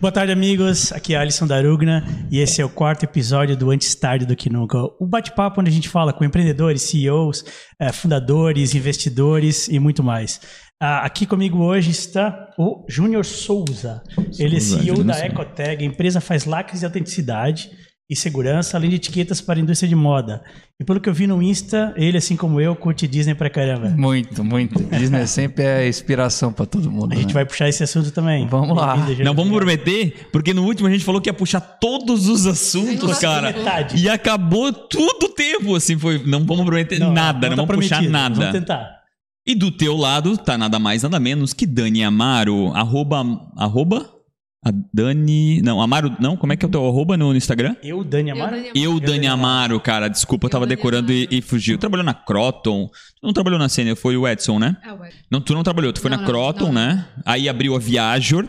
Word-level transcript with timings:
Boa 0.00 0.12
tarde, 0.12 0.32
amigos. 0.32 0.92
Aqui 0.92 1.14
é 1.14 1.18
Alisson 1.18 1.46
Darugna 1.46 2.04
e 2.30 2.38
esse 2.38 2.60
é 2.60 2.64
o 2.64 2.68
quarto 2.68 3.04
episódio 3.04 3.56
do 3.56 3.70
Antes 3.70 3.94
Tarde 3.94 4.26
do 4.26 4.36
Que 4.36 4.50
Nunca. 4.50 4.78
O 5.00 5.06
bate-papo 5.06 5.60
onde 5.60 5.70
a 5.70 5.72
gente 5.72 5.88
fala 5.88 6.12
com 6.12 6.24
empreendedores, 6.24 6.82
CEOs, 6.82 7.44
eh, 7.80 7.92
fundadores, 7.92 8.74
investidores 8.74 9.68
e 9.68 9.78
muito 9.78 10.02
mais. 10.02 10.40
Ah, 10.80 10.98
aqui 11.06 11.24
comigo 11.24 11.58
hoje 11.62 11.90
está 11.90 12.50
o 12.58 12.84
Júnior 12.88 13.24
Souza. 13.24 14.02
Ele 14.38 14.56
é 14.56 14.60
CEO 14.60 15.02
da 15.02 15.24
Ecotag. 15.24 15.82
A 15.82 15.86
empresa 15.86 16.20
faz 16.20 16.44
lacres 16.44 16.80
de 16.80 16.86
autenticidade 16.86 17.70
e 18.08 18.14
segurança, 18.14 18.76
além 18.76 18.90
de 18.90 18.96
etiquetas 18.96 19.40
para 19.40 19.58
a 19.58 19.62
indústria 19.62 19.88
de 19.88 19.94
moda. 19.94 20.42
E 20.78 20.84
pelo 20.84 21.00
que 21.00 21.08
eu 21.08 21.14
vi 21.14 21.26
no 21.26 21.42
Insta, 21.42 21.94
ele, 21.96 22.18
assim 22.18 22.36
como 22.36 22.60
eu, 22.60 22.76
curte 22.76 23.08
Disney 23.08 23.34
pra 23.34 23.48
caramba. 23.48 23.88
Muito, 23.88 24.44
muito. 24.44 24.82
Disney 24.84 25.26
sempre 25.26 25.64
é 25.64 25.88
inspiração 25.88 26.52
para 26.52 26.66
todo 26.66 26.90
mundo. 26.90 27.12
A 27.12 27.16
gente 27.16 27.28
né? 27.28 27.32
vai 27.32 27.46
puxar 27.46 27.68
esse 27.68 27.82
assunto 27.82 28.10
também. 28.10 28.46
Vamos 28.46 28.76
lá. 28.76 28.96
Não, 29.24 29.34
vamos 29.34 29.56
prometer, 29.56 30.28
porque 30.30 30.52
no 30.52 30.64
último 30.64 30.88
a 30.88 30.90
gente 30.90 31.04
falou 31.04 31.20
que 31.20 31.30
ia 31.30 31.34
puxar 31.34 31.60
todos 31.60 32.28
os 32.28 32.46
assuntos, 32.46 33.08
Nossa, 33.08 33.20
cara. 33.20 33.52
metade. 33.52 33.96
E 33.96 34.08
acabou 34.08 34.70
tudo 34.72 35.26
o 35.26 35.28
tempo, 35.30 35.74
assim, 35.74 35.98
foi. 35.98 36.22
Não 36.26 36.44
vamos 36.44 36.66
prometer 36.66 36.98
nada, 36.98 37.48
não, 37.48 37.56
tá 37.56 37.62
vamos 37.62 37.76
puxar 37.76 37.96
prometido, 37.96 38.12
nada. 38.12 38.34
Vamos 38.34 38.52
tentar. 38.52 39.04
E 39.46 39.54
do 39.54 39.70
teu 39.70 39.96
lado 39.96 40.36
tá 40.36 40.58
nada 40.58 40.78
mais, 40.78 41.02
nada 41.02 41.20
menos 41.20 41.52
que 41.52 41.66
Dani 41.66 42.02
Amaro, 42.02 42.72
arroba. 42.74 43.24
Arroba? 43.56 44.13
A 44.64 44.70
Dani. 44.92 45.60
Não, 45.60 45.80
Amaro. 45.82 46.16
Não, 46.18 46.36
como 46.36 46.52
é 46.52 46.56
que 46.56 46.64
é 46.64 46.68
o 46.68 46.70
teu 46.70 46.86
arroba 46.86 47.16
no, 47.16 47.30
no 47.30 47.36
Instagram? 47.36 47.76
Eu, 47.82 48.02
Dani 48.02 48.30
Amaro. 48.30 48.56
Eu, 48.74 48.98
Dani 48.98 49.26
Amaro, 49.26 49.78
cara, 49.78 50.08
desculpa, 50.08 50.46
eu 50.46 50.50
tava 50.50 50.66
Dani 50.66 50.76
decorando 50.76 51.12
e, 51.12 51.28
e 51.30 51.42
fugiu. 51.42 51.76
Trabalhou 51.76 52.04
na 52.04 52.14
Croton. 52.14 52.88
Tu 52.88 53.26
não 53.26 53.32
trabalhou 53.32 53.58
na 53.58 53.68
Sênior, 53.68 53.96
foi 53.96 54.16
o 54.16 54.26
Edson, 54.26 54.58
né? 54.58 54.76
Ah, 54.82 54.94
ué. 54.94 55.10
Não, 55.30 55.40
tu 55.40 55.54
não 55.54 55.62
trabalhou, 55.62 55.92
tu 55.92 56.00
foi 56.00 56.10
Não, 56.10 56.16
na 56.16 56.22
não, 56.22 56.28
Croton, 56.28 56.66
não. 56.66 56.72
né? 56.72 57.06
Aí 57.24 57.48
abriu 57.48 57.74
a 57.76 57.78
Viajor 57.78 58.48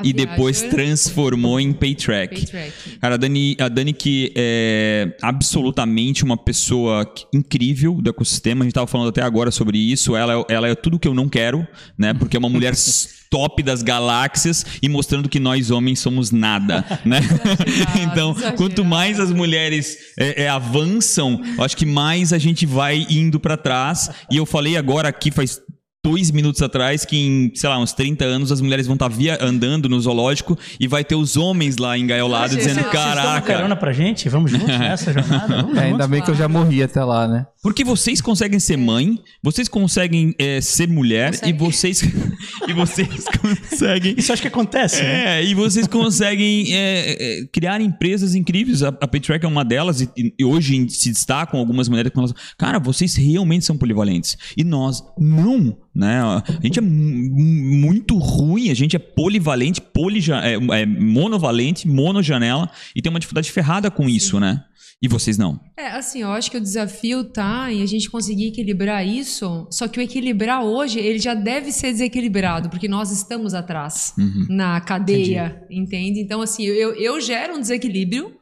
A 0.00 0.06
e 0.06 0.12
depois 0.12 0.62
transformou 0.62 1.60
em 1.60 1.72
Paytrack. 1.72 2.34
Paytrack. 2.34 2.98
Cara, 3.00 3.14
a 3.14 3.18
Dani, 3.18 3.56
a 3.60 3.68
Dani 3.68 3.92
que 3.92 4.32
é 4.36 5.16
absolutamente 5.22 6.24
uma 6.24 6.36
pessoa 6.36 7.10
incrível 7.32 7.94
do 7.94 8.10
ecossistema. 8.10 8.62
A 8.62 8.64
gente 8.64 8.74
tava 8.74 8.86
falando 8.86 9.08
até 9.08 9.22
agora 9.22 9.50
sobre 9.50 9.78
isso. 9.78 10.16
Ela, 10.16 10.34
é- 10.48 10.54
ela 10.54 10.68
é 10.68 10.74
tudo 10.74 10.98
que 10.98 11.06
eu 11.08 11.14
não 11.14 11.28
quero, 11.28 11.66
né? 11.98 12.14
Porque 12.14 12.36
é 12.36 12.38
uma 12.38 12.48
mulher 12.48 12.74
top 13.30 13.62
das 13.62 13.82
galáxias 13.82 14.66
e 14.82 14.88
mostrando 14.88 15.28
que 15.28 15.38
nós 15.38 15.70
homens 15.70 16.00
somos 16.00 16.30
nada, 16.32 16.84
né? 17.04 17.20
então, 18.02 18.34
quanto 18.56 18.84
mais 18.84 19.20
as 19.20 19.30
mulheres 19.30 19.96
é, 20.18 20.44
é, 20.44 20.48
avançam, 20.48 21.40
acho 21.58 21.76
que 21.76 21.86
mais 21.86 22.32
a 22.32 22.38
gente 22.38 22.66
vai 22.66 23.06
indo 23.08 23.38
pra 23.38 23.56
trás. 23.56 24.10
E 24.30 24.36
eu 24.36 24.44
falei 24.46 24.76
agora 24.76 25.08
aqui 25.08 25.30
faz 25.30 25.60
dois 26.02 26.30
minutos 26.30 26.62
atrás 26.62 27.04
que 27.04 27.16
em, 27.16 27.52
sei 27.54 27.68
lá, 27.68 27.78
uns 27.78 27.92
30 27.92 28.24
anos 28.24 28.50
as 28.50 28.60
mulheres 28.62 28.86
vão 28.86 28.94
estar 28.94 29.08
via 29.08 29.38
andando 29.40 29.86
no 29.88 30.00
zoológico 30.00 30.58
e 30.78 30.88
vai 30.88 31.04
ter 31.04 31.14
os 31.14 31.36
homens 31.36 31.76
lá 31.76 31.96
engaiolados 31.98 32.52
Vocês- 32.56 32.66
dizendo, 32.68 32.84
vocês 32.84 32.92
Vocês 33.02 33.14
dão 33.16 33.24
uma 33.32 33.40
carona 33.42 33.62
caraca, 33.62 33.76
pra 33.76 33.92
gente? 33.92 34.28
Vamos 34.28 34.50
juntos 34.50 34.66
nessa 34.78 35.12
jornada? 35.12 35.56
Vamos 35.62 35.76
É, 35.76 35.80
ainda 35.80 35.92
juntos. 35.92 36.06
bem 36.08 36.22
que 36.22 36.30
eu 36.30 36.34
já 36.34 36.48
morri 36.48 36.82
até 36.82 37.04
lá, 37.04 37.28
né? 37.28 37.46
porque 37.62 37.84
vocês 37.84 38.22
conseguem 38.22 38.58
ser 38.58 38.78
mãe, 38.78 39.18
vocês 39.42 39.68
conseguem 39.68 40.34
é, 40.38 40.62
ser 40.62 40.88
mulher 40.88 41.34
e 41.34 41.52
Consegue. 41.52 41.58
vocês 41.58 42.00
e 42.66 42.72
vocês 42.72 43.24
conseguem 43.38 44.14
Isso 44.16 44.32
acho 44.32 44.40
que 44.40 44.48
acontece, 44.48 45.02
né? 45.02 45.40
É, 45.40 45.44
e 45.44 45.54
vocês 45.54 45.86
conseguem 45.86 46.74
é, 46.74 47.40
é, 47.40 47.44
criar 47.52 47.78
empresas 47.82 48.34
incríveis. 48.34 48.82
A, 48.82 48.88
a 48.88 49.06
Paytrack 49.06 49.44
é 49.44 49.48
uma 49.48 49.62
delas, 49.62 50.00
e, 50.00 50.08
e 50.38 50.42
hoje 50.44 50.88
se 50.88 51.10
destacam 51.10 51.60
algumas 51.60 51.86
mulheres 51.90 52.10
com 52.12 52.20
elas. 52.20 52.32
Cara, 52.56 52.78
vocês 52.78 53.14
realmente 53.16 53.66
são 53.66 53.76
polivalentes. 53.76 54.38
E 54.56 54.64
nós 54.64 55.04
não. 55.18 55.76
Né? 55.94 56.20
A 56.20 56.42
gente 56.62 56.78
é 56.78 56.82
mu- 56.82 56.88
muito 57.36 58.16
ruim, 58.16 58.70
a 58.70 58.74
gente 58.74 58.94
é 58.94 58.98
polivalente, 58.98 59.80
polija, 59.80 60.36
é, 60.38 60.54
é 60.54 60.86
monovalente, 60.86 61.88
monojanela, 61.88 62.70
e 62.94 63.02
tem 63.02 63.10
uma 63.10 63.18
dificuldade 63.20 63.50
ferrada 63.50 63.90
com 63.90 64.08
isso, 64.08 64.38
né? 64.38 64.64
E 65.02 65.08
vocês 65.08 65.38
não. 65.38 65.58
É, 65.78 65.86
assim, 65.88 66.20
eu 66.20 66.30
acho 66.30 66.50
que 66.50 66.58
o 66.58 66.60
desafio 66.60 67.24
tá 67.24 67.72
em 67.72 67.82
a 67.82 67.86
gente 67.86 68.10
conseguir 68.10 68.48
equilibrar 68.48 69.04
isso, 69.06 69.66
só 69.70 69.88
que 69.88 69.98
o 69.98 70.02
equilibrar 70.02 70.62
hoje, 70.62 70.98
ele 70.98 71.18
já 71.18 71.32
deve 71.32 71.72
ser 71.72 71.90
desequilibrado, 71.90 72.68
porque 72.68 72.86
nós 72.86 73.10
estamos 73.10 73.54
atrás 73.54 74.12
Uhum. 74.18 74.46
na 74.50 74.78
cadeia, 74.82 75.62
entende? 75.70 76.20
Então, 76.20 76.42
assim, 76.42 76.64
eu, 76.64 76.94
eu 76.94 77.18
gero 77.20 77.56
um 77.56 77.60
desequilíbrio, 77.60 78.32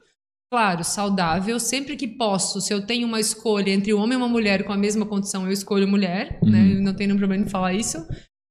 claro, 0.51 0.83
saudável, 0.85 1.59
sempre 1.61 1.97
que 1.97 2.07
posso, 2.09 2.61
se 2.61 2.73
eu 2.73 2.85
tenho 2.87 3.07
uma 3.07 3.21
escolha 3.21 3.71
entre 3.71 3.93
um 3.93 3.99
homem 4.01 4.15
e 4.15 4.17
uma 4.17 4.29
mulher 4.29 4.65
com 4.65 4.73
a 4.73 4.77
mesma 4.77 5.05
condição, 5.07 5.45
eu 5.47 5.53
escolho 5.53 5.87
mulher, 5.87 6.39
Uhum. 6.43 6.51
né? 6.51 6.73
Eu 6.77 6.83
não 6.83 6.95
tenho 6.95 7.09
nenhum 7.09 7.19
problema 7.19 7.45
em 7.45 7.49
falar 7.49 7.75
isso. 7.75 7.99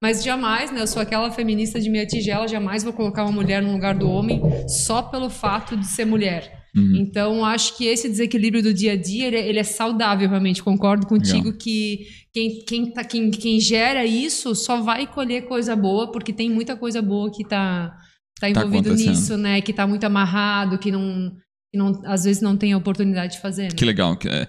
Mas 0.01 0.23
jamais, 0.23 0.71
né? 0.71 0.79
Eu 0.81 0.85
sou 0.87 1.01
aquela 1.01 1.31
feminista 1.31 1.79
de 1.79 1.89
minha 1.89 2.05
tigela, 2.05 2.47
jamais 2.47 2.83
vou 2.83 2.93
colocar 2.93 3.23
uma 3.23 3.31
mulher 3.31 3.63
no 3.63 3.71
lugar 3.71 3.95
do 3.95 4.07
homem 4.07 4.39
só 4.67 5.01
pelo 5.01 5.27
fato 5.27 5.75
de 5.75 5.87
ser 5.87 6.05
mulher. 6.05 6.53
Uhum. 6.75 6.97
Então, 6.97 7.43
acho 7.43 7.75
que 7.75 7.85
esse 7.87 8.07
desequilíbrio 8.07 8.61
do 8.61 8.71
dia 8.71 8.91
a 8.91 8.95
dia, 8.95 9.25
ele, 9.25 9.35
é- 9.37 9.47
ele 9.49 9.57
é 9.57 9.63
saudável, 9.63 10.29
realmente. 10.29 10.61
Concordo 10.61 11.07
contigo 11.07 11.51
que 11.57 12.05
quem, 12.31 12.59
quem, 12.67 12.93
tá, 12.93 13.03
quem, 13.03 13.31
quem 13.31 13.59
gera 13.59 14.05
isso 14.05 14.53
só 14.53 14.79
vai 14.81 15.07
colher 15.07 15.47
coisa 15.47 15.75
boa, 15.75 16.11
porque 16.11 16.31
tem 16.31 16.47
muita 16.47 16.75
coisa 16.75 17.01
boa 17.01 17.31
que 17.31 17.43
tá, 17.43 17.91
tá 18.39 18.47
envolvido 18.47 18.89
acontecendo. 18.89 19.09
nisso, 19.09 19.35
né? 19.37 19.61
Que 19.61 19.73
tá 19.73 19.87
muito 19.87 20.03
amarrado, 20.03 20.77
que 20.77 20.91
não, 20.91 21.31
que 21.77 22.01
não 22.01 22.01
às 22.11 22.23
vezes 22.23 22.41
não 22.41 22.57
tem 22.57 22.73
a 22.73 22.77
oportunidade 22.77 23.33
de 23.33 23.39
fazer. 23.41 23.63
Né? 23.63 23.69
Que 23.75 23.85
legal. 23.85 24.17
É, 24.25 24.47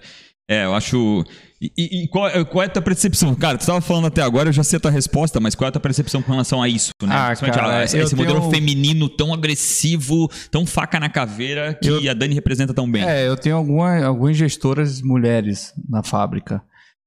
é, 0.50 0.64
eu 0.64 0.74
acho. 0.74 1.24
E, 1.60 1.72
e- 1.76 2.04
e 2.04 2.08
qual, 2.08 2.30
qual 2.46 2.62
é 2.62 2.66
a 2.66 2.70
tua 2.70 2.80
percepção? 2.80 3.34
Cara, 3.34 3.58
tu 3.58 3.62
estava 3.62 3.80
falando 3.80 4.06
até 4.06 4.22
agora, 4.22 4.48
eu 4.48 4.52
já 4.52 4.62
sei 4.62 4.76
a 4.76 4.80
tua 4.80 4.90
resposta, 4.92 5.40
mas 5.40 5.54
qual 5.56 5.66
é 5.66 5.68
a 5.70 5.72
tua 5.72 5.80
percepção 5.80 6.22
com 6.22 6.30
relação 6.30 6.62
a 6.62 6.68
isso, 6.68 6.92
né? 7.02 7.08
Ah, 7.12 7.26
Principalmente 7.26 7.58
cara, 7.58 7.78
a- 7.80 7.84
esse 7.84 7.98
eu 7.98 8.04
esse 8.04 8.14
modelo 8.14 8.38
tenho- 8.40 8.50
feminino 8.52 9.08
tão 9.08 9.34
agressivo, 9.34 10.28
tão 10.50 10.64
faca 10.64 10.98
na 11.00 11.08
caveira, 11.08 11.74
que 11.74 12.08
a 12.08 12.14
Dani 12.14 12.34
representa 12.34 12.72
tão 12.72 12.88
bem. 12.90 13.02
É, 13.04 13.26
eu 13.28 13.36
tenho 13.36 13.56
alguma, 13.56 14.04
algumas 14.04 14.36
gestoras 14.36 15.02
mulheres 15.02 15.72
na 15.88 16.02
fábrica. 16.02 16.62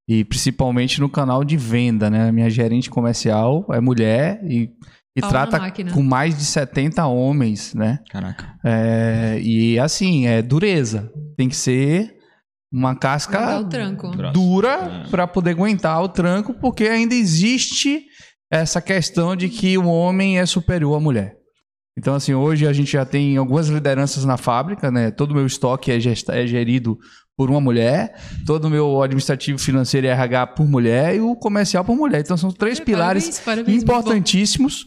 E 0.08 0.26
principalmente 0.26 1.00
no 1.00 1.08
canal 1.08 1.44
de 1.46 1.56
venda, 1.56 2.10
né? 2.10 2.32
Minha 2.32 2.50
gerente 2.50 2.90
comercial 2.90 3.66
é 3.72 3.80
mulher 3.80 4.42
e, 4.44 4.70
e 5.16 5.22
Pau 5.22 5.30
trata 5.30 5.60
com 5.94 6.02
mais 6.02 6.38
de 6.38 6.46
70 6.46 7.06
homens, 7.06 7.74
né? 7.74 8.00
Caraca. 8.10 8.56
É, 8.64 9.40
e 9.42 9.78
assim, 9.80 10.26
é 10.28 10.42
dureza. 10.42 11.12
Tem 11.38 11.50
que 11.50 11.56
ser 11.56 12.14
uma 12.74 12.96
casca 12.96 13.60
o 13.60 13.66
tranco. 13.68 14.10
Grossa. 14.12 14.32
dura 14.34 15.06
para 15.12 15.28
poder 15.28 15.52
aguentar 15.52 16.02
o 16.02 16.08
tranco, 16.08 16.54
porque 16.54 16.86
ainda 16.86 17.14
existe 17.14 18.06
essa 18.50 18.82
questão 18.82 19.36
de 19.36 19.50
que 19.50 19.78
o 19.78 19.86
homem 19.88 20.40
é 20.40 20.46
superior 20.46 20.96
à 20.96 21.00
mulher. 21.00 21.36
Então, 21.98 22.16
assim, 22.16 22.34
hoje 22.34 22.66
a 22.66 22.72
gente 22.72 22.94
já 22.94 23.04
tem 23.06 23.36
algumas 23.36 23.68
lideranças 23.68 24.24
na 24.24 24.38
fábrica, 24.38 24.90
né? 24.90 25.12
Todo 25.12 25.32
o 25.32 25.36
meu 25.36 25.46
estoque 25.46 25.92
é, 25.92 26.00
gesta- 26.00 26.34
é 26.34 26.48
gerido 26.48 26.98
por 27.36 27.50
uma 27.50 27.60
mulher, 27.60 28.14
todo 28.46 28.66
o 28.66 28.70
meu 28.70 29.02
administrativo 29.02 29.58
financeiro 29.60 30.08
e 30.08 30.10
RH 30.10 30.48
por 30.48 30.66
mulher 30.68 31.16
e 31.16 31.20
o 31.20 31.36
comercial 31.36 31.84
por 31.84 31.96
mulher. 31.98 32.22
Então, 32.22 32.38
são 32.38 32.50
três 32.52 32.80
É, 32.80 32.84
pilares 32.84 33.24
parabéns, 33.26 33.40
parabéns, 33.46 33.68
muito 33.76 33.86
bom. 33.86 33.94
importantíssimos 34.00 34.86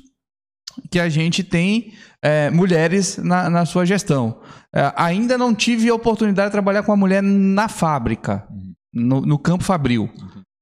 que 0.91 0.99
a 0.99 1.09
gente 1.09 1.43
tem 1.43 1.93
é, 2.23 2.51
mulheres 2.51 3.19
na, 3.19 3.51
na 3.51 3.67
sua 3.67 3.85
gestão. 3.85 4.41
É, 4.75 4.93
ainda 4.97 5.37
não 5.37 5.55
tive 5.55 5.89
a 5.89 5.95
oportunidade 5.95 6.49
de 6.49 6.53
trabalhar 6.53 6.83
com 6.83 6.93
a 6.93 6.97
mulher 6.97 7.23
na 7.23 7.69
fábrica, 7.69 8.47
no, 8.93 9.21
no 9.21 9.39
campo 9.39 9.65
fabril. 9.65 10.11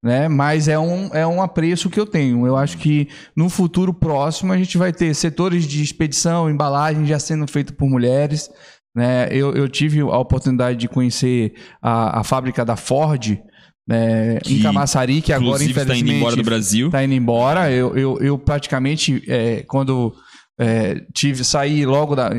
Né? 0.05 0.29
Mas 0.29 0.67
é 0.67 0.79
um, 0.79 1.07
é 1.15 1.25
um 1.25 1.41
apreço 1.41 1.89
que 1.89 2.01
eu 2.01 2.07
tenho. 2.07 2.47
Eu 2.47 2.57
acho 2.57 2.77
que 2.79 3.09
no 3.37 3.49
futuro 3.49 3.95
próximo 3.95 4.53
a 4.53 4.57
gente 4.57 4.77
vai 4.77 4.93
ter 4.93 5.15
setores 5.15 5.65
de 5.65 5.83
expedição, 5.83 6.51
embalagem 6.51 7.07
já 7.07 7.19
sendo 7.19 7.47
feito 7.47 7.73
por 7.75 7.89
mulheres. 7.89 8.51
Né? 8.95 9.29
Eu, 9.31 9.55
eu 9.55 9.69
tive 9.69 10.01
a 10.01 10.19
oportunidade 10.19 10.79
de 10.79 10.89
conhecer 10.89 11.55
a, 11.81 12.21
a 12.21 12.25
fábrica 12.25 12.65
da 12.65 12.75
Ford 12.75 13.39
né, 13.87 14.39
em 14.47 14.61
Camaçari, 14.61 15.21
que 15.21 15.33
agora 15.33 15.63
está 15.63 15.83
infelizmente 15.83 16.01
indo 16.03 16.13
embora 16.13 16.37
do 16.37 16.43
Brasil. 16.43 16.91
tá 16.91 17.05
indo 17.05 17.15
embora. 17.15 17.71
Eu, 17.71 17.97
eu, 17.97 18.19
eu 18.21 18.39
praticamente, 18.39 19.23
é, 19.29 19.63
quando 19.63 20.15
é, 20.59 21.05
tive 21.13 21.43
saí 21.45 21.85
logo 21.85 22.15
da, 22.15 22.31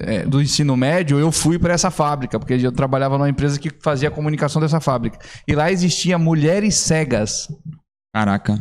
é, 0.00 0.24
do 0.24 0.42
ensino 0.42 0.76
médio, 0.76 1.18
eu 1.18 1.32
fui 1.32 1.58
para 1.58 1.72
essa 1.72 1.90
fábrica, 1.90 2.38
porque 2.38 2.54
eu 2.54 2.72
trabalhava 2.72 3.16
numa 3.16 3.28
empresa 3.28 3.58
que 3.58 3.70
fazia 3.82 4.08
a 4.08 4.12
comunicação 4.12 4.60
dessa 4.60 4.80
fábrica. 4.80 5.18
E 5.48 5.54
lá 5.54 5.72
existia 5.72 6.18
mulheres 6.18 6.76
cegas 6.76 7.48
Caraca. 8.12 8.58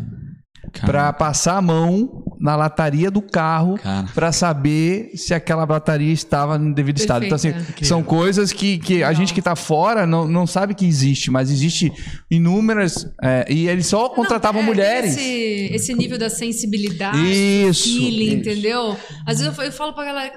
Para 0.81 1.11
passar 1.13 1.57
a 1.57 1.61
mão 1.61 2.23
na 2.39 2.55
lataria 2.55 3.09
do 3.09 3.21
carro 3.21 3.77
para 4.13 4.31
saber 4.31 5.11
se 5.15 5.33
aquela 5.33 5.65
lataria 5.65 6.13
estava 6.13 6.57
no 6.57 6.73
devido 6.73 6.97
estado. 6.97 7.25
Então, 7.25 7.35
assim, 7.35 7.51
Perfeita. 7.51 7.85
são 7.85 8.03
coisas 8.03 8.53
que, 8.53 8.77
que 8.77 9.03
a 9.03 9.11
gente 9.13 9.33
que 9.33 9.39
está 9.39 9.55
fora 9.55 10.05
não, 10.05 10.27
não 10.27 10.45
sabe 10.47 10.73
que 10.75 10.85
existe, 10.85 11.31
mas 11.31 11.49
existe 11.49 11.91
inúmeras. 12.29 13.05
é, 13.21 13.45
e 13.51 13.67
eles 13.67 13.87
só 13.87 14.09
contratavam 14.09 14.61
Não, 14.61 14.69
é, 14.69 14.73
mulheres. 14.73 15.17
Esse, 15.17 15.69
esse 15.73 15.93
nível 15.93 16.17
da 16.17 16.29
sensibilidade, 16.29 17.17
Isso, 17.17 17.83
feeling, 17.83 18.25
isso. 18.25 18.35
entendeu? 18.35 18.91
Às 19.25 19.39
vezes 19.39 19.45
eu, 19.47 19.53
fa- 19.53 19.65
eu 19.65 19.71
falo 19.71 19.93
pra 19.93 20.05
galera, 20.05 20.33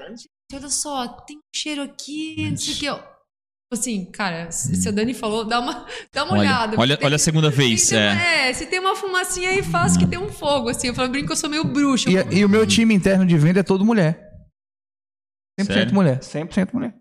olha 0.53 0.69
só, 0.69 1.07
tem 1.07 1.37
um 1.37 1.41
cheiro 1.55 1.81
aqui, 1.83 2.47
não 2.49 2.57
sei 2.57 2.73
o 2.73 2.77
que. 2.77 3.12
Ó. 3.73 3.79
Assim, 3.79 4.05
cara, 4.05 4.49
se 4.51 4.75
se 4.75 4.87
a 4.87 4.91
Dani 4.91 5.13
falou, 5.13 5.43
dá 5.45 5.59
uma, 5.59 5.85
dá 6.13 6.23
uma 6.23 6.33
Olha, 6.33 6.41
olhada. 6.41 6.75
olha- 6.79 6.97
Tem- 6.97 7.05
olha 7.07 7.15
a 7.15 7.19
segunda 7.19 7.49
tem 7.51 7.57
vez, 7.69 7.87
ter 7.89 7.95
uma- 7.97 8.21
é. 8.23 8.49
é, 8.49 8.53
se 8.53 8.65
tem 8.65 8.79
uma 8.79 8.95
fumacinha 8.95 9.49
aí, 9.49 9.61
faz 9.63 9.97
que 9.97 10.05
tem 10.07 10.19
um 10.19 10.29
fogo, 10.29 10.69
assim. 10.69 10.87
Eu 10.87 10.93
falo, 10.93 11.09
brinco 11.09 11.27
que 11.27 11.33
eu 11.33 11.37
sou 11.37 11.49
meio 11.49 11.63
bruxa. 11.63 12.09
E, 12.09 12.37
e 12.39 12.45
o 12.45 12.49
meu 12.49 12.65
time 12.65 12.93
interno 12.93 13.25
de 13.25 13.37
venda 13.37 13.59
é 13.59 13.63
todo 13.63 13.83
mulher. 13.85 14.29
100% 15.59 15.65
Sério? 15.73 15.93
mulher. 15.93 16.19
100% 16.21 16.73
mulher. 16.73 16.93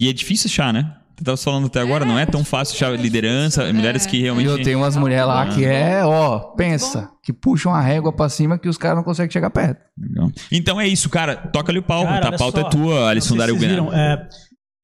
E 0.00 0.08
é 0.08 0.12
difícil 0.12 0.48
achar, 0.48 0.72
né? 0.72 0.96
Tu 1.16 1.22
tava 1.22 1.36
falando 1.36 1.66
até 1.68 1.80
agora, 1.80 2.04
não 2.04 2.18
é 2.18 2.26
tão 2.26 2.44
fácil 2.44 2.74
achar 2.74 2.98
liderança, 2.98 3.60
difícil, 3.60 3.74
mulheres 3.78 4.04
é. 4.04 4.10
que 4.10 4.16
E 4.16 4.22
realmente. 4.22 4.48
eu 4.48 4.60
tenho 4.62 4.78
umas 4.78 4.96
mulheres 4.96 5.26
lá 5.28 5.46
que 5.46 5.64
é, 5.64 6.04
ó, 6.04 6.40
pensa, 6.56 7.08
que 7.22 7.32
puxam 7.32 7.72
a 7.72 7.80
régua 7.80 8.12
pra 8.12 8.28
cima 8.28 8.58
que 8.58 8.68
os 8.68 8.76
caras 8.76 8.96
não 8.96 9.04
conseguem 9.04 9.30
chegar 9.30 9.48
perto. 9.50 9.80
Legal. 9.96 10.28
Então 10.50 10.80
é 10.80 10.88
isso, 10.88 11.08
cara. 11.08 11.36
Toca-lhe 11.36 11.78
o 11.78 11.84
pau. 11.84 12.02
Cara, 12.04 12.20
tá? 12.20 12.34
A 12.34 12.38
pauta 12.38 12.62
só, 12.62 12.66
é 12.66 12.70
tua, 12.70 13.08
Alisson 13.10 13.34
se 13.34 13.38
Darugan. 13.38 13.68
viram, 13.68 13.92
é, 13.94 14.28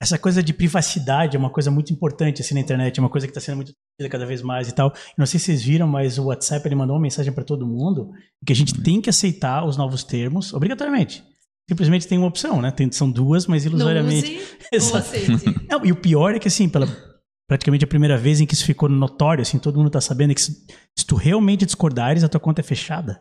essa 0.00 0.18
coisa 0.18 0.42
de 0.42 0.54
privacidade 0.54 1.36
é 1.36 1.38
uma 1.38 1.50
coisa 1.50 1.70
muito 1.70 1.92
importante 1.92 2.40
assim 2.40 2.54
na 2.54 2.60
internet, 2.60 2.98
é 2.98 3.02
uma 3.02 3.10
coisa 3.10 3.26
que 3.26 3.30
está 3.30 3.40
sendo 3.40 3.56
muito 3.56 3.72
discutida 3.72 4.08
cada 4.10 4.24
vez 4.24 4.40
mais 4.40 4.68
e 4.68 4.72
tal. 4.72 4.92
Não 5.16 5.26
sei 5.26 5.38
se 5.38 5.46
vocês 5.46 5.62
viram, 5.62 5.86
mas 5.86 6.18
o 6.18 6.24
WhatsApp 6.24 6.66
ele 6.66 6.74
mandou 6.74 6.96
uma 6.96 7.02
mensagem 7.02 7.32
para 7.32 7.44
todo 7.44 7.66
mundo 7.66 8.10
que 8.44 8.52
a 8.52 8.56
gente 8.56 8.80
tem 8.80 9.00
que 9.00 9.10
aceitar 9.10 9.64
os 9.64 9.76
novos 9.76 10.02
termos 10.02 10.54
obrigatoriamente. 10.54 11.22
Simplesmente 11.68 12.08
tem 12.08 12.18
uma 12.18 12.26
opção, 12.26 12.60
né? 12.62 12.70
Tem, 12.70 12.90
são 12.90 13.10
duas, 13.10 13.46
mas 13.46 13.64
Não 13.64 13.72
ilusoriamente. 13.72 14.36
use 14.36 14.42
ou 14.42 14.68
Exato. 14.72 15.10
Não, 15.68 15.84
e 15.84 15.92
o 15.92 15.96
pior 15.96 16.34
é 16.34 16.38
que, 16.38 16.48
assim, 16.48 16.68
pela 16.68 16.88
praticamente 17.46 17.84
a 17.84 17.88
primeira 17.88 18.16
vez 18.16 18.40
em 18.40 18.46
que 18.46 18.54
isso 18.54 18.64
ficou 18.64 18.88
notório, 18.88 19.42
assim, 19.42 19.58
todo 19.58 19.76
mundo 19.76 19.90
tá 19.90 20.00
sabendo 20.00 20.34
que 20.34 20.40
se, 20.40 20.66
se 20.96 21.04
tu 21.04 21.14
realmente 21.16 21.66
discordares, 21.66 22.24
a 22.24 22.28
tua 22.28 22.40
conta 22.40 22.60
é 22.60 22.64
fechada. 22.64 23.20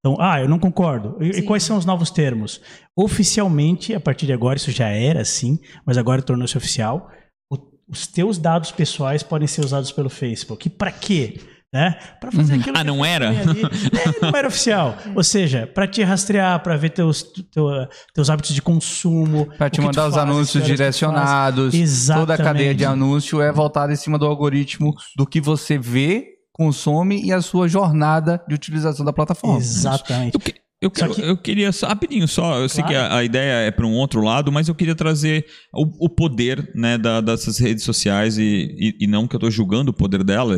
Então, 0.00 0.16
ah, 0.20 0.40
eu 0.40 0.48
não 0.48 0.58
concordo. 0.58 1.16
E, 1.20 1.38
e 1.38 1.42
quais 1.42 1.62
são 1.62 1.76
os 1.76 1.84
novos 1.84 2.10
termos? 2.10 2.60
Oficialmente, 2.96 3.94
a 3.94 4.00
partir 4.00 4.26
de 4.26 4.32
agora, 4.32 4.56
isso 4.56 4.70
já 4.70 4.88
era 4.88 5.22
assim, 5.22 5.58
mas 5.84 5.98
agora 5.98 6.22
tornou-se 6.22 6.56
oficial. 6.56 7.10
o- 7.52 7.58
os 7.88 8.06
teus 8.06 8.38
dados 8.38 8.70
pessoais 8.70 9.22
podem 9.22 9.48
ser 9.48 9.64
usados 9.64 9.90
pelo 9.90 10.08
Facebook. 10.10 10.68
E 10.68 10.70
pra 10.70 10.92
quê? 10.92 11.40
Né? 11.72 11.98
Pra 12.20 12.30
fazer 12.32 12.54
aquilo 12.54 12.76
Ah, 12.76 12.80
que 12.80 12.86
não 12.86 13.04
era? 13.04 13.30
É, 13.34 14.22
não 14.22 14.30
era 14.38 14.48
oficial. 14.48 14.96
Ou 15.14 15.22
seja, 15.24 15.66
pra 15.66 15.86
te 15.86 16.02
rastrear, 16.02 16.62
pra 16.62 16.76
ver 16.76 16.90
teus, 16.90 17.22
teu- 17.52 17.68
teus 18.14 18.30
hábitos 18.30 18.54
de 18.54 18.62
consumo. 18.62 19.46
Pra 19.58 19.66
o 19.66 19.70
te 19.70 19.80
mandar 19.80 20.06
os 20.08 20.14
fazes, 20.14 20.30
anúncios 20.30 20.64
direcionados. 20.64 21.74
Toda 22.14 22.34
a 22.34 22.38
cadeia 22.38 22.74
de 22.74 22.84
anúncio 22.84 23.42
é 23.42 23.50
voltada 23.52 23.92
em 23.92 23.96
cima 23.96 24.18
do 24.18 24.24
algoritmo 24.26 24.94
do 25.16 25.26
que 25.26 25.40
você 25.40 25.76
vê, 25.76 26.37
consome 26.58 27.22
e 27.24 27.32
a 27.32 27.40
sua 27.40 27.68
jornada 27.68 28.42
de 28.48 28.54
utilização 28.54 29.04
da 29.04 29.12
plataforma. 29.12 29.58
Exatamente. 29.58 30.34
Eu, 30.34 30.40
que- 30.40 30.54
eu, 30.82 30.90
quero- 30.90 31.14
que- 31.14 31.20
eu 31.22 31.36
queria 31.36 31.70
só, 31.72 31.86
rapidinho 31.88 32.26
só, 32.26 32.58
eu 32.58 32.68
sei 32.68 32.82
que 32.84 32.94
a, 32.94 33.16
a 33.16 33.24
ideia 33.24 33.66
é 33.66 33.70
para 33.70 33.86
um 33.86 33.94
outro 33.94 34.20
lado, 34.22 34.50
mas 34.50 34.68
eu 34.68 34.74
queria 34.74 34.94
trazer 34.94 35.46
o, 35.72 36.06
o 36.06 36.08
poder 36.08 36.70
né, 36.74 36.98
da- 36.98 37.20
dessas 37.20 37.58
redes 37.58 37.84
sociais 37.84 38.36
e, 38.38 38.74
e, 38.78 39.04
e 39.04 39.06
não 39.06 39.26
que 39.28 39.36
eu 39.36 39.40
tô 39.40 39.50
julgando 39.50 39.90
o 39.90 39.94
poder 39.94 40.22
dela, 40.24 40.56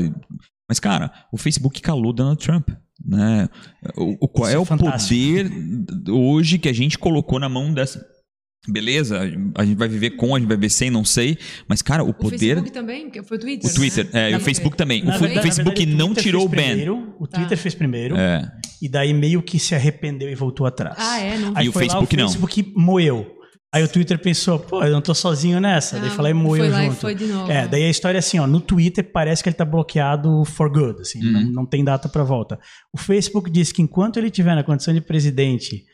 mas 0.69 0.81
cara, 0.81 1.12
o 1.32 1.37
Facebook 1.37 1.81
calou 1.82 2.12
Donald 2.12 2.43
Trump. 2.43 2.69
Né? 3.05 3.49
O, 3.97 4.25
o- 4.25 4.29
qual 4.29 4.47
Isso 4.49 4.56
é 4.56 4.61
é 4.61 4.62
o 4.62 4.67
poder 4.67 5.50
hoje 6.11 6.58
que 6.58 6.69
a 6.69 6.73
gente 6.73 6.99
colocou 6.99 7.38
na 7.38 7.49
mão 7.49 7.73
dessa. 7.73 8.05
Beleza, 8.68 9.20
a 9.56 9.64
gente 9.64 9.78
vai 9.78 9.88
viver 9.88 10.10
com, 10.10 10.34
a 10.34 10.38
gente 10.38 10.46
vai 10.48 10.56
viver 10.56 10.68
sem, 10.70 10.90
não 10.90 11.04
sei. 11.04 11.38
Mas, 11.66 11.80
cara, 11.80 12.04
o 12.04 12.10
O 12.10 12.14
poder. 12.14 12.38
Facebook 12.38 12.70
também, 12.72 13.04
porque 13.04 13.22
foi 13.22 13.36
o 13.38 13.40
Twitter. 13.40 13.70
O 13.70 13.74
Twitter, 13.74 14.08
né? 14.12 14.28
é, 14.28 14.32
e 14.32 14.36
o 14.36 14.40
Facebook 14.40 14.76
também. 14.76 15.02
Na 15.02 15.16
O, 15.16 15.18
verdade- 15.18 15.38
o 15.38 15.42
Facebook 15.42 15.76
verdade, 15.78 15.96
não 15.98 16.06
Twitter 16.08 16.22
tirou 16.22 16.46
o 16.46 16.48
fez 16.50 16.60
ban. 16.62 16.66
primeiro, 16.68 17.14
O 17.18 17.26
Tá. 17.26 17.38
Twitter 17.38 17.56
fez 17.58 17.74
primeiro. 17.74 18.16
É. 18.16 18.50
E 18.82 18.88
daí 18.88 19.14
meio 19.14 19.42
que 19.42 19.58
se 19.58 19.74
arrependeu 19.74 20.28
e 20.30 20.34
voltou 20.34 20.66
atrás. 20.66 20.96
Ah, 20.98 21.18
é? 21.20 21.38
Não 21.38 21.52
Aí 21.56 21.66
E 21.66 21.68
o 21.68 21.72
Facebook 21.72 22.16
lá, 22.16 22.22
não. 22.22 22.28
o 22.28 22.32
Facebook 22.32 22.72
moeu. 22.76 23.26
Aí 23.72 23.84
o 23.84 23.88
Twitter 23.88 24.18
pensou, 24.18 24.58
pô, 24.58 24.82
eu 24.82 24.90
não 24.92 25.00
tô 25.00 25.14
sozinho 25.14 25.60
nessa. 25.60 25.98
daí 25.98 26.08
Ah, 26.08 26.12
foi 26.12 26.24
lá 26.24 26.30
e 26.30 26.34
moeu 26.34 26.62
foi 26.64 26.70
lá 26.70 26.82
e 26.82 26.86
junto. 26.88 26.96
foi 27.00 27.14
de 27.14 27.26
novo. 27.26 27.50
É, 27.50 27.68
daí 27.68 27.84
a 27.84 27.88
história 27.90 28.18
é 28.18 28.20
assim, 28.20 28.38
ó, 28.40 28.46
no 28.46 28.60
Twitter 28.60 29.08
parece 29.12 29.42
que 29.42 29.48
ele 29.48 29.56
tá 29.56 29.64
bloqueado 29.64 30.44
for 30.44 30.68
good, 30.70 31.00
assim, 31.00 31.24
Uhum. 31.24 31.32
não, 31.32 31.52
não 31.52 31.66
tem 31.66 31.84
data 31.84 32.08
pra 32.08 32.24
volta. 32.24 32.58
O 32.92 32.98
Facebook 32.98 33.48
diz 33.50 33.70
que 33.72 33.80
enquanto 33.80 34.18
ele 34.18 34.28
tiver 34.30 34.54
na 34.56 34.64
condição 34.64 34.92
de 34.92 35.00
presidente, 35.00 35.84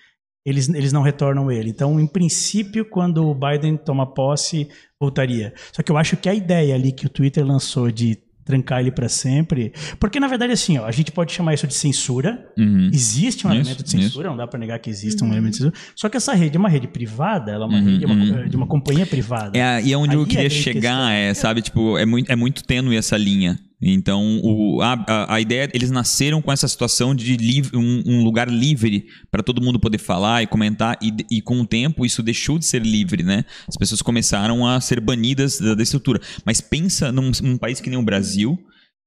eles, 0.46 0.69
eles 0.69 0.93
não 0.93 1.02
retornam 1.02 1.50
ele. 1.50 1.69
Então, 1.70 1.98
em 2.00 2.06
princípio, 2.06 2.84
quando 2.84 3.26
o 3.28 3.34
Biden 3.34 3.76
toma 3.76 4.06
posse, 4.06 4.69
voltaria. 5.00 5.52
Só 5.72 5.82
que 5.82 5.90
eu 5.93 5.98
acho 5.98 6.16
que 6.16 6.28
a 6.28 6.34
ideia 6.34 6.75
ali 6.75 6.93
que 6.93 7.04
o 7.06 7.08
Twitter 7.10 7.44
lançou 7.44 7.90
de 7.90 8.16
trancar 8.44 8.78
ele 8.78 8.93
pra 8.93 9.08
sempre, 9.08 9.72
porque 9.98 10.20
na 10.20 10.28
verdade 10.28 10.52
assim, 10.52 10.78
ó, 10.78 10.84
a 10.87 10.93
gente 10.93 11.10
pode 11.10 11.32
chamar 11.32 11.54
isso 11.54 11.66
de 11.66 11.75
censura, 11.75 12.46
Uhum. 12.56 12.88
Existe 12.93 13.44
um 13.44 13.50
Isso, 13.50 13.58
elemento 13.60 13.82
de 13.82 13.90
censura, 13.90 14.28
não 14.28 14.37
dá 14.37 14.46
pra 14.46 14.56
negar 14.56 14.78
que 14.78 14.88
existe 14.88 15.20
um 15.25 15.26
Uhum. 15.26 15.32
elemento 15.32 15.50
de 15.54 15.56
censura. 15.64 15.75
Só 15.96 16.08
que 16.08 16.16
essa 16.16 16.32
rede 16.32 16.56
é 16.56 16.60
uma 16.60 16.69
rede 16.69 16.87
privada, 16.87 17.50
ela 17.50 17.64
é 17.64 17.69
uma 17.69 17.78
Uhum, 17.78 17.84
rede 17.84 17.98
de 17.98 18.06
uma, 18.06 18.14
uhum. 18.14 18.48
de 18.48 18.56
uma 18.56 18.66
companhia 18.69 19.04
privada. 19.04 19.58
É, 19.58 19.82
e 19.82 19.93
é 19.93 19.96
onde 19.98 20.14
eu 20.14 20.20
Aí 20.20 20.26
é 20.26 20.28
queria 20.28 20.48
grande 20.48 20.62
chegar, 20.62 20.81
questão. 20.81 21.08
é, 21.08 21.34
sabe, 21.34 21.60
tipo, 21.60 21.98
é 21.98 22.06
muito, 22.06 22.31
é 22.31 22.37
muito 22.37 22.62
tênue 22.62 22.96
essa 22.96 23.16
linha. 23.16 23.58
Então, 23.81 24.40
o, 24.43 24.81
a, 24.81 25.34
a, 25.34 25.40
ideia, 25.40 25.69
eles 25.75 25.90
nasceram 25.90 26.40
com 26.40 26.50
essa 26.50 26.67
situação 26.67 27.14
de 27.14 27.37
livre, 27.37 27.76
um, 27.76 28.02
um 28.06 28.25
lugar 28.25 28.49
livre 28.49 29.06
para 29.31 29.43
todo 29.43 29.61
mundo 29.61 29.78
poder 29.78 29.99
falar 29.99 30.43
e 30.43 30.46
comentar, 30.46 30.99
e, 31.02 31.12
e 31.31 31.43
com 31.43 31.61
o 31.61 31.67
tempo 31.67 32.06
isso 32.06 32.23
deixou 32.23 32.58
de 32.58 32.64
ser 32.64 32.82
livre, 32.82 33.23
né? 33.23 33.44
As 33.69 33.76
pessoas 33.76 34.00
começaram 34.00 34.67
a 34.67 34.81
ser 34.81 34.99
banidas 34.99 35.58
da, 35.58 35.75
da 35.75 35.82
estrutura. 35.82 36.20
Mas 36.44 36.61
pensa 36.61 37.12
num, 37.12 37.31
num 37.43 37.58
país 37.58 37.81
que 37.81 37.90
nem 37.90 37.99
o 37.99 38.02
Brasil, 38.02 38.58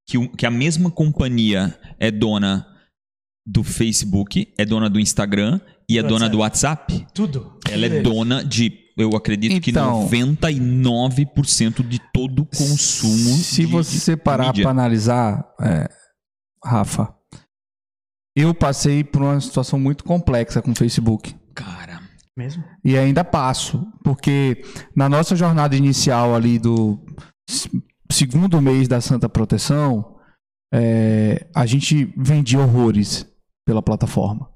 que, 0.07 0.27
que 0.37 0.45
a 0.45 0.51
mesma 0.51 0.91
companhia 0.91 1.75
é 1.99 2.11
dona 2.11 2.65
do 3.45 3.63
Facebook, 3.63 4.53
é 4.55 4.65
dona 4.65 4.87
do 4.87 4.99
Instagram 4.99 5.59
e 5.89 5.97
é 5.97 6.03
Do 6.03 6.09
dona 6.09 6.29
do 6.29 6.37
WhatsApp. 6.37 7.07
Tudo. 7.15 7.57
Ela 7.67 7.87
é 7.87 8.01
dona 8.01 8.43
de, 8.43 8.71
eu 8.99 9.15
acredito 9.15 9.53
Então- 9.69 10.07
que 10.07 10.15
99% 10.15 11.83
de 11.83 11.99
todo 12.13 12.41
o 12.41 12.45
consumo. 12.45 13.35
Se 13.37 13.65
de- 13.65 13.71
você 13.71 14.15
parar 14.17 14.53
para 14.53 14.69
analisar, 14.69 15.45
é, 15.61 15.89
Rafa, 16.63 17.13
eu 18.35 18.53
passei 18.53 19.03
por 19.03 19.21
uma 19.21 19.39
situação 19.39 19.79
muito 19.79 20.03
complexa 20.03 20.61
com 20.61 20.71
o 20.71 20.75
Facebook. 20.75 21.35
Cara, 21.53 21.99
Mesmo? 22.37 22.63
E 22.85 22.97
ainda 22.97 23.21
passo, 23.25 23.85
porque 24.01 24.63
na 24.95 25.09
nossa 25.09 25.35
jornada 25.35 25.75
inicial 25.75 26.33
ali 26.33 26.57
do 26.57 26.97
segundo 28.09 28.61
mês 28.61 28.87
da 28.87 29.01
Santa 29.01 29.27
Proteção, 29.27 30.15
é, 30.73 31.49
a 31.53 31.65
gente 31.65 32.05
vendia 32.15 32.59
horrores 32.59 33.27
pela 33.67 33.81
plataforma. 33.81 34.49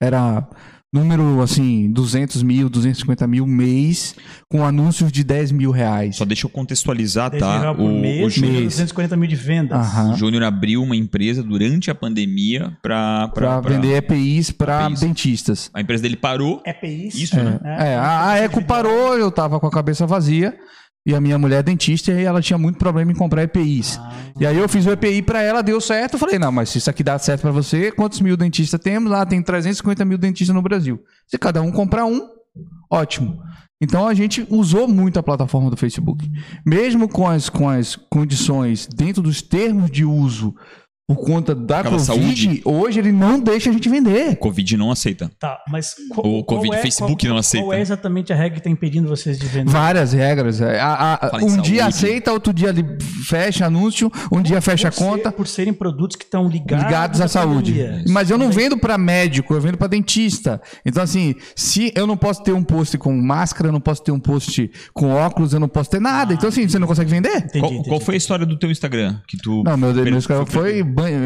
Era 0.00 0.48
número, 0.92 1.42
assim, 1.42 1.90
200 1.90 2.42
mil, 2.42 2.68
250 2.68 3.26
mil 3.26 3.46
mês, 3.46 4.14
com 4.48 4.64
anúncios 4.64 5.12
de 5.12 5.22
10 5.24 5.52
mil 5.52 5.70
reais. 5.70 6.16
só 6.16 6.24
deixa 6.24 6.46
eu 6.46 6.50
contextualizar, 6.50 7.30
10 7.30 7.42
tá? 7.42 7.50
mil 7.52 7.60
reais 7.60 7.76
por 7.76 7.82
O, 7.84 7.86
o 7.88 8.00
mês, 8.00 8.34
Júnior, 8.34 8.52
mês. 8.52 8.64
240 8.74 9.16
mil 9.16 9.28
de 9.28 9.36
vendas. 9.36 9.78
Aham. 9.78 10.12
o 10.12 10.16
Júnior 10.16 10.42
abriu 10.44 10.82
uma 10.82 10.96
empresa 10.96 11.42
durante 11.42 11.90
a 11.90 11.94
pandemia 11.94 12.76
para 12.82 13.28
Para 13.28 13.60
vender 13.60 13.96
EPIs 13.96 14.50
para 14.50 14.88
dentistas. 14.88 15.70
A 15.74 15.80
empresa 15.80 16.02
dele 16.02 16.16
parou. 16.16 16.62
EPIs. 16.64 17.14
Isso, 17.14 17.36
né? 17.36 17.58
É, 17.64 17.94
a, 17.96 18.30
a 18.30 18.38
Eco 18.38 18.64
parou, 18.64 19.16
eu 19.18 19.30
tava 19.30 19.60
com 19.60 19.66
a 19.66 19.70
cabeça 19.70 20.06
vazia. 20.06 20.56
E 21.06 21.14
a 21.14 21.20
minha 21.20 21.38
mulher 21.38 21.60
é 21.60 21.62
dentista 21.62 22.10
e 22.10 22.24
ela 22.24 22.42
tinha 22.42 22.58
muito 22.58 22.78
problema 22.78 23.12
em 23.12 23.14
comprar 23.14 23.44
EPIs. 23.44 23.96
Ah. 23.96 24.12
E 24.40 24.44
aí 24.44 24.58
eu 24.58 24.68
fiz 24.68 24.84
o 24.84 24.90
EPI 24.90 25.22
pra 25.22 25.40
ela, 25.40 25.62
deu 25.62 25.80
certo. 25.80 26.14
Eu 26.14 26.18
falei, 26.18 26.36
não, 26.36 26.50
mas 26.50 26.70
se 26.70 26.78
isso 26.78 26.90
aqui 26.90 27.04
dá 27.04 27.16
certo 27.16 27.42
pra 27.42 27.52
você, 27.52 27.92
quantos 27.92 28.20
mil 28.20 28.36
dentistas 28.36 28.80
temos? 28.80 29.12
Ah, 29.12 29.24
tem 29.24 29.40
350 29.40 30.04
mil 30.04 30.18
dentistas 30.18 30.52
no 30.52 30.60
Brasil. 30.60 31.00
Se 31.28 31.38
cada 31.38 31.62
um 31.62 31.70
comprar 31.70 32.04
um, 32.04 32.28
ótimo. 32.90 33.40
Então 33.80 34.08
a 34.08 34.14
gente 34.14 34.44
usou 34.50 34.88
muito 34.88 35.18
a 35.18 35.22
plataforma 35.22 35.70
do 35.70 35.76
Facebook. 35.76 36.28
Mesmo 36.64 37.08
com 37.08 37.28
as, 37.28 37.48
com 37.48 37.68
as 37.68 37.94
condições 37.94 38.86
dentro 38.86 39.22
dos 39.22 39.40
termos 39.40 39.90
de 39.90 40.04
uso 40.04 40.56
por 41.08 41.16
conta 41.24 41.54
da 41.54 41.78
Aquela 41.80 41.98
Covid, 41.98 42.04
saúde. 42.04 42.62
hoje 42.64 42.98
ele 42.98 43.12
não 43.12 43.38
deixa 43.38 43.70
a 43.70 43.72
gente 43.72 43.88
vender. 43.88 44.30
O 44.32 44.36
Covid 44.36 44.76
não 44.76 44.90
aceita. 44.90 45.30
Tá, 45.38 45.62
mas 45.70 45.94
qual, 46.10 46.26
O 46.26 46.42
Covid, 46.44 46.68
qual 46.70 46.78
é, 46.78 46.82
Facebook 46.82 47.24
qual, 47.24 47.32
não 47.32 47.38
aceita. 47.38 47.64
Qual 47.66 47.72
é 47.72 47.80
exatamente 47.80 48.32
a 48.32 48.36
regra 48.36 48.58
que 48.58 48.64
tá 48.64 48.70
impedindo 48.70 49.08
vocês 49.08 49.38
de 49.38 49.46
vender? 49.46 49.70
Várias 49.70 50.12
regras. 50.12 50.60
é. 50.60 50.80
A- 50.80 51.30
a- 51.32 51.36
um 51.44 51.58
dia 51.60 51.86
aceita, 51.86 52.32
outro 52.32 52.52
dia 52.52 52.70
ele 52.70 52.84
fecha 53.24 53.66
anúncio, 53.66 54.10
um 54.32 54.42
dia 54.42 54.60
fecha 54.60 54.88
a 54.88 54.90
Por 54.90 54.96
ser- 54.98 55.04
conta. 55.04 55.32
por 55.32 55.46
serem 55.46 55.72
produtos 55.72 56.16
que 56.16 56.24
estão 56.24 56.48
ligados, 56.48 56.84
ligados 56.84 57.20
à 57.20 57.28
saúde. 57.28 57.72
pandemia. 57.72 58.04
Mas 58.08 58.28
eu 58.30 58.36
não 58.36 58.50
vendo 58.50 58.76
para 58.76 58.98
médico, 58.98 59.54
eu 59.54 59.60
vendo 59.60 59.78
para 59.78 59.86
dentista. 59.86 60.60
Então, 60.84 61.02
assim, 61.04 61.36
se 61.54 61.92
eu 61.94 62.04
não 62.06 62.16
posso 62.16 62.42
ter 62.42 62.52
um 62.52 62.64
post 62.64 62.98
com 62.98 63.16
máscara, 63.16 63.68
eu 63.68 63.72
não 63.72 63.80
posso 63.80 64.02
ter 64.02 64.10
um 64.10 64.18
post 64.18 64.68
com 64.92 65.10
óculos, 65.14 65.52
eu 65.52 65.60
não 65.60 65.68
posso 65.68 65.88
ter 65.88 66.00
nada. 66.00 66.34
então, 66.34 66.48
assim, 66.48 66.68
você 66.68 66.80
não 66.80 66.88
consegue 66.88 67.10
vender? 67.10 67.36
Entendi, 67.36 67.60
qual, 67.60 67.72
entendi. 67.72 67.88
qual 67.88 68.00
foi 68.00 68.14
a 68.14 68.18
história 68.18 68.44
do 68.44 68.56
teu 68.58 68.70
Instagram? 68.72 69.20
Que 69.28 69.36
tu 69.36 69.62
Não, 69.62 69.76
meu, 69.76 69.94
meu 69.94 70.16
Instagram 70.16 70.46
foi, 70.46 70.82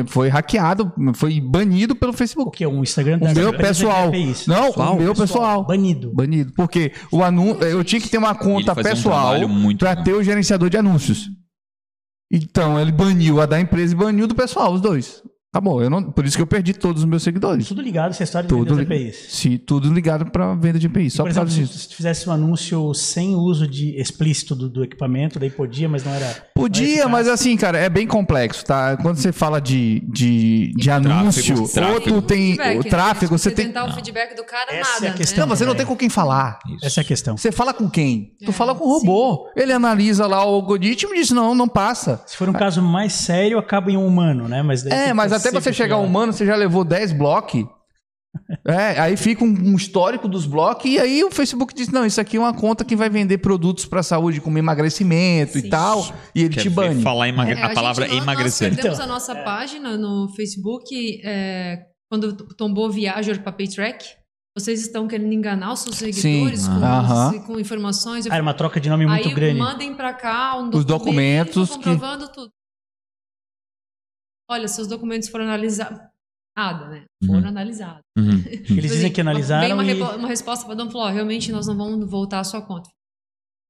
foi 0.07 0.29
hackeado, 0.29 0.93
foi 1.15 1.41
banido 1.41 1.95
pelo 1.95 2.13
O 2.13 2.17
Facebook. 2.17 2.59
que? 2.59 2.67
Um 2.67 2.83
Instagram 2.83 3.19
O 3.19 3.21
meu 3.21 3.31
empresa 3.31 3.53
de 3.53 3.59
pessoal. 3.59 4.09
EPIs. 4.09 4.47
Não, 4.47 4.71
o 4.71 4.97
meu 4.97 5.15
pessoal. 5.15 5.65
Banido. 5.65 6.13
Banido. 6.13 6.53
Porque 6.55 6.93
o 7.11 7.23
anúncio, 7.23 7.63
eu 7.65 7.85
tinha 7.85 8.01
que 8.01 8.09
ter 8.09 8.19
uma 8.19 8.35
conta 8.35 8.73
um 8.73 8.83
pessoal 8.83 9.49
muito 9.49 9.79
para 9.81 9.97
ter 10.03 10.13
o 10.13 10.23
gerenciador 10.23 10.69
de 10.69 10.77
anúncios. 10.77 11.29
Então, 12.33 12.79
ele 12.79 12.93
baniu 12.93 13.41
a 13.41 13.47
da 13.47 13.61
empresa 13.61 13.93
e 13.93 13.97
baniu 13.97 14.27
do 14.29 14.35
pessoal, 14.35 14.73
os 14.73 14.81
dois. 14.81 15.23
Acabou. 15.53 15.83
Eu 15.83 15.91
não, 15.91 16.01
por 16.01 16.25
isso 16.25 16.37
que 16.37 16.43
eu 16.43 16.47
perdi 16.47 16.73
todos 16.73 17.03
os 17.03 17.09
meus 17.09 17.25
seguidores. 17.25 17.67
Tudo 17.67 17.83
ligado 17.83 18.07
a 18.07 18.11
essa 18.11 18.23
história 18.23 18.49
de 18.49 18.55
Tudo, 18.55 18.77
vender 18.77 18.95
li- 18.97 19.09
EPIs. 19.09 19.27
Sim, 19.31 19.57
tudo 19.59 19.93
ligado 19.93 20.31
para 20.31 20.55
venda 20.55 20.79
de 20.79 20.87
EPI. 20.87 21.11
Só 21.11 21.25
Por 21.25 21.31
por 21.31 21.35
causa 21.35 21.51
exemplo, 21.51 21.67
disso. 21.73 21.79
se 21.81 21.89
tu 21.89 21.97
fizesse 21.97 22.29
um 22.29 22.33
anúncio 22.33 22.95
sem 22.95 23.35
uso 23.35 23.67
de 23.67 24.01
explícito 24.01 24.55
do, 24.55 24.69
do 24.69 24.85
equipamento, 24.85 25.41
daí 25.41 25.51
podia, 25.51 25.89
mas 25.89 26.05
não 26.05 26.15
era. 26.15 26.47
Podia, 26.55 27.09
mas 27.09 27.27
assim, 27.27 27.57
cara, 27.57 27.79
é 27.79 27.89
bem 27.89 28.07
complexo, 28.07 28.65
tá? 28.65 28.97
Quando 28.99 29.17
você 29.17 29.33
fala 29.33 29.61
de, 29.61 30.05
de, 30.09 30.73
de 30.77 30.89
anúncio, 30.89 31.67
tráfego. 31.69 31.95
ou 31.95 32.01
tu 32.01 32.23
tem 32.23 32.47
Feedback, 32.55 32.77
o 32.79 32.85
né? 32.85 32.89
tráfego, 32.91 33.37
você 33.39 33.51
tem. 33.51 33.67
tentar 33.67 33.87
o 33.87 33.93
feedback 33.93 34.37
do 34.37 34.45
cara, 34.45 34.73
Essa 34.73 34.93
nada, 34.93 35.07
é 35.07 35.11
a 35.11 35.15
questão. 35.15 35.47
Não, 35.49 35.57
você 35.57 35.67
não 35.67 35.75
tem 35.75 35.85
com 35.85 35.97
quem 35.97 36.09
falar. 36.09 36.61
Isso. 36.77 36.87
Essa 36.87 37.01
é 37.01 37.03
a 37.03 37.05
questão. 37.05 37.37
Você 37.37 37.51
fala 37.51 37.75
com 37.75 37.91
quem? 37.91 38.37
Tu 38.45 38.51
É, 38.51 38.53
fala 38.53 38.73
com 38.73 38.85
o 38.85 38.99
robô. 38.99 39.49
Ele 39.57 39.73
analisa 39.73 40.29
lá 40.29 40.45
o 40.45 40.55
algoritmo 40.55 41.13
e 41.13 41.19
diz: 41.19 41.31
não, 41.33 41.57
não 41.57 41.67
passa. 41.67 42.23
Se 42.25 42.37
for 42.37 42.49
um 42.49 42.53
caso 42.53 42.81
mais 42.81 43.13
sério, 43.15 43.59
acaba 43.59 43.91
em 43.91 43.97
um 43.97 44.07
humano, 44.07 44.47
né? 44.47 44.63
Mas 44.63 44.85
daí 44.85 44.93
É, 45.09 45.13
mas 45.13 45.40
até 45.49 45.61
você 45.61 45.73
chegar 45.73 45.97
pegar- 45.97 46.07
humano, 46.09 46.33
você 46.33 46.45
já 46.47 46.55
levou 46.57 46.85
10 46.85 47.13
blocos. 47.13 47.65
É, 48.65 49.01
aí 49.01 49.17
fica 49.17 49.43
um, 49.45 49.49
um 49.49 49.75
histórico 49.75 50.29
dos 50.29 50.47
blocos 50.47 50.85
e 50.89 51.01
aí 51.01 51.25
o 51.25 51.33
Facebook 51.33 51.75
diz: 51.75 51.89
não, 51.89 52.07
isso 52.07 52.21
aqui 52.21 52.37
é 52.37 52.41
uma 52.41 52.55
conta 52.55 52.85
que 52.85 52.95
vai 52.95 53.11
vender 53.11 53.39
produtos 53.39 53.85
para 53.87 54.05
saúde 54.05 54.41
como 54.41 54.57
emagrecimento 54.57 55.59
e 55.59 55.63
Sim. 55.63 55.69
tal, 55.69 56.07
e 56.33 56.43
ele 56.45 56.55
Quer 56.55 56.61
te 56.63 56.71
bane. 56.71 57.03
falar 57.03 57.29
emagre- 57.29 57.59
É, 57.59 57.65
a 57.65 57.71
palavra 57.75 58.05
gente, 58.05 58.15
nós- 58.15 58.23
emagrecer. 58.23 58.69
Nós 58.69 58.77
perdemos 58.77 58.99
Então, 58.99 59.11
a 59.11 59.13
nossa 59.15 59.35
página 59.35 59.97
no 59.97 60.29
Facebook 60.37 61.21
é, 61.25 61.81
quando 62.09 62.33
tombou 62.57 62.89
Viager 62.91 63.43
para 63.43 63.51
Paytrack. 63.53 64.05
Vocês 64.57 64.81
estão 64.81 65.07
querendo 65.07 65.33
enganar 65.33 65.73
os 65.73 65.81
seus 65.81 65.97
seguidores 65.97 66.67
com, 66.67 66.75
Aham. 66.75 67.31
os- 67.37 67.47
com 67.47 67.59
informações. 67.61 68.27
Ah, 68.27 68.35
era 68.35 68.43
uma 68.43 68.53
troca 68.55 68.81
de 68.81 68.89
nome 68.91 69.07
muito 69.07 69.29
Aí 69.29 69.35
grande. 69.35 69.59
mandem 69.59 69.95
pra 69.95 70.13
cá 70.13 70.57
um 70.59 70.69
Os 70.71 70.85
documento 70.85 71.55
documentos 71.55 71.69
que- 71.71 71.75
comprovando 71.77 72.29
tudo. 72.29 72.51
Olha, 74.51 74.67
seus 74.69 74.89
documentos 74.89 75.29
foram 75.29 75.45
analisados. 75.45 75.99
Nada, 76.57 76.89
né? 76.89 77.05
Foram 77.25 77.41
Uhum. 77.43 77.49
analisados. 77.49 78.03
Uhum. 78.19 78.43
Eles 78.69 78.91
dizem 78.93 79.11
que 79.11 79.17
Veio 79.23 79.29
analisaram 79.31 79.75
uma, 79.75 79.85
e 79.85 79.87
repo- 79.95 80.17
uma 80.17 80.29
resposta 80.29 80.67
para 80.67 80.75
Dom 80.75 80.91
falou: 80.91 81.07
ó, 81.07 81.11
realmente 81.11 81.53
nós 81.53 81.67
não 81.69 81.77
vamos 81.77 82.11
voltar 82.11 82.41
à 82.41 82.45
sua 82.45 82.61
conta. 82.61 82.91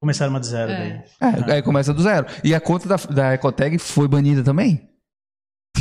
começaram 0.03 0.33
uma 0.33 0.41
de 0.41 0.47
zero 0.47 0.73
É. 0.73 1.05
daí. 1.21 1.51
É, 1.51 1.53
aí 1.57 1.63
começa 1.63 1.93
do 1.93 2.03
zero. 2.03 2.27
E 2.43 2.55
a 2.55 2.61
conta 2.61 2.89
da, 2.89 2.97
da 2.97 3.35
Ecotag 3.35 3.79
foi 3.79 4.09
banida 4.09 4.43
também? 4.43 4.90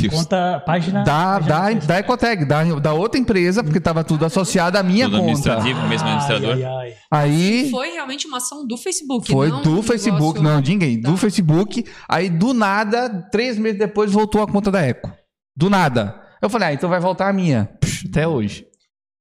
Deus. 0.08 0.14
Conta 0.22 0.62
página. 0.66 1.02
Da, 1.04 1.40
página 1.40 1.48
da, 1.48 1.70
do 1.80 1.86
da 1.86 1.98
Ecotag, 1.98 2.44
da, 2.44 2.64
da 2.78 2.92
outra 2.92 3.20
empresa, 3.20 3.62
porque 3.62 3.78
estava 3.78 4.02
tudo 4.04 4.24
associado 4.24 4.78
à 4.78 4.82
minha 4.82 5.04
Tudo 5.06 5.18
conta. 5.18 5.30
administrativo, 5.30 5.88
mesmo 5.88 6.06
administrador. 6.08 6.54
Ai, 6.56 6.64
ai, 6.64 6.88
ai. 6.88 6.94
Aí 7.12 7.70
Foi 7.70 7.90
realmente 7.90 8.26
uma 8.26 8.36
ação 8.38 8.66
do 8.66 8.76
Facebook. 8.76 9.30
foi 9.30 9.48
não 9.48 9.62
do 9.62 9.78
um 9.78 9.82
Facebook, 9.82 10.38
negócio- 10.38 10.42
não, 10.42 10.60
de 10.60 10.70
ninguém, 10.72 11.00
do 11.00 11.12
Tá. 11.12 11.16
Facebook. 11.18 11.84
Aí 12.08 12.28
do 12.30 12.52
nada, 12.54 13.08
três 13.30 13.58
meses 13.58 13.78
depois, 13.78 14.12
voltou 14.12 14.42
a 14.42 14.46
conta 14.46 14.70
da 14.70 14.80
Eco. 14.80 15.10
Do 15.56 15.68
nada. 15.68 16.20
Eu 16.40 16.48
falei, 16.48 16.68
ah, 16.68 16.72
então 16.72 16.88
vai 16.88 17.00
voltar 17.00 17.28
a 17.28 17.32
minha. 17.32 17.68
Psh, 17.80 18.06
até 18.08 18.26
hoje. 18.26 18.66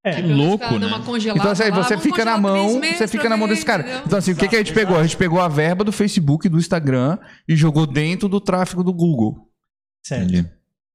É, 0.01 0.13
Que 0.13 0.21
louco, 0.21 0.63
né? 0.79 0.87
Então, 1.35 1.51
assim, 1.51 1.69
lá, 1.69 1.83
você 1.83 1.97
fica 1.97 2.23
na 2.23 2.37
mão, 2.37 2.79
você 2.79 3.05
fica 3.05 3.27
na 3.27 3.35
mão 3.35 3.49
desse 3.49 3.65
cara. 3.65 3.83
entendeu? 3.83 4.01
Então, 4.05 4.17
assim, 4.19 4.31
o 4.31 4.35
que, 4.37 4.47
que 4.47 4.55
a 4.55 4.59
gente 4.59 4.71
Exato, 4.71 4.79
pegou? 4.87 4.97
A 4.97 5.03
gente 5.03 5.17
pegou 5.17 5.41
a 5.41 5.49
verba 5.49 5.83
do 5.83 5.91
Facebook 5.91 6.47
do 6.47 6.57
Instagram 6.57 7.17
e 7.45 7.53
jogou 7.53 7.85
dentro 7.85 8.29
do 8.29 8.39
tráfego 8.39 8.81
do 8.81 8.93
Google. 8.93 9.49
sério. 10.01 10.49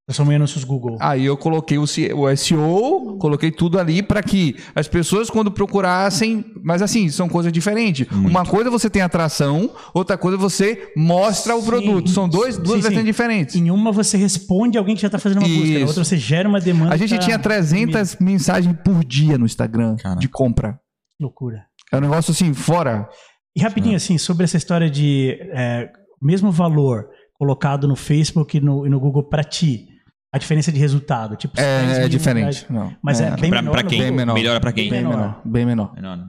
Transformou 0.06 0.32
em 0.34 0.36
anúncios 0.36 0.64
Google. 0.64 0.98
Aí 1.00 1.24
eu 1.24 1.34
coloquei 1.34 1.78
o, 1.78 1.84
o 1.84 2.36
SEO, 2.36 3.16
coloquei 3.18 3.50
tudo 3.50 3.78
ali 3.78 4.02
para 4.02 4.22
que 4.22 4.54
as 4.74 4.86
pessoas 4.86 5.30
quando 5.30 5.50
procurassem, 5.50 6.44
mas 6.62 6.82
assim, 6.82 7.08
são 7.08 7.26
coisas 7.26 7.50
diferentes. 7.50 8.06
Muito. 8.10 8.28
Uma 8.28 8.44
coisa 8.44 8.68
você 8.70 8.90
tem 8.90 9.00
atração, 9.00 9.70
outra 9.94 10.18
coisa 10.18 10.36
você 10.36 10.92
mostra 10.94 11.56
o 11.56 11.60
Sim. 11.62 11.66
produto. 11.66 12.10
São 12.10 12.28
dois, 12.28 12.58
duas 12.58 12.76
Sim, 12.76 12.82
vertentes 12.82 12.98
sim. 13.00 13.04
diferentes. 13.06 13.54
Em 13.56 13.70
uma 13.70 13.90
você 13.92 14.18
responde 14.18 14.76
alguém 14.76 14.94
que 14.94 15.00
já 15.00 15.08
está 15.08 15.18
fazendo 15.18 15.38
uma 15.38 15.48
busca, 15.48 15.64
na 15.64 15.78
Isso. 15.78 15.86
outra 15.86 16.04
você 16.04 16.18
gera 16.18 16.46
uma 16.48 16.60
demanda. 16.60 16.92
A 16.92 16.98
gente 16.98 17.14
pra- 17.14 17.18
tinha 17.24 17.38
300 17.38 18.16
mensagens 18.20 18.76
por 18.84 19.02
dia 19.04 19.38
no 19.38 19.46
Instagram 19.46 19.96
Cara. 19.96 20.16
de 20.20 20.28
compra. 20.28 20.78
Loucura. 21.18 21.64
É 21.90 21.96
um 21.96 22.00
negócio 22.00 22.30
assim, 22.32 22.52
fora. 22.52 23.08
E 23.56 23.62
rapidinho, 23.62 23.96
assim, 23.96 24.18
sobre 24.18 24.44
essa 24.44 24.58
história 24.58 24.90
de 24.90 25.38
é, 25.54 25.88
mesmo 26.20 26.50
valor 26.50 27.06
colocado 27.38 27.88
no 27.88 27.96
Facebook 27.96 28.56
e 28.56 28.60
no, 28.60 28.86
e 28.86 28.90
no 28.90 29.00
Google 29.00 29.22
para 29.28 29.42
ti, 29.44 29.86
a 30.34 30.38
diferença 30.38 30.72
de 30.72 30.78
resultado. 30.80 31.36
Tipo, 31.36 31.56
se 31.56 31.62
10 31.62 31.98
É, 31.98 32.04
é 32.04 32.08
diferente. 32.08 32.66
Não. 32.68 32.92
Mas 33.00 33.20
é, 33.20 33.30
bem 33.36 33.50
Pra, 33.50 33.62
menor 33.62 33.72
pra 33.72 33.82
quem? 33.84 34.00
Bem 34.00 34.10
menor. 34.10 34.34
Melhora 34.34 34.60
pra 34.60 34.72
quem? 34.72 34.90
Bem 34.90 35.02
menor. 35.02 35.16
menor. 35.16 35.40
Bem 35.44 35.64
menor. 35.66 35.94
Menor, 35.94 36.16
não. 36.16 36.28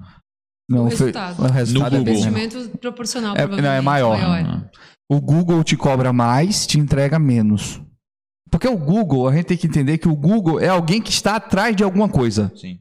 Não, 0.69 0.85
O 0.87 0.91
foi- 0.91 1.07
resultado. 1.07 1.39
o 1.43 1.51
resultado 1.51 1.91
No 1.91 1.97
é 1.97 1.99
Google. 1.99 2.13
menor. 2.25 2.37
Investimento 2.39 2.77
proporcional, 2.77 3.35
É- 3.35 3.47
não, 3.47 3.69
é 3.71 3.81
maior. 3.81 4.17
Ah, 4.21 4.61
O 5.09 5.19
Google 5.19 5.63
te 5.63 5.75
cobra 5.75 6.11
mais, 6.13 6.65
te 6.67 6.79
entrega 6.79 7.17
menos. 7.19 7.81
Porque 8.51 8.67
o 8.67 8.77
Google, 8.77 9.27
a 9.27 9.35
gente 9.35 9.45
tem 9.45 9.57
que 9.57 9.67
entender 9.67 9.97
que 9.97 10.07
o 10.07 10.15
Google 10.15 10.59
é 10.59 10.67
alguém 10.67 11.01
que 11.01 11.09
está 11.11 11.35
atrás 11.35 11.75
de 11.75 11.83
alguma 11.83 12.07
coisa. 12.07 12.51
Sim. 12.55 12.79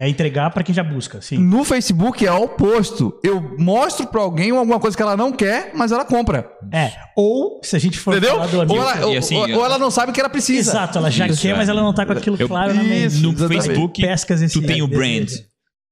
É 0.00 0.08
entregar 0.08 0.50
para 0.50 0.64
quem 0.64 0.74
já 0.74 0.82
busca, 0.82 1.22
sim. 1.22 1.38
No 1.38 1.62
Facebook 1.64 2.26
é 2.26 2.32
o 2.32 2.42
oposto. 2.42 3.16
Eu 3.22 3.40
mostro 3.58 4.08
para 4.08 4.20
alguém 4.20 4.50
alguma 4.50 4.80
coisa 4.80 4.96
que 4.96 5.02
ela 5.02 5.16
não 5.16 5.30
quer, 5.30 5.70
mas 5.72 5.92
ela 5.92 6.04
compra. 6.04 6.50
É. 6.72 6.90
Ou, 7.16 7.60
se 7.62 7.76
a 7.76 7.78
gente 7.78 7.96
for 7.98 8.10
Entendeu? 8.16 8.34
falar 8.34 8.46
do 8.48 8.56
Ou 8.56 8.62
amigo... 8.62 8.80
ela, 8.82 9.12
E 9.12 9.16
assim, 9.16 9.36
ou- 9.36 9.58
ou 9.58 9.64
ela 9.64 9.78
não 9.78 9.92
sabe 9.92 10.10
que 10.10 10.18
ela 10.18 10.28
precisa. 10.28 10.70
Exato, 10.72 10.98
ela 10.98 11.10
já 11.12 11.28
Isso, 11.28 11.40
quer, 11.40 11.50
é. 11.50 11.54
mas 11.56 11.68
ela 11.68 11.80
não 11.80 11.94
tá 11.94 12.04
com 12.04 12.12
aquilo 12.12 12.36
Eu- 12.38 12.48
claro 12.48 12.74
na 12.74 12.82
mente. 12.82 13.18
No 13.18 13.30
exatamente. 13.32 13.62
Facebook, 13.66 14.02
Pescas 14.02 14.42
esse, 14.42 14.60
tu 14.60 14.66
tem 14.66 14.82
o 14.82 14.88
brand. 14.88 15.30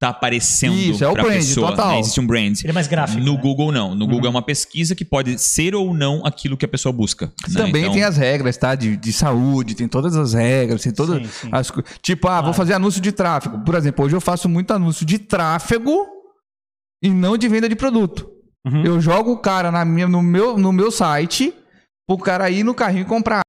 Tá 0.02 0.08
aparecendo 0.08 0.74
Isso, 0.74 1.04
é 1.04 1.08
o 1.08 1.12
brand, 1.12 1.28
pessoa. 1.28 1.70
total. 1.70 1.90
né? 1.92 2.00
Existe 2.00 2.18
um 2.20 2.26
brand. 2.26 2.58
Ele 2.60 2.70
é 2.70 2.72
mais 2.72 2.88
gráfico. 2.88 3.22
No 3.22 3.34
né? 3.34 3.40
Google, 3.40 3.70
não. 3.70 3.94
No 3.94 4.04
Google 4.04 4.22
Uhum. 4.22 4.26
é 4.26 4.30
uma 4.30 4.42
pesquisa 4.42 4.96
que 4.96 5.04
pode 5.04 5.38
ser 5.38 5.76
ou 5.76 5.94
não 5.94 6.26
aquilo 6.26 6.56
que 6.56 6.64
a 6.64 6.68
pessoa 6.68 6.92
busca. 6.92 7.26
né? 7.48 7.54
Também 7.54 7.82
Então, 7.82 7.94
tem 7.94 8.02
as 8.02 8.16
regras, 8.16 8.56
tá? 8.56 8.74
De, 8.74 8.96
de 8.96 9.12
saúde, 9.12 9.76
tem 9.76 9.86
todas 9.86 10.16
as 10.16 10.32
regras, 10.34 10.82
tem 10.82 10.90
todas 10.92 11.18
Sim, 11.22 11.28
sim. 11.42 11.48
as 11.52 11.70
Tipo, 12.02 12.26
ah, 12.26 12.32
vou 12.32 12.40
Claro. 12.46 12.54
fazer 12.54 12.72
anúncio 12.74 13.00
de 13.00 13.12
tráfego. 13.12 13.60
Por 13.60 13.76
exemplo, 13.76 14.04
hoje 14.04 14.16
eu 14.16 14.20
faço 14.20 14.48
muito 14.48 14.72
anúncio 14.72 15.06
de 15.06 15.20
tráfego 15.20 16.04
e 17.00 17.08
não 17.08 17.36
de 17.38 17.46
venda 17.46 17.68
de 17.68 17.76
produto. 17.76 18.28
Uhum. 18.66 18.84
Eu 18.84 19.00
jogo 19.00 19.30
o 19.30 19.38
cara 19.38 19.70
na 19.70 19.84
minha, 19.84 20.08
no, 20.08 20.20
meu, 20.20 20.58
no 20.58 20.72
meu 20.72 20.90
site 20.90 21.54
pro 22.08 22.18
cara 22.18 22.50
ir 22.50 22.64
no 22.64 22.74
carrinho 22.74 23.02
e 23.02 23.04
comprar. 23.04 23.44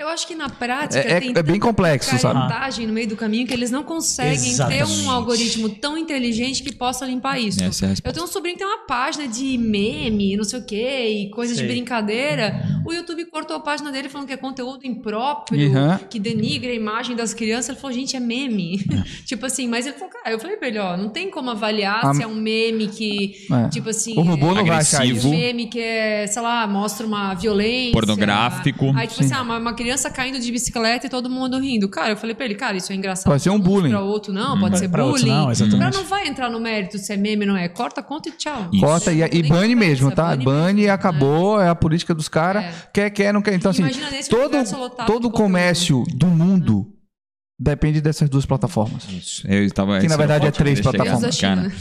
Eu 0.00 0.08
acho 0.08 0.26
que 0.26 0.34
na 0.34 0.48
prática 0.48 0.98
É, 1.06 1.12
é- 1.12 1.20
tem 1.20 1.32
é 1.36 1.42
bem 1.42 1.60
complexo, 1.60 2.16
sabe? 2.18 2.86
no 2.86 2.92
meio 2.94 3.06
do 3.06 3.16
caminho 3.16 3.46
que 3.46 3.52
eles 3.52 3.70
não 3.70 3.82
conseguem 3.82 4.34
ter 4.40 4.48
Exatamente. 4.48 4.92
um 5.02 5.10
algoritmo 5.10 5.68
tão 5.68 5.98
inteligente 5.98 6.62
que 6.62 6.72
possa 6.74 7.04
limpar 7.04 7.38
isso. 7.38 7.62
É 7.62 7.66
Eu 8.08 8.10
tenho 8.14 8.24
um 8.24 8.26
sobrinho 8.26 8.56
que 8.56 8.64
tem 8.64 8.66
uma 8.66 8.86
página 8.86 9.28
de 9.28 9.58
meme, 9.58 10.38
não 10.38 10.44
sei 10.44 10.58
o 10.58 10.64
quê, 10.64 11.26
e 11.26 11.30
coisa 11.30 11.54
Sei. 11.54 11.66
de 11.66 11.70
brincadeira. 11.70 12.80
O 12.86 12.94
YouTube 12.94 13.26
cortou 13.26 13.54
a 13.54 13.60
página 13.60 13.92
dele 13.92 14.08
falando 14.08 14.26
que 14.28 14.32
é 14.32 14.38
conteúdo 14.38 14.86
impróprio, 14.86 15.68
Uhum. 15.70 15.98
que 16.08 16.18
denigra 16.18 16.70
a 16.70 16.74
imagem 16.74 17.14
das 17.14 17.34
crianças. 17.34 17.68
Ele 17.68 17.78
falou, 17.78 17.94
gente, 17.94 18.16
é 18.16 18.20
meme. 18.20 18.78
tipo 19.26 19.44
assim, 19.44 19.68
mas 19.68 19.84
ele 19.86 19.96
falou, 19.96 20.08
cara, 20.14 20.34
eu 20.34 20.38
falei 20.40 20.56
pra 20.56 20.68
ele, 20.68 20.78
ó, 20.78 20.96
não 20.96 21.10
tem 21.10 21.30
como 21.30 21.50
avaliar 21.50 22.06
A- 22.06 22.14
se 22.14 22.22
é 22.22 22.26
um 22.26 22.34
meme 22.34 22.88
que, 22.88 23.34
É. 23.52 23.68
tipo 23.68 23.90
assim. 23.90 24.16
O 24.16 24.22
robô 24.22 24.54
não 24.54 24.64
vai 24.64 24.78
achar 24.78 25.04
isso. 25.04 25.28
um 25.28 25.30
meme 25.30 25.66
que 25.66 25.78
é, 25.78 26.26
sei 26.26 26.40
lá, 26.40 26.66
mostra 26.66 27.06
uma 27.06 27.34
violência. 27.34 27.92
Pornográfico. 27.92 28.92
Aí, 28.96 29.06
tipo 29.06 29.20
assim, 29.22 29.34
ah, 29.34 29.42
uma, 29.42 29.58
uma 29.58 29.74
criança 29.74 29.89
caindo 30.10 30.38
de 30.38 30.52
bicicleta 30.52 31.06
e 31.06 31.10
todo 31.10 31.28
mundo 31.30 31.58
rindo. 31.58 31.88
Cara, 31.88 32.10
eu 32.10 32.16
falei 32.16 32.34
pra 32.36 32.44
ele, 32.44 32.54
cara, 32.54 32.76
isso 32.76 32.92
é 32.92 32.94
engraçado. 32.94 33.24
Pode 33.26 33.42
ser 33.42 33.50
um 33.50 33.58
bullying. 33.58 33.90
Pra 33.90 34.00
outro 34.00 34.32
não, 34.32 34.58
pode 34.60 34.78
ser 34.78 34.88
Pra 34.88 35.02
bullying. 35.02 35.26
não, 35.26 35.48
O 35.48 35.50
exatamente. 35.50 35.78
cara 35.80 35.90
não 35.96 36.04
vai 36.04 36.28
entrar 36.28 36.50
no 36.50 36.60
mérito 36.60 36.98
se 36.98 37.12
é 37.12 37.16
meme 37.16 37.44
ou 37.46 37.52
não 37.52 37.56
é. 37.58 37.68
Corta 37.68 38.00
a 38.00 38.04
conta 38.04 38.28
e 38.28 38.32
tchau. 38.32 38.68
Isso. 38.72 38.84
Corta 38.84 39.12
e, 39.12 39.20
e 39.22 39.42
bane 39.42 39.74
mesmo, 39.74 40.10
tá? 40.12 40.28
bane 40.28 40.44
Bane 40.44 40.64
mesmo, 40.74 40.80
e 40.80 40.90
acabou, 40.90 41.60
é 41.60 41.68
a 41.68 41.74
política 41.74 42.14
dos 42.14 42.28
caras. 42.28 42.64
É. 42.64 42.72
Quer, 42.92 43.10
quer, 43.10 43.32
não 43.34 43.42
quer. 43.42 43.54
Então, 43.54 43.70
assim, 43.70 43.82
Imagina 43.82 44.10
nesse 44.10 44.28
todo, 44.30 44.50
todo 44.50 45.06
conteúdo. 45.06 45.30
comércio 45.30 46.04
do 46.14 46.26
mundo 46.26 46.86
depende 47.58 48.00
dessas 48.00 48.28
duas 48.28 48.46
plataformas. 48.46 49.04
Isso. 49.08 49.46
Eu 49.46 49.64
estava, 49.64 49.94
Que, 50.00 50.06
na 50.06 50.14
esse 50.14 50.16
verdade, 50.16 50.46
é 50.46 50.48
o 50.48 50.52
três 50.52 50.78
chegar, 50.78 51.04
Menos 51.04 51.24
a 51.24 51.32
China. 51.32 51.56
né? 51.56 51.72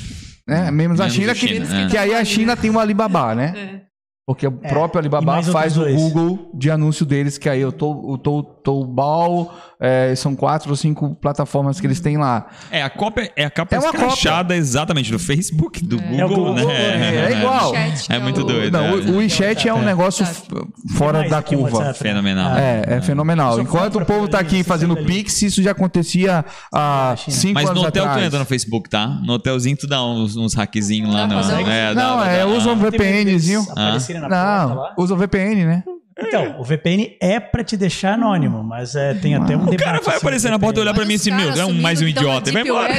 Né? 0.48 0.72
Menos 0.72 1.00
a 1.00 1.08
China, 1.10 1.32
a 1.32 1.36
que, 1.36 1.48
China, 1.48 1.88
que 1.90 1.96
é. 1.96 2.00
aí 2.00 2.14
a 2.16 2.26
China 2.26 2.58
tem 2.58 2.72
o 2.72 2.80
Alibaba, 2.80 3.36
né? 3.36 3.84
É. 4.30 4.34
Porque 4.34 4.48
o 4.48 4.52
próprio 4.52 5.00
e 5.00 5.02
Alibaba 5.02 5.42
faz 5.44 5.78
o. 5.78 5.86
Google 5.86 6.50
de 6.54 6.70
anúncio 6.70 7.06
deles, 7.06 7.38
que 7.38 7.50
aí 7.50 7.60
eu 7.62 7.72
tô, 7.72 7.92
o 7.92 8.18
Tou- 8.18 8.44
Toubal, 8.70 9.52
é, 9.80 10.14
são 10.16 10.36
quatro 10.36 10.70
ou 10.70 10.76
cinco 10.76 11.16
plataformas 11.16 11.80
que 11.80 11.88
eles 11.88 12.00
têm 12.00 12.18
lá. 12.18 12.48
É, 12.70 12.84
a 12.84 12.90
cópia 12.90 13.32
é 13.36 13.46
a 13.46 13.50
capa 13.50 13.76
É 13.76 13.80
uma 13.80 13.90
escrachada 13.90 14.56
exatamente 14.56 15.12
do 15.12 15.18
Facebook, 15.18 15.84
do 15.84 15.98
É 16.00 16.02
Google, 16.22 16.28
Google, 16.54 16.54
né? 16.56 16.64
é, 16.66 17.32
é 17.34 17.38
igual. 17.40 17.74
Chat, 17.74 18.08
que 18.08 18.14
É 18.14 18.20
muito 18.20 18.44
doido. 18.44 18.72
Não, 18.78 18.86
é. 18.86 18.92
o, 18.92 19.12
o 19.14 19.18
WeChat 19.18 19.68
é 19.68 19.74
um 19.74 19.82
É. 19.82 19.86
negócio 19.86 20.24
É. 20.26 20.94
fora 20.96 21.28
da 21.28 21.42
curva. 21.42 21.84
Né? 21.86 21.94
Fenomenal. 21.94 22.52
Ah, 22.54 22.60
É, 22.62 22.84
é 22.98 23.02
fenomenal. 23.02 23.60
Enquanto 23.60 23.98
o 24.00 24.06
povo 24.06 24.28
tá 24.28 24.40
aqui 24.40 24.64
fazendo. 24.64 24.96
Pix, 24.98 25.42
isso 25.42 25.64
já 25.64 25.72
acontecia 25.72 26.46
há 26.72 27.16
cinco 27.18 27.54
Mas 27.56 27.70
anos 27.70 27.82
no 27.82 27.88
hotel 27.88 28.04
atrás. 28.04 28.22
tu 28.22 28.26
entra 28.28 28.40
no 28.40 28.46
Facebook, 28.46 28.90
tá? 28.90 29.08
No 29.26 29.34
hotelzinho 29.34 29.78
tu 29.78 29.88
dá 29.88 30.04
uns, 30.06 30.36
uns 30.36 30.54
hackzinhos 30.54 31.12
lá. 31.14 31.22
É, 31.24 31.28
Não, 31.28 32.18
dá- 32.18 32.28
é, 32.28 32.40
dá- 32.40 32.46
usa 32.48 32.70
um 32.72 32.76
VPNzinho. 32.76 33.66
porta 33.66 34.30
Não, 34.30 34.76
lá. 34.76 34.94
usa 34.98 35.14
o 35.14 35.18
VPN, 35.18 35.66
né? 35.66 35.84
Então, 36.28 36.60
o 36.60 36.64
VPN 36.64 37.18
é 37.22 37.40
pra 37.40 37.64
te 37.64 37.76
deixar 37.78 38.14
anônimo, 38.14 38.64
mas 38.64 38.96
é, 38.96 39.14
tem 39.14 39.36
até 39.36 39.56
um 39.56 39.64
O 39.64 39.66
debate. 39.66 39.84
cara 39.84 40.02
vai 40.02 40.16
assim, 40.16 40.18
aparecer 40.18 40.52
na 40.52 40.60
porta 40.60 40.80
e 40.80 40.82
olhar 40.82 40.94
pra 40.94 41.02
Olha 41.02 41.08
mim 41.08 41.16
assim, 41.16 41.32
meu, 41.32 41.52
é 41.52 41.66
um, 41.66 41.74
mais 41.82 42.02
um 42.02 42.08
idiota. 42.08 42.50
E 42.50 42.54
vai 42.54 42.64
Deep 42.64 42.76
embora. 42.76 42.94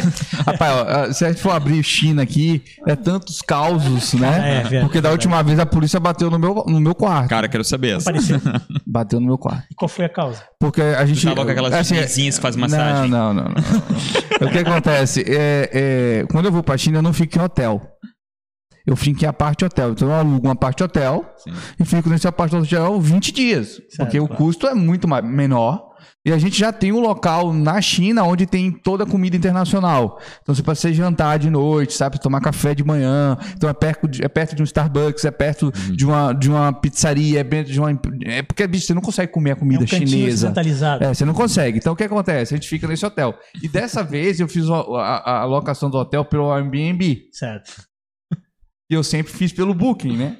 Rapaz, 0.46 0.74
ó, 0.74 1.12
se 1.12 1.24
a 1.24 1.28
gente 1.28 1.40
for 1.40 1.50
abrir 1.50 1.82
China 1.82 2.22
aqui, 2.22 2.62
é 2.86 2.96
tantos 2.96 3.40
causos, 3.42 4.14
né? 4.14 4.28
É, 4.28 4.62
verdade, 4.62 4.80
Porque 4.84 5.00
da 5.00 5.10
última 5.10 5.42
vez 5.42 5.58
a 5.58 5.66
polícia 5.66 6.00
bateu 6.00 6.30
no 6.30 6.38
meu, 6.38 6.64
no 6.66 6.80
meu 6.80 6.94
quarto. 6.94 7.28
Cara, 7.28 7.48
quero 7.48 7.64
saber 7.64 7.96
essa. 7.96 8.10
Apareceu. 8.10 8.40
Bateu 8.86 9.20
no 9.20 9.26
meu 9.26 9.38
quarto. 9.38 9.64
E 9.70 9.74
qual 9.74 9.88
foi 9.88 10.04
a 10.04 10.08
causa? 10.08 10.42
Porque 10.58 10.82
a 10.82 11.06
gente. 11.06 11.20
Tu 11.20 11.28
tava 11.28 11.44
com 11.44 11.50
aquelas 11.52 11.72
assim, 11.72 11.94
chinesinhas 11.94 12.36
que 12.36 12.42
faz 12.42 12.56
massagem? 12.56 13.08
Não, 13.08 13.32
não, 13.32 13.44
não. 13.44 13.44
não. 13.44 14.48
o 14.48 14.50
que 14.50 14.58
acontece? 14.58 15.24
É, 15.26 15.70
é, 15.72 16.26
quando 16.30 16.46
eu 16.46 16.52
vou 16.52 16.62
pra 16.62 16.76
China, 16.76 16.98
eu 16.98 17.02
não 17.02 17.12
fico 17.12 17.38
em 17.38 17.42
hotel. 17.42 17.80
Eu 18.86 18.96
fico 18.96 19.24
em 19.24 19.28
a 19.28 19.32
parte 19.32 19.64
hotel. 19.64 19.92
Então 19.92 20.08
eu 20.08 20.14
alugo 20.14 20.46
uma 20.46 20.56
parte 20.56 20.82
hotel 20.82 21.24
Sim. 21.36 21.52
e 21.78 21.84
fico 21.84 22.08
nessa 22.08 22.32
parte 22.32 22.56
hotel 22.56 23.00
20 23.00 23.32
dias. 23.32 23.80
porque 23.96 24.18
o 24.18 24.26
claro. 24.26 24.42
custo 24.42 24.66
é 24.66 24.74
muito 24.74 25.08
menor. 25.08 25.90
E 26.22 26.32
a 26.32 26.38
gente 26.38 26.58
já 26.58 26.70
tem 26.70 26.92
um 26.92 27.00
local 27.00 27.50
na 27.50 27.80
China 27.80 28.24
onde 28.24 28.44
tem 28.44 28.70
toda 28.70 29.04
a 29.04 29.06
comida 29.06 29.34
internacional. 29.36 30.20
Então 30.42 30.54
você 30.54 30.62
pode 30.62 30.78
ser 30.78 30.92
jantar 30.92 31.38
de 31.38 31.48
noite, 31.48 31.94
sabe? 31.94 32.20
Tomar 32.20 32.42
café 32.42 32.74
de 32.74 32.84
manhã. 32.84 33.38
Então 33.56 33.70
é 33.70 33.72
perto 33.72 34.06
de, 34.06 34.22
é 34.22 34.28
perto 34.28 34.54
de 34.54 34.60
um 34.60 34.64
Starbucks, 34.64 35.24
é 35.24 35.30
perto 35.30 35.72
de, 35.72 36.04
uma, 36.04 36.34
de 36.34 36.50
uma 36.50 36.74
pizzaria, 36.74 37.40
é 37.40 37.44
perto 37.44 37.72
de 37.72 37.80
uma. 37.80 37.98
É 38.24 38.42
porque, 38.42 38.66
bicho, 38.66 38.86
você 38.86 38.92
não 38.92 39.00
consegue 39.00 39.32
comer 39.32 39.50
a 39.50 39.52
É 39.52 39.56
comida 39.56 39.82
um 39.82 39.86
cantinho 39.86 40.08
chinesa. 40.08 40.48
É, 41.02 41.14
você 41.14 41.24
não 41.24 41.32
consegue. 41.32 41.78
Então 41.78 41.94
o 41.94 41.96
que 41.96 42.04
acontece? 42.04 42.52
A 42.52 42.56
gente 42.58 42.68
fica 42.68 42.86
nesse 42.86 43.04
hotel. 43.06 43.34
E 43.62 43.66
dessa 43.66 44.02
vez 44.02 44.40
eu 44.40 44.48
fiz 44.48 44.68
a, 44.68 44.74
a, 44.74 45.40
a 45.40 45.44
locação 45.46 45.88
do 45.88 45.96
hotel 45.96 46.22
pelo 46.26 46.52
Airbnb. 46.52 47.28
Certo. 47.32 47.89
E 48.90 48.94
eu 48.94 49.04
sempre 49.04 49.32
fiz 49.32 49.52
pelo 49.52 49.72
Booking, 49.72 50.16
né? 50.16 50.38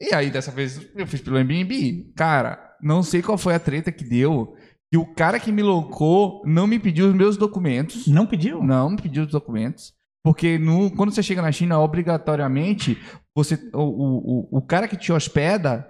E 0.00 0.12
aí 0.14 0.30
dessa 0.30 0.50
vez 0.50 0.80
eu 0.96 1.06
fiz 1.06 1.20
pelo 1.20 1.36
Airbnb. 1.36 2.12
Cara, 2.16 2.58
não 2.82 3.02
sei 3.02 3.22
qual 3.22 3.38
foi 3.38 3.54
a 3.54 3.60
treta 3.60 3.92
que 3.92 4.04
deu. 4.04 4.56
E 4.92 4.96
o 4.96 5.06
cara 5.06 5.40
que 5.40 5.52
me 5.52 5.62
locou 5.62 6.42
não 6.44 6.66
me 6.66 6.78
pediu 6.78 7.08
os 7.08 7.14
meus 7.14 7.36
documentos. 7.36 8.06
Não 8.06 8.26
pediu? 8.26 8.62
Não 8.62 8.90
me 8.90 8.96
pediu 9.00 9.24
os 9.24 9.30
documentos. 9.30 9.92
Porque 10.24 10.58
no, 10.58 10.90
quando 10.90 11.12
você 11.12 11.22
chega 11.22 11.42
na 11.42 11.52
China, 11.52 11.78
obrigatoriamente, 11.80 12.98
você, 13.36 13.58
o, 13.74 13.82
o, 13.82 14.58
o, 14.58 14.62
cara 14.62 14.88
que 14.88 14.96
te 14.96 15.12
hospeda, 15.12 15.86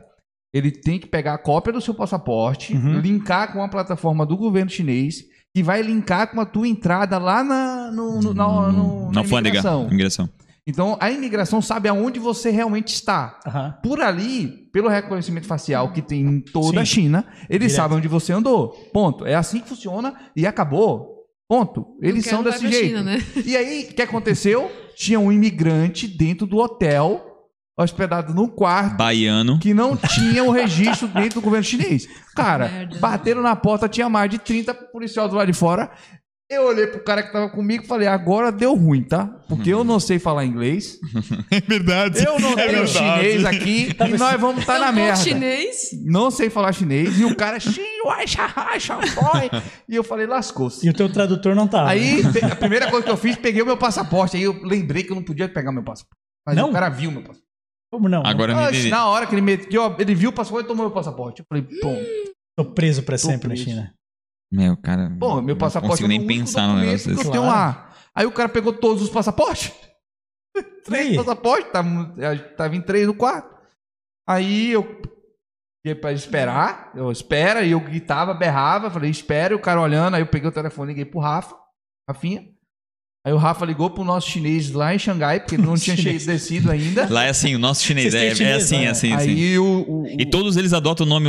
ele 0.52 0.70
tem 0.72 0.98
que 0.98 1.06
pegar 1.06 1.34
a 1.34 1.38
cópia 1.38 1.72
do 1.72 1.80
seu 1.80 1.94
passaporte, 1.94 2.74
Uhum. 2.74 2.98
linkar 2.98 3.52
com 3.52 3.62
a 3.62 3.68
plataforma 3.68 4.26
do 4.26 4.36
governo 4.36 4.70
chinês, 4.70 5.24
que 5.54 5.62
vai 5.62 5.82
linkar 5.82 6.32
com 6.32 6.40
a 6.40 6.46
tua 6.46 6.66
entrada 6.66 7.16
lá 7.16 7.44
na, 7.44 7.92
no, 7.92 8.20
no, 8.20 8.34
na, 8.34 8.72
no, 8.72 9.12
na 9.12 9.20
alfândega. 9.20 9.58
imigração. 9.58 9.86
Imigração. 9.86 10.30
Então, 10.66 10.96
a 10.98 11.10
imigração 11.10 11.60
sabe 11.60 11.88
aonde 11.88 12.18
você 12.18 12.50
realmente 12.50 12.88
está. 12.94 13.38
Aham. 13.46 13.74
Por 13.82 14.00
ali, 14.00 14.48
pelo 14.72 14.88
reconhecimento 14.88 15.46
facial 15.46 15.92
que 15.92 16.00
tem 16.00 16.22
em 16.22 16.40
toda 16.40 16.80
a 16.80 16.86
Sim. 16.86 16.92
China, 17.02 17.26
eles 17.50 17.68
Direto. 17.68 17.76
sabem 17.76 17.98
onde 17.98 18.08
você 18.08 18.32
andou. 18.32 18.70
Ponto. 18.92 19.26
É 19.26 19.34
assim 19.34 19.60
que 19.60 19.68
funciona 19.68 20.14
e 20.34 20.46
acabou. 20.46 21.12
Ponto. 21.46 21.86
Eles 22.00 22.24
são 22.24 22.42
desse 22.42 22.66
jeito. 22.66 22.86
China, 22.88 23.02
né? 23.02 23.18
E 23.44 23.54
aí, 23.54 23.88
o 23.90 23.94
que 23.94 24.00
aconteceu? 24.00 24.70
Tinha 24.96 25.20
um 25.20 25.30
imigrante 25.30 26.08
dentro 26.08 26.46
do 26.46 26.56
hotel, 26.56 27.22
hospedado 27.78 28.32
num 28.32 28.48
quarto, 28.48 28.96
Baiano. 28.96 29.58
que 29.58 29.74
não 29.74 29.94
tinha 29.94 30.42
o 30.44 30.50
registro 30.50 31.08
dentro 31.08 31.40
do 31.40 31.44
governo 31.44 31.64
chinês. 31.64 32.08
Cara, 32.34 32.68
Merda. 32.68 32.98
bateram 33.00 33.42
na 33.42 33.54
porta, 33.54 33.86
tinha 33.86 34.08
mais 34.08 34.30
de 34.30 34.38
30 34.38 34.72
policiais 34.72 35.28
do 35.28 35.36
lado 35.36 35.52
de 35.52 35.58
fora. 35.58 35.90
Eu 36.54 36.64
olhei 36.66 36.86
pro 36.86 37.02
cara 37.02 37.22
que 37.22 37.32
tava 37.32 37.48
comigo 37.50 37.84
e 37.84 37.86
falei, 37.86 38.06
agora 38.08 38.50
deu 38.52 38.74
ruim, 38.74 39.02
tá? 39.02 39.26
Porque 39.48 39.70
eu 39.70 39.84
não 39.84 39.98
sei 40.00 40.18
falar 40.18 40.44
inglês. 40.44 40.98
É 41.50 41.60
verdade. 41.60 42.24
Eu 42.24 42.38
não 42.38 42.54
tenho 42.56 42.86
chinês 42.88 43.44
aqui 43.44 43.90
e 44.08 44.18
nós 44.18 44.40
vamos 44.40 44.60
estar 44.62 44.74
na 44.74 44.86
Tampouco 44.86 44.96
merda. 45.00 45.22
chinês. 45.22 45.90
Não 46.04 46.30
sei 46.30 46.50
falar 46.50 46.72
chinês. 46.72 47.18
E 47.18 47.24
o 47.24 47.34
cara, 47.36 47.58
e 49.88 49.94
eu 49.96 50.04
falei, 50.04 50.26
lascou-se. 50.26 50.86
E 50.86 50.90
o 50.90 50.92
teu 50.92 51.10
tradutor 51.12 51.54
não 51.54 51.66
tava. 51.68 51.90
Aí, 51.90 52.22
pe- 52.32 52.44
a 52.44 52.56
primeira 52.56 52.90
coisa 52.90 53.04
que 53.04 53.10
eu 53.10 53.16
fiz, 53.16 53.36
peguei 53.36 53.62
o 53.62 53.66
meu 53.66 53.76
passaporte. 53.76 54.36
Aí 54.36 54.42
eu 54.42 54.60
lembrei 54.62 55.02
que 55.02 55.12
eu 55.12 55.16
não 55.16 55.22
podia 55.22 55.48
pegar 55.48 55.72
meu 55.72 55.84
passaporte. 55.84 56.16
Mas 56.46 56.56
Não? 56.56 56.70
o 56.70 56.72
cara 56.72 56.88
viu 56.88 57.10
meu 57.10 57.22
passaporte. 57.22 57.44
Como 57.92 58.08
não? 58.08 58.22
Agora 58.26 58.54
Oxe, 58.56 58.70
entendi. 58.78 58.90
na 58.90 59.06
hora 59.06 59.26
que 59.26 59.34
ele, 59.34 59.42
me... 59.42 59.56
que 59.56 59.76
eu- 59.76 59.94
ele 59.98 60.14
viu 60.14 60.30
o 60.30 60.32
passaporte, 60.32 60.62
ele 60.64 60.68
tomou 60.68 60.86
meu 60.86 60.94
passaporte. 60.94 61.40
Eu 61.40 61.46
falei, 61.48 61.64
pô, 61.80 61.94
Tô 62.56 62.64
preso 62.72 63.02
pra 63.02 63.16
Tô 63.16 63.26
sempre 63.26 63.48
na 63.48 63.54
preso. 63.54 63.64
China. 63.70 63.92
Meu, 64.54 64.76
cara. 64.76 65.10
pô 65.18 65.42
meu 65.42 65.54
Não 65.54 65.58
passaporte 65.58 66.02
consigo 66.02 66.06
é 66.06 66.08
nem 66.08 66.18
o 66.20 66.22
único 66.22 66.40
pensar 66.40 66.68
no 66.68 66.76
negócio 66.76 67.08
que 67.10 67.16
desse. 67.16 67.26
eu 67.26 67.32
tenho 67.32 67.46
lá. 67.46 67.90
Aí 68.14 68.24
o 68.24 68.32
cara 68.32 68.48
pegou 68.48 68.72
todos 68.72 69.02
os 69.02 69.10
passaportes. 69.10 69.72
Três 70.84 71.16
passaportes, 71.16 71.72
tava, 71.72 72.14
tava 72.56 72.76
em 72.76 72.80
três 72.80 73.06
no 73.06 73.14
quarto. 73.14 73.52
Aí 74.28 74.70
eu 74.70 74.82
fiquei 75.78 76.00
pra 76.00 76.12
esperar, 76.12 76.92
eu 76.94 77.10
espera, 77.10 77.62
e 77.62 77.72
eu 77.72 77.80
gritava, 77.80 78.32
berrava, 78.32 78.90
falei, 78.90 79.10
espera, 79.10 79.52
e 79.52 79.56
o 79.56 79.60
cara 79.60 79.80
olhando, 79.80 80.14
aí 80.14 80.22
eu 80.22 80.26
peguei 80.26 80.48
o 80.48 80.52
telefone, 80.52 80.92
liguei 80.92 81.04
pro 81.04 81.18
Rafa, 81.18 81.56
Rafinha. 82.08 82.53
Aí 83.26 83.32
o 83.32 83.38
Rafa 83.38 83.64
ligou 83.64 83.88
pro 83.88 84.04
nosso 84.04 84.28
chinês 84.28 84.70
lá 84.70 84.94
em 84.94 84.98
Xangai, 84.98 85.40
porque 85.40 85.54
ele 85.54 85.62
não 85.64 85.76
tinha 85.76 85.96
descido 85.96 86.70
ainda. 86.70 87.06
Lá 87.08 87.24
é 87.24 87.30
assim, 87.30 87.54
o 87.54 87.58
nosso 87.58 87.82
chinês. 87.82 88.12
É, 88.14 88.26
é 88.26 88.34
chinês, 88.34 88.64
assim, 88.64 88.76
né? 88.76 88.84
é 88.84 88.88
assim, 88.90 89.10
é 89.12 89.14
assim. 89.14 89.30
Aí 89.30 89.58
o, 89.58 89.64
o- 89.88 90.06
E 90.18 90.26
todos 90.26 90.58
eles 90.58 90.74
adotam 90.74 91.06
o 91.06 91.08
nome 91.08 91.28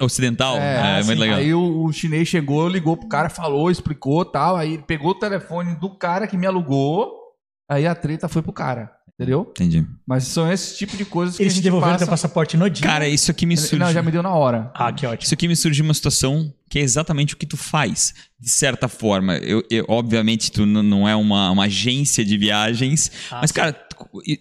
ocidental. 0.00 0.56
É, 0.56 0.98
assim, 0.98 1.06
muito 1.08 1.18
legal. 1.18 1.38
Aí 1.38 1.52
o, 1.52 1.84
o 1.84 1.92
chinês 1.92 2.28
chegou, 2.28 2.68
ligou 2.68 2.96
pro 2.96 3.08
cara, 3.08 3.28
falou, 3.28 3.70
explicou 3.72 4.24
tal. 4.24 4.56
Aí 4.56 4.78
pegou 4.86 5.10
o 5.10 5.14
telefone 5.18 5.74
do 5.74 5.90
cara 5.90 6.28
que 6.28 6.36
me 6.36 6.46
alugou. 6.46 7.12
Aí 7.68 7.86
a 7.88 7.94
treta 7.94 8.28
foi 8.28 8.42
pro 8.42 8.52
cara, 8.52 8.90
entendeu? 9.22 9.48
Entendi. 9.50 9.86
Mas 10.06 10.24
são 10.24 10.50
esse 10.52 10.76
tipo 10.76 10.96
de 10.96 11.04
coisas 11.04 11.36
que 11.36 11.42
Eles 11.42 11.54
a 11.54 11.56
te 11.56 11.62
devolveram 11.62 11.92
passa... 11.92 12.04
teu 12.04 12.10
passaporte 12.10 12.56
no 12.56 12.68
dia. 12.68 12.86
Cara, 12.86 13.08
isso 13.08 13.30
aqui 13.30 13.46
me 13.46 13.56
surge. 13.56 13.78
Não, 13.78 13.92
já 13.92 14.02
me 14.02 14.10
deu 14.10 14.22
na 14.22 14.34
hora. 14.34 14.70
Ah, 14.74 14.92
que 14.92 15.06
ótimo. 15.06 15.24
Isso 15.24 15.34
aqui 15.34 15.48
me 15.48 15.56
surge 15.56 15.80
uma 15.82 15.94
situação 15.94 16.52
que 16.68 16.78
é 16.78 16.82
exatamente 16.82 17.34
o 17.34 17.36
que 17.36 17.44
tu 17.46 17.56
faz, 17.56 18.14
de 18.40 18.48
certa 18.48 18.88
forma. 18.88 19.36
Eu, 19.36 19.62
eu- 19.70 19.84
obviamente, 19.88 20.50
tu 20.50 20.64
não 20.64 21.06
é 21.08 21.14
uma, 21.14 21.50
uma 21.50 21.64
agência 21.64 22.24
de 22.24 22.36
viagens, 22.38 23.10
Ah, 23.30 23.38
mas, 23.42 23.50
sim. 23.50 23.54
cara, 23.54 23.72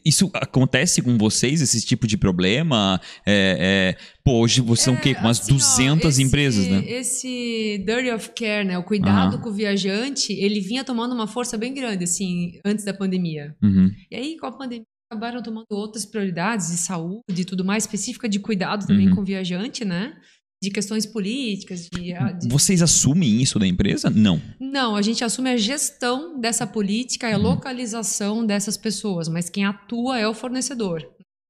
isso 0.06 0.30
acontece 0.34 1.02
com 1.02 1.18
vocês, 1.18 1.62
esse 1.62 1.82
tipo 1.86 2.08
de 2.08 2.18
problema? 2.18 3.00
É, 3.26 3.96
é, 3.98 4.04
pô, 4.24 4.40
hoje 4.40 4.62
vocês 4.62 4.86
são 4.86 4.94
o 4.96 5.02
quê? 5.02 5.14
Com 5.14 5.22
umas 5.22 5.40
Assim, 5.42 5.52
ó, 5.54 5.56
200 5.56 6.06
esse- 6.14 6.24
empresas, 6.24 6.68
né? 6.68 6.84
Esse 6.86 7.84
Dirty 7.86 8.12
of 8.12 8.32
Care, 8.36 8.66
né? 8.66 8.78
O 8.78 8.84
cuidado 8.84 9.36
Aham. 9.36 9.42
com 9.44 9.50
o 9.50 9.54
viajante, 9.54 10.34
ele 10.34 10.60
vinha 10.60 10.84
tomando 10.84 11.14
uma 11.14 11.28
força 11.28 11.58
bem 11.58 11.74
grande, 11.74 12.04
assim, 12.04 12.60
antes 12.66 12.84
da 12.86 12.94
pandemia. 12.94 13.56
Uhum. 13.62 13.92
E 14.10 14.16
aí, 14.16 14.38
com 14.38 14.46
a 14.48 14.52
pandemia, 14.52 14.86
acabaram 15.12 15.44
tomando 15.44 15.66
outras 15.72 16.06
prioridades 16.06 16.68
de 16.72 16.78
saúde 16.78 17.42
e 17.42 17.46
tudo 17.46 17.66
mais, 17.66 17.84
específica 17.84 18.30
de 18.30 18.40
cuidado 18.40 18.88
também 18.88 19.10
Uhum. 19.10 19.16
com 19.16 19.22
o 19.22 19.26
viajante, 19.26 19.84
né? 19.84 20.14
De 20.64 20.70
questões 20.70 21.06
políticas, 21.08 21.88
de, 21.92 22.14
ah, 22.14 22.32
de- 22.32 22.48
Vocês 22.48 22.82
assumem 22.84 23.42
isso 23.42 23.58
da 23.58 23.66
empresa? 23.66 24.10
Não. 24.12 24.40
Não, 24.60 24.96
a 24.96 25.02
gente 25.02 25.24
assume 25.24 25.50
a 25.50 25.58
gestão 25.58 26.40
dessa 26.40 26.68
política 26.68 27.28
e 27.30 27.34
a 27.34 27.38
Uhum. 27.38 27.44
localização 27.44 28.46
dessas 28.46 28.78
pessoas, 28.78 29.28
mas 29.28 29.50
quem 29.50 29.66
atua 29.66 30.20
é 30.20 30.28
o 30.28 30.34
fornecedor. 30.36 31.02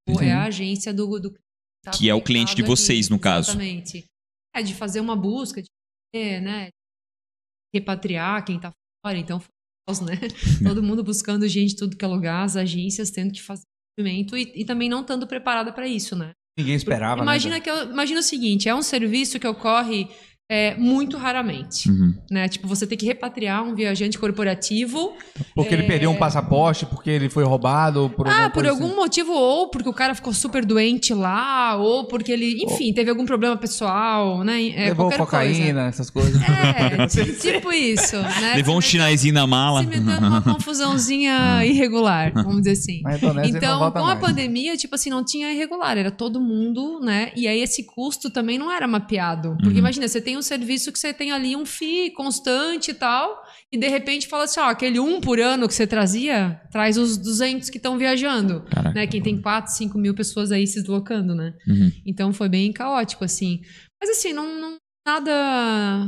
Entendi. 0.08 0.30
É 0.30 0.34
a 0.34 0.44
agência 0.46 0.94
do, 0.94 1.20
do 1.20 1.32
tá 1.84 1.92
Que 1.92 2.10
é 2.10 2.16
o 2.16 2.22
cliente 2.22 2.56
de 2.56 2.64
vocês, 2.64 3.10
no 3.10 3.20
caso. 3.20 3.50
Exatamente. 3.52 4.06
É 4.56 4.64
de 4.64 4.74
fazer 4.74 5.02
uma 5.02 5.16
busca, 5.16 5.62
de 5.62 5.68
né, 6.40 6.70
repatriar 7.76 8.46
quem 8.46 8.60
tá 8.60 8.72
fora, 9.06 9.18
então 9.18 9.42
né? 10.06 10.16
Todo 10.74 10.82
mundo 10.82 11.04
buscando 11.04 11.46
gente, 11.50 11.76
tudo 11.76 11.98
que 11.98 12.06
é 12.06 12.08
lugar, 12.08 12.46
as 12.46 12.56
agências 12.56 13.12
tendo 13.12 13.34
que 13.34 13.42
fazer 13.42 13.64
movimento 14.00 14.38
e, 14.38 14.44
e 14.56 14.64
também 14.64 14.88
não 14.88 15.02
estando 15.02 15.28
preparada 15.28 15.74
para 15.74 15.86
isso, 15.86 16.16
né? 16.16 16.32
Ninguém 16.58 16.76
esperava, 16.76 17.22
Imagina 17.22 17.56
né? 17.56 17.62
que 17.62 17.70
eu, 17.70 17.90
imagina 17.90 18.20
o 18.20 18.24
seguinte, 18.24 18.68
é 18.68 18.76
um 18.76 18.82
serviço 18.82 19.40
que 19.40 19.48
ocorre 19.48 20.10
é, 20.54 20.76
muito 20.76 21.18
raramente, 21.18 21.90
Uhum. 21.90 22.14
né? 22.30 22.50
Tipo, 22.50 22.68
você 22.68 22.86
tem 22.86 22.98
que 22.98 23.06
repatriar 23.06 23.64
um 23.64 23.74
viajante 23.74 24.20
corporativo 24.20 25.14
Porque 25.56 25.74
ele 25.74 25.84
perdeu 25.84 26.12
um 26.12 26.16
passaporte, 26.18 26.86
porque 26.86 27.10
ele 27.10 27.30
foi 27.30 27.46
roubado, 27.46 28.12
por 28.18 28.28
Ah, 28.28 28.50
por 28.50 28.56
coisa 28.56 28.70
algum 28.72 28.88
assim. 28.88 28.96
motivo, 28.96 29.32
ou 29.32 29.70
porque 29.70 29.88
o 29.88 29.94
cara 29.94 30.14
ficou 30.14 30.34
super 30.34 30.66
doente 30.66 31.14
lá, 31.14 31.78
ou 31.78 32.04
porque 32.06 32.34
ele, 32.34 32.64
enfim, 32.66 32.92
teve 32.92 33.10
algum 33.10 33.26
problema 33.26 33.56
pessoal, 33.56 34.44
né? 34.44 34.68
É, 34.72 34.86
Levou 34.90 35.06
qualquer 35.06 35.18
cocaína, 35.20 35.88
essas 35.88 36.10
coisas. 36.10 36.34
Coisa. 36.44 37.22
É, 37.22 37.32
tipo 37.40 37.72
isso, 37.72 38.18
né? 38.18 38.56
Levou 38.58 38.78
um 38.78 38.82
Se 38.82 38.90
chinesinho 38.90 39.34
na 39.34 39.48
mala. 39.48 39.84
Se 39.84 40.00
numa 40.02 40.42
confusãozinha 40.44 41.64
irregular, 41.66 42.34
vamos 42.34 42.58
dizer 42.64 42.72
assim. 42.72 43.02
Então, 43.46 43.90
com 43.92 44.00
a 44.00 44.06
mais. 44.16 44.20
pandemia, 44.20 44.76
tipo 44.76 44.96
assim, 44.96 45.10
não 45.10 45.24
tinha 45.24 45.52
irregular, 45.54 45.98
era 45.98 46.12
todo 46.12 46.42
mundo, 46.42 47.00
né? 47.02 47.32
E 47.36 47.48
aí 47.48 47.62
esse 47.62 47.84
custo 47.86 48.30
também 48.30 48.58
não 48.58 48.72
era 48.72 48.88
mapeado. 48.88 49.52
Porque 49.58 49.70
Uhum. 49.74 49.78
imagina, 49.80 50.08
você 50.08 50.20
tem 50.20 50.38
um 50.42 50.44
serviço 50.44 50.92
que 50.92 51.00
você 51.00 51.14
tem 51.14 51.32
ali 51.32 51.56
um 51.56 51.66
FII 51.66 52.12
constante 52.12 52.92
e 52.92 52.94
tal, 52.94 53.42
e 53.72 53.78
de 53.78 53.88
repente 53.88 54.28
fala 54.28 54.44
assim, 54.44 54.60
ó, 54.60 54.66
aquele 54.66 55.00
um 55.00 55.22
por 55.22 55.40
ano 55.40 55.68
que 55.68 55.74
você 55.74 55.88
trazia, 55.88 56.60
traz 56.72 56.98
os 56.98 57.18
200 57.18 57.70
que 57.70 57.78
estão 57.78 57.98
viajando. 57.98 58.62
Caraca. 58.70 58.94
Né? 58.94 59.08
Quem 59.08 59.22
tem 59.22 59.42
4, 59.42 59.72
5 59.74 59.98
mil 59.98 60.14
pessoas 60.14 60.52
aí 60.52 60.68
se 60.68 60.82
deslocando, 60.82 61.34
né? 61.34 61.54
Uhum. 61.68 61.92
Então 62.06 62.34
foi 62.34 62.50
bem 62.50 62.74
caótico, 62.74 63.24
assim. 63.24 63.62
Mas 64.02 64.10
assim, 64.10 64.34
não... 64.34 64.60
não 64.60 64.82
Nada, 65.04 65.32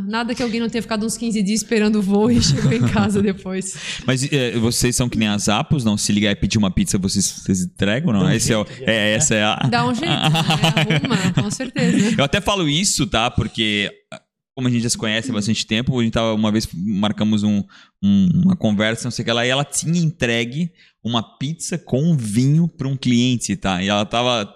nada 0.08 0.36
que 0.36 0.44
alguém 0.44 0.60
não 0.60 0.70
tenha 0.70 0.82
ficado 0.84 1.04
uns 1.04 1.18
15 1.18 1.42
dias 1.42 1.62
esperando 1.62 1.96
o 1.96 2.02
voo 2.02 2.30
e 2.30 2.40
chegou 2.44 2.72
em 2.72 2.88
casa 2.88 3.24
depois. 3.24 3.76
Mas 4.06 4.32
é, 4.32 4.52
vocês 4.52 4.96
são 4.96 5.10
que 5.10 5.18
nem 5.18 5.28
as 5.28 5.50
Apos, 5.50 5.84
não? 5.84 5.98
Se 5.98 6.12
ligar 6.12 6.30
e 6.30 6.36
pedir 6.36 6.60
uma 6.60 6.70
pizza, 6.70 6.96
vocês, 7.00 7.26
vocês 7.26 7.64
entregam, 7.64 8.14
não? 8.14 8.26
Um 8.26 8.30
Esse 8.30 8.54
é, 8.54 8.58
o- 8.58 8.64
jeito, 8.64 8.88
é, 8.88 9.14
essa 9.16 9.34
é 9.34 9.44
a. 9.44 9.56
Dá 9.68 9.84
um 9.84 9.96
jeito, 9.96 10.12
né? 10.12 10.16
Arruma, 10.16 11.34
com 11.34 11.50
certeza. 11.50 12.14
Eu 12.22 12.24
até 12.24 12.40
falo 12.40 12.70
isso, 12.70 13.08
tá? 13.08 13.32
Porque, 13.32 13.92
como 14.56 14.68
a 14.68 14.72
gente 14.72 14.84
já 14.84 14.90
se 14.90 14.98
conhece 14.98 15.32
há 15.32 15.34
bastante 15.34 15.66
tempo, 15.66 16.00
a 16.00 16.04
gente 16.04 16.14
tava, 16.14 16.34
uma 16.34 16.52
vez 16.52 16.68
marcamos 16.74 17.44
um- 17.44 17.64
um- 18.04 18.30
uma 18.46 18.56
conversa, 18.56 19.06
não 19.06 19.12
sei 19.12 19.24
o 19.24 19.26
que 19.26 19.32
lá, 19.32 19.46
e 19.46 19.50
ela 19.50 19.66
tinha 19.66 19.98
entregue 20.00 20.72
uma 21.04 21.22
pizza 21.38 21.78
com 21.78 22.16
vinho 22.16 22.68
para 22.68 22.88
um 22.88 22.96
cliente, 22.96 23.56
tá? 23.56 23.82
E 23.84 23.88
ela 23.90 24.06
tava. 24.06 24.56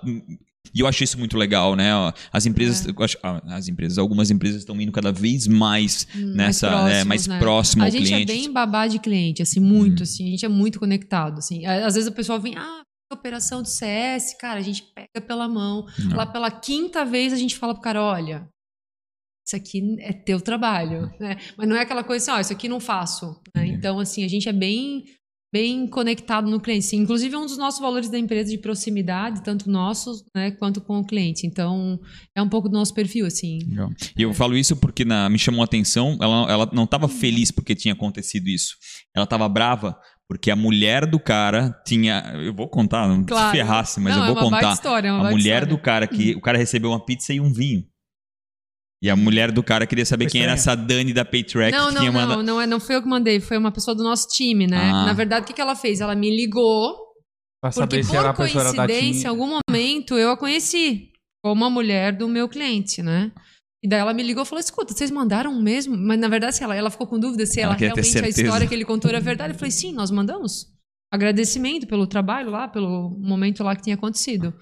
E 0.75 0.81
eu 0.81 0.86
acho 0.88 1.03
isso 1.03 1.17
muito 1.17 1.36
legal, 1.38 1.75
né? 1.75 1.89
As 2.31 2.45
empresas, 2.45 2.86
acho- 2.99 3.17
ah, 3.23 3.41
as 3.55 3.67
empresas, 3.67 3.97
algumas 3.97 4.29
empresas 4.29 4.60
estão 4.60 4.79
indo 4.79 4.91
cada 4.91 5.12
vez 5.12 5.47
mais 5.47 6.07
nessa, 6.13 6.67
próximos, 6.69 6.91
é, 6.93 7.03
mais 7.03 7.27
né? 7.27 7.39
próximo 7.39 7.81
A 7.81 7.86
ao 7.86 7.91
gente 7.91 8.07
cliente. 8.07 8.31
é 8.31 8.36
bem 8.36 8.51
babá 8.51 8.86
de 8.86 8.99
cliente, 8.99 9.41
assim, 9.41 9.60
muito, 9.60 10.03
assim. 10.03 10.27
A 10.27 10.29
gente 10.31 10.45
é 10.45 10.49
muito 10.49 10.77
conectado, 10.79 11.39
assim. 11.39 11.65
Às 11.65 11.95
vezes 11.95 12.07
o 12.07 12.13
pessoal 12.13 12.39
vem, 12.39 12.55
ah, 12.57 12.81
operação 13.12 13.63
de 13.63 13.69
CS, 13.71 14.36
cara, 14.38 14.60
a 14.60 14.63
gente 14.63 14.83
pega 14.93 15.25
pela 15.25 15.47
mão. 15.47 15.86
Não. 15.97 16.17
Lá 16.17 16.25
pela 16.25 16.51
quinta 16.51 17.03
vez 17.05 17.31
a 17.33 17.38
gente 17.38 17.55
fala 17.55 17.73
pro 17.73 17.81
cara, 17.81 18.03
olha, 18.03 18.47
isso 19.47 19.55
aqui 19.55 19.95
é 19.99 20.12
teu 20.12 20.41
trabalho, 20.41 21.10
né? 21.19 21.38
Mas 21.57 21.67
não 21.69 21.75
é 21.77 21.81
aquela 21.81 22.03
coisa 22.03 22.31
assim, 22.31 22.38
ó, 22.38 22.41
isso 22.41 22.51
aqui 22.53 22.67
não 22.67 22.79
faço. 22.81 23.39
né? 23.55 23.65
Então, 23.67 23.97
assim, 23.99 24.23
a 24.23 24.27
gente 24.27 24.47
é 24.49 24.53
bem 24.53 25.05
bem 25.53 25.88
conectado 25.88 26.49
no 26.51 26.60
cliente. 26.60 26.86
Sim, 26.88 26.97
inclusive 26.97 27.33
é 27.33 27.38
um 27.38 27.45
dos 27.45 27.57
nossos 27.57 27.79
valores 27.79 28.10
da 28.10 28.19
empresa 28.19 28.51
de 28.51 28.57
proximidade, 28.57 29.41
tanto 29.41 29.69
nossos, 29.71 30.21
né, 30.36 30.51
quanto 30.51 30.81
com 30.81 30.99
o 30.99 31.05
cliente. 31.05 31.47
Então, 31.47 31.97
é 32.36 32.41
um 32.41 32.49
pouco 32.49 32.67
do 32.67 32.73
nosso 32.77 32.93
perfil, 32.93 33.25
assim. 33.25 33.60
Legal. 33.69 33.89
E 34.17 34.21
eu 34.23 34.33
falo 34.33 34.57
isso 34.57 34.75
porque 34.75 35.05
na- 35.05 35.29
me 35.29 35.39
chamou 35.39 35.62
a 35.62 35.63
atenção, 35.65 36.17
ela, 36.21 36.51
ela 36.51 36.69
não 36.73 36.83
estava 36.83 37.07
feliz 37.07 37.49
porque 37.49 37.73
tinha 37.73 37.93
acontecido 37.93 38.49
isso. 38.49 38.75
Ela 39.15 39.23
estava 39.23 39.47
brava 39.47 39.97
porque 40.27 40.51
a 40.51 40.55
mulher 40.55 41.05
do 41.05 41.17
cara 41.17 41.71
tinha. 41.88 42.21
Eu 42.43 42.53
vou 42.53 42.67
contar, 42.67 43.07
não 43.07 43.23
Claro. 43.23 43.49
se 43.49 43.55
ferrasse, 43.55 43.99
mas 44.01 44.13
Não, 44.17 44.25
eu 44.25 44.31
é 44.31 44.33
vou 44.33 44.43
uma 44.43 44.51
baita 44.51 44.65
contar. 44.67 44.73
história, 44.75 45.07
é 45.07 45.12
uma 45.13 45.29
a 45.29 45.31
mulher 45.31 45.63
história. 45.63 45.67
do 45.67 45.77
cara 45.81 46.05
que. 46.07 46.36
O 46.36 46.41
cara 46.41 46.57
recebeu 46.57 46.89
uma 46.89 47.03
pizza 47.03 47.33
e 47.33 47.39
um 47.39 47.53
vinho. 47.53 47.83
E 49.01 49.10
a 49.10 49.15
mulher 49.15 49.51
do 49.51 49.62
cara 49.62 49.86
queria 49.86 50.05
saber 50.05 50.25
Foi 50.25 50.31
quem 50.31 50.41
era 50.41 50.53
essa. 50.53 50.75
Dani 50.75 51.13
da 51.13 51.23
Paytrack 51.23 51.71
Não, 51.71 51.89
que 51.89 51.93
não, 51.93 52.01
tinha 52.01 52.12
não, 52.12 52.19
mandado. 52.19 52.43
não, 52.43 52.62
é, 52.62 52.65
não 52.65 52.79
foi 52.79 52.95
eu 52.95 53.01
que 53.01 53.07
mandei, 53.07 53.39
foi 53.39 53.57
uma 53.57 53.71
pessoa 53.71 53.93
do 53.95 54.03
nosso 54.03 54.27
time, 54.29 54.65
né? 54.65 54.89
Ah. 54.91 55.05
Na 55.05 55.13
verdade, 55.13 55.43
o 55.43 55.47
que, 55.47 55.53
que 55.53 55.62
ela 55.62 55.75
fez? 55.75 56.01
Ela 56.01 56.15
me 56.15 56.36
ligou, 56.36 56.95
Pra 57.62 57.69
porque 57.71 57.79
saber 57.79 58.03
se 58.03 58.15
era 58.15 58.29
a 58.29 58.33
por 58.33 58.45
pessoa 58.45 58.63
era 58.63 58.73
da 58.73 58.88
coincidência, 58.88 59.27
em 59.27 59.29
algum 59.29 59.60
momento 59.69 60.15
eu 60.17 60.31
a 60.31 60.38
conheci 60.38 61.12
como 61.43 61.63
a 61.63 61.69
mulher 61.69 62.15
do 62.15 62.27
meu 62.27 62.49
cliente, 62.49 63.03
né? 63.03 63.31
E 63.83 63.88
daí 63.88 63.99
ela 63.99 64.13
me 64.13 64.23
ligou 64.23 64.43
e 64.43 64.45
falou: 64.45 64.60
escuta, 64.60 64.93
vocês 64.93 65.12
mandaram 65.12 65.53
mesmo? 65.62 65.95
Mas 65.95 66.19
na 66.19 66.27
verdade, 66.27 66.55
se 66.55 66.63
ela, 66.63 66.75
ela 66.75 66.89
ficou 66.89 67.07
com 67.07 67.19
dúvida 67.19 67.45
se 67.45 67.60
Ela 67.60 67.73
ela, 67.73 67.79
realmente 67.79 68.17
a 68.17 68.27
história 68.27 68.67
que 68.67 68.73
ele 68.73 68.86
contou 68.86 69.10
era 69.10 69.19
verdade. 69.19 69.53
Eu 69.53 69.57
falei, 69.57 69.71
sim, 69.71 69.93
nós 69.93 70.12
mandamos. 70.12 70.67
Agradecimento 71.12 71.88
pelo 71.88 72.05
trabalho 72.05 72.49
lá, 72.49 72.67
pelo 72.67 73.12
momento 73.19 73.63
lá 73.63 73.75
que 73.75 73.83
tinha 73.83 73.95
acontecido. 73.95 74.53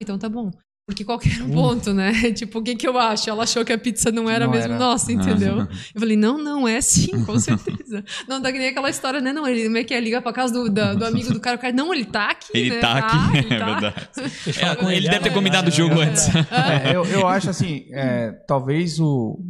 Então 0.00 0.18
tá 0.18 0.28
bom. 0.28 0.50
Porque 0.92 1.04
qualquer 1.04 1.40
Hum. 1.42 1.50
ponto, 1.52 1.92
né? 1.94 2.12
Tipo, 2.32 2.58
o 2.58 2.62
que 2.62 2.76
que 2.76 2.86
eu 2.86 2.98
acho? 2.98 3.28
Ela 3.30 3.44
achou 3.44 3.64
que 3.64 3.72
a 3.72 3.78
pizza 3.78 4.12
não 4.12 4.28
era 4.28 4.44
Não 4.44 4.52
mesmo 4.52 4.72
era. 4.74 4.78
nossa, 4.78 5.10
entendeu? 5.10 5.60
Ah. 5.62 5.68
Eu 5.94 6.00
falei, 6.00 6.16
não, 6.16 6.36
não, 6.38 6.68
é 6.68 6.80
sim, 6.80 7.24
com 7.24 7.38
certeza. 7.38 8.04
não, 8.28 8.40
tá 8.42 8.52
que 8.52 8.58
nem 8.58 8.68
aquela 8.68 8.90
história, 8.90 9.20
né? 9.20 9.32
Não, 9.32 9.46
ele 9.48 9.64
como 9.64 9.78
é 9.78 9.84
que 9.84 9.94
é? 9.94 10.00
Liga 10.00 10.20
pra 10.20 10.32
casa 10.32 10.52
do, 10.52 10.68
da- 10.70 10.94
do 10.94 11.04
amigo 11.04 11.32
do 11.32 11.40
cara, 11.40 11.56
o 11.56 11.58
cara, 11.58 11.72
não, 11.72 11.92
ele 11.94 12.04
tá 12.04 12.30
aqui, 12.30 12.50
Ele 12.54 12.70
né? 12.70 12.80
tá 12.80 12.98
aqui, 12.98 13.16
Ah, 13.16 13.30
é 13.34 13.38
ele 13.38 13.58
tá. 13.58 13.64
verdade. 13.66 14.76
Com 14.78 14.86
ele 14.90 14.96
ele, 14.96 15.08
deve 15.08 15.20
ter 15.24 15.30
ah, 15.30 15.34
combinado 15.34 15.68
o 15.68 15.72
jogo 15.72 16.00
ah, 16.00 16.04
antes. 16.04 16.28
É, 16.28 16.94
eu, 16.94 17.04
eu 17.06 17.26
acho 17.26 17.48
assim, 17.50 17.86
é, 17.92 18.32
talvez 18.46 19.00
o, 19.00 19.40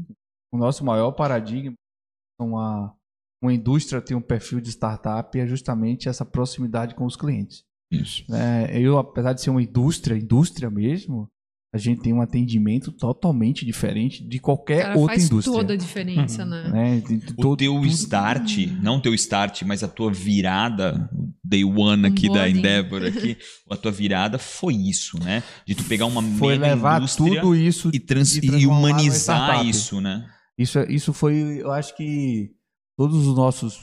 o 0.53 0.57
nosso 0.57 0.85
maior 0.85 1.11
paradigma 1.13 1.75
uma, 2.41 2.95
uma 3.43 3.53
indústria 3.53 4.01
tem 4.01 4.17
um 4.17 4.21
perfil 4.21 4.61
de 4.61 4.71
startup 4.71 5.39
é 5.39 5.47
justamente 5.47 6.09
essa 6.09 6.25
proximidade 6.25 6.95
com 6.95 7.05
os 7.05 7.17
clientes. 7.17 7.65
Isso. 7.93 8.25
né? 8.29 8.69
eu, 8.73 8.99
apesar 8.99 9.33
de 9.33 9.41
ser 9.43 9.51
uma 9.51 9.63
indústria, 9.63 10.17
indústria 10.17 10.71
mesmo, 10.71 11.29
a 11.75 11.79
gente 11.79 12.03
tem 12.03 12.13
um 12.13 12.21
atendimento 12.21 12.93
totalmente 12.93 13.65
diferente 13.65 14.23
de 14.29 14.39
qualquer 14.39 14.83
Cara, 14.83 14.99
outra 14.99 15.15
faz 15.15 15.25
indústria. 15.27 15.57
toda 15.57 15.73
a 15.73 15.77
diferença, 15.77 16.45
né? 16.45 16.69
né? 16.71 17.01
Tem 17.01 17.17
O 17.17 17.35
todo- 17.35 17.57
teu 17.57 17.73
tudo- 17.75 17.87
start, 17.87 18.59
não 18.83 18.97
o 18.99 19.01
teu 19.01 19.15
start, 19.15 19.63
mas 19.63 19.83
a 19.83 19.89
tua 19.89 20.13
virada, 20.13 21.09
day 21.43 21.65
one 21.65 22.07
aqui 22.07 22.29
da. 22.31 22.47
Endeavor 22.49 23.03
aqui, 23.05 23.39
a 23.71 23.77
tua 23.77 23.91
virada 23.91 24.39
foi 24.39 24.75
isso, 24.75 25.19
né? 25.25 25.43
De 25.67 25.75
tu 25.75 25.85
pegar 25.85 26.05
uma 26.05 26.21
foi 26.23 26.59
mega 26.59 26.75
levar 26.75 26.99
indústria 26.99 27.41
tudo 27.41 27.57
isso 27.57 27.91
e, 27.93 27.99
trans- 27.99 28.37
e 28.37 28.47
e 28.47 28.67
humanizar 28.67 29.65
isso, 29.67 29.99
né? 30.01 30.27
Isso, 30.59 30.79
é- 30.79 30.93
isso 30.93 31.15
foi, 31.15 31.63
eu 31.63 31.73
acho 31.73 31.97
que 31.97 32.51
todos 32.99 33.27
os 33.27 33.35
nossos, 33.35 33.79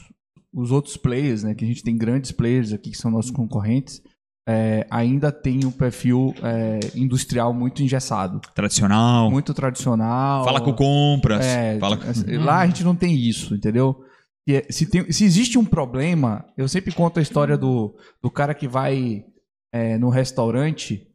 os 0.53 0.71
outros 0.71 0.97
players, 0.97 1.43
né, 1.43 1.53
que 1.53 1.63
a 1.63 1.67
gente 1.67 1.83
tem 1.83 1.97
grandes 1.97 2.31
players 2.31 2.73
aqui 2.73 2.91
que 2.91 2.97
são 2.97 3.11
nossos 3.11 3.31
concorrentes, 3.31 4.01
é, 4.47 4.87
ainda 4.89 5.31
tem 5.31 5.63
um 5.63 5.69
perfil 5.71 6.33
é, 6.41 6.79
industrial 6.95 7.53
muito 7.53 7.83
engessado, 7.83 8.41
Tradicional. 8.55 9.29
muito 9.29 9.53
tradicional. 9.53 10.43
Fala 10.43 10.59
com 10.59 10.73
compras. 10.73 11.45
É, 11.45 11.77
fala 11.79 11.97
com... 11.97 12.09
assim, 12.09 12.37
Lá 12.37 12.59
a 12.61 12.65
gente 12.65 12.83
não 12.83 12.95
tem 12.95 13.15
isso, 13.15 13.53
entendeu? 13.53 14.03
É- 14.47 14.65
Se, 14.71 14.87
tem- 14.87 15.11
se 15.11 15.23
existe 15.23 15.59
um 15.59 15.65
problema, 15.65 16.43
eu 16.57 16.67
sempre 16.67 16.91
conto 16.95 17.19
a 17.19 17.21
história 17.21 17.55
do, 17.55 17.95
do 18.23 18.31
cara 18.31 18.55
que 18.55 18.67
vai 18.67 19.23
é, 19.71 19.99
no 19.99 20.09
restaurante, 20.09 21.05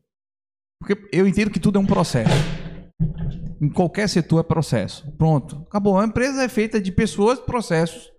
porque 0.80 0.96
eu 1.12 1.26
entendo 1.26 1.50
que 1.50 1.58
tudo 1.58 1.76
é 1.76 1.80
um 1.80 1.86
processo. 1.86 2.30
Em 3.60 3.68
qualquer 3.68 4.08
setor 4.08 4.38
é 4.40 4.42
processo. 4.44 5.10
Pronto, 5.18 5.64
acabou. 5.68 5.98
A 5.98 6.04
empresa 6.06 6.44
é 6.44 6.48
feita 6.48 6.80
de 6.80 6.92
pessoas, 6.92 7.40
processos. 7.40 8.12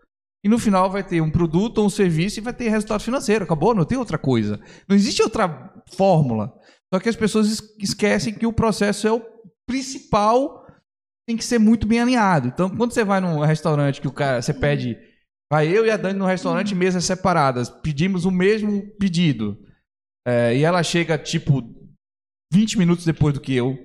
E 0.45 0.47
no 0.47 0.59
final 0.59 0.91
vai 0.91 1.03
ter 1.03 1.21
um 1.21 1.31
produto 1.31 1.79
ou 1.79 1.87
um 1.87 1.89
serviço 1.89 2.39
e 2.39 2.43
vai 2.43 2.53
ter 2.53 2.69
resultado 2.69 3.01
financeiro. 3.01 3.43
Acabou, 3.43 3.73
não 3.73 3.83
tem 3.83 3.97
outra 3.97 4.15
coisa. 4.15 4.59
Não 4.87 4.95
existe 4.95 5.23
outra 5.23 5.73
fórmula. 5.97 6.53
Só 6.93 6.99
que 6.99 7.09
as 7.09 7.15
pessoas 7.15 7.47
es- 7.47 7.75
esquecem 7.79 8.31
que 8.31 8.45
o 8.45 8.53
processo 8.53 9.07
é 9.07 9.11
o 9.11 9.25
principal 9.67 10.63
tem 11.27 11.35
que 11.35 11.43
ser 11.43 11.57
muito 11.57 11.87
bem 11.87 11.99
alinhado. 11.99 12.47
Então, 12.47 12.69
quando 12.69 12.93
você 12.93 13.03
vai 13.03 13.19
num 13.19 13.39
restaurante 13.39 13.99
que 13.99 14.07
o 14.07 14.11
cara, 14.11 14.39
você 14.39 14.53
pede, 14.53 14.95
vai 15.51 15.67
eu 15.67 15.83
e 15.83 15.89
a 15.89 15.97
Dani 15.97 16.19
no 16.19 16.27
restaurante, 16.27 16.75
mesas 16.75 17.03
separadas, 17.05 17.67
pedimos 17.67 18.23
o 18.25 18.29
mesmo 18.31 18.83
pedido. 18.99 19.57
É, 20.27 20.55
e 20.55 20.63
ela 20.63 20.83
chega, 20.83 21.17
tipo, 21.17 21.63
20 22.53 22.77
minutos 22.77 23.03
depois 23.03 23.33
do 23.33 23.41
que 23.41 23.55
eu, 23.55 23.75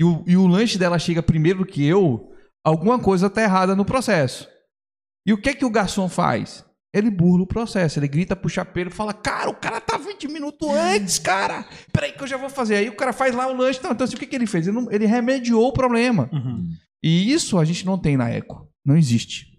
e 0.00 0.02
o, 0.02 0.24
e 0.26 0.36
o 0.36 0.48
lanche 0.48 0.76
dela 0.76 0.98
chega 0.98 1.22
primeiro 1.22 1.60
do 1.60 1.66
que 1.66 1.86
eu, 1.86 2.34
alguma 2.66 2.98
coisa 2.98 3.30
tá 3.30 3.42
errada 3.42 3.76
no 3.76 3.84
processo. 3.84 4.52
E 5.26 5.32
o 5.32 5.38
que 5.40 5.50
é 5.50 5.54
que 5.54 5.64
o 5.64 5.70
garçom 5.70 6.08
faz? 6.08 6.64
Ele 6.94 7.10
burla 7.10 7.42
o 7.42 7.46
processo, 7.46 7.98
ele 7.98 8.06
grita 8.06 8.36
pro 8.36 8.48
chapeiro 8.48 8.88
e 8.88 8.92
fala: 8.92 9.12
Cara, 9.12 9.50
o 9.50 9.54
cara 9.54 9.80
tá 9.80 9.96
20 9.96 10.28
minutos 10.28 10.68
antes, 10.68 11.18
cara. 11.18 11.68
Peraí 11.92 12.12
que 12.12 12.22
eu 12.22 12.26
já 12.26 12.36
vou 12.36 12.48
fazer. 12.48 12.76
Aí 12.76 12.88
o 12.88 12.94
cara 12.96 13.12
faz 13.12 13.34
lá 13.34 13.48
o 13.48 13.56
lanche. 13.56 13.80
Não, 13.82 13.90
então 13.92 14.04
assim, 14.04 14.14
o 14.14 14.18
que, 14.18 14.26
que 14.26 14.36
ele 14.36 14.46
fez? 14.46 14.66
Ele, 14.68 14.76
não- 14.80 14.92
ele 14.92 15.06
remediou 15.06 15.66
o 15.66 15.72
problema. 15.72 16.30
Uhum. 16.32 16.68
E 17.02 17.32
isso 17.32 17.58
a 17.58 17.64
gente 17.64 17.84
não 17.84 17.98
tem 17.98 18.16
na 18.16 18.30
Eco. 18.30 18.68
Não 18.86 18.96
existe. 18.96 19.52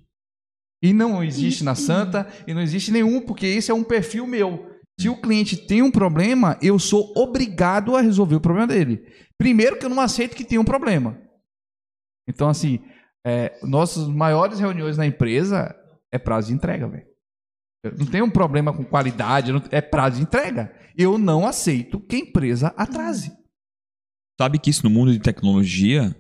E 0.82 0.94
não 0.94 1.24
existe 1.24 1.64
na 1.64 1.74
Santa, 1.76 2.28
e 2.48 2.54
não 2.54 2.62
existe 2.62 2.92
nenhum, 2.92 3.20
porque 3.20 3.46
esse 3.48 3.72
é 3.72 3.74
um 3.74 3.84
perfil 3.84 4.26
meu. 4.28 4.72
Se 5.00 5.10
o 5.10 5.20
cliente 5.20 5.58
tem 5.58 5.82
um 5.82 5.92
problema, 5.92 6.58
eu 6.62 6.78
sou 6.80 7.12
obrigado 7.18 7.96
a 7.98 8.02
resolver 8.02 8.36
o 8.36 8.42
problema 8.42 8.68
dele. 8.68 9.04
Primeiro 9.38 9.78
que 9.78 9.86
eu 9.86 9.90
não 9.90 10.00
aceito 10.00 10.36
que 10.36 10.44
tenha 10.46 10.62
um 10.62 10.66
problema. 10.66 11.20
Então, 12.30 12.48
assim, 12.48 12.80
é, 13.26 13.58
nossas 13.64 14.08
maiores 14.08 14.60
reuniões 14.60 14.98
na 14.98 15.06
empresa 15.06 15.76
é 16.12 16.18
prazo 16.20 16.48
de 16.50 16.54
entrega, 16.54 16.88
velho. 16.88 17.08
Não 17.98 18.06
tem 18.06 18.22
um 18.22 18.30
problema 18.30 18.72
com 18.76 18.84
qualidade, 18.84 19.52
não- 19.52 19.62
é 19.72 19.82
prazo 19.82 20.18
de 20.18 20.24
entrega. 20.24 20.74
Eu 20.98 21.18
não 21.18 21.46
aceito 21.46 22.00
que 22.00 22.16
a 22.16 22.20
empresa 22.20 22.68
atrase. 22.78 23.32
Sabe 24.40 24.60
que 24.60 24.70
isso 24.70 24.84
no 24.84 24.90
mundo 24.90 25.12
de 25.12 25.20
tecnologia 25.20 26.16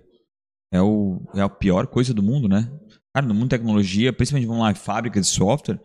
é, 0.71 0.81
o, 0.81 1.21
é 1.33 1.41
a 1.41 1.49
pior 1.49 1.87
coisa 1.87 2.13
do 2.13 2.23
mundo, 2.23 2.47
né? 2.47 2.69
Cara, 3.13 3.25
no 3.25 3.33
mundo 3.33 3.45
de 3.45 3.49
tecnologia, 3.57 4.11
principalmente 4.13 4.47
vamos 4.47 4.63
lá, 4.63 4.73
fábrica 4.75 5.19
de 5.19 5.27
software, 5.27 5.79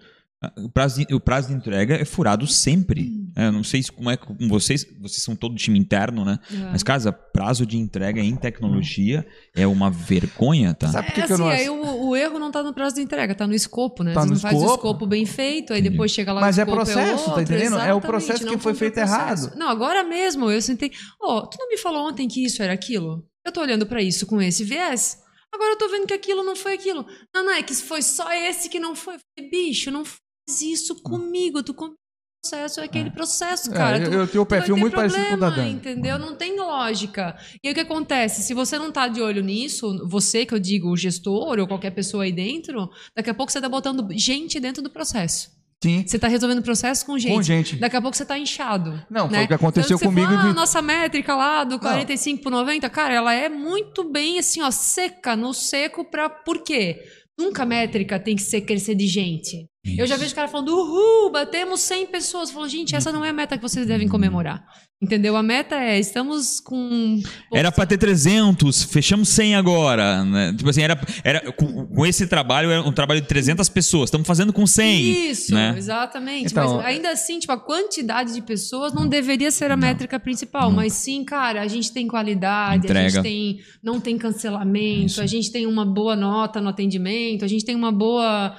o 0.59 0.70
prazo 0.70 1.05
de, 1.05 1.14
o 1.14 1.20
prazo 1.20 1.48
de 1.48 1.55
entrega 1.55 1.96
é 1.96 2.05
furado 2.05 2.46
sempre. 2.46 3.11
É, 3.37 3.46
eu 3.46 3.53
não 3.53 3.62
sei 3.62 3.83
se- 3.83 3.92
como 3.92 4.11
é 4.11 4.16
com 4.16 4.35
vocês, 4.48 4.85
vocês 5.00 5.22
são 5.22 5.37
todo 5.37 5.55
time 5.55 5.79
interno, 5.79 6.24
né? 6.24 6.38
É. 6.53 6.57
Mas, 6.72 6.83
casa, 6.83 7.12
prazo 7.12 7.66
de 7.66 7.76
entrega 7.76 8.20
em 8.20 8.35
tecnologia 8.37 9.26
é 9.55 9.66
uma 9.66 9.90
vergonha, 9.90 10.72
tá? 10.74 10.88
Sabe 10.88 11.09
por 11.09 11.14
que, 11.14 11.20
É 11.20 11.26
que 11.26 11.33
eu 11.33 11.35
assim, 11.35 11.42
não 11.44 11.50
aí 11.50 11.57
aceito? 11.66 11.74
o, 11.74 12.09
o 12.09 12.16
erro 12.16 12.38
não 12.38 12.50
tá 12.50 12.62
no 12.62 12.72
prazo 12.72 12.94
de 12.96 13.03
entrega, 13.03 13.35
tá 13.35 13.46
no 13.46 13.55
escopo, 13.55 14.03
né? 14.03 14.14
Tá 14.14 14.20
Você 14.22 14.26
no 14.29 14.33
não 14.35 14.40
faz 14.40 14.55
o 14.55 14.59
escopo. 14.59 14.74
escopo 14.76 15.07
bem 15.07 15.26
feito, 15.26 15.72
aí 15.74 15.83
depois 15.83 16.11
chega 16.11 16.33
lá 16.33 16.40
Mas 16.40 16.57
o 16.57 16.61
é 16.61 16.62
escopo 16.64 16.76
processo, 16.85 17.24
tá 17.24 17.31
outro, 17.33 17.42
entendendo? 17.42 17.79
É 17.79 17.92
o 17.94 18.00
processo 18.00 18.46
que 18.46 18.59
foi 18.59 18.74
feito 18.74 18.98
errado. 18.98 19.53
Não, 19.57 19.68
agora 19.68 20.03
mesmo 20.05 20.50
eu 20.50 20.61
sentei. 20.62 20.90
Ó, 21.20 21.42
tu 21.46 21.57
não 21.59 21.68
me 21.68 21.76
falou 21.76 22.09
ontem 22.09 22.26
que 22.26 22.44
isso 22.44 22.62
era 22.62 22.72
aquilo? 22.72 23.24
Eu 23.44 23.53
tô 23.53 23.61
olhando 23.61 23.87
pra 23.87 24.03
isso 24.03 24.26
com 24.26 24.40
esse 24.40 24.64
viés. 24.64 25.18
Agora 25.53 25.72
eu 25.72 25.79
tô 25.79 25.88
vendo 25.88 26.07
que 26.07 26.14
aquilo 26.14 26.44
não 26.44 26.55
foi 26.55 26.74
aquilo. 26.74 27.05
Não, 27.35 27.44
não, 27.44 27.53
é 27.53 27.62
que 27.62 27.74
foi 27.74 28.03
só 28.03 28.33
esse 28.33 28.68
que 28.68 28.79
não 28.79 28.94
foi. 28.94 29.16
Eu 29.37 29.50
bicho, 29.50 29.90
não 29.90 30.05
faz 30.50 30.62
isso 30.62 30.96
comigo. 31.02 31.62
Tu 31.62 31.72
combina 31.74 31.94
o 31.96 32.42
processo, 32.42 32.80
é 32.80 32.84
aquele 32.84 33.10
processo, 33.10 33.70
É, 33.70 33.74
cara. 33.74 33.98
eu- 33.98 34.10
Tu- 34.10 34.16
eu 34.16 34.26
tenho 34.26 34.42
o 34.42 34.46
perfil 34.46 34.76
muito 34.76 34.94
parecido 34.94 35.22
com 35.28 35.34
o 35.34 35.36
da 35.38 35.46
problema, 35.46 35.68
Dani. 35.68 35.76
Entendeu? 35.76 36.18
Não 36.18 36.34
tem 36.34 36.58
lógica. 36.58 37.36
E 37.62 37.68
aí 37.68 37.72
o 37.72 37.74
que 37.74 37.80
acontece? 37.80 38.42
Se 38.42 38.54
você 38.54 38.78
não 38.78 38.90
tá 38.90 39.08
de 39.08 39.20
olho 39.20 39.42
nisso, 39.42 40.06
você 40.08 40.44
que 40.46 40.54
eu 40.54 40.58
digo, 40.58 40.88
o 40.90 40.96
gestor 40.96 41.58
ou 41.58 41.66
qualquer 41.68 41.90
pessoa 41.90 42.24
aí 42.24 42.32
dentro, 42.32 42.88
daqui 43.16 43.30
a 43.30 43.34
pouco 43.34 43.52
você 43.52 43.60
tá 43.60 43.68
botando 43.68 44.06
gente 44.12 44.58
dentro 44.58 44.82
do 44.82 44.90
processo. 44.90 45.58
Sim, 45.82 46.04
Você 46.06 46.18
tá 46.18 46.28
resolvendo 46.28 46.58
o 46.58 46.62
processo 46.62 47.06
com 47.06 47.18
gente. 47.18 47.32
com 47.32 47.40
gente. 47.42 47.76
Daqui 47.76 47.96
a 47.96 48.02
pouco 48.02 48.14
você 48.14 48.24
tá 48.26 48.36
inchado. 48.38 49.02
Não, 49.10 49.26
foi 49.30 49.38
né? 49.38 49.44
o 49.44 49.48
que 49.48 49.54
aconteceu 49.54 49.98
que 49.98 50.04
comigo 50.04 50.26
fala, 50.26 50.42
"Ah, 50.42 50.50
a 50.50 50.52
nossa 50.52 50.82
métrica 50.82 51.34
lá 51.34 51.64
do 51.64 51.78
45 51.78 52.42
por 52.42 52.50
90, 52.52 52.90
cara, 52.90 53.14
ela 53.14 53.32
é 53.32 53.48
muito 53.48 54.04
bem 54.04 54.38
assim, 54.38 54.60
ó, 54.60 54.70
seca, 54.70 55.34
no 55.34 55.54
seco 55.54 56.04
pra. 56.04 56.28
Por 56.28 56.62
quê? 56.62 57.00
Nunca 57.38 57.62
a 57.62 57.66
métrica 57.66 58.20
tem 58.20 58.36
que 58.36 58.42
ser 58.42 58.60
crescer 58.60 58.94
de 58.94 59.06
gente. 59.06 59.66
Eu 59.84 60.06
já 60.06 60.16
vejo 60.16 60.32
o 60.32 60.34
cara 60.34 60.46
falando, 60.46 60.68
uhul, 60.76 61.30
batemos 61.32 61.80
100 61.80 62.06
pessoas. 62.06 62.50
Eu 62.50 62.54
falo, 62.54 62.68
gente, 62.68 62.94
essa 62.94 63.10
não 63.10 63.24
é 63.24 63.30
a 63.30 63.32
meta 63.32 63.56
que 63.56 63.62
vocês 63.62 63.86
devem 63.86 64.08
comemorar. 64.08 64.62
Entendeu? 65.02 65.34
A 65.34 65.42
meta 65.42 65.76
é, 65.76 65.98
estamos 65.98 66.60
com... 66.60 67.18
Era 67.50 67.72
pra 67.72 67.86
ter 67.86 67.96
300, 67.96 68.82
fechamos 68.84 69.30
100 69.30 69.56
agora, 69.56 70.22
né? 70.22 70.52
Tipo 70.54 70.68
assim, 70.68 70.82
era, 70.82 71.00
era 71.24 71.50
com, 71.52 71.86
com 71.86 72.04
esse 72.04 72.26
trabalho, 72.26 72.70
era 72.70 72.82
um 72.82 72.92
trabalho 72.92 73.22
de 73.22 73.26
300 73.26 73.66
pessoas, 73.70 74.08
estamos 74.08 74.26
fazendo 74.26 74.52
com 74.52 74.66
100. 74.66 75.30
Isso, 75.30 75.54
né? 75.54 75.74
exatamente. 75.74 76.52
Então- 76.52 76.76
mas 76.76 76.84
ainda 76.84 77.10
assim, 77.10 77.38
tipo, 77.38 77.50
a 77.50 77.58
quantidade 77.58 78.34
de 78.34 78.42
pessoas 78.42 78.92
não 78.92 79.08
deveria 79.08 79.50
ser 79.50 79.70
a 79.70 79.76
métrica 79.76 80.20
principal. 80.20 80.70
Mas 80.70 80.92
sim, 80.92 81.24
cara, 81.24 81.62
a 81.62 81.66
gente 81.66 81.90
tem 81.90 82.06
qualidade, 82.06 82.86
a 82.86 82.90
Entrega. 82.90 83.08
gente 83.08 83.22
tem, 83.22 83.58
não 83.82 83.98
tem 83.98 84.18
cancelamento, 84.18 85.06
Isso. 85.06 85.22
a 85.22 85.26
gente 85.26 85.50
tem 85.50 85.66
uma 85.66 85.86
boa 85.86 86.14
nota 86.14 86.60
no 86.60 86.68
atendimento, 86.68 87.42
a 87.42 87.48
gente 87.48 87.64
tem 87.64 87.74
uma 87.74 87.90
boa 87.90 88.54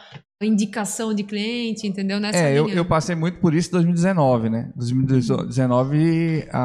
indicação 0.45 1.13
de 1.13 1.23
cliente, 1.23 1.85
entendeu? 1.87 2.19
Nessa 2.19 2.37
É, 2.39 2.57
eu, 2.57 2.67
eu 2.69 2.85
passei 2.85 3.15
muito 3.15 3.39
por 3.39 3.53
isso 3.53 3.69
em 3.69 3.71
2019, 3.73 4.49
né? 4.49 4.71
2019 4.75 6.47
a, 6.51 6.59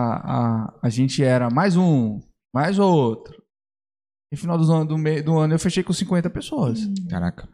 a, 0.66 0.74
a 0.82 0.88
gente 0.88 1.22
era 1.22 1.48
mais 1.50 1.76
um, 1.76 2.20
mais 2.54 2.78
outro. 2.78 3.34
No 4.32 4.38
final 4.38 4.58
do 4.58 4.72
ano, 4.72 4.84
do, 4.86 4.98
me- 4.98 5.22
do 5.22 5.38
ano 5.38 5.54
eu 5.54 5.58
fechei 5.58 5.82
com 5.82 5.92
50 5.92 6.28
pessoas. 6.30 6.80
Caraca. 7.08 7.48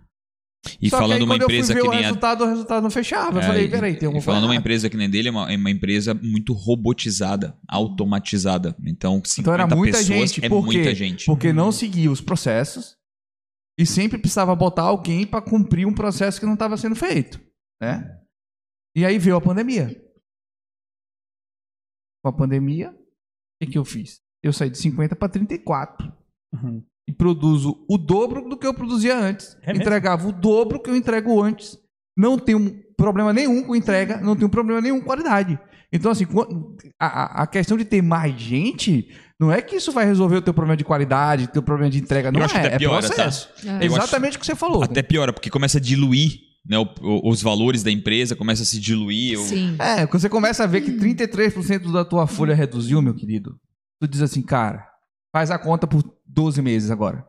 E 0.81 0.89
Só 0.89 0.97
que 0.97 1.03
falando 1.03 1.19
aí, 1.19 1.23
uma 1.25 1.37
empresa 1.37 1.73
eu 1.73 1.77
fui 1.81 1.83
que 1.83 1.89
nem 1.91 1.99
o 1.99 2.03
a 2.03 2.07
resultado, 2.07 2.45
o 2.45 2.47
resultado 2.47 2.83
não 2.85 2.91
fechava. 2.91 3.39
eu 3.39 3.43
É, 3.43 3.47
falei, 3.47 3.65
e- 3.65 3.69
peraí, 3.69 3.95
tem 3.95 4.03
e 4.05 4.07
alguma 4.07 4.23
falando 4.23 4.45
uma 4.45 4.55
empresa 4.55 4.89
que 4.89 4.97
nem 4.97 5.11
dele, 5.11 5.29
é 5.29 5.31
uma, 5.31 5.53
é 5.53 5.57
uma 5.57 5.71
empresa 5.71 6.15
muito 6.15 6.53
robotizada, 6.53 7.57
automatizada. 7.69 8.75
Então, 8.87 9.21
50 9.25 9.41
Então 9.41 9.53
era 9.55 9.67
muita 9.67 9.99
pessoas 9.99 10.31
gente. 10.33 10.45
é 10.45 10.49
por 10.49 10.65
muita 10.65 10.83
quê? 10.91 10.95
gente. 10.95 11.27
Porque 11.27 11.53
não 11.53 11.73
seguia 11.73 12.11
os 12.11 12.21
processos 12.21 12.97
e 13.83 13.87
sempre 13.87 14.19
precisava 14.19 14.55
botar 14.55 14.83
alguém 14.83 15.27
para 15.27 15.43
cumprir 15.43 15.87
um 15.87 15.95
processo 15.95 16.39
que 16.39 16.47
não 16.47 16.55
estava 16.55 16.77
sendo 16.77 16.95
feito, 16.95 17.41
né? 17.81 18.21
E 18.97 19.05
aí 19.05 19.19
veio 19.19 19.37
a 19.37 19.41
pandemia. 19.41 19.89
Com 22.23 22.29
a 22.29 22.33
pandemia, 22.33 22.91
o 23.63 23.67
que, 23.67 23.79
eu 23.79 23.85
fiz? 23.85 24.21
Eu 24.43 24.53
saí 24.53 24.71
de 24.71 24.79
50 24.79 25.17
para 25.17 25.29
34 25.29 26.13
Uhum. 26.55 26.85
e 27.09 27.13
produzo 27.13 27.83
o 27.89 27.97
dobro 27.97 28.47
do 28.49 28.59
que 28.59 28.67
eu 28.67 28.75
produzia 28.75 29.17
antes. 29.19 29.57
É? 29.63 29.73
Entregava 29.75 30.29
o 30.29 30.33
dobro 30.33 30.81
que 30.83 30.91
eu 30.91 30.95
entrego 30.97 31.41
antes. 31.43 31.79
Não 32.17 32.39
tenho 32.39 32.83
problema 32.95 33.33
nenhum 33.33 33.65
com 33.65 33.75
entrega, 33.75 34.21
não 34.21 34.37
tenho 34.37 34.51
problema 34.51 34.81
nenhum 34.81 35.01
com 35.01 35.07
qualidade. 35.07 35.59
Então, 35.91 36.11
assim, 36.11 36.27
a- 37.01 37.43
a 37.43 37.47
questão 37.47 37.77
de 37.79 37.85
ter 37.87 38.03
mais 38.03 38.39
gente, 38.39 39.09
não 39.43 39.53
é 39.53 39.61
que 39.61 39.77
isso 39.77 39.91
vai 39.93 40.05
resolver 40.07 40.37
o 40.37 40.43
teu 40.43 40.55
problema 40.55 40.77
de 40.77 40.85
qualidade, 40.85 41.49
teu 41.49 41.63
problema 41.63 41.91
de 41.91 41.99
entrega. 41.99 42.31
Não 42.31 42.43
acho 42.43 42.55
que 42.55 42.61
é, 42.61 42.67
até 42.67 42.75
é 42.77 42.79
piora, 42.79 43.01
tá? 43.09 43.15
processo. 43.15 43.49
É. 43.65 43.69
É 43.69 43.73
Eu 43.73 43.77
acho- 43.95 43.97
exatamente 44.05 44.37
o 44.37 44.41
que 44.41 44.47
você 44.47 44.55
falou. 44.55 44.83
Até 44.83 45.03
piora, 45.03 45.33
porque 45.33 45.51
começa 45.51 45.79
a 45.79 45.81
diluir 45.81 46.39
né, 46.65 46.79
o- 46.79 46.87
o- 47.01 47.29
os 47.29 47.43
valores 47.43 47.83
da 47.83 47.91
empresa, 47.91 48.37
começa 48.37 48.63
a 48.63 48.65
se 48.65 48.79
diluir. 48.79 49.37
o- 49.37 49.43
Sim. 49.43 49.75
É, 49.81 50.07
quando 50.07 50.21
você 50.23 50.29
começa 50.29 50.63
a 50.63 50.67
ver 50.69 50.83
que 50.83 50.93
33% 50.93 51.91
da 51.93 52.05
tua 52.05 52.27
folha 52.29 52.55
reduziu, 52.55 53.03
meu 53.03 53.15
querido, 53.15 53.57
tu 54.01 54.07
diz 54.07 54.23
assim, 54.23 54.41
cara, 54.43 54.87
faz 55.35 55.51
a 55.51 55.59
conta 55.59 55.89
por 55.89 56.05
12 56.25 56.63
meses 56.63 56.91
agora. 56.91 57.25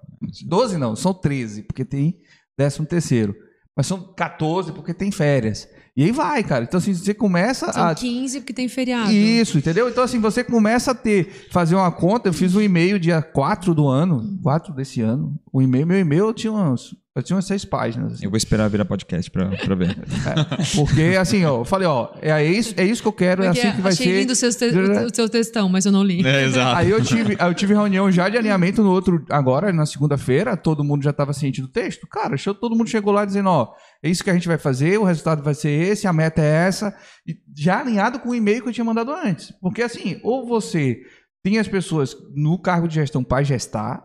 12 0.48 0.78
não, 0.78 0.96
são 0.96 1.14
13, 1.16 1.64
porque 1.64 1.84
tem 1.84 2.14
13 2.56 2.86
terceiro. 2.86 3.34
Mas 3.76 3.88
são 3.88 4.14
14 4.14 4.72
porque 4.72 4.94
tem 4.94 5.12
férias. 5.12 5.68
E 5.96 6.04
aí 6.04 6.12
vai, 6.12 6.44
cara. 6.44 6.64
Então, 6.64 6.80
assim, 6.80 6.94
você 6.94 7.14
começa 7.14 7.72
São 7.72 7.88
a. 7.90 7.94
15 7.94 8.40
porque 8.40 8.54
tem 8.54 8.68
feriado. 8.68 9.12
Isso, 9.12 9.60
entendeu? 9.60 9.88
Então, 9.88 10.04
assim, 10.04 10.20
você 10.20 10.44
começa 10.44 10.92
a 10.92 10.96
ter, 10.96 11.48
fazer 11.52 11.76
uma 11.76 11.92
conta. 11.92 12.30
Eu 12.30 12.34
fiz 12.34 12.56
um 12.56 12.62
e-mail 12.62 13.00
dia 13.00 13.22
4 13.22 13.76
do 13.76 13.88
ano, 13.88 14.40
4 14.42 14.74
desse 14.74 15.02
ano. 15.02 15.40
O 15.52 15.62
e-mail, 15.62 15.86
meu 15.86 16.00
e-mail 16.00 16.26
eu 16.26 16.34
tinha 16.34 16.52
uns, 16.52 16.96
eu 17.16 17.22
tinha 17.22 17.36
umas 17.36 17.46
seis 17.46 17.64
páginas. 17.64 18.14
assim. 18.14 18.26
Eu 18.26 18.30
vou 18.32 18.38
esperar 18.38 18.68
virar 18.70 18.86
podcast 18.86 19.30
pra, 19.30 19.50
pra 19.50 19.76
ver. 19.76 19.96
É, 20.26 20.76
porque, 20.76 21.16
assim, 21.20 21.44
ó, 21.46 21.60
eu 21.60 21.66
falei, 21.66 21.88
ó, 21.88 22.10
é 22.22 22.44
isso, 22.46 22.74
é 22.78 22.84
isso 22.86 23.02
que 23.02 23.08
eu 23.08 23.14
quero, 23.14 23.44
é 23.44 23.48
Porque 23.48 23.60
assim 23.60 23.76
que 23.76 23.82
vai 23.82 23.92
achei 23.92 24.06
ser. 24.08 24.20
lindo 24.22 24.34
o 24.34 24.36
seu, 24.36 24.50
te- 24.52 24.66
o 25.12 25.14
seu 25.16 25.30
textão, 25.30 25.70
mas 25.70 25.86
eu 25.86 25.92
não 25.92 26.04
li. 26.04 26.26
É, 26.26 26.44
exato. 26.46 26.78
Aí 26.78 26.90
eu 26.90 27.04
tive, 27.04 27.38
eu 27.40 27.54
tive 27.54 27.74
reunião 27.74 28.12
já 28.12 28.30
de 28.30 28.38
alinhamento 28.38 28.82
no 28.82 28.90
outro, 28.92 29.24
agora, 29.30 29.72
na 29.74 29.86
segunda-feira, 29.86 30.56
todo 30.58 30.84
mundo 30.84 31.04
já 31.04 31.10
estava 31.12 31.34
ciente 31.34 31.62
do 31.62 31.68
texto. 31.68 32.08
Cara, 32.08 32.36
todo 32.60 32.76
mundo 32.76 32.90
chegou 32.90 33.14
lá 33.14 33.26
dizendo, 33.26 33.50
ó, 33.50 33.74
é 34.02 34.10
isso 34.10 34.24
que 34.24 34.30
a 34.30 34.34
gente 34.34 34.48
vai 34.48 34.58
fazer, 34.58 34.98
o 35.00 35.04
resultado 35.04 35.44
vai 35.44 35.54
ser 35.54 35.70
esse, 35.70 36.08
a 36.08 36.14
meta 36.14 36.42
é 36.42 36.68
essa, 36.68 36.96
e 37.28 37.36
já 37.56 37.80
alinhado 37.82 38.20
com 38.20 38.30
o 38.30 38.36
e-mail 38.36 38.64
que 38.64 38.70
eu 38.70 38.74
tinha 38.74 38.86
mandado 38.86 39.12
antes. 39.12 39.52
Porque 39.62 39.82
assim, 39.82 40.20
ou 40.24 40.48
você 40.48 40.98
tem 41.44 41.60
as 41.60 41.68
pessoas 41.68 42.16
no 42.34 42.58
cargo 42.58 42.88
de 42.88 42.96
gestão 42.96 43.24
para 43.24 43.44
gestar, 43.44 44.02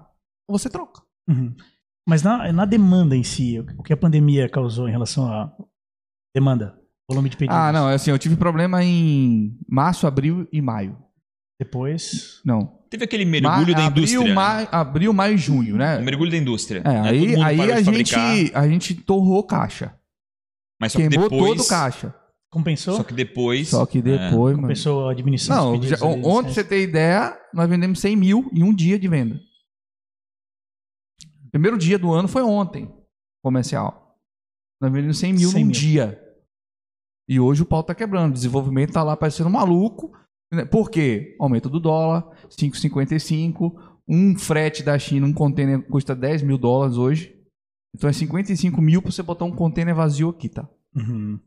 ou 0.49 0.59
você 0.59 0.69
troca. 0.69 1.01
Uhum. 1.29 1.55
Mas 2.09 2.23
na, 2.23 2.51
na 2.53 2.65
demanda 2.65 3.15
em 3.15 3.23
si, 3.23 3.59
o 3.77 3.83
que 3.83 3.93
a 3.93 3.97
pandemia 3.97 4.49
causou 4.49 4.89
em 4.89 4.91
relação 4.93 5.27
à 5.31 5.53
demanda, 6.35 6.75
volume 7.09 7.29
de 7.29 7.37
pedidos? 7.37 7.57
Ah, 7.57 7.71
não, 7.71 7.91
é 7.91 7.95
assim, 7.95 8.11
eu 8.11 8.19
tive 8.19 8.35
problema 8.37 8.83
em 8.83 9.59
março, 9.69 10.07
abril 10.07 10.49
e 10.53 10.63
maio. 10.63 10.97
Depois, 11.61 12.41
Não. 12.45 12.79
Teve 12.89 13.05
aquele 13.05 13.27
mergulho 13.27 13.73
Ma- 13.73 13.79
da 13.79 13.85
indústria. 13.85 14.19
Abril, 14.21 14.23
né? 14.29 14.35
maio, 14.35 14.69
abril, 14.73 15.13
maio 15.13 15.35
e 15.35 15.37
junho, 15.37 15.77
né? 15.77 15.99
O 15.99 16.03
mergulho 16.03 16.31
da 16.31 16.39
indústria. 16.39 16.79
É, 16.79 16.83
né? 16.83 17.03
Todo 17.03 17.07
aí, 17.09 17.29
mundo 17.29 17.43
aí 17.45 17.61
a, 17.73 17.83
gente, 17.83 18.15
fabricar, 18.15 18.63
a 18.63 18.69
gente 18.69 18.95
torrou 18.95 19.43
caixa. 19.43 19.95
mas 20.81 20.93
só 20.93 20.99
que 20.99 21.09
Queimou 21.11 21.29
depois, 21.29 21.51
todo 21.59 21.61
o 21.67 21.69
caixa. 21.69 22.15
compensou? 22.51 22.97
Só 22.97 23.03
que 23.05 23.13
depois. 23.13 23.69
Só 23.69 23.85
que 23.85 24.01
depois, 24.01 24.55
mano. 24.57 24.63
compensou 24.63 25.07
a 25.11 25.13
diminuição 25.13 25.75
Não, 25.75 25.83
já- 25.83 25.97
ali, 25.97 26.23
ontem, 26.25 26.45
pra 26.45 26.55
você 26.55 26.65
ter 26.65 26.81
ideia, 26.83 27.37
nós 27.53 27.69
vendemos 27.69 27.99
100 28.01 28.17
mil 28.17 28.51
em 28.55 28.63
um 28.63 28.75
dia 28.75 28.99
de 28.99 29.07
venda. 29.07 29.39
Primeiro 31.51 31.79
dia 31.79 31.99
do 31.99 32.13
ano 32.13 32.29
foi 32.29 32.43
ontem, 32.43 32.93
comercial. 33.43 34.17
Nós 34.81 34.93
vendemos 34.93 35.19
100 35.19 35.33
mil 35.33 35.51
100 35.51 35.61
num 35.61 35.67
mil. 35.67 35.73
dia. 35.73 36.25
E 37.29 37.39
hoje 37.41 37.63
o 37.63 37.67
pau 37.67 37.83
tá 37.83 37.95
quebrando. 37.95 38.31
O 38.31 38.35
desenvolvimento 38.35 38.93
tá 38.93 39.03
lá 39.03 39.17
parecendo 39.17 39.51
maluco. 39.51 40.13
né? 40.53 40.65
Por 40.65 40.91
quê? 40.91 41.37
Aumento 41.39 41.69
do 41.69 41.81
dólar, 41.81 42.25
5,55. 42.49 43.99
Um 44.09 44.37
frete 44.39 44.83
da 44.83 44.99
China, 44.99 45.27
um 45.27 45.33
container 45.33 45.83
custa 45.89 46.15
10 46.15 46.43
mil 46.43 46.57
dólares 46.57 46.97
hoje. 46.97 47.37
Então 47.95 48.09
é 48.09 48.13
55 48.13 48.81
mil 48.81 49.03
pra 49.03 49.11
você 49.11 49.23
botar 49.23 49.45
um 49.45 49.55
container 49.55 49.95
vazio 49.95 50.29
aqui, 50.31 50.49
tá? 50.49 50.69
Uhum. 50.95 51.39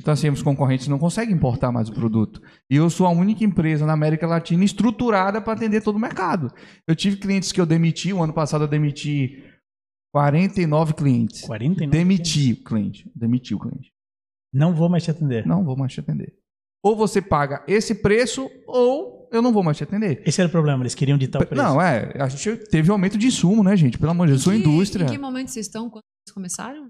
Então, 0.00 0.14
assim, 0.14 0.30
os 0.30 0.42
concorrentes 0.42 0.86
não 0.86 0.98
conseguem 0.98 1.34
importar 1.34 1.72
mais 1.72 1.88
o 1.88 1.92
produto. 1.92 2.40
E 2.70 2.76
eu 2.76 2.88
sou 2.88 3.06
a 3.06 3.10
única 3.10 3.44
empresa 3.44 3.84
na 3.84 3.92
América 3.92 4.26
Latina 4.26 4.64
estruturada 4.64 5.40
para 5.40 5.54
atender 5.54 5.82
todo 5.82 5.96
o 5.96 6.00
mercado. 6.00 6.52
Eu 6.86 6.94
tive 6.94 7.16
clientes 7.16 7.50
que 7.50 7.60
eu 7.60 7.66
demiti, 7.66 8.12
o 8.12 8.22
ano 8.22 8.32
passado 8.32 8.64
eu 8.64 8.68
demiti 8.68 9.42
49 10.12 10.94
clientes. 10.94 11.42
49 11.42 11.90
Demiti 11.90 12.52
o 12.52 12.64
cliente. 12.64 13.10
Demiti 13.14 13.54
o 13.54 13.58
cliente. 13.58 13.92
Não 14.52 14.74
vou 14.74 14.88
mais 14.88 15.02
te 15.02 15.10
atender. 15.10 15.44
Não 15.44 15.64
vou 15.64 15.76
mais 15.76 15.92
te 15.92 16.00
atender. 16.00 16.32
Ou 16.82 16.96
você 16.96 17.20
paga 17.20 17.64
esse 17.66 17.96
preço, 17.96 18.48
ou 18.66 19.28
eu 19.32 19.42
não 19.42 19.52
vou 19.52 19.64
mais 19.64 19.76
te 19.76 19.82
atender. 19.82 20.22
Esse 20.24 20.40
era 20.40 20.48
o 20.48 20.50
problema, 20.50 20.82
eles 20.82 20.94
queriam 20.94 21.18
ditar 21.18 21.42
o 21.42 21.46
preço. 21.46 21.62
Não, 21.62 21.82
é. 21.82 22.12
A 22.18 22.28
gente 22.28 22.56
teve 22.68 22.90
aumento 22.90 23.18
de 23.18 23.26
insumo, 23.26 23.62
né, 23.64 23.76
gente? 23.76 23.98
Pelo 23.98 24.12
amor 24.12 24.26
de 24.26 24.34
Deus, 24.34 24.46
eu 24.46 24.52
sou 24.52 24.54
indústria. 24.54 25.04
Em 25.04 25.08
que 25.08 25.18
momento 25.18 25.48
vocês 25.48 25.66
estão? 25.66 25.90
Quando 25.90 26.04
vocês 26.24 26.32
começaram? 26.32 26.88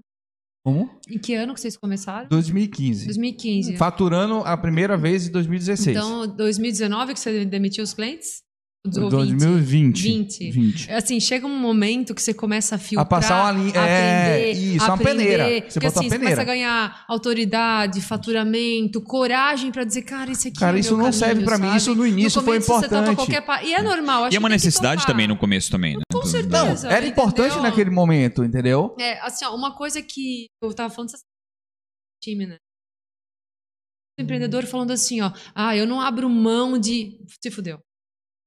Como? 0.69 0.87
Em 1.09 1.17
que 1.17 1.33
ano 1.33 1.55
que 1.55 1.61
vocês 1.61 1.75
começaram? 1.75 2.29
2015. 2.29 3.05
2015. 3.05 3.77
Faturando 3.77 4.43
a 4.45 4.55
primeira 4.55 4.95
vez 4.95 5.27
em 5.27 5.31
2016. 5.31 5.97
Então, 5.97 6.27
2019 6.27 7.13
que 7.13 7.19
você 7.19 7.43
demitiu 7.43 7.83
os 7.83 7.91
clientes? 7.91 8.43
20? 8.85 9.09
2020. 9.09 10.01
20. 10.01 10.51
20. 10.51 10.91
Assim, 10.91 11.19
chega 11.19 11.45
um 11.45 11.59
momento 11.59 12.15
que 12.15 12.21
você 12.21 12.33
começa 12.33 12.75
a 12.75 12.77
filtrar, 12.77 13.05
A 13.05 13.09
passar 13.09 13.43
uma 13.43 13.51
linha- 13.51 13.75
é, 13.75 14.37
aprender, 14.39 14.51
isso, 14.53 14.85
uma 14.85 14.93
aprender, 14.93 15.17
peneira. 15.17 15.43
Você 15.43 15.61
porque 15.73 15.87
assim, 15.87 15.99
uma 15.99 16.03
você 16.03 16.09
começa 16.17 16.19
peneira. 16.19 16.41
a 16.41 16.45
ganhar 16.45 17.05
autoridade, 17.09 18.01
faturamento, 18.01 19.01
coragem 19.01 19.69
pra 19.71 19.83
dizer, 19.83 20.03
cara, 20.03 20.31
isso 20.31 20.47
aqui 20.47 20.57
Cara, 20.59 20.77
é 20.77 20.79
isso 20.79 20.91
meu 20.95 20.97
não 20.99 21.11
caminho, 21.11 21.19
serve 21.19 21.43
pra 21.43 21.57
mim. 21.57 21.75
Isso 21.75 21.93
no 21.93 22.07
início 22.07 22.41
foi 22.41 22.59
Você 22.61 22.67
topa 22.67 22.85
importante. 22.87 23.15
qualquer 23.17 23.41
pa... 23.41 23.61
E 23.63 23.73
é 23.73 23.81
normal. 23.81 24.23
acho 24.25 24.33
E 24.33 24.37
é 24.37 24.39
uma 24.39 24.49
necessidade 24.49 25.05
também 25.05 25.27
no 25.27 25.35
começo 25.37 25.69
também, 25.69 25.97
né? 25.97 26.03
Com 26.11 26.19
Não, 26.19 26.25
certeza. 26.25 26.87
era 26.89 27.05
importante 27.05 27.51
entendeu? 27.51 27.63
naquele 27.69 27.89
momento, 27.89 28.43
entendeu? 28.45 28.95
É, 28.97 29.19
assim, 29.19 29.43
ó, 29.43 29.53
uma 29.55 29.75
coisa 29.75 30.01
que 30.01 30.47
eu 30.63 30.73
tava 30.73 30.93
falando 30.93 31.11
time, 32.23 32.45
né? 32.45 32.55
O 34.17 34.21
empreendedor 34.23 34.65
falando 34.65 34.91
assim, 34.91 35.19
ó, 35.21 35.31
ah, 35.53 35.75
eu 35.75 35.85
não 35.85 35.99
abro 36.01 36.29
mão 36.29 36.77
de. 36.79 37.19
Se 37.41 37.51
fudeu. 37.51 37.79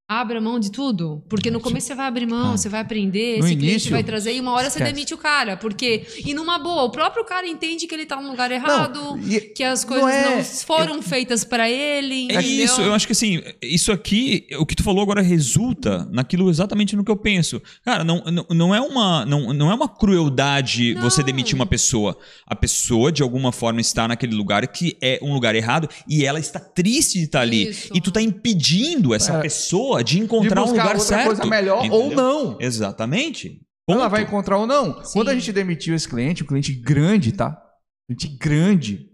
Abra 0.08 0.40
mão 0.42 0.58
de 0.60 0.70
tudo. 0.70 1.22
Porque 1.28 1.50
no 1.50 1.58
começo 1.58 1.86
você 1.86 1.94
vai 1.94 2.06
abrir 2.06 2.26
mão, 2.26 2.52
Ah. 2.52 2.56
você 2.56 2.68
vai 2.68 2.80
aprender, 2.80 3.38
No 3.38 3.46
esse 3.46 3.56
cliente 3.56 3.64
início, 3.72 3.90
vai 3.92 4.04
trazer, 4.04 4.34
e 4.34 4.40
uma 4.40 4.50
hora 4.52 4.64
você 4.68 4.78
esquece. 4.78 4.92
demite 4.92 5.14
o 5.14 5.16
cara. 5.16 5.56
Porque. 5.56 6.04
E 6.26 6.34
numa 6.34 6.58
boa, 6.58 6.82
o 6.82 6.90
próprio 6.90 7.24
cara 7.24 7.46
entende 7.46 7.86
que 7.86 7.94
ele 7.94 8.04
tá 8.04 8.20
no 8.20 8.28
lugar 8.30 8.50
errado, 8.52 9.18
e- 9.26 9.40
que 9.40 9.64
as 9.64 9.84
coisas 9.84 10.04
não, 10.04 10.32
é- 10.32 10.44
foram 10.44 11.00
feitas 11.00 11.44
pra 11.44 11.70
ele. 11.70 12.26
É 12.30 12.34
entendeu? 12.40 12.64
isso, 12.64 12.82
eu 12.82 12.92
acho 12.92 13.06
que 13.06 13.12
assim, 13.12 13.40
isso 13.62 13.90
aqui, 13.90 14.46
o 14.58 14.66
que 14.66 14.74
tu 14.74 14.82
falou 14.82 15.02
agora 15.02 15.22
resulta 15.22 16.06
naquilo 16.12 16.50
exatamente 16.50 16.94
no 16.94 17.04
que 17.04 17.10
eu 17.10 17.16
penso. 17.16 17.62
Cara, 17.82 18.04
não, 18.04 18.22
não, 18.24 18.46
não 18.50 18.74
é 18.74 18.80
uma 18.80 19.24
não, 19.24 19.52
não 19.54 19.70
é 19.70 19.74
uma 19.74 19.88
crueldade 19.88 20.94
Não. 20.94 21.02
você 21.02 21.22
demitir 21.22 21.54
uma 21.54 21.64
pessoa. 21.66 22.18
A 22.46 22.54
pessoa, 22.54 23.10
de 23.10 23.22
alguma 23.22 23.50
forma, 23.50 23.80
está 23.80 24.06
naquele 24.06 24.34
lugar 24.34 24.66
que 24.66 24.96
é 25.00 25.18
um 25.22 25.32
lugar 25.32 25.54
errado 25.54 25.88
e 26.06 26.24
ela 26.26 26.38
está 26.38 26.60
triste 26.60 27.18
de 27.18 27.24
estar 27.24 27.40
ali. 27.40 27.68
Isso. 27.70 27.90
E 27.94 28.00
tu 28.00 28.10
está 28.10 28.20
impedindo 28.20 29.14
essa 29.14 29.34
É. 29.38 29.40
pessoa 29.40 29.91
de 30.00 30.16
De 30.16 30.20
encontrar 30.20 30.62
um 30.62 30.66
buscar 30.66 30.82
lugar 30.84 31.00
certo. 31.00 31.26
coisa 31.26 31.44
melhor 31.46 31.78
ou 31.90 32.06
Entendeu? 32.06 32.16
não. 32.16 32.58
Exatamente. 32.60 33.60
Ela 33.88 34.02
Ponto. 34.02 34.10
vai 34.10 34.22
encontrar 34.22 34.58
ou 34.58 34.66
não. 34.66 35.02
Sim. 35.04 35.14
Quando 35.14 35.28
a 35.30 35.34
gente 35.34 35.52
demitiu 35.52 35.94
esse 35.94 36.08
cliente, 36.08 36.44
um 36.44 36.46
cliente 36.46 36.72
grande, 36.72 37.32
tá? 37.32 37.60
Cliente 38.08 38.28
grande. 38.38 39.08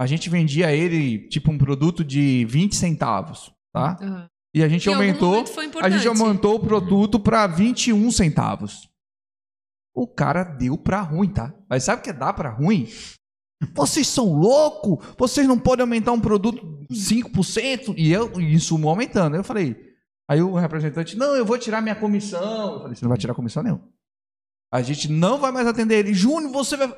A 0.00 0.06
gente 0.06 0.28
vendia 0.30 0.72
ele, 0.74 1.28
tipo, 1.28 1.50
um 1.50 1.58
produto 1.58 2.02
de 2.02 2.44
20 2.46 2.74
centavos, 2.74 3.52
tá? 3.74 3.96
Aham. 4.00 4.28
E 4.54 4.62
a 4.62 4.68
gente 4.68 4.88
Em 4.88 4.92
aumentou, 4.94 5.44
a 5.82 5.90
gente 5.90 6.08
aumentou 6.08 6.54
o 6.56 6.60
produto 6.60 7.20
para 7.20 7.46
21 7.46 8.10
centavos. 8.10 8.88
O 9.94 10.06
cara 10.06 10.44
deu 10.44 10.78
pra 10.78 11.02
ruim, 11.02 11.28
tá? 11.28 11.52
Mas 11.68 11.84
sabe 11.84 12.00
o 12.00 12.04
que 12.04 12.12
dar 12.12 12.32
pra 12.32 12.48
ruim? 12.50 12.88
Vocês 13.74 14.06
são 14.06 14.32
loucos? 14.34 15.04
Vocês 15.18 15.46
não 15.46 15.58
podem 15.58 15.82
aumentar 15.82 16.12
um 16.12 16.20
produto 16.20 16.86
5%? 16.90 17.94
E 17.98 18.10
eu, 18.12 18.40
e 18.40 18.54
insumo 18.54 18.88
aumentando. 18.88 19.36
Eu 19.36 19.44
falei, 19.44 19.76
aí 20.28 20.40
o 20.42 20.54
representante, 20.54 21.16
não, 21.16 21.34
eu 21.36 21.44
vou 21.44 21.58
tirar 21.58 21.80
minha 21.80 21.94
comissão. 21.96 22.74
Eu 22.74 22.80
falei, 22.80 22.94
você 22.96 23.04
não 23.04 23.08
vai 23.10 23.18
tirar 23.18 23.34
comissão 23.34 23.62
nenhuma. 23.62 23.86
A 24.72 24.82
gente 24.82 25.10
não 25.10 25.38
vai 25.38 25.52
mais 25.52 25.66
atender 25.66 25.98
ele. 25.98 26.12
Júnior, 26.14 26.50
você 26.52 26.76
vai. 26.76 26.92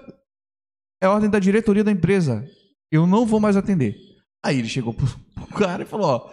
É 1.02 1.08
ordem 1.08 1.28
da 1.30 1.38
diretoria 1.38 1.84
da 1.84 1.90
empresa. 1.92 2.44
Eu 2.90 3.06
não 3.06 3.26
vou 3.26 3.38
mais 3.38 3.56
atender. 3.56 3.96
Aí 4.44 4.58
ele 4.58 4.68
chegou 4.68 4.94
pro, 4.94 5.06
pro 5.34 5.46
cara 5.58 5.82
e 5.82 5.86
falou: 5.86 6.06
ó, 6.06 6.30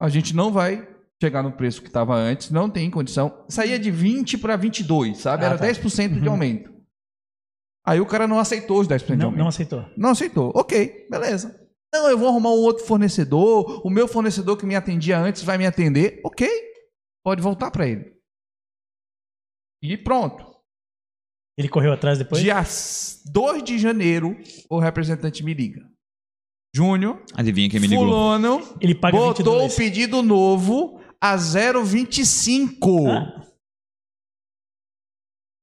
a 0.00 0.08
gente 0.08 0.34
não 0.34 0.50
vai 0.50 0.88
chegar 1.22 1.42
no 1.42 1.52
preço 1.52 1.80
que 1.82 1.88
estava 1.88 2.14
antes, 2.14 2.50
não 2.50 2.68
tem 2.70 2.90
condição. 2.90 3.44
Saía 3.48 3.78
de 3.78 3.90
20 3.90 4.38
para 4.38 4.56
22, 4.56 5.18
sabe? 5.18 5.44
Ah, 5.44 5.48
Era 5.50 5.58
tá. 5.58 5.66
10% 5.66 6.20
de 6.20 6.28
aumento. 6.28 6.72
Aí 7.86 8.00
o 8.00 8.06
cara 8.06 8.26
não 8.26 8.38
aceitou 8.38 8.80
os 8.80 8.88
10% 8.88 9.04
de 9.06 9.16
Não, 9.16 9.26
aumento. 9.26 9.40
não 9.40 9.48
aceitou. 9.48 9.84
Não 9.96 10.10
aceitou. 10.10 10.50
Ok, 10.54 11.06
beleza. 11.10 11.63
Não, 11.94 12.10
eu 12.10 12.18
vou 12.18 12.28
arrumar 12.28 12.50
um 12.50 12.58
outro 12.60 12.84
fornecedor. 12.84 13.80
O 13.86 13.88
meu 13.88 14.08
fornecedor 14.08 14.56
que 14.58 14.66
me 14.66 14.74
atendia 14.74 15.16
antes 15.16 15.42
vai 15.42 15.56
me 15.56 15.64
atender. 15.64 16.20
Ok, 16.24 16.48
pode 17.24 17.40
voltar 17.40 17.70
para 17.70 17.86
ele. 17.86 18.12
E 19.80 19.96
pronto. 19.96 20.44
Ele 21.56 21.68
correu 21.68 21.92
atrás 21.92 22.18
depois? 22.18 22.42
Dia 22.42 22.56
2 23.30 23.62
de 23.62 23.78
janeiro, 23.78 24.36
o 24.68 24.80
representante 24.80 25.44
me 25.44 25.54
liga. 25.54 25.88
Júnior, 26.74 27.22
Adivinha 27.32 27.70
quem 27.70 27.78
me 27.78 27.86
ligou? 27.86 28.04
fulano 28.06 28.76
Ele 28.80 28.96
paga 28.96 29.16
botou 29.16 29.60
22. 29.60 29.72
o 29.72 29.76
pedido 29.76 30.20
novo 30.22 31.00
a 31.20 31.36
0,25. 31.36 33.08
Ah, 33.08 33.46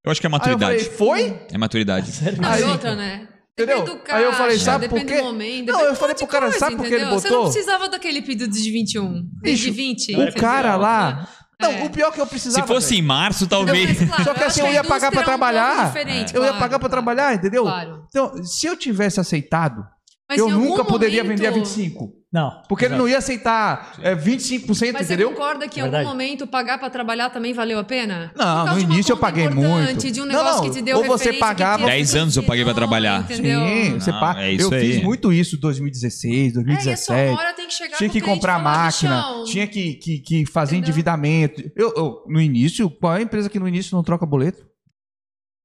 Eu 0.06 0.12
acho 0.14 0.22
que 0.22 0.28
é 0.28 0.30
Aí 0.30 0.32
eu 0.32 0.38
maturidade. 0.40 0.84
falei, 0.86 0.98
foi? 0.98 1.48
É 1.54 1.58
maturidade. 1.58 2.10
e 2.10 2.64
outra, 2.64 2.96
né? 2.96 3.28
Entendeu? 3.54 3.84
Do 3.84 4.02
Aí 4.10 4.24
eu 4.24 4.32
falei, 4.34 4.54
caixa, 4.54 4.66
sabe 4.66 4.88
por 4.88 4.96
depende 5.00 5.14
quê? 5.14 5.20
do 5.22 5.26
momento. 5.28 5.72
Não, 5.74 5.82
eu 5.82 5.96
falei 5.96 6.16
pro 6.16 6.26
cara, 6.28 6.46
coisa, 6.46 6.60
sabe 6.60 6.76
por 6.78 6.86
que 6.86 6.94
ele 6.94 7.02
entendeu? 7.04 7.20
Você 7.20 7.28
botou? 7.30 7.44
não 7.46 7.52
precisava 7.52 7.90
daquele 7.90 8.22
pedido 8.22 8.48
de 8.52 8.72
21, 8.72 9.24
Bicho, 9.42 9.66
de 9.66 9.72
20. 9.72 10.16
O 10.16 10.34
cara 10.36 10.76
lá. 10.78 11.28
Não, 11.62 11.70
É. 11.72 11.84
o 11.84 11.90
pior 11.92 12.12
que 12.12 12.20
eu 12.20 12.26
precisava. 12.26 12.66
Se 12.66 12.74
fosse 12.74 12.96
em 12.96 13.02
março, 13.04 13.46
talvez. 13.48 14.00
Não, 14.00 14.08
mas, 14.08 14.08
claro, 14.08 14.24
Só 14.24 14.34
que 14.34 14.44
assim, 14.44 14.62
acho 14.62 14.70
eu 14.70 14.74
ia 14.74 14.84
pagar 14.84 15.12
pra 15.12 15.20
é 15.20 15.22
um 15.22 15.26
trabalhar. 15.26 15.86
diferente, 15.88 16.34
eu 16.36 16.42
ia 16.42 16.48
claro, 16.48 16.60
pagar 16.60 16.80
pra 16.80 16.90
trabalhar, 16.90 17.36
entendeu? 17.36 17.64
Claro. 17.64 18.04
Então, 18.10 18.44
se 18.44 18.66
eu 18.66 18.76
tivesse 18.76 19.20
aceitado, 19.20 19.84
Mas 20.28 20.40
eu 20.40 20.50
nunca 20.50 20.84
poderia 20.84 21.22
momento- 21.24 21.38
vender 21.38 21.48
a 21.48 21.52
25. 21.52 22.14
Não. 22.34 22.62
Porque 22.70 22.86
ele 22.86 22.94
exato. 22.94 23.02
não 23.04 23.10
ia 23.10 23.18
aceitar 23.18 23.94
é, 24.02 24.16
25%, 24.16 24.94
Mas 24.94 25.06
entendeu? 25.06 25.28
você 25.30 25.36
concorda 25.36 25.68
que 25.68 25.80
em 25.82 25.84
Verdade. 25.84 26.06
algum 26.06 26.18
momento 26.18 26.48
pagar 26.48 26.78
pra 26.78 26.90
trabalhar 26.90 27.30
também 27.30 27.52
valeu 27.54 27.78
a 27.78 27.84
pena? 27.84 28.32
Não, 28.38 28.68
no 28.74 28.80
início 28.80 29.12
eu 29.12 29.18
paguei 29.18 29.44
importante, 29.48 29.68
muito. 29.96 30.12
De 30.12 30.22
um 30.22 30.26
Não, 30.26 30.36
negócio 30.36 30.64
não, 30.64 30.70
que 30.70 30.78
te 30.78 30.82
deu 30.82 30.98
ou 31.00 31.04
você 31.04 31.34
pagava- 31.34 31.80
tinha 31.84 31.90
10 31.90 32.16
anos 32.16 32.38
eu 32.38 32.44
paguei 32.44 32.64
funcionou, 32.64 32.88
trabalhar. 32.90 33.22
Entendeu? 33.24 33.60
Sim, 33.60 34.00
você 34.00 34.12
Não, 34.14 34.20
paga. 34.22 34.42
é 34.44 34.52
isso 34.54 34.74
eu 34.74 34.78
aí. 34.80 34.94
fiz 34.94 35.04
muito 35.04 35.34
isso 35.34 35.58
em 35.58 35.60
2016, 35.60 36.56
É, 36.56 36.60
e 36.60 36.62
a 36.62 36.64
2017. 36.64 37.32
sua 37.34 37.38
hora 37.44 37.54
tem 37.54 37.68
que 37.68 37.74
chegar 37.74 37.98
tinha 37.98 38.10
que 38.10 38.22
comprar 38.22 38.60
máquina, 38.64 39.18
"Bichão, 39.18 39.44
tinha 39.44 39.68
que, 39.68 39.94
que, 39.96 40.20
que 40.20 40.46
fazer 40.46 40.78
Entendeu? 40.78 40.88
endividamento. 40.90 41.62
Eu, 41.76 41.94
eu, 41.98 42.24
no 42.30 42.40
início, 42.40 42.90
qual 42.90 43.16
é 43.16 43.18
a 43.18 43.22
empresa 43.24 43.50
que 43.50 43.60
no 43.60 43.68
início 43.68 43.94
não 43.94 44.04
troca 44.04 44.26
boleto? 44.26 44.66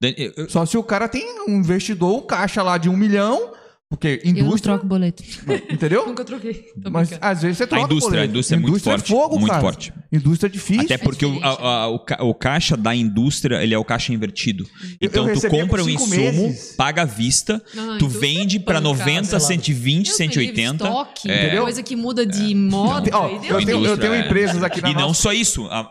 Eu- 0.03 0.33
eu- 0.37 0.51
Só 0.51 0.67
se 0.67 0.77
o 0.77 0.83
cara 0.83 1.09
tem 1.09 1.25
um 1.49 1.59
investidor, 1.61 2.13
um 2.19 2.27
caixa 2.27 2.61
lá 2.63 2.77
de 2.77 2.89
um 2.89 2.97
milhão, 2.97 3.53
porque 3.89 4.21
Eu 4.25 4.33
não 4.33 4.41
indústria, 4.41 4.75
troco 4.75 4.87
boleto. 4.87 5.23
entendeu? 5.71 6.05
Nunca 6.09 6.25
troquei. 6.25 6.55
Tô 6.83 6.91
Mas 6.91 7.17
às 7.21 7.43
vezes 7.43 7.59
você 7.59 7.65
A 7.65 7.67
troca 7.69 7.85
indústria, 7.85 8.11
boleto. 8.11 8.25
a 8.25 8.31
indústria 8.33 8.57
é 8.57 8.59
muito 8.61 8.81
forte. 8.83 9.09
fogo, 9.09 9.39
muito 9.39 9.51
cara. 9.51 9.61
forte. 9.63 9.93
Indústria 10.13 10.49
é 10.49 10.51
difícil. 10.51 10.83
Até 10.85 10.99
porque 10.99 11.25
o, 11.25 11.35
diferente, 11.35 11.61
a- 11.61 11.67
a- 11.69 11.89
o 11.89 11.99
ca- 12.01 12.23
o 12.25 12.35
caixa 12.35 12.77
da 12.77 12.95
indústria, 12.95 13.63
ele 13.63 13.75
é 13.75 13.79
o 13.79 13.85
caixa 13.85 14.13
invertido. 14.13 14.67
Então, 15.01 15.33
tu 15.33 15.49
compra 15.49 15.85
um 15.85 15.89
insumo, 15.89 16.17
meses. 16.17 16.75
paga 16.77 17.03
à 17.03 17.05
vista, 17.05 17.63
Não, 17.75 17.99
tu 17.99 18.07
indústria 18.07 18.21
vende 18.21 18.57
é 18.57 18.61
pra 18.61 18.81
pancada, 18.81 18.99
90, 18.99 19.25
sei 19.25 19.35
lá. 19.35 19.41
120, 19.41 20.07
Deus 20.07 20.19
me 20.19 20.27
livre, 20.27 20.35
180. 20.57 20.85
Estoque, 20.85 21.29
Entendeu? 21.31 21.63
coisa 21.63 21.83
que 21.83 21.95
muda 21.97 22.27
de 22.27 22.55
moda. 22.55 23.11
Ó, 23.13 23.29
e 23.29 23.35
eu 23.35 23.41
tenho- 23.41 23.53
eu 23.53 23.61
Indústria, 23.61 23.97
tenho 23.99 24.15
é. 24.15 24.27
empresas 24.27 24.63
aqui 24.65 24.81
na 24.83 24.91
E 24.91 24.95
não 24.95 25.01
nossa- 25.09 25.23
só 25.23 25.33
isso. 25.33 25.65
a- 25.67 25.89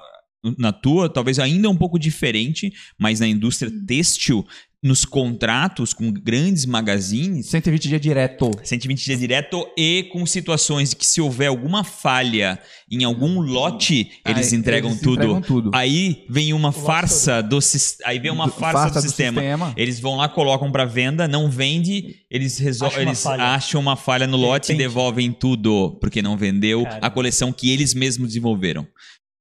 na 0.57 0.71
tua, 0.71 1.09
talvez 1.09 1.39
ainda 1.39 1.67
é 1.67 1.69
um 1.69 1.75
pouco 1.77 1.97
diferente, 1.99 2.71
mas 2.97 3.19
na 3.19 3.27
indústria 3.27 3.71
Hum. 3.71 3.85
têxtil, 3.85 4.45
nos 4.83 5.03
contratos 5.03 5.93
com 5.93 6.11
grandes 6.11 6.63
magazines, 6.63 7.47
120 7.47 7.87
dias 7.87 7.99
direto. 8.01 8.51
120 8.63 9.03
dias 9.03 9.19
direto 9.19 9.65
e 9.75 10.03
com 10.13 10.23
situações 10.27 10.93
que 10.93 11.03
se 11.03 11.19
houver 11.19 11.47
alguma 11.47 11.83
falha 11.83 12.59
em 12.91 13.03
algum 13.03 13.39
lote, 13.39 14.11
eles 14.23 14.53
Aí, 14.53 14.59
entregam, 14.59 14.91
eles 14.91 15.01
tudo. 15.01 15.13
entregam 15.15 15.41
tudo. 15.41 15.71
Aí 15.73 16.23
vem 16.29 16.53
uma 16.53 16.71
farsa 16.71 17.41
do 17.41 17.57
aí 18.05 18.19
vem 18.19 18.29
uma 18.29 18.45
Do- 18.45 18.51
farsa, 18.51 18.77
farsa 18.77 18.99
do, 18.99 19.03
do 19.03 19.07
sistema. 19.07 19.41
sistema. 19.41 19.73
Eles 19.75 19.99
vão 19.99 20.17
lá, 20.17 20.29
colocam 20.29 20.71
para 20.71 20.85
venda, 20.85 21.27
não 21.27 21.49
vende, 21.49 22.17
eles 22.29 22.59
resol- 22.59 22.89
Acha 22.89 22.99
uma 22.99 23.09
eles 23.09 23.23
falha. 23.23 23.43
acham 23.43 23.81
uma 23.81 23.95
falha 23.95 24.27
no 24.27 24.37
lote 24.37 24.71
e 24.71 24.75
devolvem 24.75 25.31
tudo 25.31 25.97
porque 25.99 26.21
não 26.21 26.37
vendeu 26.37 26.83
Caramba. 26.83 27.07
a 27.07 27.09
coleção 27.09 27.51
que 27.51 27.71
eles 27.71 27.95
mesmos 27.95 28.27
desenvolveram. 28.27 28.85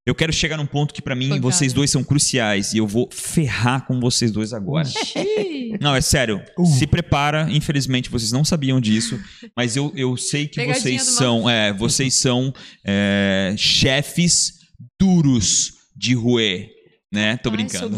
Eu 0.07 0.15
quero 0.15 0.33
chegar 0.35 0.59
num 0.59 0.67
ponto 0.67 0.93
que 0.93 1.01
pra 1.01 1.15
mim 1.15 1.31
Pancada. 1.31 1.41
vocês 1.51 1.73
dois 1.73 1.91
são 1.91 2.05
cruciais 2.05 2.75
e 2.75 2.79
eu 2.79 2.87
vou 2.87 3.09
ferrar 3.11 3.87
com 3.87 3.99
vocês 3.99 4.31
dois 4.31 4.53
agora. 4.53 4.87
Não, 5.81 5.97
é 5.97 6.01
sério. 6.03 6.43
Uh. 6.59 6.67
Se 6.67 6.87
prepara. 6.87 7.47
Infelizmente, 7.51 8.11
vocês 8.11 8.31
não 8.31 8.45
sabiam 8.45 8.79
disso. 8.81 9.19
Mas 9.57 9.77
eu, 9.77 9.91
eu 9.97 10.15
sei 10.19 10.47
que 10.47 10.57
Pegadinha 10.57 10.81
vocês 10.81 11.03
são. 11.03 11.49
É, 11.49 11.73
vocês 11.73 12.15
são 12.15 12.53
é, 12.85 13.55
chefes 13.57 14.53
duros 15.01 15.73
de 15.97 16.15
ruê. 16.15 16.69
Né? 17.11 17.39
Tô 17.39 17.49
Ai, 17.49 17.57
brincando. 17.57 17.97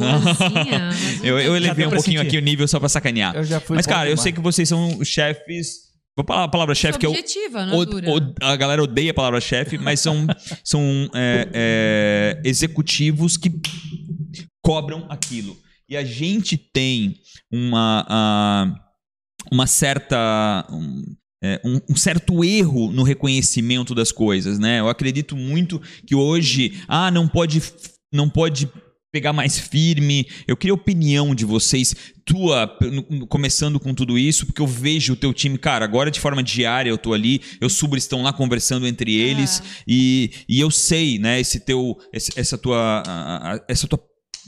eu, 1.25 1.41
eu 1.41 1.57
elevei 1.57 1.87
um 1.87 1.91
pouquinho 1.91 2.19
sentir. 2.21 2.29
aqui 2.29 2.39
o 2.39 2.43
nível 2.43 2.69
só 2.69 2.79
pra 2.79 2.89
sacanear. 2.89 3.35
Eu 3.35 3.45
já 3.45 3.59
fui 3.59 3.75
Mas, 3.75 3.87
cara, 3.87 4.09
eu 4.09 4.17
sei 4.17 4.31
que 4.31 4.41
vocês 4.41 4.69
são 4.69 5.03
chefes. 5.03 5.86
Vou 6.17 6.25
falar 6.27 6.45
a 6.45 6.49
palavra 6.49 6.75
chefe, 6.75 6.99
que 6.99 7.05
eu. 7.07 7.11
objetiva, 7.11 7.67
O- 7.75 7.83
o- 8.19 8.35
a 8.43 8.57
galera 8.57 8.83
odeia 8.83 9.11
a 9.11 9.15
palavra 9.15 9.41
chefe, 9.41 9.77
mas 9.77 10.01
são, 10.01 10.27
são 10.65 10.81
é, 11.15 11.49
é, 11.53 12.41
executivos 12.49 13.37
que 13.37 13.53
cobram 14.63 15.07
aquilo. 15.09 15.57
E 15.89 15.97
a 15.97 16.05
gente 16.05 16.57
tem 16.57 17.17
uma, 17.53 18.75
uma 19.53 19.67
certa. 19.67 20.67
um, 20.71 21.05
é, 21.45 21.61
um- 21.65 21.81
um 21.91 21.97
certo 21.97 22.43
erro 22.43 22.91
no 22.91 23.03
reconhecimento 23.03 23.95
das 23.95 24.11
coisas, 24.11 24.59
né? 24.59 24.81
Eu 24.81 24.89
acredito 24.89 25.37
muito 25.37 25.81
que 26.07 26.15
hoje, 26.15 26.81
ah, 26.89 27.11
não 27.11 27.29
pode, 27.29 27.63
não 28.13 28.29
pode 28.29 28.69
pegar 29.17 29.33
mais 29.33 29.59
firme. 29.59 30.27
Eu 30.47 30.59
queria 30.59 30.73
a 30.73 30.75
opinião 30.75 31.35
de 31.35 31.47
vocês, 31.47 31.95
tua, 32.23 32.71
começando 33.31 33.81
com 33.81 33.95
tudo 33.95 34.19
isso, 34.19 34.45
porque 34.45 34.61
eu 34.61 34.67
vejo 34.67 35.15
o 35.15 35.17
teu 35.17 35.33
time, 35.33 35.57
cara, 35.57 35.87
agora 35.87 36.11
de 36.11 36.21
forma 36.21 36.43
diária 36.43 36.91
eu 36.91 36.99
tô 36.99 37.15
ali, 37.15 37.41
eu 37.59 37.71
subo, 37.71 37.97
estão 37.97 38.23
lá 38.23 38.33
conversando 38.33 38.87
entre 38.87 39.15
eles, 39.15 39.63
e, 39.89 40.33
e 40.47 40.61
eu 40.61 40.71
sei, 40.71 41.19
né, 41.19 41.41
esse 41.41 41.61
teu, 41.61 41.97
essa 42.13 42.59
tua, 42.59 43.03
essa 43.67 43.89
tua 43.89 43.99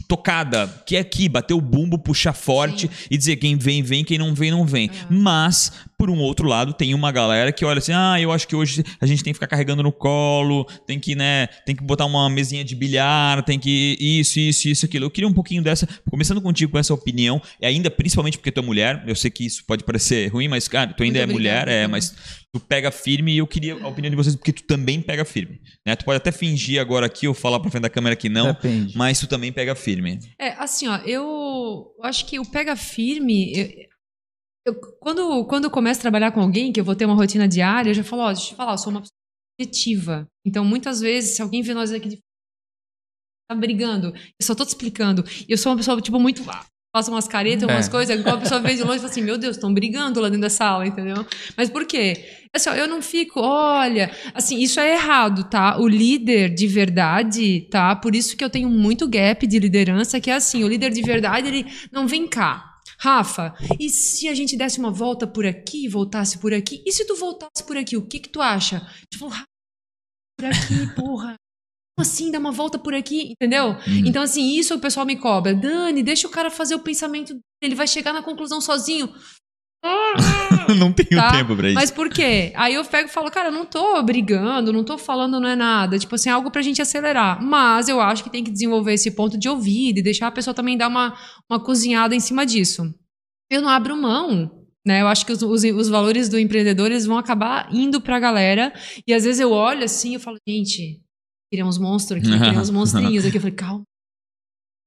tocada, 0.06 0.66
que 0.86 0.96
é 0.96 1.00
aqui, 1.00 1.30
bater 1.30 1.54
o 1.54 1.60
bumbo, 1.62 1.98
puxar 1.98 2.34
forte 2.34 2.90
e 3.10 3.16
dizer 3.16 3.36
quem 3.36 3.56
vem, 3.56 3.82
vem, 3.82 4.04
quem 4.04 4.18
não 4.18 4.34
vem, 4.34 4.50
não 4.50 4.66
vem. 4.66 4.90
Mas, 5.08 5.72
por 5.98 6.08
um 6.10 6.18
outro 6.20 6.46
lado, 6.46 6.72
tem 6.72 6.94
uma 6.94 7.10
galera 7.10 7.50
que 7.50 7.64
olha 7.64 7.78
assim, 7.78 7.92
ah, 7.92 8.20
eu 8.20 8.30
acho 8.30 8.46
que 8.46 8.54
hoje 8.54 8.84
a 9.00 9.04
gente 9.06 9.24
tem 9.24 9.32
que 9.32 9.36
ficar 9.36 9.48
carregando 9.48 9.82
no 9.82 9.90
colo, 9.90 10.64
tem 10.86 11.00
que, 11.00 11.16
né, 11.16 11.48
tem 11.66 11.74
que 11.74 11.82
botar 11.82 12.06
uma 12.06 12.30
mesinha 12.30 12.64
de 12.64 12.76
bilhar, 12.76 13.42
tem 13.42 13.58
que 13.58 13.96
isso, 14.00 14.38
isso, 14.38 14.68
isso, 14.68 14.86
aquilo. 14.86 15.06
Eu 15.06 15.10
queria 15.10 15.28
um 15.28 15.32
pouquinho 15.32 15.60
dessa, 15.60 15.88
começando 16.08 16.40
contigo 16.40 16.70
com 16.70 16.78
essa 16.78 16.94
opinião, 16.94 17.42
e 17.60 17.66
ainda 17.66 17.90
principalmente 17.90 18.38
porque 18.38 18.52
tu 18.52 18.60
é 18.60 18.62
mulher, 18.62 19.02
eu 19.08 19.16
sei 19.16 19.28
que 19.30 19.44
isso 19.44 19.64
pode 19.66 19.82
parecer 19.82 20.28
ruim, 20.32 20.46
mas, 20.46 20.68
cara, 20.68 20.92
tu 20.92 21.02
ainda 21.02 21.18
Muito 21.18 21.30
é 21.30 21.32
mulher, 21.32 21.66
é, 21.68 21.86
mas 21.88 22.14
tu 22.52 22.60
pega 22.60 22.92
firme 22.92 23.34
e 23.34 23.38
eu 23.38 23.46
queria 23.46 23.74
a 23.74 23.88
opinião 23.88 24.10
de 24.10 24.16
vocês, 24.16 24.36
porque 24.36 24.52
tu 24.52 24.62
também 24.62 25.00
pega 25.00 25.24
firme, 25.24 25.60
né? 25.84 25.96
Tu 25.96 26.04
pode 26.04 26.16
até 26.18 26.30
fingir 26.30 26.80
agora 26.80 27.06
aqui 27.06 27.26
ou 27.26 27.34
falar 27.34 27.58
pra 27.58 27.70
frente 27.70 27.82
da 27.82 27.90
câmera 27.90 28.14
que 28.14 28.28
não, 28.28 28.46
Depende. 28.52 28.96
mas 28.96 29.18
tu 29.18 29.26
também 29.26 29.52
pega 29.52 29.74
firme. 29.74 30.20
É, 30.40 30.50
assim, 30.52 30.86
ó, 30.86 30.96
eu 30.98 31.88
acho 32.04 32.24
que 32.24 32.38
o 32.38 32.44
pega 32.46 32.76
firme. 32.76 33.52
eu- 33.54 33.88
eu- 34.68 34.80
quando, 35.00 35.44
quando 35.46 35.64
eu 35.64 35.70
começo 35.70 36.00
a 36.00 36.02
trabalhar 36.02 36.32
com 36.32 36.40
alguém, 36.40 36.72
que 36.72 36.80
eu 36.80 36.84
vou 36.84 36.94
ter 36.94 37.04
uma 37.04 37.14
rotina 37.14 37.46
diária, 37.48 37.90
eu 37.90 37.94
já 37.94 38.04
falo, 38.04 38.22
ó, 38.22 38.26
deixa 38.32 38.42
eu 38.42 38.48
te 38.48 38.54
falar, 38.54 38.72
eu 38.72 38.78
sou 38.78 38.90
uma 38.92 39.00
pessoa 39.00 39.14
objetiva. 39.60 40.26
Então, 40.46 40.64
muitas 40.64 41.00
vezes, 41.00 41.36
se 41.36 41.42
alguém 41.42 41.62
vê 41.62 41.74
nós 41.74 41.92
aqui 41.92 42.08
de 42.08 42.18
tá 43.50 43.54
brigando, 43.54 44.08
eu 44.08 44.42
só 44.46 44.54
tô 44.54 44.64
te 44.64 44.68
explicando. 44.68 45.24
E 45.48 45.52
eu 45.52 45.58
sou 45.58 45.72
uma 45.72 45.78
pessoa, 45.78 46.00
tipo, 46.00 46.18
muito. 46.20 46.42
Faço 46.94 47.10
umas 47.10 47.28
caretas, 47.28 47.64
umas 47.68 47.86
É. 47.86 47.90
coisas, 47.90 48.18
igual 48.18 48.36
a 48.36 48.40
pessoa 48.40 48.60
vê 48.60 48.74
de 48.74 48.82
longe 48.82 48.96
e 48.96 49.00
fala 49.00 49.10
assim: 49.10 49.22
Meu 49.24 49.36
Deus, 49.38 49.56
estão 49.56 49.72
brigando 49.72 50.20
lá 50.20 50.28
dentro 50.28 50.42
da 50.42 50.50
sala, 50.50 50.86
entendeu? 50.86 51.24
Mas 51.56 51.68
por 51.70 51.84
quê? 51.86 52.24
Assim, 52.52 52.70
ó, 52.70 52.74
eu 52.74 52.88
não 52.88 53.02
fico, 53.02 53.40
olha, 53.40 54.10
assim, 54.34 54.58
isso 54.58 54.80
é 54.80 54.94
errado, 54.94 55.44
tá? 55.50 55.78
O 55.78 55.86
líder 55.86 56.48
de 56.54 56.66
verdade, 56.66 57.68
tá? 57.70 57.94
Por 57.94 58.14
isso 58.16 58.36
que 58.36 58.42
eu 58.42 58.48
tenho 58.50 58.70
muito 58.70 59.06
gap 59.06 59.46
de 59.46 59.58
liderança, 59.58 60.18
que 60.18 60.30
é 60.30 60.34
assim, 60.34 60.64
o 60.64 60.68
líder 60.68 60.90
de 60.90 61.02
verdade, 61.02 61.48
ele 61.48 61.66
não 61.92 62.06
vem 62.08 62.26
cá. 62.26 62.67
Rafa, 62.98 63.54
e 63.78 63.88
se 63.88 64.28
a 64.28 64.34
gente 64.34 64.56
desse 64.56 64.78
uma 64.78 64.90
volta 64.90 65.26
por 65.26 65.46
aqui 65.46 65.84
e 65.84 65.88
voltasse 65.88 66.38
por 66.38 66.52
aqui? 66.52 66.82
E 66.84 66.92
se 66.92 67.06
tu 67.06 67.14
voltasse 67.14 67.64
por 67.64 67.76
aqui, 67.76 67.96
o 67.96 68.06
que 68.06 68.18
que 68.18 68.28
tu 68.28 68.40
acha? 68.40 68.80
Tipo, 69.10 69.28
Rafa, 69.28 69.44
por 70.36 70.46
aqui, 70.46 70.94
porra. 70.96 71.34
Como 71.96 72.06
assim, 72.06 72.30
dá 72.30 72.38
uma 72.38 72.52
volta 72.52 72.78
por 72.78 72.94
aqui, 72.94 73.32
entendeu? 73.32 73.70
Uhum. 73.70 74.06
Então, 74.06 74.22
assim, 74.22 74.56
isso 74.56 74.74
o 74.74 74.80
pessoal 74.80 75.04
me 75.04 75.16
cobra. 75.16 75.54
Dani, 75.54 76.02
deixa 76.02 76.28
o 76.28 76.30
cara 76.30 76.50
fazer 76.50 76.76
o 76.76 76.80
pensamento 76.80 77.34
dele, 77.34 77.42
ele 77.60 77.74
vai 77.74 77.88
chegar 77.88 78.12
na 78.12 78.22
conclusão 78.22 78.60
sozinho. 78.60 79.12
Não 80.78 80.92
tenho 80.92 81.20
Tá? 81.20 81.32
tempo 81.32 81.56
pra 81.56 81.68
isso. 81.68 81.74
Mas 81.74 81.90
por 81.90 82.08
quê? 82.10 82.52
Aí 82.56 82.74
eu 82.74 82.84
pego 82.84 83.08
e 83.08 83.12
falo, 83.12 83.30
cara, 83.30 83.48
eu 83.48 83.52
não 83.52 83.64
tô 83.64 84.02
brigando, 84.02 84.72
não 84.72 84.84
tô 84.84 84.98
falando, 84.98 85.40
não 85.40 85.48
é 85.48 85.56
nada. 85.56 85.98
Tipo 85.98 86.14
assim, 86.14 86.28
algo 86.30 86.50
pra 86.50 86.62
gente 86.62 86.82
acelerar. 86.82 87.42
Mas 87.42 87.88
eu 87.88 88.00
acho 88.00 88.22
que 88.24 88.30
tem 88.30 88.44
que 88.44 88.50
desenvolver 88.50 88.92
esse 88.94 89.10
ponto 89.10 89.38
de 89.38 89.48
ouvido 89.48 89.98
e 89.98 90.02
deixar 90.02 90.26
a 90.26 90.32
pessoa 90.32 90.54
também 90.54 90.76
dar 90.76 90.88
uma, 90.88 91.16
uma 91.50 91.60
cozinhada 91.60 92.14
em 92.14 92.20
cima 92.20 92.44
disso. 92.44 92.92
Eu 93.50 93.62
não 93.62 93.68
abro 93.68 93.96
mão. 93.96 94.50
Né? 94.86 95.02
Eu 95.02 95.08
acho 95.08 95.26
que 95.26 95.32
os, 95.32 95.42
os, 95.42 95.64
os 95.64 95.88
valores 95.88 96.28
do 96.28 96.38
empreendedor 96.38 96.86
eles 96.90 97.04
vão 97.04 97.18
acabar 97.18 97.68
indo 97.74 98.00
pra 98.00 98.18
galera. 98.18 98.72
E 99.06 99.12
às 99.12 99.24
vezes 99.24 99.40
eu 99.40 99.50
olho 99.52 99.84
assim 99.84 100.14
e 100.14 100.18
falo, 100.18 100.38
gente, 100.48 101.00
queria 101.52 101.66
uns 101.66 101.78
monstros 101.78 102.20
aqui, 102.22 102.30
queria 102.38 102.60
uns 102.60 102.70
monstrinhos 102.70 103.24
aqui. 103.26 103.36
Eu 103.36 103.40
falei, 103.40 103.54
calma. 103.56 103.82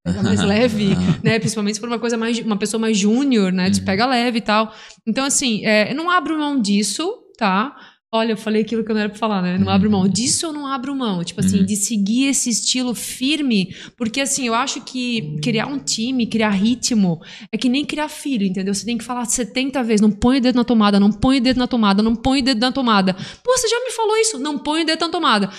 Pega 0.03 0.23
mais 0.23 0.41
leve, 0.43 0.89
né? 1.23 1.39
Principalmente 1.39 1.75
se 1.75 1.79
for 1.79 1.87
uma 1.87 1.99
coisa 1.99 2.17
mais, 2.17 2.39
uma 2.39 2.57
pessoa 2.57 2.79
mais 2.79 2.97
júnior, 2.97 3.51
né? 3.51 3.69
Te 3.69 3.81
pega 3.81 4.05
leve 4.05 4.39
e 4.39 4.41
tal. 4.41 4.73
Então, 5.07 5.25
assim, 5.25 5.65
é, 5.65 5.91
eu 5.91 5.95
não 5.95 6.09
abro 6.09 6.37
mão 6.37 6.59
disso, 6.59 7.11
tá? 7.37 7.75
Olha, 8.13 8.33
eu 8.33 8.37
falei 8.37 8.61
aquilo 8.63 8.83
que 8.83 8.91
eu 8.91 8.93
não 8.93 8.99
era 8.99 9.09
pra 9.09 9.17
falar, 9.17 9.41
né? 9.41 9.57
Não 9.57 9.69
abro 9.69 9.89
mão. 9.89 10.05
Disso 10.05 10.45
eu 10.45 10.51
não 10.51 10.67
abro 10.67 10.93
mão. 10.93 11.23
Tipo 11.23 11.39
assim, 11.39 11.63
de 11.63 11.77
seguir 11.77 12.25
esse 12.25 12.49
estilo 12.49 12.93
firme. 12.93 13.73
Porque, 13.95 14.19
assim, 14.19 14.45
eu 14.45 14.53
acho 14.53 14.81
que 14.81 15.37
criar 15.41 15.67
um 15.67 15.79
time, 15.79 16.27
criar 16.27 16.49
ritmo, 16.49 17.21
é 17.53 17.57
que 17.57 17.69
nem 17.69 17.85
criar 17.85 18.09
filho, 18.09 18.45
entendeu? 18.45 18.73
Você 18.73 18.85
tem 18.85 18.97
que 18.97 19.03
falar 19.05 19.23
70 19.23 19.81
vezes, 19.83 20.01
não 20.01 20.11
põe 20.11 20.39
o 20.39 20.41
dedo 20.41 20.57
na 20.57 20.65
tomada, 20.65 20.99
não 20.99 21.09
põe 21.09 21.37
o 21.37 21.41
dedo 21.41 21.57
na 21.57 21.67
tomada, 21.67 22.03
não 22.03 22.13
põe 22.13 22.41
o 22.41 22.43
dedo 22.43 22.59
na 22.59 22.73
tomada. 22.73 23.13
Pô, 23.13 23.57
você 23.57 23.69
já 23.69 23.79
me 23.79 23.91
falou 23.91 24.17
isso, 24.17 24.37
não 24.37 24.59
põe 24.59 24.81
o 24.81 24.85
dedo 24.85 24.99
na 24.99 25.09
tomada. 25.09 25.49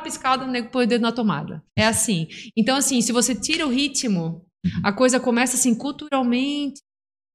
Piscada, 0.00 0.44
o 0.44 0.48
nego 0.48 0.68
põe 0.70 0.84
o 0.84 0.88
dedo 0.88 1.02
na 1.02 1.12
tomada. 1.12 1.62
É 1.76 1.86
assim. 1.86 2.28
Então, 2.56 2.76
assim, 2.76 3.00
se 3.02 3.12
você 3.12 3.34
tira 3.34 3.66
o 3.66 3.70
ritmo, 3.70 4.44
a 4.84 4.92
coisa 4.92 5.18
começa 5.20 5.56
assim, 5.56 5.74
culturalmente. 5.74 6.80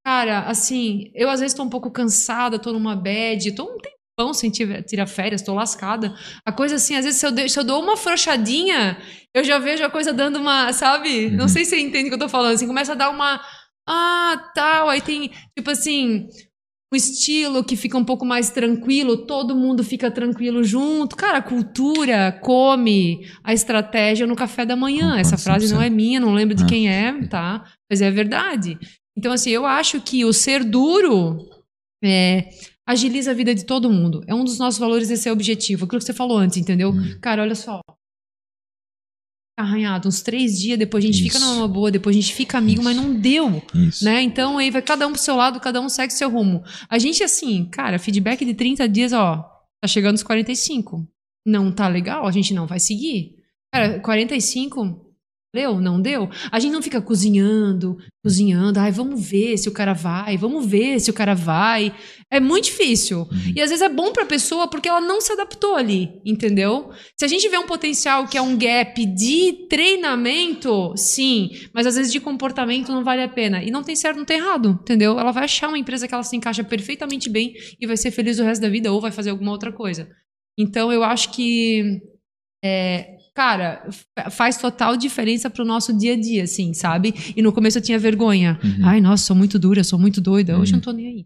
Cara, 0.05 0.41
assim, 0.47 1.11
eu 1.13 1.29
às 1.29 1.39
vezes 1.39 1.55
tô 1.55 1.63
um 1.63 1.69
pouco 1.69 1.91
cansada, 1.91 2.57
tô 2.57 2.73
numa 2.73 2.95
bad, 2.95 3.51
tô 3.53 3.63
um 3.65 3.77
tempão 3.77 4.33
sem 4.33 4.49
tirar 4.49 4.81
tirar 4.83 5.05
férias, 5.07 5.41
tô 5.43 5.53
lascada. 5.53 6.15
A 6.45 6.51
coisa 6.51 6.75
assim, 6.75 6.95
às 6.95 7.05
vezes 7.05 7.19
se 7.19 7.25
eu, 7.27 7.31
de- 7.31 7.47
se 7.49 7.59
eu 7.59 7.63
dou 7.63 7.81
uma 7.81 7.95
frouxadinha, 7.95 8.97
eu 9.33 9.43
já 9.43 9.59
vejo 9.59 9.83
a 9.83 9.89
coisa 9.91 10.11
dando 10.11 10.39
uma, 10.39 10.73
sabe? 10.73 11.29
Não 11.29 11.47
sei 11.47 11.63
se 11.65 11.71
você 11.71 11.79
entende 11.79 12.05
o 12.05 12.09
que 12.09 12.15
eu 12.15 12.19
tô 12.19 12.29
falando, 12.29 12.53
assim, 12.55 12.67
começa 12.67 12.93
a 12.93 12.95
dar 12.95 13.09
uma. 13.11 13.39
Ah, 13.87 14.51
tal, 14.55 14.89
aí 14.89 15.01
tem, 15.01 15.31
tipo 15.57 15.69
assim, 15.71 16.27
um 16.93 16.95
estilo 16.95 17.63
que 17.63 17.75
fica 17.77 17.97
um 17.97 18.03
pouco 18.03 18.25
mais 18.25 18.49
tranquilo, 18.49 19.25
todo 19.25 19.55
mundo 19.55 19.81
fica 19.83 20.11
tranquilo 20.11 20.61
junto. 20.63 21.15
Cara, 21.15 21.37
a 21.37 21.41
cultura 21.41 22.37
come 22.41 23.25
a 23.43 23.53
estratégia 23.53 24.27
no 24.27 24.35
café 24.35 24.65
da 24.65 24.75
manhã. 24.75 25.17
Essa 25.17 25.37
frase 25.37 25.73
não 25.73 25.79
100%. 25.79 25.85
é 25.85 25.89
minha, 25.89 26.19
não 26.19 26.33
lembro 26.33 26.53
de 26.55 26.63
Ah. 26.63 26.67
quem 26.67 26.89
é, 26.89 27.27
tá? 27.27 27.63
Mas 27.89 28.01
é 28.01 28.11
verdade. 28.11 28.77
Então, 29.17 29.31
assim, 29.31 29.51
eu 29.51 29.65
acho 29.65 30.01
que 30.01 30.25
o 30.25 30.33
ser 30.33 30.63
duro 30.65 31.37
é, 32.03 32.49
agiliza 32.85 33.31
a 33.31 33.33
vida 33.33 33.55
de 33.55 33.65
todo 33.65 33.89
mundo. 33.89 34.21
É 34.27 34.35
um 34.35 34.43
dos 34.43 34.57
nossos 34.59 34.79
valores, 34.79 35.09
esse 35.09 35.29
é 35.29 35.31
o 35.31 35.33
objetivo. 35.33 35.85
Aquilo 35.85 35.99
que 35.99 36.05
você 36.05 36.13
falou 36.13 36.37
antes, 36.37 36.57
entendeu? 36.57 36.89
Hum. 36.91 37.17
Cara, 37.21 37.41
olha 37.41 37.55
só. 37.55 37.79
Arranhado, 39.61 40.07
uns 40.07 40.21
três 40.21 40.59
dias, 40.59 40.77
depois 40.77 41.03
a 41.03 41.07
gente 41.07 41.21
fica 41.21 41.37
Isso. 41.37 41.45
numa 41.45 41.67
boa, 41.67 41.91
depois 41.91 42.15
a 42.15 42.19
gente 42.19 42.33
fica 42.33 42.57
amigo, 42.57 42.83
mas 42.83 42.95
não 42.95 43.13
deu 43.13 43.61
Isso. 43.73 44.03
né? 44.03 44.21
Então 44.21 44.57
aí 44.57 44.69
vai 44.71 44.81
cada 44.81 45.07
um 45.07 45.11
pro 45.11 45.21
seu 45.21 45.35
lado, 45.35 45.59
cada 45.59 45.79
um 45.79 45.89
segue 45.89 46.13
seu 46.13 46.29
rumo. 46.29 46.63
A 46.89 46.97
gente, 46.97 47.23
assim, 47.23 47.65
cara, 47.65 47.99
feedback 47.99 48.43
de 48.43 48.53
30 48.53 48.87
dias, 48.89 49.13
ó, 49.13 49.37
tá 49.81 49.87
chegando 49.87 50.13
nos 50.13 50.23
45. 50.23 51.07
Não 51.45 51.71
tá 51.71 51.87
legal, 51.87 52.27
a 52.27 52.31
gente 52.31 52.53
não 52.53 52.67
vai 52.67 52.79
seguir. 52.79 53.35
Cara, 53.73 53.99
45, 53.99 55.10
deu? 55.53 55.81
Não 55.81 56.01
deu? 56.01 56.29
A 56.51 56.59
gente 56.59 56.71
não 56.71 56.81
fica 56.81 57.01
cozinhando, 57.01 57.97
cozinhando, 58.23 58.79
ai, 58.79 58.91
vamos 58.91 59.29
ver 59.29 59.57
se 59.57 59.67
o 59.67 59.71
cara 59.71 59.93
vai, 59.93 60.37
vamos 60.37 60.65
ver 60.65 60.99
se 60.99 61.09
o 61.09 61.13
cara 61.13 61.33
vai. 61.33 61.93
É 62.31 62.39
muito 62.39 62.65
difícil. 62.65 63.19
Uhum. 63.19 63.53
E 63.55 63.61
às 63.61 63.69
vezes 63.69 63.81
é 63.81 63.89
bom 63.89 64.13
pra 64.13 64.25
pessoa 64.25 64.67
porque 64.67 64.87
ela 64.87 65.01
não 65.01 65.19
se 65.19 65.33
adaptou 65.33 65.75
ali, 65.75 66.09
entendeu? 66.25 66.91
Se 67.19 67.25
a 67.25 67.27
gente 67.27 67.47
vê 67.49 67.57
um 67.57 67.65
potencial 67.65 68.27
que 68.27 68.37
é 68.37 68.41
um 68.41 68.57
gap 68.57 69.05
de 69.05 69.67
treinamento, 69.69 70.93
sim, 70.95 71.49
mas 71.73 71.85
às 71.85 71.95
vezes 71.95 72.11
de 72.11 72.19
comportamento 72.19 72.91
não 72.91 73.03
vale 73.03 73.21
a 73.21 73.27
pena. 73.29 73.61
E 73.63 73.69
não 73.69 73.83
tem 73.83 73.95
certo, 73.95 74.17
não 74.17 74.25
tem 74.25 74.37
errado, 74.37 74.79
entendeu? 74.81 75.19
Ela 75.19 75.31
vai 75.31 75.43
achar 75.43 75.67
uma 75.67 75.77
empresa 75.77 76.07
que 76.07 76.13
ela 76.13 76.23
se 76.23 76.35
encaixa 76.35 76.63
perfeitamente 76.63 77.29
bem 77.29 77.53
e 77.79 77.85
vai 77.85 77.97
ser 77.97 78.11
feliz 78.11 78.39
o 78.39 78.43
resto 78.43 78.61
da 78.61 78.69
vida 78.69 78.91
ou 78.91 79.01
vai 79.01 79.11
fazer 79.11 79.31
alguma 79.31 79.51
outra 79.51 79.71
coisa. 79.71 80.09
Então 80.57 80.91
eu 80.93 81.03
acho 81.03 81.31
que 81.31 82.01
é, 82.63 83.17
cara, 83.35 83.87
fa- 84.17 84.29
faz 84.29 84.57
total 84.57 84.95
diferença 84.97 85.49
pro 85.49 85.65
nosso 85.65 85.97
dia 85.97 86.13
a 86.13 86.19
dia, 86.19 86.43
assim, 86.43 86.73
sabe? 86.73 87.13
E 87.35 87.41
no 87.41 87.51
começo 87.51 87.77
eu 87.77 87.81
tinha 87.81 87.97
vergonha. 87.99 88.59
Uhum. 88.63 88.79
Ai, 88.85 89.01
nossa, 89.01 89.23
sou 89.25 89.35
muito 89.35 89.57
dura, 89.59 89.83
sou 89.83 89.97
muito 89.99 90.19
doida. 90.21 90.57
Hoje 90.57 90.73
eu 90.73 90.77
não 90.77 90.81
tô 90.81 90.91
nem 90.91 91.07
aí. 91.07 91.25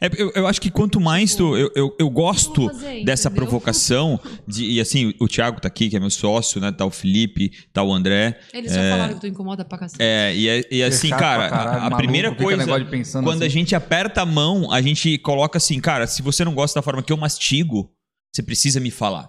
É, 0.00 0.08
eu, 0.16 0.32
eu 0.34 0.46
acho 0.46 0.58
que 0.60 0.70
quanto 0.70 0.98
mais 1.00 1.34
tu. 1.34 1.54
Eu, 1.56 1.70
eu, 1.74 1.94
eu 1.98 2.08
gosto 2.08 2.66
fazer, 2.66 3.04
dessa 3.04 3.28
entendeu? 3.28 3.46
provocação. 3.46 4.18
De, 4.48 4.64
e 4.64 4.80
assim, 4.80 5.12
o 5.20 5.28
Thiago 5.28 5.60
tá 5.60 5.68
aqui, 5.68 5.90
que 5.90 5.96
é 5.96 6.00
meu 6.00 6.08
sócio, 6.10 6.60
né? 6.60 6.72
Tá 6.72 6.84
o 6.86 6.90
Felipe, 6.90 7.50
tá 7.74 7.82
o 7.82 7.92
André. 7.92 8.38
Eles 8.54 8.72
já 8.72 8.80
falaram 8.90 9.14
que 9.14 9.20
tu 9.20 9.26
incomoda 9.26 9.64
pra 9.66 9.76
cacete. 9.76 10.02
É, 10.02 10.34
e, 10.34 10.48
é- 10.48 10.64
e 10.70 10.82
assim, 10.82 11.08
Chato 11.08 11.18
cara, 11.18 11.48
caralho, 11.50 11.68
a, 11.68 11.76
a 11.76 11.80
maluco, 11.80 11.96
primeira 11.98 12.34
coisa. 12.34 12.56
negócio 12.64 12.84
de 12.84 12.90
pensando 12.90 13.24
Quando 13.24 13.42
a 13.42 13.46
assim. 13.46 13.52
gente 13.52 13.74
aperta 13.74 14.22
a 14.22 14.26
mão, 14.26 14.72
a 14.72 14.80
gente 14.80 15.18
coloca 15.18 15.58
assim, 15.58 15.78
cara, 15.78 16.06
se 16.06 16.22
você 16.22 16.42
não 16.44 16.54
gosta 16.54 16.78
da 16.78 16.82
forma 16.82 17.02
que 17.02 17.12
eu 17.12 17.16
mastigo, 17.18 17.90
você 18.34 18.42
precisa 18.42 18.80
me 18.80 18.90
falar. 18.90 19.28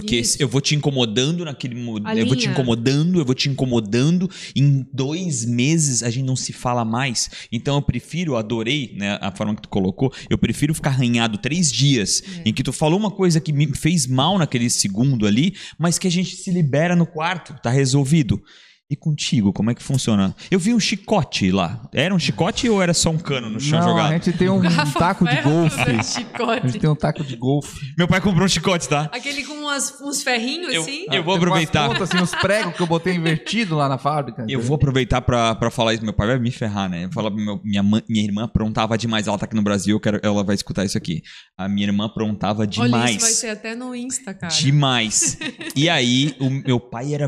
Porque 0.00 0.16
Isso. 0.16 0.36
eu 0.40 0.48
vou 0.48 0.60
te 0.60 0.74
incomodando 0.74 1.44
naquele. 1.44 1.76
A 2.04 2.14
Eu 2.14 2.26
vou 2.26 2.36
te 2.36 2.48
incomodando, 2.48 3.18
eu 3.18 3.24
vou 3.24 3.34
te 3.34 3.48
incomodando. 3.48 4.30
Em 4.54 4.86
dois 4.92 5.44
meses 5.44 6.02
a 6.02 6.10
gente 6.10 6.24
não 6.24 6.36
se 6.36 6.52
fala 6.52 6.84
mais. 6.84 7.30
Então 7.50 7.76
eu 7.76 7.82
prefiro, 7.82 8.36
adorei 8.36 8.94
né, 8.96 9.18
a 9.20 9.30
forma 9.34 9.54
que 9.54 9.62
tu 9.62 9.68
colocou. 9.68 10.12
Eu 10.28 10.38
prefiro 10.38 10.74
ficar 10.74 10.90
arranhado 10.90 11.38
três 11.38 11.70
dias 11.72 12.22
É. 12.44 12.48
em 12.48 12.52
que 12.52 12.62
tu 12.62 12.72
falou 12.72 12.98
uma 12.98 13.10
coisa 13.10 13.40
que 13.40 13.52
me 13.52 13.66
fez 13.74 14.06
mal 14.06 14.38
naquele 14.38 14.68
segundo 14.70 15.26
ali, 15.26 15.54
mas 15.78 15.98
que 15.98 16.06
a 16.06 16.10
gente 16.10 16.36
se 16.36 16.50
libera 16.50 16.94
no 16.94 17.06
quarto, 17.06 17.54
tá 17.62 17.70
resolvido. 17.70 18.42
E 18.88 18.94
contigo, 18.94 19.52
como 19.52 19.68
é 19.68 19.74
que 19.74 19.82
funciona? 19.82 20.32
Eu 20.48 20.60
vi 20.60 20.72
um 20.72 20.78
chicote 20.78 21.50
lá. 21.50 21.88
Era 21.92 22.14
um 22.14 22.20
chicote 22.20 22.68
ou 22.68 22.80
era 22.80 22.94
só 22.94 23.10
um 23.10 23.18
cano 23.18 23.50
no 23.50 23.58
chão 23.58 23.80
Não, 23.80 23.88
jogado? 23.88 24.10
a 24.10 24.12
gente 24.12 24.32
tem 24.32 24.48
um, 24.48 24.60
Garrafa 24.62 24.96
taco 24.96 25.24
de 25.26 25.42
golfe. 25.42 25.76
né, 25.92 25.96
A 25.98 26.02
Chicote. 26.04 26.68
gente 26.68 26.78
tem 26.80 26.88
um 26.90 26.94
taco 26.94 27.24
de 27.24 27.34
golfe. 27.34 27.84
Meu 27.98 28.06
pai 28.06 28.20
comprou 28.20 28.44
um 28.44 28.48
chicote, 28.48 28.88
tá? 28.88 29.10
Aquele 29.12 29.42
com 29.42 29.54
umas- 29.54 30.00
uns 30.00 30.22
ferrinhos 30.22 30.72
Eu- 30.72 30.82
assim. 30.82 31.00
eu 31.10 31.24
vou 31.24 31.36
Tem 31.36 31.48
umas 31.48 31.64
aproveitar. 31.64 31.88
pontas, 31.88 32.02
assim, 32.14 32.22
os 32.22 32.30
pregos 32.36 32.76
que 32.76 32.80
eu 32.80 32.86
botei 32.86 33.12
invertido 33.16 33.74
lá 33.74 33.88
na 33.88 33.98
fábrica. 33.98 34.46
Eu 34.48 34.60
vou 34.62 34.76
aproveitar 34.76 35.20
pra, 35.20 35.56
pra 35.56 35.68
falar 35.68 35.92
isso. 35.94 36.04
Meu 36.04 36.14
pai 36.14 36.28
vai 36.28 36.38
me 36.38 36.52
ferrar, 36.52 36.88
né? 36.88 37.08
Falar, 37.12 37.30
meu, 37.30 37.60
minha, 37.64 37.82
mãe- 37.82 38.04
minha 38.08 38.22
irmã 38.24 38.44
aprontava 38.44 38.96
demais. 38.96 39.26
Ela 39.26 39.36
tá 39.36 39.46
aqui 39.46 39.56
no 39.56 39.62
Brasil, 39.62 39.96
eu 39.96 40.00
quero, 40.00 40.20
ela 40.22 40.44
vai 40.44 40.54
escutar 40.54 40.84
isso 40.84 40.96
aqui. 40.96 41.22
A 41.58 41.68
minha 41.68 41.88
irmã 41.88 42.06
aprontava 42.06 42.60
Olha, 42.60 42.68
demais. 42.68 43.10
isso 43.16 43.20
vai 43.22 43.32
ser 43.32 43.48
até 43.48 43.74
no 43.74 43.96
Insta, 43.96 44.32
cara. 44.32 44.54
Demais. 44.54 45.36
E 45.74 45.88
aí, 45.88 46.36
o 46.38 46.48
meu 46.48 46.78
pai 46.78 47.14
era. 47.14 47.26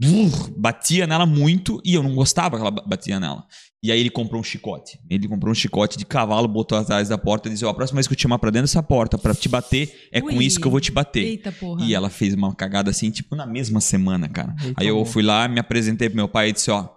brrr, 0.00 0.52
batia 0.56 0.97
nela 1.06 1.26
muito 1.26 1.80
e 1.84 1.94
eu 1.94 2.02
não 2.02 2.14
gostava 2.14 2.56
que 2.56 2.62
ela 2.62 2.70
ba- 2.70 2.84
batia 2.86 3.18
nela. 3.20 3.44
E 3.82 3.92
aí 3.92 4.00
ele 4.00 4.10
comprou 4.10 4.40
um 4.40 4.44
chicote. 4.44 4.98
Ele 5.08 5.28
comprou 5.28 5.52
um 5.52 5.54
chicote 5.54 5.96
de 5.96 6.04
cavalo, 6.04 6.48
botou 6.48 6.76
atrás 6.76 7.08
da 7.08 7.16
porta 7.16 7.48
e 7.48 7.52
disse: 7.52 7.64
Ó, 7.64 7.70
a 7.70 7.74
próxima 7.74 7.98
vez 7.98 8.08
que 8.08 8.12
eu 8.12 8.16
te 8.16 8.22
chamar 8.22 8.38
pra 8.40 8.50
dentro 8.50 8.64
dessa 8.66 8.82
porta 8.82 9.16
pra 9.16 9.32
te 9.34 9.48
bater, 9.48 10.08
é 10.12 10.20
com 10.20 10.28
Ui. 10.34 10.44
isso 10.44 10.58
que 10.60 10.66
eu 10.66 10.70
vou 10.70 10.80
te 10.80 10.90
bater. 10.90 11.24
Eita 11.24 11.52
porra. 11.52 11.84
E 11.84 11.94
ela 11.94 12.10
fez 12.10 12.34
uma 12.34 12.52
cagada 12.54 12.90
assim, 12.90 13.08
tipo, 13.10 13.36
na 13.36 13.46
mesma 13.46 13.80
semana, 13.80 14.28
cara. 14.28 14.52
Eita, 14.64 14.74
aí 14.82 14.88
eu 14.88 14.96
bom. 14.96 15.04
fui 15.04 15.22
lá, 15.22 15.46
me 15.46 15.60
apresentei 15.60 16.08
pro 16.08 16.16
meu 16.16 16.28
pai 16.28 16.48
e 16.48 16.52
disse: 16.52 16.70
Ó, 16.72 16.88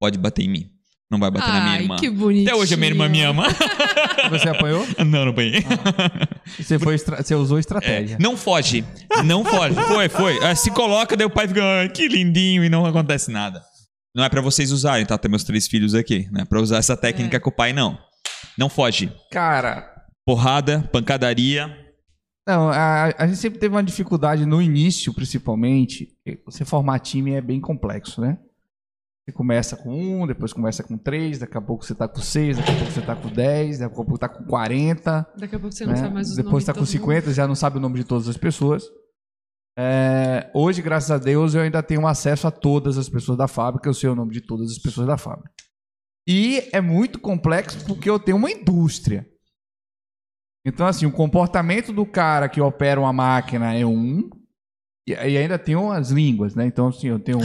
pode 0.00 0.18
bater 0.18 0.42
em 0.44 0.48
mim. 0.48 0.70
Não 1.10 1.18
vai 1.18 1.30
bater 1.30 1.48
na 1.48 1.60
minha 1.60 1.72
Ai, 1.72 1.82
irmã. 1.82 1.96
que 1.96 2.08
bonitinho. 2.08 2.48
Até 2.48 2.56
hoje 2.56 2.74
a 2.74 2.76
minha 2.76 2.90
irmã 2.90 3.08
me 3.08 3.20
ama. 3.22 3.44
Você 4.30 4.48
apanhou? 4.48 4.86
não, 5.04 5.24
não 5.26 5.32
banhei. 5.32 5.64
Você, 6.58 6.78
foi 6.78 6.94
estra- 6.94 7.22
você 7.22 7.34
usou 7.34 7.58
estratégia. 7.58 8.16
Não 8.20 8.36
foge. 8.36 8.84
Não 9.24 9.44
foge. 9.44 9.74
Foi, 9.74 10.08
foi. 10.08 10.44
Ah, 10.44 10.54
Se 10.54 10.70
coloca, 10.70 11.16
daí 11.16 11.26
o 11.26 11.30
pai 11.30 11.48
fica, 11.48 11.60
"Ah, 11.62 11.88
que 11.88 12.06
lindinho, 12.06 12.62
e 12.64 12.68
não 12.68 12.86
acontece 12.86 13.30
nada. 13.30 13.60
Não 14.14 14.22
é 14.24 14.28
pra 14.28 14.40
vocês 14.40 14.70
usarem, 14.72 15.04
tá? 15.04 15.18
Tem 15.18 15.28
meus 15.30 15.42
três 15.44 15.66
filhos 15.66 15.94
aqui. 15.94 16.28
Não 16.30 16.42
é 16.42 16.44
pra 16.44 16.60
usar 16.60 16.78
essa 16.78 16.96
técnica 16.96 17.36
É. 17.36 17.40
com 17.40 17.50
o 17.50 17.52
pai, 17.52 17.72
não. 17.72 17.98
Não 18.56 18.68
foge. 18.68 19.12
Cara, 19.32 19.88
Porrada, 20.26 20.88
pancadaria. 20.92 21.74
não, 22.46 22.68
a, 22.68 23.12
a 23.18 23.26
gente 23.26 23.38
sempre 23.38 23.58
teve 23.58 23.74
uma 23.74 23.82
dificuldade 23.82 24.44
no 24.46 24.60
início, 24.62 25.12
principalmente. 25.14 26.08
Você 26.44 26.64
formar 26.64 26.98
time 27.00 27.32
é 27.32 27.40
bem 27.40 27.60
complexo, 27.60 28.20
né? 28.20 28.38
Você 29.30 29.32
começa 29.32 29.76
com 29.76 30.22
um, 30.22 30.26
depois 30.26 30.52
começa 30.52 30.82
com 30.82 30.98
três, 30.98 31.38
daqui 31.38 31.56
a 31.56 31.60
pouco 31.60 31.84
você 31.84 31.94
tá 31.94 32.08
com 32.08 32.18
seis, 32.20 32.56
daqui 32.56 32.72
a 32.72 32.74
pouco 32.74 32.92
você 32.92 33.00
tá 33.00 33.14
com 33.14 33.28
dez, 33.28 33.78
daqui 33.78 33.92
a 33.92 33.96
pouco 33.96 34.18
tá 34.18 34.28
com 34.28 34.44
40. 34.44 35.28
Daqui 35.38 35.54
a 35.54 35.58
pouco 35.60 35.72
você 35.74 35.86
não 35.86 35.92
né? 35.92 35.98
sabe 35.98 36.14
mais 36.14 36.30
os 36.30 36.36
Depois 36.36 36.64
tá 36.64 36.72
de 36.72 36.80
com. 36.80 36.84
50, 36.84 37.32
já 37.32 37.46
não 37.46 37.54
sabe 37.54 37.78
o 37.78 37.80
nome 37.80 37.96
de 37.96 38.04
todas 38.04 38.28
as 38.28 38.36
pessoas. 38.36 38.84
É, 39.78 40.50
hoje, 40.52 40.82
graças 40.82 41.12
a 41.12 41.18
Deus, 41.18 41.54
eu 41.54 41.62
ainda 41.62 41.80
tenho 41.80 42.06
acesso 42.08 42.48
a 42.48 42.50
todas 42.50 42.98
as 42.98 43.08
pessoas 43.08 43.38
da 43.38 43.46
fábrica, 43.46 43.88
eu 43.88 43.94
sei 43.94 44.10
o 44.10 44.16
nome 44.16 44.32
de 44.32 44.40
todas 44.40 44.72
as 44.72 44.78
pessoas 44.78 45.06
da 45.06 45.16
fábrica. 45.16 45.52
E 46.28 46.68
é 46.72 46.80
muito 46.80 47.20
complexo 47.20 47.84
porque 47.86 48.10
eu 48.10 48.18
tenho 48.18 48.36
uma 48.36 48.50
indústria. 48.50 49.24
Então, 50.66 50.86
assim, 50.86 51.06
o 51.06 51.12
comportamento 51.12 51.92
do 51.92 52.04
cara 52.04 52.48
que 52.48 52.60
opera 52.60 53.00
uma 53.00 53.12
máquina 53.12 53.72
é 53.74 53.86
um, 53.86 54.28
e 55.06 55.12
e 55.12 55.38
ainda 55.38 55.56
tem 55.56 55.76
umas 55.76 56.10
línguas, 56.10 56.56
né? 56.56 56.66
Então, 56.66 56.88
assim, 56.88 57.06
eu 57.06 57.20
tenho 57.20 57.38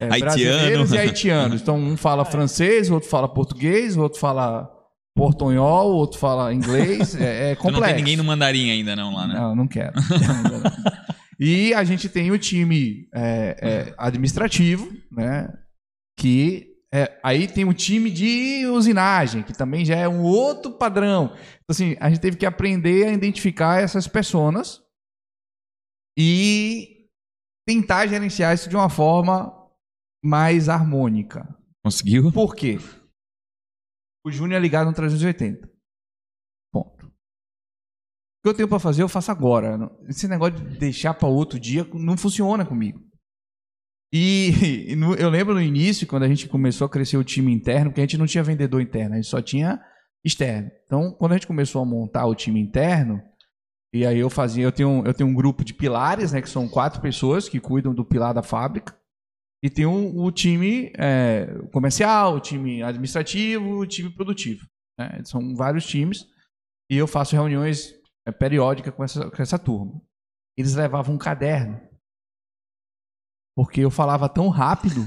é, 0.00 0.18
brasileiros 0.18 0.92
e 0.92 0.98
haitianos. 0.98 1.62
Então, 1.62 1.76
um 1.76 1.96
fala 1.96 2.24
francês, 2.24 2.90
o 2.90 2.94
outro 2.94 3.08
fala 3.08 3.28
português, 3.28 3.96
o 3.96 4.02
outro 4.02 4.18
fala 4.18 4.70
portonhol, 5.16 5.90
o 5.90 5.96
outro 5.96 6.18
fala 6.18 6.54
inglês. 6.54 7.14
É, 7.16 7.50
é 7.50 7.54
Tu 7.56 7.64
não 7.64 7.72
complexo. 7.72 7.86
tem 7.86 7.96
ninguém 7.96 8.16
no 8.16 8.24
mandarim 8.24 8.70
ainda, 8.70 8.94
não, 8.94 9.14
lá, 9.14 9.26
né? 9.26 9.34
Não, 9.34 9.54
não 9.56 9.66
quero. 9.66 9.94
e 11.38 11.74
a 11.74 11.82
gente 11.82 12.08
tem 12.08 12.30
o 12.30 12.38
time 12.38 13.08
é, 13.12 13.56
é, 13.60 13.94
administrativo, 13.98 14.92
né? 15.10 15.52
Que 16.16 16.68
é, 16.92 17.18
aí 17.22 17.46
tem 17.46 17.64
o 17.64 17.74
time 17.74 18.10
de 18.10 18.66
usinagem, 18.66 19.42
que 19.42 19.52
também 19.52 19.84
já 19.84 19.96
é 19.96 20.08
um 20.08 20.22
outro 20.22 20.72
padrão. 20.72 21.32
Então, 21.34 21.70
assim, 21.70 21.96
a 22.00 22.08
gente 22.08 22.20
teve 22.20 22.36
que 22.36 22.46
aprender 22.46 23.06
a 23.06 23.12
identificar 23.12 23.82
essas 23.82 24.06
pessoas 24.06 24.80
e 26.16 27.08
tentar 27.66 28.06
gerenciar 28.06 28.54
isso 28.54 28.70
de 28.70 28.76
uma 28.76 28.88
forma 28.88 29.57
mais 30.22 30.68
harmônica. 30.68 31.46
Conseguiu? 31.84 32.30
Por 32.32 32.54
quê? 32.54 32.78
O 34.24 34.30
Júnior 34.30 34.58
é 34.58 34.62
ligado 34.62 34.88
no 34.88 34.94
380. 34.94 35.68
Ponto. 36.72 37.06
O 37.06 37.10
que 38.42 38.48
eu 38.48 38.54
tenho 38.54 38.68
pra 38.68 38.78
fazer, 38.78 39.02
eu 39.02 39.08
faço 39.08 39.30
agora. 39.30 39.78
Esse 40.08 40.28
negócio 40.28 40.54
de 40.56 40.78
deixar 40.78 41.14
pra 41.14 41.28
outro 41.28 41.58
dia 41.58 41.84
não 41.94 42.16
funciona 42.16 42.64
comigo. 42.66 43.00
E, 44.12 44.90
e 44.92 44.96
no- 44.96 45.14
eu 45.14 45.28
lembro 45.30 45.54
no 45.54 45.60
início, 45.62 46.06
quando 46.06 46.24
a 46.24 46.28
gente 46.28 46.48
começou 46.48 46.86
a 46.86 46.90
crescer 46.90 47.16
o 47.16 47.24
time 47.24 47.52
interno, 47.52 47.90
porque 47.90 48.00
a 48.00 48.04
gente 48.04 48.18
não 48.18 48.26
tinha 48.26 48.42
vendedor 48.44 48.80
interno, 48.80 49.14
a 49.14 49.16
gente 49.16 49.28
só 49.28 49.40
tinha 49.40 49.80
externo. 50.24 50.70
Então, 50.84 51.12
quando 51.12 51.32
a 51.32 51.34
gente 51.36 51.46
começou 51.46 51.80
a 51.82 51.86
montar 51.86 52.26
o 52.26 52.34
time 52.34 52.60
interno, 52.60 53.22
e 53.94 54.04
aí 54.04 54.18
eu 54.18 54.28
fazia, 54.28 54.64
eu 54.64 54.72
tenho, 54.72 55.04
eu 55.06 55.14
tenho 55.14 55.28
um 55.28 55.34
grupo 55.34 55.64
de 55.64 55.72
pilares, 55.74 56.32
né, 56.32 56.42
que 56.42 56.48
são 56.50 56.68
quatro 56.68 57.00
pessoas 57.00 57.48
que 57.48 57.60
cuidam 57.60 57.94
do 57.94 58.04
pilar 58.04 58.34
da 58.34 58.42
fábrica. 58.42 58.98
E 59.62 59.68
tem 59.68 59.86
o, 59.86 60.22
o 60.22 60.30
time 60.30 60.92
é, 60.96 61.46
comercial, 61.72 62.36
o 62.36 62.40
time 62.40 62.82
administrativo, 62.82 63.78
o 63.80 63.86
time 63.86 64.10
produtivo. 64.10 64.64
né? 64.98 65.20
São 65.24 65.54
vários 65.54 65.84
times. 65.86 66.24
E 66.90 66.96
eu 66.96 67.06
faço 67.06 67.34
reuniões 67.34 67.92
é, 68.26 68.32
periódicas 68.32 68.94
com 68.94 69.02
essa, 69.04 69.30
com 69.30 69.42
essa 69.42 69.58
turma. 69.58 70.00
Eles 70.56 70.74
levavam 70.74 71.14
um 71.14 71.18
caderno. 71.18 71.80
Porque 73.56 73.80
eu 73.80 73.90
falava 73.90 74.28
tão 74.28 74.48
rápido, 74.48 75.04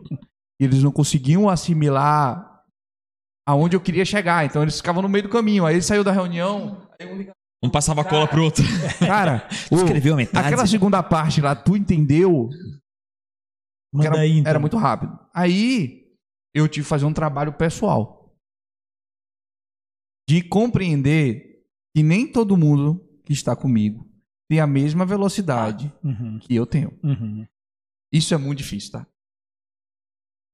e 0.58 0.64
eles 0.64 0.82
não 0.82 0.90
conseguiam 0.90 1.50
assimilar 1.50 2.64
aonde 3.46 3.76
eu 3.76 3.80
queria 3.80 4.06
chegar. 4.06 4.46
Então 4.46 4.62
eles 4.62 4.78
ficavam 4.78 5.02
no 5.02 5.08
meio 5.08 5.24
do 5.24 5.28
caminho. 5.30 5.66
Aí 5.66 5.74
ele 5.74 5.82
saiu 5.82 6.02
da 6.02 6.12
reunião. 6.12 6.88
Um 7.62 7.68
passava 7.68 8.02
cola 8.02 8.26
pro 8.26 8.44
outro. 8.44 8.64
Cara, 8.98 9.46
Escreveu 9.70 10.14
a 10.14 10.16
metade. 10.16 10.46
aquela 10.46 10.66
segunda 10.66 11.02
parte 11.02 11.42
lá, 11.42 11.54
tu 11.54 11.76
entendeu? 11.76 12.48
Manda 13.92 14.08
era, 14.08 14.20
aí, 14.20 14.38
então. 14.38 14.50
era 14.50 14.58
muito 14.58 14.76
rápido. 14.76 15.18
Aí 15.34 16.06
eu 16.54 16.68
tive 16.68 16.84
que 16.84 16.88
fazer 16.88 17.04
um 17.04 17.12
trabalho 17.12 17.52
pessoal 17.52 18.34
de 20.28 20.42
compreender 20.42 21.64
que 21.94 22.02
nem 22.02 22.30
todo 22.30 22.56
mundo 22.56 23.04
que 23.24 23.32
está 23.32 23.56
comigo 23.56 24.08
tem 24.48 24.60
a 24.60 24.66
mesma 24.66 25.04
velocidade 25.04 25.92
Uhum, 26.02 26.38
que 26.40 26.54
eu 26.54 26.66
tenho. 26.66 26.96
uhum. 27.02 27.46
Isso 28.12 28.34
é 28.34 28.36
muito 28.36 28.58
difícil, 28.58 28.92
tá? 28.92 29.06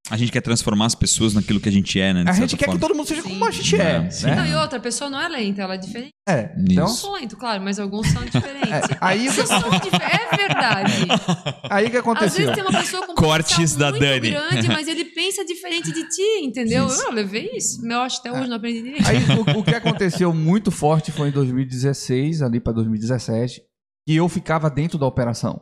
A 0.09 0.17
gente 0.17 0.31
quer 0.31 0.41
transformar 0.41 0.87
as 0.87 0.95
pessoas 0.95 1.35
naquilo 1.35 1.59
que 1.59 1.69
a 1.69 1.73
gente 1.73 1.99
é, 2.01 2.15
né? 2.15 2.25
A 2.29 2.33
gente 2.33 2.57
quer 2.57 2.67
forma. 2.67 2.79
que 2.81 2.87
todo 2.87 2.97
mundo 2.97 3.09
seja 3.09 3.23
como 3.25 3.45
a 3.45 3.51
gente 3.51 3.71
Sim. 3.77 3.83
é. 3.83 4.09
Sim. 4.11 4.27
Não, 4.29 4.37
Né? 4.37 4.51
e 4.51 4.55
outra, 4.55 4.79
a 4.79 4.81
pessoa 4.81 5.11
não 5.11 5.21
é 5.21 5.29
lenta, 5.29 5.63
ela 5.63 5.75
é 5.75 5.79
diferente. 5.79 6.11
É. 6.29 6.55
Então, 6.59 6.85
Eu 6.85 6.89
sou 6.89 7.13
lento, 7.15 7.37
claro, 7.37 7.61
mas 7.63 7.81
alguns 7.81 8.07
são 8.09 8.25
diferentes. 8.25 8.71
É, 8.71 8.99
aí 9.01 9.23
que- 9.25 9.31
Vocês 9.33 9.49
são 9.49 9.69
dif- 9.71 9.91
É 9.97 10.37
verdade. 10.37 10.93
aí 11.69 11.87
o 11.87 11.91
que 11.91 11.97
Às 11.97 12.03
aconteceu? 12.03 12.47
vezes 12.47 12.55
tem 12.55 12.63
uma 12.65 12.79
pessoa 12.81 13.05
com 13.07 13.13
um 13.13 13.15
Cortes 13.17 13.75
da 13.75 13.91
muito 13.91 14.01
Dani. 14.01 14.31
grande, 14.31 14.69
mas 14.69 14.87
ele 14.87 15.07
pensa 15.07 15.45
diferente 15.45 15.91
de 15.93 16.09
ti, 16.09 16.41
entendeu? 16.43 16.87
Isso. 16.87 17.03
Eu 17.03 17.13
levei 17.13 17.51
isso. 17.55 17.85
Eu 17.85 18.01
acho 18.01 18.23
que 18.23 18.29
até 18.29 18.39
hoje 18.39 18.49
não 18.49 18.57
aprendi 18.57 18.83
direito. 18.83 19.07
Aí 19.09 19.17
o, 19.57 19.59
o 19.59 19.65
que 19.65 19.75
aconteceu 19.75 20.33
muito 20.33 20.71
forte 20.71 21.11
foi 21.11 21.29
em 21.29 21.33
2016, 21.33 22.43
ali 22.43 22.61
para 22.61 22.73
2017, 22.75 23.61
que 24.07 24.15
eu 24.15 24.29
ficava 24.29 24.71
dentro 24.71 24.99
da 24.99 25.07
operação. 25.07 25.61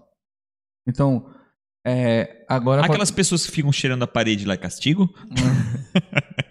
Então, 0.86 1.33
é, 1.86 2.44
agora. 2.48 2.84
Aquelas 2.84 3.10
pessoas 3.10 3.44
que 3.44 3.52
ficam 3.52 3.72
cheirando 3.72 4.02
a 4.02 4.06
parede 4.06 4.44
lá 4.44 4.54
é 4.54 4.58
castigo? 4.58 5.12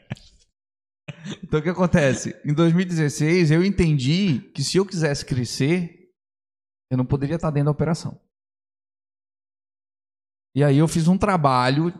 Então 1.41 1.59
o 1.59 1.63
que 1.63 1.69
acontece? 1.69 2.35
Em 2.43 2.53
2016 2.53 3.51
eu 3.51 3.63
entendi 3.63 4.39
que 4.53 4.63
se 4.63 4.77
eu 4.77 4.85
quisesse 4.85 5.23
crescer, 5.23 6.09
eu 6.91 6.97
não 6.97 7.05
poderia 7.05 7.35
estar 7.35 7.51
dentro 7.51 7.65
da 7.65 7.71
operação. 7.71 8.19
E 10.55 10.63
aí 10.63 10.77
eu 10.77 10.87
fiz 10.87 11.07
um 11.07 11.17
trabalho 11.17 11.93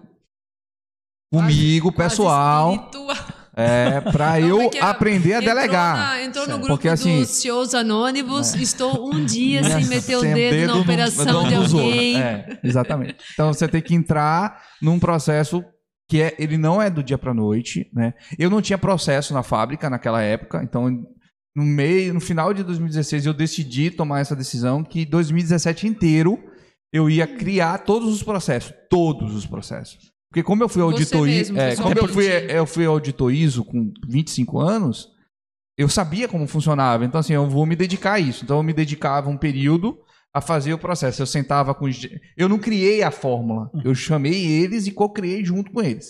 comigo, 1.32 1.92
Quase 1.92 2.10
pessoal. 2.10 2.92
É, 3.56 4.02
para 4.02 4.40
eu 4.42 4.62
é 4.62 4.78
é? 4.78 4.82
aprender 4.82 5.34
a 5.34 5.38
Entrou 5.40 5.56
delegar. 5.56 5.98
na- 5.98 6.24
entrou 6.24 6.48
no 6.48 6.54
grupo 6.58 6.68
Porque, 6.70 6.90
assim, 6.90 7.20
dos 7.20 7.30
CEOs 7.30 7.74
anônimos. 7.76 8.56
Estou 8.56 9.14
um 9.14 9.24
dia 9.24 9.64
sem 9.64 9.86
meter 9.86 10.18
o 10.18 10.22
dedo, 10.22 10.74
na 10.74 10.80
operação 10.80 11.44
no- 11.44 11.50
de 11.50 11.56
alguém. 11.56 12.20
É, 12.22 12.60
exatamente. 12.64 13.16
Então 13.34 13.54
você 13.54 13.68
tem 13.68 13.82
que 13.82 13.94
entrar 13.94 14.62
num 14.82 15.00
processo 15.00 15.64
que 16.10 16.22
é, 16.22 16.36
ele 16.38 16.58
não 16.58 16.82
é 16.82 16.90
do 16.90 17.02
dia 17.04 17.18
para 17.18 17.34
noite, 17.34 17.90
né? 17.94 18.14
Eu 18.38 18.50
não 18.50 18.62
tinha 18.62 18.78
processo 18.78 19.34
na 19.34 19.42
fábrica 19.44 19.90
naquela 19.90 20.22
época, 20.22 20.62
então 20.64 20.90
no 21.56 21.64
meio, 21.64 22.14
no 22.14 22.20
final 22.20 22.54
de 22.54 22.64
2016 22.64 23.26
eu 23.26 23.34
decidi 23.34 23.90
tomar 23.92 24.20
essa 24.20 24.36
decisão 24.36 24.84
que 24.84 25.06
2017 25.06 25.88
inteiro 25.88 26.44
eu 26.92 27.10
ia 27.10 27.26
criar 27.26 27.80
todos 27.80 28.12
os 28.14 28.22
processos, 28.24 28.74
todos 28.90 29.34
os 29.36 29.46
processos. 29.46 30.12
Porque 30.34 30.42
como 30.42 30.64
eu 30.64 30.68
fui 30.68 30.82
auditor, 30.82 31.28
é, 31.60 31.76
como 31.84 31.90
eu 32.00 32.08
fui, 32.08 32.26
eu 32.58 32.66
fui 32.66 32.86
auditor 32.88 33.32
ISO 33.32 33.64
com 33.64 33.94
25 34.08 34.60
anos, 34.60 35.12
eu 35.78 35.88
sabia 35.88 36.28
como 36.28 36.48
funcionava. 36.48 37.06
Então, 37.06 37.20
assim, 37.20 37.34
eu 37.34 37.48
vou 37.48 37.68
me 37.68 37.76
dedicar 37.76 38.14
a 38.14 38.20
isso. 38.20 38.44
Então, 38.44 38.58
eu 38.58 38.64
me 38.64 38.74
dedicava 38.74 39.30
um 39.30 39.38
período 39.38 39.96
a 40.34 40.42
fazer 40.42 40.74
o 40.74 40.80
processo. 40.80 41.22
Eu 41.22 41.28
sentava 41.28 41.76
com. 41.76 41.86
os 41.86 42.02
Eu 42.36 42.50
não 42.50 42.58
criei 42.58 43.04
a 43.04 43.12
fórmula. 43.12 43.70
Eu 43.86 43.94
chamei 43.94 44.44
eles 44.44 44.88
e 44.88 44.92
co-criei 44.92 45.46
junto 45.46 45.72
com 45.72 45.84
eles. 45.84 46.08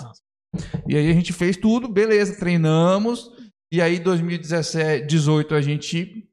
E 0.87 0.95
aí 0.95 1.09
a 1.09 1.13
gente 1.13 1.33
fez 1.33 1.57
tudo, 1.57 1.89
beleza, 1.89 2.37
treinamos. 2.39 3.29
E 3.73 3.81
aí, 3.81 3.99
2017, 3.99 4.99
2018, 5.01 5.53
a 5.53 5.61
gente 5.61 6.29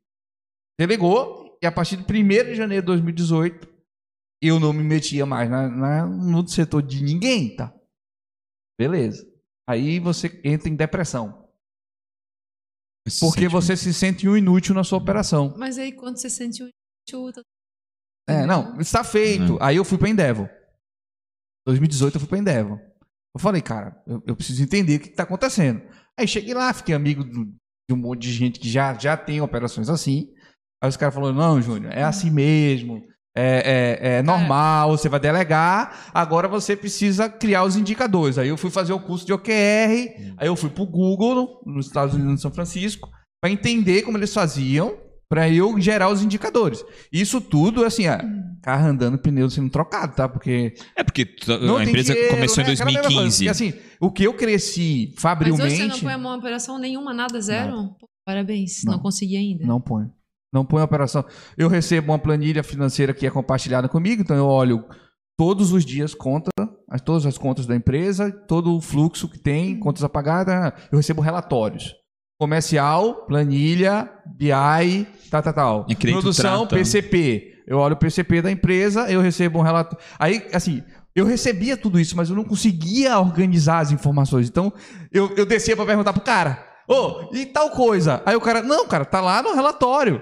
delegou. 0.79 1.59
E 1.61 1.67
a 1.67 1.73
partir 1.73 1.97
de 1.97 2.05
1 2.05 2.29
de 2.45 2.55
janeiro 2.55 2.83
de 2.83 2.87
2018, 2.87 3.69
eu 4.41 4.61
não 4.61 4.73
me 4.73 4.85
metia 4.85 5.27
mais 5.27 5.51
na, 5.51 5.69
na- 5.69 6.07
no 6.07 6.47
setor 6.47 6.83
de 6.83 7.03
ninguém, 7.03 7.57
tá? 7.57 7.75
Beleza. 8.81 9.31
Aí 9.69 10.01
você 10.01 10.41
entra 10.43 10.71
em 10.71 10.75
depressão. 10.75 11.47
Porque 13.21 13.47
você 13.47 13.77
se 13.77 13.93
sente 13.93 14.27
um 14.27 14.35
inútil 14.35 14.75
na 14.75 14.83
sua 14.83 14.97
operação. 14.97 15.55
Mas 15.59 15.77
aí 15.77 15.93
quando 15.93 16.17
você 16.17 16.31
sente 16.31 16.63
o 16.63 16.69
chuta. 17.09 17.43
É, 18.27 18.47
não, 18.47 18.81
está 18.81 19.05
feito. 19.05 19.59
Aí 19.61 19.77
eu 19.77 19.85
fui 19.85 19.99
pra 19.99 20.09
Endeavor. 20.09 20.49
2018 21.67 22.15
eu 22.17 22.21
fui 22.21 22.29
pra 22.29 22.39
Endeavor. 22.39 22.79
Eu 23.35 23.39
falei, 23.41 23.61
cara, 23.61 24.03
eu, 24.07 24.23
eu 24.27 24.35
preciso 24.35 24.63
entender 24.63 24.97
o 24.97 25.01
que 25.01 25.09
está 25.11 25.25
acontecendo. 25.25 25.83
Aí 26.19 26.27
cheguei 26.27 26.55
lá, 26.55 26.73
fiquei 26.73 26.95
amigo 26.95 27.23
do- 27.23 27.45
de 27.45 27.93
um 27.95 27.97
monte 27.97 28.23
de 28.23 28.33
gente 28.33 28.59
que 28.59 28.69
já, 28.71 28.95
já 28.99 29.15
tem 29.15 29.43
operações 29.43 29.91
assim. 29.91 30.33
Aí 30.83 30.89
os 30.89 30.97
caras 30.97 31.15
falaram, 31.15 31.35
não, 31.37 31.61
Júnior, 31.61 31.93
é 31.93 32.03
assim 32.03 32.31
mesmo. 32.31 33.07
É, 33.37 33.99
é, 34.03 34.17
é 34.19 34.23
normal, 34.23 34.91
você 34.97 35.09
vai 35.09 35.21
delegar. 35.21 36.11
Agora 36.13 36.49
você 36.49 36.75
precisa 36.77 37.29
criar 37.29 37.65
os 37.65 37.77
indicadores. 37.77 38.39
Aí 38.39 38.49
eu 38.49 38.57
fui 38.57 38.71
fazer 38.71 38.93
o 38.93 39.01
curso 39.01 39.25
de 39.25 39.33
OKR. 39.33 40.35
Aí 40.37 40.47
eu 40.49 40.57
fui 40.57 40.69
pro 40.71 40.85
Google, 40.87 41.61
nos 41.65 41.87
Estados 41.87 42.15
Unidos, 42.15 42.35
em 42.35 42.39
São 42.39 42.51
Francisco, 42.51 43.09
para 43.41 43.51
entender 43.53 44.03
como 44.03 44.19
eles 44.19 44.35
faziam, 44.35 44.97
para 45.29 45.49
eu 45.49 45.81
gerar 45.81 46.09
os 46.11 46.23
indicadores. 46.25 46.85
Isso 47.13 47.41
tudo, 47.41 47.85
assim, 47.85 48.09
ó, 48.09 48.19
carro 48.61 48.89
andando, 48.89 49.17
pneu 49.17 49.49
sendo 49.49 49.71
trocado, 49.71 50.15
tá? 50.17 50.29
Porque 50.29 50.75
É 50.97 51.05
porque 51.05 51.23
a 51.23 51.85
empresa 51.85 52.13
dinheiro, 52.13 52.35
começou 52.35 52.65
né? 52.65 52.71
em 52.71 52.75
Aquela 52.75 52.87
mesma 52.87 53.03
coisa. 53.03 53.21
2015. 53.21 53.45
Porque, 53.45 53.49
assim, 53.49 53.73
o 54.01 54.11
que 54.11 54.25
eu 54.25 54.35
cresci 54.35 54.81
Mas 54.81 54.91
hoje 54.91 55.13
você 55.15 55.21
fabrilmente. 55.23 55.89
não 55.89 56.01
põe 56.01 56.13
a 56.13 56.19
mão 56.19 56.35
em 56.35 56.39
operação 56.39 56.79
nenhuma, 56.81 57.15
nada, 57.15 57.41
zero? 57.41 57.95
Pô, 58.01 58.09
parabéns, 58.27 58.83
não, 58.85 58.95
Não. 58.95 59.01
consegui 59.01 59.37
ainda. 59.37 59.65
Não 59.65 59.81
põe. 59.81 60.07
Não 60.53 60.65
põe 60.65 60.83
operação. 60.83 61.25
Eu 61.57 61.69
recebo 61.69 62.13
uma 62.13 62.19
planilha 62.19 62.63
financeira 62.63 63.15
que 63.15 63.27
é 63.27 63.31
compartilhada 63.31 63.89
comigo, 63.89 64.23
então 64.23 64.37
eu 64.37 64.47
olho 64.47 64.85
todos 65.39 65.73
os 65.73 65.85
dias 65.85 66.15
conta, 66.15 66.51
as- 66.91 67.01
todas 67.01 67.25
as 67.25 67.39
contas 67.39 67.67
da 67.67 67.75
empresa, 67.77 68.31
todo 68.49 68.77
o 68.77 68.81
fluxo 68.81 69.29
que 69.29 69.39
tem, 69.39 69.79
contas 69.79 70.03
apagadas, 70.05 70.73
eu 70.91 70.97
recebo 70.99 71.23
relatórios. 71.23 71.95
Comercial, 72.39 73.27
planilha, 73.27 74.11
BI, 74.37 75.07
tal, 75.31 75.43
tal, 75.43 75.53
tal. 75.53 75.85
Tu 75.85 76.21
Produção, 76.23 76.67
trata. 76.67 76.77
PCP. 76.77 77.63
Eu 77.67 77.79
olho 77.79 77.95
o 77.95 77.99
PCP 77.99 78.43
da 78.43 78.51
empresa, 78.51 79.11
eu 79.11 79.21
recebo 79.21 79.59
um 79.59 79.63
relatório. 79.63 79.99
Aí, 80.19 80.45
assim, 80.53 80.83
eu 81.15 81.27
recebia 81.27 81.77
tudo 81.77 82.01
isso, 82.01 82.17
mas 82.17 82.31
eu 82.31 82.35
não 82.35 82.43
conseguia 82.45 83.19
organizar 83.21 83.81
as 83.81 83.93
informações. 83.93 84.49
Então, 84.49 84.73
eu, 85.13 85.33
eu 85.37 85.45
descia 85.47 85.77
para 85.77 85.85
perguntar 85.87 86.13
pro 86.15 86.23
cara. 86.23 86.67
Ô, 86.89 87.29
e 87.33 87.47
tal 87.47 87.71
coisa. 87.71 88.21
Aí 88.27 88.35
o 88.35 88.41
cara, 88.41 88.63
não, 88.63 88.89
cara, 88.89 89.05
tá 89.05 89.21
lá 89.21 89.43
no 89.43 89.55
relatório. 89.55 90.21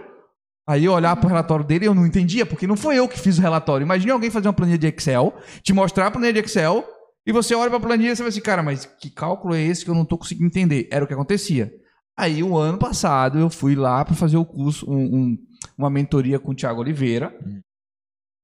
Aí 0.68 0.84
eu 0.84 0.92
olhar 0.92 1.16
pro 1.16 1.30
relatório 1.30 1.64
dele 1.64 1.86
e 1.86 1.88
eu 1.88 1.94
não 1.94 2.06
entendia, 2.06 2.44
porque 2.44 2.66
não 2.66 2.76
foi 2.76 2.98
eu 2.98 3.08
que 3.08 3.18
fiz 3.18 3.38
o 3.38 3.40
relatório. 3.40 3.86
Imagine 3.86 4.10
alguém 4.10 4.30
fazer 4.30 4.48
uma 4.48 4.52
planilha 4.52 4.76
de 4.76 4.86
Excel, 4.86 5.34
te 5.62 5.72
mostrar 5.72 6.08
a 6.08 6.10
planilha 6.10 6.34
de 6.34 6.40
Excel, 6.40 6.84
e 7.26 7.32
você 7.32 7.54
olha 7.54 7.70
pra 7.70 7.80
planilha 7.80 8.12
e 8.12 8.16
você 8.16 8.22
vai 8.22 8.28
assim, 8.28 8.42
cara, 8.42 8.62
mas 8.62 8.84
que 8.84 9.08
cálculo 9.08 9.54
é 9.54 9.62
esse 9.62 9.82
que 9.82 9.90
eu 9.90 9.94
não 9.94 10.04
tô 10.04 10.18
conseguindo 10.18 10.46
entender? 10.46 10.86
Era 10.92 11.06
o 11.06 11.08
que 11.08 11.14
acontecia. 11.14 11.72
Aí, 12.14 12.42
o 12.42 12.58
ano 12.58 12.76
passado, 12.76 13.38
eu 13.38 13.48
fui 13.48 13.74
lá 13.74 14.04
para 14.04 14.14
fazer 14.14 14.36
o 14.36 14.44
curso, 14.44 14.84
um, 14.90 14.98
um, 14.98 15.38
uma 15.78 15.88
mentoria 15.88 16.38
com 16.38 16.50
o 16.50 16.54
Thiago 16.54 16.82
Oliveira. 16.82 17.34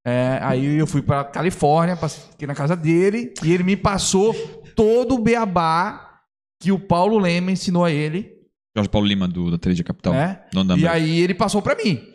É, 0.03 0.39
aí 0.41 0.77
eu 0.77 0.87
fui 0.87 1.03
para 1.03 1.25
Califórnia, 1.25 1.95
fiquei 1.95 2.47
na 2.47 2.55
casa 2.55 2.75
dele, 2.75 3.35
e 3.43 3.51
ele 3.53 3.63
me 3.63 3.77
passou 3.77 4.33
todo 4.75 5.13
o 5.13 5.21
beabá 5.21 6.21
que 6.59 6.71
o 6.71 6.79
Paulo 6.79 7.19
Lema 7.19 7.51
ensinou 7.51 7.85
a 7.85 7.91
ele. 7.91 8.33
Jorge 8.75 8.89
Paulo 8.89 9.07
Lima, 9.07 9.27
do, 9.27 9.51
da 9.51 9.59
Trade 9.59 9.83
Capital. 9.83 10.13
da 10.65 10.75
E 10.75 10.87
aí 10.87 11.19
ele 11.19 11.35
passou 11.35 11.61
para 11.61 11.75
mim. 11.75 12.14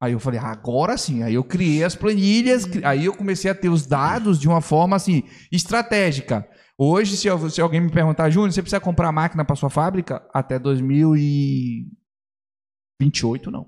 Aí 0.00 0.12
eu 0.12 0.20
falei, 0.20 0.38
agora 0.38 0.96
sim. 0.96 1.22
Aí 1.24 1.34
eu 1.34 1.42
criei 1.42 1.82
as 1.82 1.96
planilhas, 1.96 2.64
cri- 2.64 2.84
aí 2.84 3.04
eu 3.06 3.16
comecei 3.16 3.50
a 3.50 3.54
ter 3.54 3.68
os 3.68 3.84
dados 3.86 4.38
de 4.38 4.46
uma 4.48 4.60
forma 4.60 4.94
assim, 4.96 5.24
estratégica. 5.50 6.48
Hoje, 6.78 7.16
se, 7.16 7.26
eu- 7.26 7.50
se 7.50 7.60
alguém 7.60 7.80
me 7.80 7.90
perguntar, 7.90 8.30
Júnior, 8.30 8.52
você 8.52 8.62
precisa 8.62 8.78
comprar 8.80 9.10
máquina 9.10 9.44
para 9.44 9.56
sua 9.56 9.68
fábrica? 9.68 10.24
Até 10.32 10.56
2028, 10.58 13.50
não. 13.50 13.66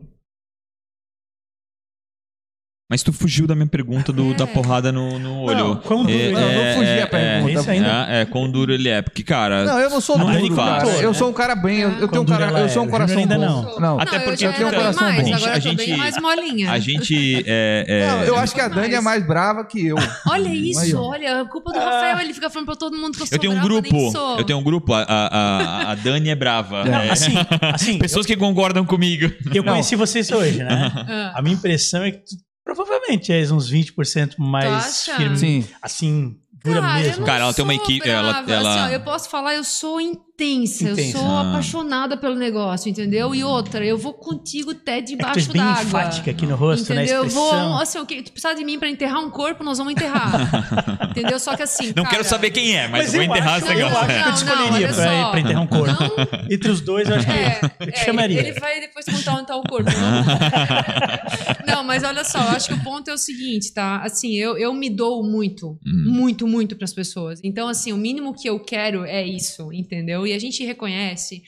Mas 2.90 3.04
tu 3.04 3.12
fugiu 3.12 3.46
da 3.46 3.54
minha 3.54 3.68
pergunta 3.68 4.12
do, 4.12 4.34
da 4.34 4.48
porrada 4.48 4.90
no, 4.90 5.16
no 5.20 5.42
olho. 5.42 5.56
Não, 5.58 5.76
quão 5.76 6.02
duro 6.04 6.12
é, 6.18 6.32
Não, 6.32 6.40
eu 6.40 6.64
não 6.64 6.74
fugi 6.74 6.90
é, 6.90 7.02
a 7.02 7.06
pergunta. 7.06 7.50
é 7.50 7.54
isso 7.54 7.70
ainda. 7.70 8.06
É, 8.08 8.20
é, 8.22 8.24
quão 8.24 8.50
duro 8.50 8.72
ele 8.72 8.88
é. 8.88 9.00
Porque, 9.00 9.22
cara. 9.22 9.64
Não, 9.64 9.78
eu 9.78 9.88
não 9.90 10.00
sou 10.00 10.18
Não 10.18 10.28
é 10.28 10.38
duro, 10.38 10.56
cara. 10.56 10.80
fácil, 10.86 11.00
Eu 11.00 11.12
né? 11.12 11.14
sou 11.16 11.30
um 11.30 11.32
cara 11.32 11.54
bem, 11.54 11.78
eu, 11.78 11.90
eu 11.92 12.08
tenho 12.08 12.22
um 12.22 12.26
cara, 12.26 12.58
eu 12.58 12.68
sou 12.68 12.82
um 12.82 12.86
é, 12.86 12.90
coração 12.90 13.18
ainda 13.18 13.36
bom. 13.38 13.40
não. 13.46 13.78
Não. 13.80 14.00
Até 14.00 14.18
não, 14.18 14.24
porque 14.24 14.44
eu 14.44 14.50
eu 14.50 14.56
tenho 14.56 14.68
um 14.68 14.72
coração 14.72 15.02
mais, 15.04 15.22
bom. 15.28 15.34
agora 15.36 15.52
A 15.52 15.56
eu 15.56 15.62
tô 15.62 15.68
gente- 15.68 15.76
bem 15.86 15.96
mais 15.96 16.18
molinha. 16.20 16.70
A 16.72 16.78
gente. 16.80 17.44
É, 17.46 17.84
é, 17.86 18.06
Não, 18.08 18.22
eu 18.24 18.36
acho 18.36 18.54
que 18.54 18.60
a 18.60 18.68
mais. 18.68 18.74
Dani 18.82 18.94
é 18.96 19.00
mais 19.00 19.24
brava 19.24 19.64
que 19.64 19.86
eu. 19.86 19.96
Olha 20.28 20.48
isso, 20.48 20.98
olha, 21.00 21.42
a 21.42 21.44
culpa 21.44 21.70
do 21.72 21.78
Rafael, 21.78 22.18
ele 22.18 22.34
fica 22.34 22.50
falando 22.50 22.66
pra 22.66 22.74
todo 22.76 22.96
mundo 22.96 23.16
que 23.16 23.22
eu 23.22 23.26
sou 23.28 23.36
Eu 23.36 23.40
tenho 23.40 23.52
um 23.52 23.56
brava, 23.56 23.68
grupo. 23.68 23.92
nem 23.92 24.10
sou. 24.10 24.36
Eu 24.38 24.44
tenho 24.44 24.58
um 24.58 24.64
grupo. 24.64 24.92
A, 24.94 25.02
a, 25.08 25.92
a, 25.92 25.94
Dani 25.94 26.28
é 26.28 26.34
brava. 26.34 26.84
Não, 26.84 26.98
É. 26.98 27.10
assim, 27.10 27.34
assim 27.72 27.98
Pessoas 28.02 28.26
que 28.26 28.36
concordam 28.36 28.84
comigo. 28.84 29.30
eu 29.54 29.62
conheci 29.62 29.94
vocês 29.94 30.28
hoje, 30.32 30.58
né? 30.58 30.90
Ah. 31.08 31.34
A 31.36 31.42
minha 31.42 31.54
impressão 31.54 32.02
é 32.02 32.10
que 32.10 32.49
provavelmente 32.74 33.32
és 33.32 33.50
uns 33.50 33.70
20% 33.70 34.34
mais 34.38 35.06
firme. 35.06 35.36
Sim. 35.36 35.64
Assim, 35.82 36.36
dura 36.64 36.80
Cara, 36.80 36.98
eu 36.98 37.02
mesmo. 37.04 37.18
não 37.20 37.26
Cara, 37.26 37.44
ela 37.44 37.54
tem 37.54 37.64
uma 37.64 37.74
equipe- 37.74 38.08
ela- 38.08 38.44
ela- 38.46 38.70
assim, 38.74 38.80
ó, 38.80 38.88
eu 38.94 39.00
posso 39.00 39.28
falar, 39.30 39.54
eu 39.54 39.64
sou 39.64 39.98
intensa, 40.00 40.84
eu 40.88 40.92
Intensa. 40.92 41.18
sou 41.18 41.26
Ah. 41.26 41.50
apaixonada 41.50 42.16
pelo 42.16 42.34
negócio, 42.34 42.88
entendeu? 42.90 43.34
E 43.34 43.42
outra, 43.44 43.84
eu 43.84 43.96
vou 43.98 44.12
contigo 44.14 44.70
até 44.70 44.98
É 44.98 45.02
que 45.02 45.16
tu 45.16 45.26
és 45.26 45.46
debaixo 45.46 45.52
bem 45.52 45.62
d'água. 45.62 45.82
enfática 45.82 46.30
aqui 46.30 46.46
no 46.46 46.56
rosto, 46.56 46.94
né? 46.94 47.04
Entendeu? 47.04 47.24
Eu 47.24 47.28
vou, 47.30 47.52
assim, 47.78 47.98
o 47.98 48.06
que 48.06 48.22
tu 48.22 48.32
precisar 48.32 48.54
de 48.54 48.64
mim 48.64 48.78
pra 48.78 48.88
enterrar 48.88 49.20
um 49.20 49.30
corpo, 49.30 49.62
nós 49.64 49.76
vamos 49.78 49.92
enterrar. 49.94 50.32
entendeu? 51.10 51.38
Só 51.38 51.56
que 51.56 51.62
assim, 51.62 51.88
Não 51.96 52.04
cara, 52.04 52.16
quero 52.16 52.24
saber 52.28 52.50
quem 52.50 52.76
é, 52.76 52.88
mas, 52.88 53.02
Mas 53.04 53.12
vou 53.12 53.22
eu 53.22 53.30
enterrar 53.30 53.54
acho- 53.56 53.66
esse 53.66 53.80
eu 53.80 53.86
acho 53.86 54.06
que 54.06 54.12
eu 54.12 54.18
Não, 54.18 54.32
te 54.32 54.36
escolheria 54.36 54.72
olha 54.86 54.94
pra, 54.94 55.04
só. 55.22 55.30
pra 55.30 55.40
enterrar 55.40 55.62
um 55.62 55.66
corpo. 55.66 56.02
Não, 56.02 56.10
Entre 56.50 56.70
os 56.70 56.80
dois, 56.80 57.08
eu 57.08 57.16
acho 57.16 57.26
que 57.26 57.32
É, 57.32 57.60
eu 57.80 57.92
te 57.92 58.00
é, 58.00 58.04
chamaria. 58.04 58.40
Ele 58.40 58.52
vai 58.60 58.80
depois 58.80 59.04
contar 59.06 59.32
onde 59.34 59.46
tá 59.46 59.56
o 59.56 59.62
corpo. 59.62 59.90
Não, 61.80 61.82
Não, 61.82 61.86
mas 61.86 62.02
olha 62.02 62.24
só, 62.24 62.38
eu 62.42 62.48
acho 62.50 62.68
que 62.68 62.74
o 62.74 62.82
ponto 62.84 63.08
é 63.10 63.14
o 63.14 63.18
seguinte, 63.18 63.72
tá? 63.72 64.02
Assim, 64.02 64.34
eu, 64.34 64.56
eu 64.58 64.72
me 64.74 64.90
dou 64.90 65.22
muito, 65.24 65.78
Hum. 65.86 66.04
muito, 66.12 66.46
muito 66.46 66.76
pras 66.76 66.92
pessoas. 66.92 67.40
Então, 67.42 67.68
assim, 67.68 67.92
o 67.92 67.96
mínimo 67.96 68.34
que 68.34 68.48
eu 68.48 68.60
quero 68.60 69.04
é 69.04 69.26
isso, 69.26 69.72
entendeu? 69.72 70.26
E 70.26 70.32
a 70.32 70.38
gente 70.38 70.64
reconhece, 70.64 71.42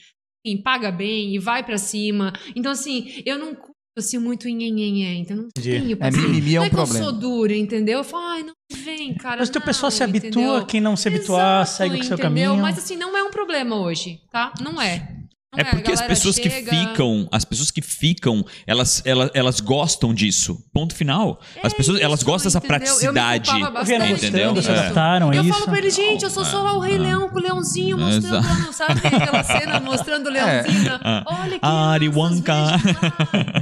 enfim, 0.45 0.61
paga 0.61 0.91
bem 0.91 1.35
e 1.35 1.39
vai 1.39 1.63
pra 1.63 1.77
cima. 1.77 2.33
Então, 2.55 2.71
assim, 2.71 3.21
eu 3.25 3.37
não 3.37 3.53
curto, 3.53 3.73
assim, 3.97 4.17
muito 4.17 4.47
nhenhenhé, 4.47 5.13
então 5.15 5.37
não 5.37 5.47
Entendi. 5.55 5.79
tenho 5.85 5.97
É, 6.01 6.09
mimimi 6.11 6.55
é 6.55 6.59
não 6.59 6.63
um 6.63 6.67
é 6.67 6.69
que 6.69 6.75
eu 6.75 6.85
problema. 6.85 7.05
sou 7.05 7.13
dura, 7.19 7.55
entendeu? 7.55 7.99
Eu 7.99 8.03
falo, 8.03 8.23
ai, 8.25 8.43
não 8.43 8.53
vem, 8.83 9.13
cara, 9.13 9.37
Mas 9.39 9.49
o 9.49 9.51
teu 9.51 9.61
não, 9.61 9.65
pessoal 9.67 9.91
se 9.91 10.03
habitua, 10.03 10.29
entendeu? 10.29 10.65
quem 10.65 10.81
não 10.81 10.95
se 10.95 11.07
habituar, 11.07 11.61
Exato, 11.61 11.77
segue 11.77 11.99
o 11.99 12.03
seu 12.03 12.17
caminho. 12.17 12.57
Mas 12.57 12.77
assim, 12.79 12.95
não 12.95 13.15
é 13.15 13.23
um 13.23 13.29
problema 13.31 13.79
hoje, 13.79 14.19
tá? 14.31 14.51
Não 14.61 14.81
é. 14.81 15.22
É 15.55 15.63
porque 15.63 15.91
a 15.91 15.93
as 15.93 16.01
pessoas 16.01 16.37
que 16.39 16.49
chega- 16.49 16.69
ficam, 16.71 17.27
as 17.31 17.45
pessoas 17.45 17.69
que 17.69 17.81
ficam, 17.81 18.43
elas, 18.65 19.01
elas, 19.05 19.29
elas 19.33 19.59
gostam 19.59 20.13
disso. 20.13 20.57
Ponto 20.73 20.95
final. 20.95 21.39
As 21.61 21.73
É 21.73 21.75
pessoas, 21.75 22.01
elas 22.01 22.19
isso, 22.19 22.25
gostam 22.25 22.49
dessa? 22.49 22.57
Eu 22.57 22.67
praticidade. 22.67 23.51
bastante. 23.71 24.13
Entendeu? 24.25 24.53
gostando, 24.53 24.61
se 24.63 24.69
É. 24.71 25.37
Eu 25.37 25.43
isso. 25.43 25.53
falo 25.53 25.65
pra 25.65 25.77
ele, 25.77 25.89
gente, 25.91 26.23
eu 26.23 26.29
sou 26.29 26.43
só 26.43 26.61
lá 26.63 26.73
o 26.73 26.79
Rei 26.79 26.97
Leão 26.97 27.29
com 27.29 27.37
o 27.37 27.41
leãozinho 27.41 27.97
mostrando 27.97 28.37
Exato. 28.39 28.47
lá, 28.65 28.71
sabe 28.73 29.01
aquela 29.07 29.43
cena 29.43 29.79
mostrando 29.79 30.27
o 30.27 30.29
leãozinho? 30.31 30.99
Ah. 31.03 31.23
Olha 31.27 31.59
que 31.59 31.65
Ari 31.65 32.09
Wonka. 32.09 32.53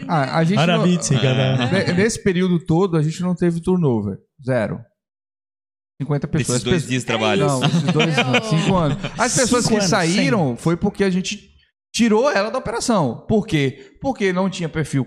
Ah, 0.08 0.38
a 0.38 0.44
gente 0.44 0.58
não-. 0.66 0.86
Ne- 1.72 1.94
Nesse 1.94 2.24
período 2.24 2.60
todo, 2.66 2.98
a 2.98 3.04
gente 3.04 3.22
não 3.22 3.36
teve 3.36 3.60
turnover. 3.62 4.18
Zero. 4.46 4.80
50 6.02 6.28
pessoas. 6.28 6.48
Desses 6.64 6.64
dois 6.64 6.84
As 6.84 6.89
dias 6.89 7.02
de 7.04 7.06
trabalho. 7.06 7.46
Não, 7.48 7.64
esses 7.64 7.82
dois, 7.84 8.18
Eu- 8.18 8.24
não, 8.26 8.44
cinco 8.44 8.76
anos. 8.76 8.98
As 9.18 9.36
pessoas 9.36 9.64
Cinco 9.66 9.76
que 9.76 9.80
anos, 9.82 9.89
saíram 9.89 10.58
foi 10.58 10.76
porque 10.76 11.04
a 11.04 11.10
gente 11.12 11.51
tirou 11.92 12.32
ela 12.32 12.50
da 12.50 12.58
operação. 12.58 13.26
Por 13.28 13.46
quê? 13.46 13.94
Porque 14.02 14.32
não 14.32 14.50
tinha 14.50 14.70
perfil 14.70 15.06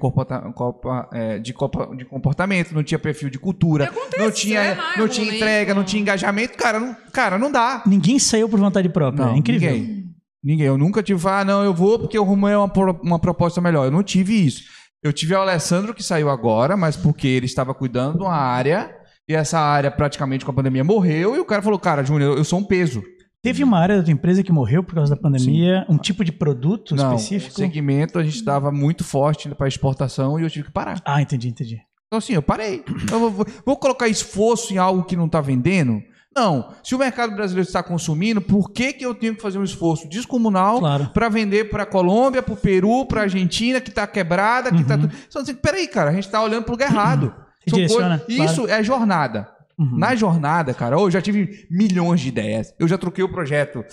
é, 1.13 1.39
de, 1.39 1.53
comportamento, 1.53 2.75
não 2.75 2.85
tinha 2.85 2.99
perfil 2.99 3.31
de 3.31 3.39
cultura, 3.39 3.91
não 4.19 4.31
tinha, 4.31 4.73
em 4.73 4.77
não 4.77 5.03
algum 5.03 5.09
tinha 5.09 5.35
entrega, 5.35 5.75
não 5.75 5.85
tinha 5.85 6.03
engajamento. 6.03 6.57
Cara, 6.57 6.79
não, 6.79 6.97
cara, 7.13 7.39
não 7.39 7.51
dá. 7.51 7.83
Ninguém 7.87 8.19
saiu 8.19 8.49
por 8.49 8.61
vontade 8.61 8.89
própria. 8.89 9.27
Não, 9.27 9.35
é 9.35 9.39
incrível. 9.39 9.71
Ninguém. 9.71 10.05
Ninguém. 10.43 10.67
Eu 10.67 10.77
nunca 10.77 11.03
tive, 11.03 11.27
ah, 11.27 11.45
não, 11.45 11.65
eu 11.65 11.73
vou 11.73 11.99
porque 11.99 12.19
eu 12.19 12.23
arrumei 12.23 12.55
uma, 12.55 12.71
uma 13.03 13.19
proposta 13.19 13.61
melhor. 13.61 13.87
Eu 13.87 13.91
não 13.91 14.03
tive 14.03 14.45
isso. 14.45 14.63
Eu 15.03 15.13
tive 15.13 15.35
o 15.35 15.41
Alessandro 15.41 15.95
que 15.95 16.03
saiu 16.03 16.29
agora, 16.29 16.77
mas 16.77 16.97
porque 16.97 17.27
ele 17.27 17.47
estava 17.47 17.75
cuidando 17.75 18.19
de 18.19 18.25
uma 18.25 18.37
área 18.37 18.95
e 19.29 19.35
essa 19.35 19.59
área 19.59 19.91
praticamente 19.91 20.45
com 20.45 20.51
a 20.51 20.55
pandemia 20.55 20.85
morreu 20.85 21.35
e 21.35 21.41
o 21.41 21.45
cara 21.45 21.63
falou, 21.63 21.79
cara, 21.79 22.03
Júnior, 22.03 22.37
eu 22.37 22.45
sou 22.45 22.59
um 22.59 22.65
peso. 22.65 23.03
Teve 23.45 23.63
uma 23.63 23.79
área 23.79 23.99
da 23.99 24.03
tua 24.03 24.13
empresa 24.13 24.43
que 24.43 24.51
morreu 24.51 24.83
por 24.83 24.95
causa 24.95 25.15
da 25.15 25.21
pandemia, 25.21 25.85
um 25.89 25.99
tipo 25.99 26.25
de 26.25 26.33
produto 26.33 26.97
não, 26.97 27.15
específico? 27.15 27.53
o 27.53 27.57
segmento 27.57 28.19
a 28.19 28.25
gente 28.25 28.37
estava 28.37 28.73
muito 28.73 29.05
forte 29.05 29.49
para 29.55 29.69
exportação 29.69 30.41
e 30.41 30.43
eu 30.43 30.51
tive 30.51 30.67
que 30.67 30.73
parar. 30.73 31.01
Ah, 31.05 31.21
entendi, 31.21 31.49
entendi. 31.49 31.79
Então 32.07 32.19
assim, 32.19 32.33
eu 32.33 32.43
parei. 32.43 32.83
Eu 33.13 33.19
vou, 33.21 33.31
vou- 33.31 33.47
vou 33.67 33.77
colocar 33.77 34.09
esforço 34.09 34.73
em 34.73 34.79
algo 34.79 35.05
que 35.05 35.15
não 35.15 35.27
está 35.27 35.41
vendendo? 35.41 36.01
Não. 36.37 36.71
Se 36.83 36.95
o 36.95 36.99
mercado 36.99 37.35
brasileiro 37.37 37.67
está 37.69 37.81
consumindo, 37.83 38.41
por 38.41 38.73
que, 38.73 38.93
que 38.93 39.05
eu 39.07 39.15
tenho 39.15 39.37
que 39.37 39.43
fazer 39.43 39.59
um 39.59 39.63
esforço 39.63 40.09
descomunal 40.09 40.81
Claro. 40.81 41.11
para 41.15 41.29
vender 41.29 41.71
para 41.71 41.87
Colômbia, 41.87 42.43
para 42.43 42.55
o 42.55 42.57
Peru, 42.57 43.07
para 43.07 43.23
Argentina, 43.23 43.81
que 43.81 43.89
está 43.91 44.05
quebrada, 44.07 44.73
que 44.73 44.81
está 44.83 44.95
Uhum. 44.95 45.03
tudo. 45.03 45.15
Então, 45.29 45.43
assim, 45.43 45.55
peraí, 45.55 45.87
cara, 45.87 46.11
a 46.11 46.13
gente 46.15 46.25
está 46.27 46.43
olhando 46.43 46.65
para 46.65 46.71
o 46.73 46.75
lugar 46.75 46.91
errado. 46.91 47.33
Direciona, 47.67 48.19
coisas- 48.19 48.51
Isso 48.53 48.67
é 48.69 48.83
jornada. 48.83 49.49
Uhum. 49.79 49.99
Na 49.99 50.15
jornada, 50.15 50.73
cara, 50.73 50.97
eu 50.97 51.11
já 51.11 51.21
tive 51.21 51.67
milhões 51.71 52.21
de 52.21 52.29
ideias. 52.29 52.75
Eu 52.79 52.87
já 52.87 52.97
troquei 52.97 53.25
o 53.25 53.31
projeto, 53.31 53.85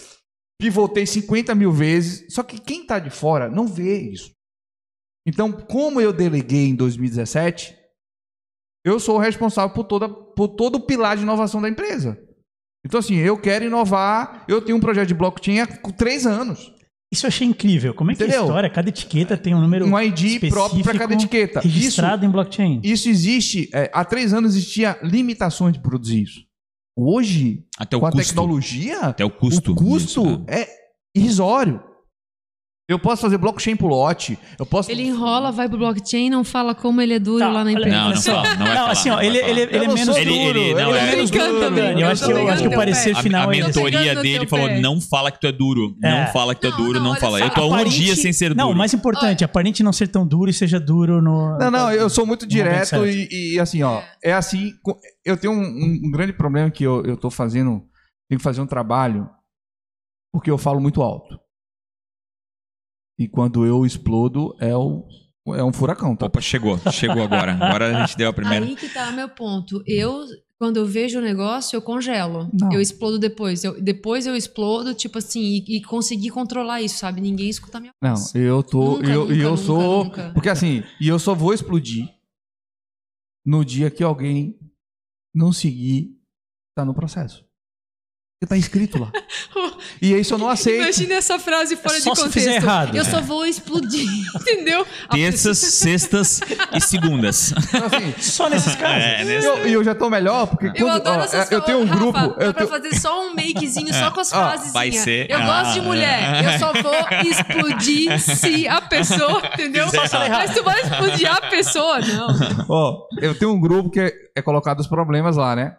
pivotei 0.59 1.05
50 1.05 1.55
mil 1.55 1.71
vezes. 1.71 2.33
Só 2.33 2.43
que 2.43 2.59
quem 2.59 2.85
tá 2.85 2.99
de 2.99 3.09
fora 3.09 3.49
não 3.49 3.67
vê 3.67 3.99
isso. 3.99 4.31
Então, 5.25 5.51
como 5.51 6.01
eu 6.01 6.11
deleguei 6.11 6.67
em 6.67 6.75
2017, 6.75 7.77
eu 8.83 8.99
sou 8.99 9.17
o 9.17 9.19
responsável 9.19 9.73
por, 9.73 9.83
toda, 9.83 10.09
por 10.09 10.49
todo 10.49 10.75
o 10.75 10.85
pilar 10.85 11.15
de 11.15 11.23
inovação 11.23 11.61
da 11.61 11.69
empresa. 11.69 12.19
Então, 12.83 12.99
assim, 12.99 13.15
eu 13.15 13.37
quero 13.37 13.65
inovar. 13.65 14.43
Eu 14.47 14.61
tenho 14.61 14.77
um 14.77 14.81
projeto 14.81 15.07
de 15.07 15.13
blockchain 15.13 15.59
há 15.59 15.67
três 15.67 16.25
anos. 16.25 16.73
Isso 17.11 17.25
eu 17.25 17.27
achei 17.27 17.45
incrível. 17.45 17.93
Como 17.93 18.09
é 18.11 18.15
que 18.15 18.21
é 18.23 18.25
a 18.25 18.27
Entendeu? 18.29 18.45
história? 18.45 18.69
Cada 18.69 18.87
etiqueta 18.89 19.35
tem 19.37 19.53
um 19.53 19.59
número 19.59 19.85
Um 19.85 19.99
ID 19.99 20.39
próprio 20.49 20.81
para 20.83 20.97
cada 20.97 21.13
específico 21.13 21.35
etiqueta. 21.35 21.59
Isso, 21.59 21.67
registrado 21.67 22.25
em 22.25 22.29
blockchain. 22.29 22.79
isso 22.83 23.09
existe. 23.09 23.69
é, 23.73 23.91
há 23.93 24.05
três 24.05 24.33
anos 24.33 24.55
existia 24.55 24.97
limitações 25.03 25.73
de 25.73 25.79
produzir 25.81 26.21
isso. 26.23 26.39
Hoje, 26.97 27.63
Até 27.77 27.97
o 27.97 27.99
com 27.99 28.05
a 28.05 28.11
custo. 28.11 28.27
tecnologia, 28.27 28.99
Até 28.99 29.25
o 29.25 29.29
custo. 29.29 29.71
O 29.73 29.75
custo 29.75 30.23
disso, 30.23 30.37
né? 30.47 30.61
é 30.61 30.67
irrisório. 31.15 31.81
Eu 32.91 32.99
posso 32.99 33.21
fazer 33.21 33.37
blockchain 33.37 33.75
pro 33.75 33.87
lote. 33.87 34.37
Eu 34.59 34.65
posso. 34.65 34.91
Ele 34.91 35.03
enrola, 35.03 35.51
vai 35.51 35.69
pro 35.69 35.77
blockchain, 35.77 36.29
não 36.29 36.43
fala 36.43 36.75
como 36.75 37.01
ele 37.01 37.13
é 37.13 37.19
duro 37.19 37.39
Tá, 37.39 37.49
lá 37.49 37.63
na 37.63 37.71
empresa. 37.71 37.89
Não, 37.95 38.03
não 38.09 38.11
Assim, 38.13 38.31
fala, 38.31 38.49
não 38.49 38.57
vai 38.57 38.67
não, 38.67 38.75
falar, 38.75 38.91
assim, 38.91 39.09
ó, 39.09 39.11
não 39.13 39.17
vai 39.17 39.27
ele, 39.27 39.37
ele, 39.37 39.61
ele 39.61 39.85
é 39.85 39.87
menos 39.87 40.17
Ele- 40.17 40.29
duro. 40.45 40.59
ele- 40.59 40.73
não, 40.73 40.89
eu 40.89 40.95
é- 40.95 41.05
menos 41.11 41.29
encanta, 41.31 41.51
duro. 41.53 41.65
amigo. 41.67 41.99
Eu 42.01 42.07
acho 42.07 42.25
que, 42.25 42.31
eu 42.31 42.47
acho 42.49 42.61
que 42.63 42.67
o 42.67 42.71
parecer 42.75 43.15
final 43.15 43.49
A 43.49 43.53
é 43.55 43.57
esse. 43.59 43.67
mentoria 43.67 44.15
dele 44.21 44.47
falou: 44.47 44.67
pé. 44.67 44.79
não 44.81 44.99
fala 44.99 45.31
que 45.31 45.39
tu 45.39 45.47
é 45.47 45.51
duro. 45.51 45.95
É. 46.03 46.25
Não 46.25 46.33
fala 46.33 46.53
que 46.53 46.61
tu 46.61 46.67
é 46.67 46.71
duro, 46.71 46.99
não, 46.99 47.13
não, 47.13 47.15
fala. 47.15 47.39
só. 47.39 47.45
Eu 47.45 47.49
tô 47.49 47.61
há 47.61 47.65
um 47.67 47.73
Aparente- 47.73 48.01
dia 48.01 48.15
sem 48.15 48.33
ser 48.33 48.49
duro. 48.49 48.57
Não, 48.57 48.71
o 48.71 48.75
mais 48.75 48.93
importante, 48.93 49.43
aparente 49.43 49.81
não 49.83 49.93
ser 49.93 50.07
tão 50.09 50.27
duro 50.27 50.49
e 50.49 50.53
seja 50.53 50.79
duro 50.79 51.21
no. 51.21 51.57
Não, 51.57 51.71
não, 51.71 51.91
eu 51.91 52.09
sou 52.09 52.25
muito 52.25 52.45
direto 52.45 53.05
e, 53.07 53.53
e, 53.55 53.59
assim, 53.59 53.81
ó. 53.83 54.01
É 54.23 54.33
assim. 54.33 54.73
co- 54.83 54.97
Eu 55.23 55.37
tenho 55.37 55.53
um, 55.53 55.61
um- 55.61 56.01
um 56.07 56.11
grande 56.11 56.33
problema 56.33 56.69
que 56.69 56.83
eu, 56.83 57.03
eu 57.05 57.15
tô 57.15 57.29
fazendo. 57.29 57.83
Tenho 58.29 58.37
que 58.39 58.43
fazer 58.43 58.59
um 58.61 58.67
trabalho 58.67 59.29
porque 60.33 60.49
eu 60.51 60.57
falo 60.57 60.79
muito 60.81 61.01
alto. 61.01 61.39
E 63.21 63.27
quando 63.27 63.65
eu 63.65 63.85
explodo, 63.85 64.55
é, 64.59 64.75
o, 64.75 65.05
é 65.55 65.63
um 65.63 65.71
furacão, 65.71 66.15
tá? 66.15 66.25
Opa, 66.25 66.41
chegou. 66.41 66.79
Chegou 66.91 67.21
agora. 67.21 67.53
Agora 67.53 67.95
a 67.97 68.05
gente 68.05 68.17
deu 68.17 68.29
a 68.29 68.33
primeira. 68.33 68.65
Aí 68.65 68.75
que 68.75 68.89
tá 68.89 69.11
meu 69.11 69.29
ponto. 69.29 69.83
Eu, 69.85 70.25
Quando 70.57 70.77
eu 70.77 70.85
vejo 70.87 71.19
o 71.19 71.21
negócio, 71.21 71.75
eu 71.75 71.81
congelo. 71.83 72.49
Não. 72.59 72.71
Eu 72.73 72.81
explodo 72.81 73.19
depois. 73.19 73.63
Eu- 73.63 73.79
depois 73.81 74.25
eu 74.25 74.35
explodo, 74.35 74.93
tipo 74.95 75.17
assim, 75.19 75.39
e, 75.67 75.77
e 75.77 75.81
conseguir 75.83 76.29
controlar 76.31 76.81
isso, 76.81 76.97
sabe? 76.97 77.21
Ninguém 77.21 77.49
escuta 77.49 77.77
a 77.77 77.81
minha 77.81 77.93
Não, 78.01 78.15
voz. 78.15 78.33
eu 78.35 78.63
tô. 78.63 78.97
Nunca, 78.97 79.07
e 79.07 79.11
eu, 79.13 79.21
nunca, 79.21 79.33
eu 79.33 79.49
nunca, 79.51 79.57
sou. 79.63 80.03
nunca. 80.05 80.31
Porque 80.33 80.49
assim, 80.49 80.83
e 80.99 81.07
eu 81.07 81.19
só 81.19 81.35
vou 81.35 81.53
explodir 81.53 82.09
no 83.45 83.63
dia 83.65 83.89
que 83.91 84.03
alguém 84.03 84.57
não 85.33 85.51
seguir, 85.51 86.15
tá 86.75 86.83
no 86.85 86.93
processo. 86.93 87.43
Porque 88.41 88.55
tá 88.55 88.57
escrito 88.57 88.97
lá. 88.99 89.11
e 90.01 90.15
isso 90.15 90.33
eu 90.33 90.37
não 90.39 90.49
aceito. 90.49 90.81
Imagina 90.81 91.13
essa 91.13 91.37
frase 91.37 91.75
fora 91.75 91.93
É 91.93 91.97
de 91.99 92.03
só 92.03 92.15
se 92.15 92.21
contexto. 92.23 92.39
fizer 92.39 92.55
errado. 92.55 92.95
Eu 92.97 93.05
só 93.05 93.21
vou 93.21 93.45
explodir, 93.45 94.09
entendeu? 94.35 94.83
Terças, 95.11 95.59
sextas 95.77 96.39
e 96.73 96.81
segundas. 96.81 97.51
Então, 97.51 97.85
assim, 97.85 98.13
Só 98.19 98.49
nesses 98.49 98.73
casos. 98.75 98.95
É, 99.03 99.23
né? 99.25 99.39
e 99.41 99.45
eu, 99.45 99.67
e 99.67 99.73
eu 99.73 99.83
já 99.83 99.93
tô 99.93 100.09
melhor, 100.09 100.47
porque 100.47 100.65
Eu 100.69 100.87
quando. 100.87 100.95
adoro 101.07 101.21
ó, 101.21 101.23
essas 101.23 101.51
eu 101.51 101.61
tenho 101.61 101.81
um 101.81 101.85
Rafa, 101.85 101.99
grupo. 101.99 102.17
Dá 102.19 102.45
eu 102.45 102.53
pra 102.53 102.65
tenho- 102.65 102.67
fazer 102.67 102.99
só 102.99 103.27
um 103.27 103.35
makezinho 103.35 103.93
só 103.93 104.09
com 104.09 104.19
as 104.21 104.33
Ó, 104.33 104.35
frases. 104.35 104.73
vai 104.73 104.91
ser- 104.91 105.29
Eu 105.29 105.39
gosto 105.39 105.73
de 105.73 105.79
Ah. 105.79 105.83
mulher. 105.83 106.43
Eu 106.43 106.59
só 106.59 106.73
vou 106.81 107.29
explodir 107.29 108.19
se 108.19 108.67
a 108.67 108.81
pessoa, 108.81 109.39
entendeu? 109.53 109.85
Mas 109.93 110.55
tu 110.55 110.63
vai 110.63 110.81
explodir 110.81 111.31
a 111.31 111.41
pessoa, 111.41 111.99
não. 111.99 112.65
Ó, 112.67 113.07
eu 113.21 113.35
tenho 113.37 113.51
um 113.51 113.59
grupo 113.61 113.91
que 113.91 113.99
é, 113.99 114.11
é 114.35 114.41
colocado 114.41 114.79
os 114.79 114.87
problemas 114.87 115.37
lá, 115.37 115.55
né? 115.55 115.75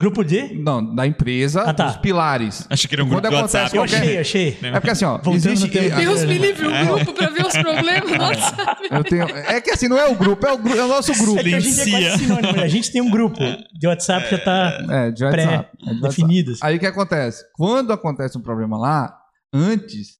Grupo 0.00 0.24
D? 0.24 0.54
Não, 0.54 0.94
da 0.94 1.06
empresa, 1.06 1.62
Ah, 1.62 1.72
tá. 1.72 1.86
dos 1.86 1.96
pilares. 1.98 2.66
Achei 2.68 2.88
que 2.88 2.94
era 2.96 3.04
um 3.04 3.08
grupo 3.08 3.22
Quando 3.22 3.30
do 3.32 3.38
acontece 3.38 3.56
WhatsApp. 3.76 3.76
Eu 3.76 3.82
qualquer- 3.82 4.20
achei, 4.20 4.50
achei. 4.52 4.68
É 4.68 4.72
porque 4.72 4.90
assim, 4.90 5.04
ó, 5.04 5.12
Voltando 5.18 5.34
existe. 5.36 5.78
e- 5.78 5.90
Deus 5.90 6.24
me 6.24 6.36
livre 6.38 6.66
um 6.66 6.86
grupo 6.86 7.12
pra 7.14 7.28
ver 7.30 7.46
os 7.46 7.52
problemas, 7.52 8.10
nossa. 8.18 8.76
eu 8.90 9.04
tenho, 9.04 9.22
é 9.22 9.60
que 9.60 9.70
assim, 9.70 9.86
não 9.88 9.96
é 9.96 10.06
o 10.08 10.16
grupo, 10.16 10.44
é 10.46 10.52
o, 10.52 10.58
gru- 10.58 10.76
é 10.76 10.84
o 10.84 10.88
nosso 10.88 11.12
grupo. 11.14 11.38
É 11.38 11.42
que 11.44 11.48
em 11.54 11.58
dia 11.60 11.70
é 11.98 12.08
quase 12.10 12.24
sinônimo. 12.24 12.52
né? 12.54 12.62
A 12.64 12.68
gente 12.68 12.90
tem 12.92 13.00
um 13.00 13.10
grupo 13.10 13.38
de 13.38 13.86
WhatsApp 13.86 14.28
que 14.28 14.36
já 14.36 14.44
tá 14.44 14.78
É, 14.90 15.10
de 15.12 15.24
WhatsApp. 15.24 15.24
é 15.24 15.46
de 15.46 15.52
WhatsApp. 15.52 15.76
pré-definido. 16.00 16.50
assim. 16.52 16.60
Aí 16.64 16.76
o 16.76 16.80
que 16.80 16.86
acontece? 16.86 17.44
Quando 17.54 17.92
acontece 17.92 18.36
um 18.36 18.42
problema 18.42 18.76
lá, 18.76 19.16
antes, 19.54 20.18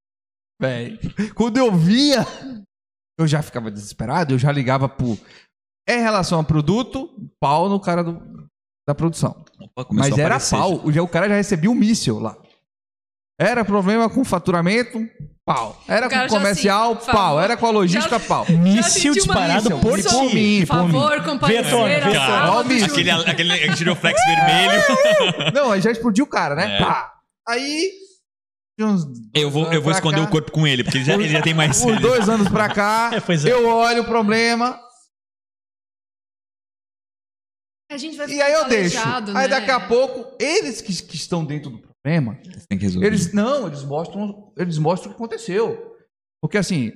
velho, 0.59 0.97
quando 1.35 1.57
eu 1.57 1.71
via, 1.75 2.25
eu 3.19 3.27
já 3.27 3.41
ficava 3.41 3.69
desesperado, 3.69 4.33
eu 4.33 4.39
já 4.39 4.51
ligava 4.53 4.87
pro. 4.87 5.17
É 5.87 5.97
em 5.99 6.01
relação 6.01 6.39
a 6.39 6.43
produto, 6.43 7.09
pau 7.39 7.69
no 7.69 7.79
cara 7.79 8.03
do, 8.03 8.44
da 8.87 8.93
produção. 8.95 9.43
Opa, 9.75 9.87
Mas 9.91 10.17
era 10.17 10.39
pau, 10.39 10.81
o 10.85 11.07
cara 11.07 11.27
já 11.29 11.35
recebia 11.35 11.69
um 11.71 11.75
míssil 11.75 12.19
lá. 12.19 12.35
Era 13.39 13.65
problema 13.65 14.09
com 14.09 14.23
faturamento, 14.23 15.05
pau. 15.45 15.77
Era 15.87 16.07
com 16.07 16.15
já 16.15 16.27
comercial, 16.29 16.93
assim, 16.93 17.05
pau. 17.07 17.15
favor, 17.35 17.43
Era 17.43 17.57
com 17.57 17.65
a 17.65 17.69
logística, 17.71 18.17
já- 18.19 18.25
pau. 18.25 18.45
Míssil 18.49 19.13
disparado 19.13 19.69
míssil, 19.69 19.79
por 19.79 20.01
ti. 20.29 20.35
mim, 20.35 20.59
Por 20.61 20.67
favor, 20.67 21.09
Vê 21.09 21.15
à 21.17 21.19
tona, 21.19 21.23
comparecer 21.23 21.63
vê 21.63 21.67
à 21.67 21.71
tona. 21.71 21.97
a 21.97 22.09
Ó 22.09 22.51
o 22.51 22.53
sábado, 22.53 22.69
míssil. 22.69 22.87
Aquele, 22.91 23.11
aquele 23.51 23.75
giroflex 23.75 24.21
vermelho. 24.25 24.83
Não, 25.53 25.71
aí 25.71 25.81
já 25.81 25.91
explodiu 25.91 26.23
o 26.23 26.29
cara, 26.29 26.55
né? 26.55 26.77
É. 26.77 26.79
Pá. 26.79 27.11
Aí. 27.47 27.91
Eu 29.33 29.49
vou, 29.49 29.71
eu 29.71 29.81
vou 29.81 29.91
esconder 29.91 30.17
cá, 30.17 30.23
o 30.23 30.27
corpo 30.29 30.51
com 30.51 30.67
ele, 30.67 30.83
porque 30.83 30.97
ele 30.97 31.05
já, 31.05 31.13
ele 31.13 31.29
já 31.29 31.41
tem 31.41 31.53
mais. 31.53 31.81
Uns 31.81 31.99
dois 32.01 32.27
anos 32.27 32.47
pra 32.49 32.67
cá, 32.69 33.09
É, 33.15 33.49
é. 33.49 33.51
eu 33.53 33.67
olho 33.69 34.01
o 34.01 34.05
problema 34.05 34.77
A 37.89 37.97
gente 37.97 38.17
vai 38.17 38.27
e 38.29 38.41
aí 38.41 38.53
eu 38.53 38.67
deixo. 38.67 38.95
calejado, 38.95 39.31
Aí 39.37 39.43
né? 39.43 39.47
daqui 39.47 39.69
a 39.71 39.79
pouco, 39.87 40.35
eles 40.39 40.81
que, 40.81 40.91
que 41.03 41.15
estão 41.15 41.45
dentro 41.45 41.69
do 41.69 41.79
problema, 41.79 42.35
Tem 42.67 42.77
que 42.77 42.83
resolver. 42.85 43.05
eles 43.07 43.31
não, 43.31 43.67
eles 43.67 43.83
mostram, 43.83 44.51
eles 44.57 44.77
mostram 44.77 45.11
o 45.11 45.15
que 45.15 45.21
aconteceu. 45.21 45.95
Porque 46.41 46.57
assim, 46.57 46.91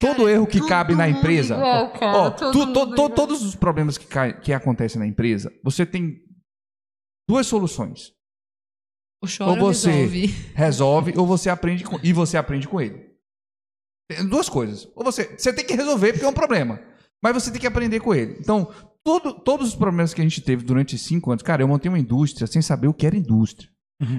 todo 0.00 0.28
erro 0.28 0.46
que 0.46 0.60
cabe 0.66 0.94
na 0.96 1.08
empresa, 1.08 1.54
igual, 1.54 1.84
ó, 1.84 1.88
cara, 1.90 2.18
ó, 2.18 2.30
todo 2.30 2.72
tu- 2.72 2.94
to- 2.94 3.10
todos 3.10 3.42
os 3.42 3.54
problemas 3.54 3.96
que, 3.96 4.06
cai- 4.06 4.40
que 4.40 4.52
acontecem 4.52 4.98
na 4.98 5.06
empresa, 5.06 5.52
você 5.62 5.86
tem 5.86 6.20
duas 7.28 7.46
soluções. 7.46 8.12
O 9.22 9.28
choro 9.28 9.52
Ou 9.52 9.56
você- 9.58 9.90
resolve. 9.92 10.26
resolve 10.54 11.14
ou 11.16 11.24
você 11.26 11.48
aprende 11.50 11.84
com, 11.84 12.00
e 12.02 12.12
você 12.12 12.36
aprende 12.36 12.66
com 12.66 12.80
ele. 12.80 13.12
Tem 14.10 14.26
duas 14.28 14.48
coisas. 14.48 14.88
Ou 14.96 15.04
você, 15.04 15.38
você 15.38 15.52
tem 15.52 15.64
que 15.64 15.74
resolver 15.74 16.12
porque 16.12 16.24
é 16.24 16.28
um 16.28 16.32
problema, 16.34 16.82
mas 17.22 17.32
você 17.32 17.50
tem 17.52 17.60
que 17.60 17.66
aprender 17.66 18.00
com 18.00 18.12
ele. 18.12 18.36
Então, 18.40 18.68
todo- 19.04 19.34
todos 19.34 19.68
os 19.68 19.74
problemas 19.74 20.12
que 20.14 20.20
a 20.20 20.24
gente 20.24 20.40
teve 20.40 20.64
durante 20.64 20.96
cinco 20.98 21.30
anos, 21.30 21.42
cara, 21.42 21.62
eu 21.62 21.68
montei 21.68 21.88
uma 21.88 21.98
indústria 21.98 22.46
sem 22.46 22.62
saber 22.62 22.88
o 22.88 22.94
que 22.94 23.06
era 23.06 23.16
indústria. 23.16 23.68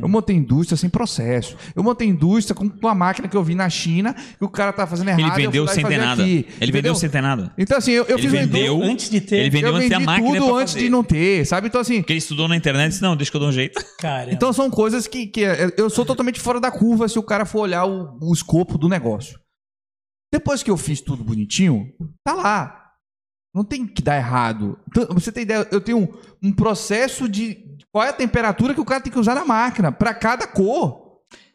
Eu 0.02 0.08
montei 0.08 0.34
indústria 0.34 0.78
sem 0.78 0.90
processo. 0.90 1.58
Eu 1.76 1.84
montei 1.84 2.08
indústria 2.08 2.56
com 2.56 2.64
uma 2.82 2.96
máquina 2.96 3.28
que 3.28 3.36
eu 3.36 3.44
vi 3.44 3.54
na 3.54 3.70
China 3.70 4.14
que 4.14 4.46
o 4.46 4.48
cara 4.48 4.72
tá 4.72 4.88
fazendo 4.88 5.10
errado. 5.10 5.20
Ele 5.36 5.46
vendeu 5.46 5.68
sem 5.68 5.84
ter 5.86 5.98
nada. 5.98 6.22
aqui, 6.24 6.32
Ele 6.32 6.40
entendeu? 6.48 6.72
vendeu 6.72 6.96
sem 6.96 7.10
ter 7.10 7.22
nada. 7.22 7.54
Então, 7.58 7.78
assim, 7.78 7.92
eu, 7.92 8.06
eu 8.06 8.18
Ele 8.18 8.22
fiz 8.30 8.32
vendeu-. 8.32 8.82
Antes 8.82 9.10
de 9.10 9.20
ter. 9.20 9.40
Ele 9.40 9.50
vendeu 9.50 9.72
Eu 9.72 9.76
antes 9.76 9.90
de 9.90 9.96
ter 9.98 10.02
a 10.02 10.06
máquina 10.06 10.40
tudo 10.40 10.56
antes 10.56 10.74
fazer. 10.74 10.86
de 10.86 10.90
não 10.90 11.04
ter, 11.04 11.46
sabe? 11.46 11.68
Então, 11.68 11.82
assim, 11.82 11.98
Porque 11.98 12.14
ele 12.14 12.20
estudou 12.20 12.48
na 12.48 12.56
internet 12.56 12.86
e 12.86 12.90
disse, 12.92 13.02
não, 13.02 13.14
deixa 13.14 13.30
que 13.30 13.36
eu 13.36 13.42
dou 13.42 13.50
um 13.50 13.52
jeito. 13.52 13.84
Cara, 14.00 14.32
Então 14.34 14.54
são 14.54 14.70
coisas 14.70 15.06
que, 15.06 15.28
que 15.28 15.44
é- 15.44 15.74
eu 15.76 15.90
sou 15.90 16.06
totalmente 16.06 16.40
fora 16.40 16.62
da 16.62 16.72
curva 16.72 17.10
se 17.10 17.20
o 17.20 17.24
cara 17.24 17.44
for 17.46 17.60
olhar 17.64 17.84
o, 17.86 18.18
o 18.22 18.32
escopo 18.34 18.78
do 18.78 18.88
negócio. 18.88 19.38
Depois 20.32 20.64
que 20.64 20.72
eu 20.72 20.78
fiz 20.78 21.02
tudo 21.02 21.26
bonitinho, 21.26 21.88
tá 22.26 22.34
lá. 22.34 22.83
Não 23.54 23.64
tem 23.64 23.86
que 23.86 24.02
dar 24.02 24.18
errado. 24.18 24.78
Então, 24.90 25.08
Você 25.12 25.32
tem 25.32 25.44
ideia? 25.44 25.68
Eu 25.72 25.80
tenho 25.80 26.00
um, 26.00 26.08
um 26.50 26.52
processo 26.52 27.30
de 27.30 27.58
qual 27.92 28.04
é 28.04 28.10
a 28.10 28.14
temperatura 28.14 28.74
que 28.74 28.82
o 28.82 28.86
cara 28.86 29.02
tem 29.02 29.12
que 29.14 29.20
usar 29.20 29.36
na 29.36 29.46
máquina 29.46 29.92
para 29.92 30.14
cada 30.14 30.48
cor. 30.48 31.04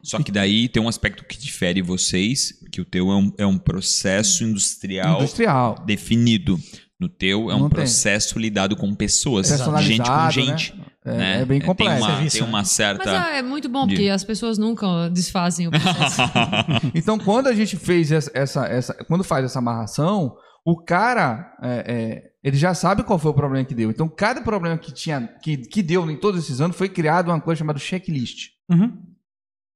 Só 0.01 0.17
que 0.23 0.31
daí 0.31 0.69
tem 0.69 0.81
um 0.81 0.87
aspecto 0.87 1.25
que 1.25 1.37
difere 1.37 1.81
vocês, 1.81 2.53
que 2.71 2.79
o 2.79 2.85
teu 2.85 3.11
é 3.11 3.15
um, 3.15 3.33
é 3.39 3.45
um 3.45 3.57
processo 3.57 4.45
industrial 4.45 5.17
Industrial. 5.19 5.75
definido. 5.85 6.57
No 6.97 7.09
teu 7.09 7.49
é 7.51 7.55
um 7.55 7.59
Não 7.59 7.69
tem. 7.69 7.77
processo 7.79 8.39
lidado 8.39 8.75
com 8.77 8.93
pessoas, 8.95 9.49
Personalizado, 9.49 10.31
gente 10.31 10.41
com 10.41 10.41
né? 10.51 10.57
gente. 10.57 10.89
É, 11.05 11.17
né? 11.17 11.41
é 11.41 11.45
bem 11.45 11.61
complexo. 11.61 11.95
Tem 11.95 12.03
uma, 12.05 12.15
Serviço, 12.15 12.35
tem 12.37 12.41
né? 12.43 12.47
uma 12.49 12.57
Mas 12.59 12.69
certa. 12.69 13.23
ah, 13.25 13.35
é 13.37 13.41
muito 13.41 13.67
bom, 13.69 13.87
porque 13.87 14.09
as 14.09 14.23
pessoas 14.23 14.57
nunca 14.57 15.09
desfazem 15.09 15.67
o 15.67 15.71
processo. 15.71 16.21
Então, 16.95 17.17
quando 17.17 17.47
a 17.47 17.53
gente 17.53 17.75
fez 17.77 18.11
essa, 18.11 18.31
essa, 18.33 18.65
essa- 18.67 18.93
quando 19.05 19.23
faz 19.23 19.45
essa 19.45 19.59
amarração, 19.59 20.35
o 20.65 20.77
cara, 20.77 21.57
é, 21.61 21.83
é, 21.87 22.31
ele 22.43 22.57
já 22.57 22.73
sabe 22.73 23.03
qual 23.03 23.19
foi 23.19 23.31
o 23.31 23.33
problema 23.35 23.65
que 23.65 23.75
deu. 23.75 23.89
Então, 23.89 24.07
cada 24.07 24.41
problema 24.41 24.77
que 24.77 24.93
tinha, 24.93 25.27
que, 25.41 25.57
que 25.57 25.81
deu 25.81 26.09
em 26.09 26.17
todos 26.17 26.43
esses 26.43 26.61
anos, 26.61 26.77
foi 26.77 26.89
criado 26.89 27.29
uma 27.29 27.41
coisa 27.41 27.59
chamada 27.59 27.79
checklist. 27.79 28.51
Uhum. 28.69 29.01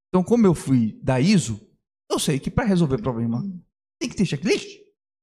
Então, 0.10 0.24
como 0.24 0.46
eu 0.46 0.54
fui 0.54 1.00
da 1.02 1.20
ISO, 1.20 1.60
eu 2.10 2.20
sei 2.20 2.40
que 2.40 2.52
para 2.52 2.66
resolver 2.66 3.02
problema 3.02 3.44
tem 4.00 4.10
que 4.10 4.16
ter 4.16 4.26
checklist. 4.26 4.68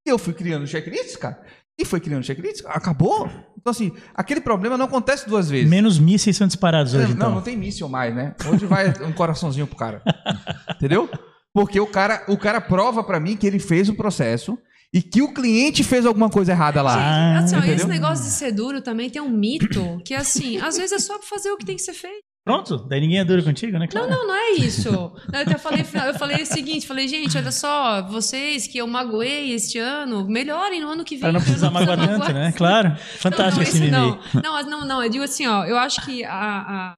Eu 0.04 0.18
fui 0.18 0.32
criando 0.32 0.66
checklist, 0.66 1.16
cara. 1.18 1.40
E 1.78 1.84
foi 1.84 2.00
criando 2.00 2.24
checklist, 2.24 2.62
acabou. 2.66 3.26
Então, 3.56 3.70
assim, 3.70 3.92
aquele 4.14 4.40
problema 4.40 4.76
não 4.76 4.86
acontece 4.86 5.28
duas 5.28 5.48
vezes. 5.48 5.70
Menos 5.70 5.98
mísseis 5.98 6.36
são 6.36 6.46
disparados 6.46 6.94
hoje, 6.94 7.08
não, 7.08 7.14
então. 7.14 7.30
não 7.36 7.42
tem 7.42 7.56
míssil 7.56 7.88
mais, 7.88 8.14
né? 8.14 8.34
Hoje 8.50 8.66
vai 8.66 8.88
um 9.02 9.12
coraçãozinho 9.12 9.66
pro 9.66 9.76
cara. 9.76 10.02
Entendeu? 10.76 11.08
Porque 11.52 11.80
o 11.80 11.86
cara, 11.86 12.24
o 12.28 12.36
cara 12.36 12.60
prova 12.60 13.02
pra 13.02 13.20
mim 13.20 13.36
que 13.36 13.46
ele 13.46 13.58
fez 13.58 13.88
o 13.88 13.94
processo 13.94 14.58
e 14.92 15.00
que 15.02 15.22
o 15.22 15.32
cliente 15.32 15.84
fez 15.84 16.04
alguma 16.04 16.28
coisa 16.28 16.52
errada 16.52 16.82
lá. 16.82 16.94
Ah, 16.96 17.38
assim, 17.38 17.54
ó, 17.54 17.58
entendeu? 17.58 17.76
esse 17.76 17.86
negócio 17.86 18.24
de 18.24 18.30
ser 18.30 18.52
duro 18.52 18.80
também 18.80 19.08
tem 19.08 19.22
um 19.22 19.28
mito 19.28 20.00
que, 20.04 20.14
assim, 20.14 20.58
às 20.58 20.76
vezes 20.76 20.92
é 20.92 20.98
só 20.98 21.20
fazer 21.22 21.50
o 21.52 21.56
que 21.56 21.64
tem 21.64 21.76
que 21.76 21.82
ser 21.82 21.94
feito. 21.94 22.18
Pronto, 22.42 22.78
daí 22.88 23.00
ninguém 23.02 23.18
é 23.18 23.24
duro 23.24 23.44
contigo, 23.44 23.72
né? 23.78 23.80
Não, 23.80 23.86
Claro. 23.88 24.10
não, 24.10 24.26
não 24.28 24.34
é 24.34 24.52
isso. 24.52 24.88
Eu 24.88 25.12
até 25.40 25.58
falei, 25.58 25.82
eu 26.08 26.14
falei 26.14 26.42
o 26.42 26.46
seguinte, 26.46 26.86
falei, 26.86 27.06
gente, 27.06 27.36
olha 27.36 27.52
só, 27.52 28.02
vocês 28.08 28.66
que 28.66 28.78
eu 28.78 28.86
magoei 28.86 29.52
este 29.52 29.78
ano, 29.78 30.26
melhorem 30.26 30.80
no 30.80 30.88
ano 30.88 31.04
que 31.04 31.16
vem. 31.16 31.20
Pra 31.20 31.32
não 31.32 31.40
porque 31.40 31.50
eu 31.52 31.58
precisar 31.60 31.70
magoar 31.70 31.98
tanto, 31.98 32.32
né? 32.32 32.50
Claro. 32.56 32.96
Fantástico 33.18 33.56
não, 33.56 33.62
esse 33.62 33.70
esse 33.72 33.80
mimimi. 33.80 33.92
não. 34.34 34.42
Não, 34.42 34.52
mas 34.54 34.66
não, 34.66 34.84
não, 34.86 35.04
eu 35.04 35.10
digo 35.10 35.22
assim, 35.22 35.46
ó, 35.46 35.64
eu 35.66 35.76
acho 35.76 36.02
que 36.04 36.24
a... 36.24 36.90
a 36.90 36.94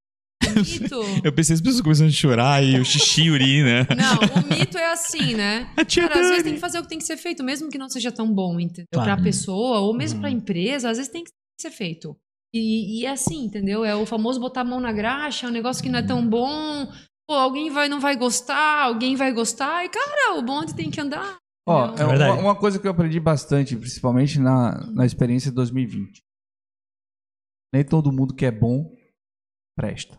mito... 0.55 1.01
Eu 1.25 1.33
pensei 1.33 1.55
as 1.55 1.61
pessoas 1.61 1.81
começando 1.81 2.09
a 2.09 2.13
chorar 2.13 2.63
e 2.63 2.79
o 2.79 2.85
xixi 2.85 3.23
e 3.25 3.31
urina. 3.31 3.87
Não, 3.97 4.43
o 4.43 4.59
mito 4.59 4.77
é 4.79 4.93
assim, 4.93 5.35
né? 5.35 5.71
A 5.77 5.85
tia 5.85 6.09
Cara, 6.09 6.15
às 6.21 6.27
vezes 6.29 6.37
Dani. 6.39 6.45
tem 6.45 6.55
que 6.55 6.61
fazer 6.61 6.79
o 6.79 6.83
que 6.83 6.89
tem 6.89 6.99
que 6.99 7.05
ser 7.05 7.17
feito, 7.17 7.43
mesmo 7.43 7.69
que 7.71 7.79
não 7.79 7.89
seja 7.89 8.11
tão 8.13 8.33
bom, 8.33 8.59
entendeu? 8.61 8.87
Claro. 8.93 9.15
Pra 9.15 9.23
pessoa, 9.23 9.81
ou 9.81 9.95
mesmo 9.95 10.21
pra 10.21 10.29
Uhum. 10.31 10.37
empresa, 10.37 10.91
às 10.91 10.97
vezes 10.99 11.13
tem 11.13 11.25
que 11.25 11.31
ser 11.61 11.71
feito. 11.71 12.17
E, 12.55 13.01
e 13.01 13.07
é 13.07 13.11
assim, 13.11 13.45
entendeu? 13.45 13.85
É 13.85 13.95
o 13.95 14.05
famoso 14.05 14.39
botar 14.39 14.61
a 14.61 14.65
mão 14.65 14.79
na 14.81 14.93
graxa, 14.93 15.47
é 15.47 15.49
um 15.49 15.53
negócio 15.53 15.83
que 15.83 15.89
não 15.89 15.99
é 16.01 16.03
tão 16.07 16.27
bom. 16.29 16.87
Pô, 17.27 17.35
alguém 17.35 17.71
vai, 17.71 17.89
não 17.89 17.99
vai 18.01 18.15
gostar, 18.17 18.83
alguém 18.85 19.17
vai 19.17 19.33
gostar, 19.33 19.85
e 19.85 19.89
cara, 19.89 20.39
o 20.39 20.43
bonde 20.43 20.75
tem 20.75 20.91
que 20.91 21.01
andar. 21.01 21.39
Ó, 21.67 21.87
entendeu? 21.87 22.05
é 22.05 22.09
verdade. 22.09 22.33
uma, 22.33 22.43
uma 22.51 22.57
coisa 22.59 22.79
que 22.79 22.87
eu 22.87 22.91
aprendi 22.91 23.19
bastante, 23.21 23.77
principalmente 23.77 24.39
na, 24.41 24.85
na 24.93 25.07
experiência 25.07 25.51
de 25.51 25.55
2020. 25.55 26.21
Nem 27.73 27.85
todo 27.85 28.13
mundo 28.13 28.35
que 28.35 28.45
é 28.45 28.51
bom 28.51 28.95
presta. 29.79 30.19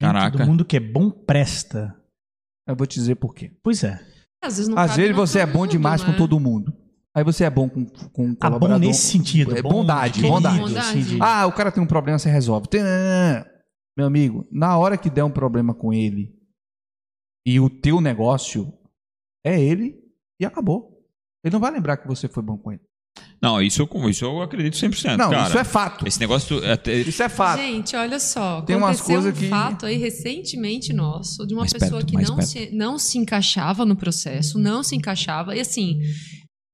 Caraca. 0.00 0.38
Todo 0.38 0.46
mundo 0.46 0.64
que 0.64 0.76
é 0.76 0.80
bom 0.80 1.10
presta. 1.10 1.94
Eu 2.66 2.76
vou 2.76 2.86
te 2.86 2.94
dizer 2.98 3.16
por 3.16 3.34
quê. 3.34 3.52
Pois 3.62 3.82
é. 3.82 3.94
Às 4.42 4.56
vezes, 4.56 4.68
não 4.68 4.78
Às 4.78 4.94
vezes 4.96 5.16
você 5.16 5.40
é 5.40 5.46
bom 5.46 5.60
mundo, 5.60 5.70
demais 5.70 6.02
com 6.04 6.12
né? 6.12 6.16
todo 6.16 6.38
mundo. 6.38 6.72
Aí 7.14 7.24
você 7.24 7.44
é 7.44 7.50
bom 7.50 7.68
com, 7.68 7.84
com 7.86 8.26
um 8.26 8.30
Ah, 8.40 8.50
bom 8.50 8.58
colaborador. 8.58 8.78
nesse 8.86 9.10
sentido. 9.10 9.56
É 9.56 9.62
bom 9.62 9.70
bondade, 9.70 10.14
de 10.14 10.20
querido, 10.20 10.34
bondade. 10.36 10.78
assim, 10.78 11.02
de- 11.02 11.18
Ah, 11.20 11.46
o 11.46 11.52
cara 11.52 11.72
tem 11.72 11.82
um 11.82 11.86
problema, 11.86 12.18
você 12.18 12.30
resolve. 12.30 12.68
Meu 13.96 14.06
amigo, 14.06 14.46
na 14.52 14.76
hora 14.78 14.96
que 14.96 15.10
der 15.10 15.24
um 15.24 15.30
problema 15.30 15.74
com 15.74 15.92
ele 15.92 16.32
e 17.44 17.58
o 17.58 17.68
teu 17.68 18.00
negócio 18.00 18.72
é 19.44 19.60
ele 19.60 19.98
e 20.40 20.44
acabou. 20.46 21.02
Ele 21.42 21.52
não 21.52 21.60
vai 21.60 21.72
lembrar 21.72 21.96
que 21.96 22.06
você 22.06 22.28
foi 22.28 22.42
bom 22.42 22.56
com 22.56 22.70
ele. 22.70 22.82
Não, 23.40 23.62
isso 23.62 23.82
eu, 23.82 24.08
isso 24.10 24.24
eu 24.24 24.42
acredito 24.42 24.76
100%. 24.76 25.16
Não, 25.16 25.30
cara. 25.30 25.48
isso 25.48 25.58
é 25.58 25.64
fato. 25.64 26.06
Esse 26.08 26.18
negócio. 26.18 26.62
é 26.64 26.72
até- 26.72 26.94
Isso 27.00 27.22
é 27.22 27.28
fato. 27.28 27.60
Gente, 27.60 27.94
olha 27.94 28.18
só. 28.18 28.62
Tem 28.62 28.74
umas 28.76 28.96
aconteceu 29.00 29.14
coisas 29.22 29.38
um 29.38 29.40
que- 29.42 29.48
fato 29.48 29.86
aí 29.86 29.96
recentemente 29.96 30.92
nosso 30.92 31.46
de 31.46 31.54
uma 31.54 31.60
Mais 31.60 31.72
pessoa 31.72 32.00
perto, 32.00 32.06
que 32.06 32.16
não 32.16 32.36
perto. 32.36 32.48
se, 32.48 32.70
não 32.72 32.98
se 32.98 33.16
encaixava 33.18 33.84
no 33.84 33.94
processo, 33.94 34.58
não 34.58 34.82
se 34.82 34.96
encaixava. 34.96 35.54
E 35.56 35.60
assim, 35.60 36.00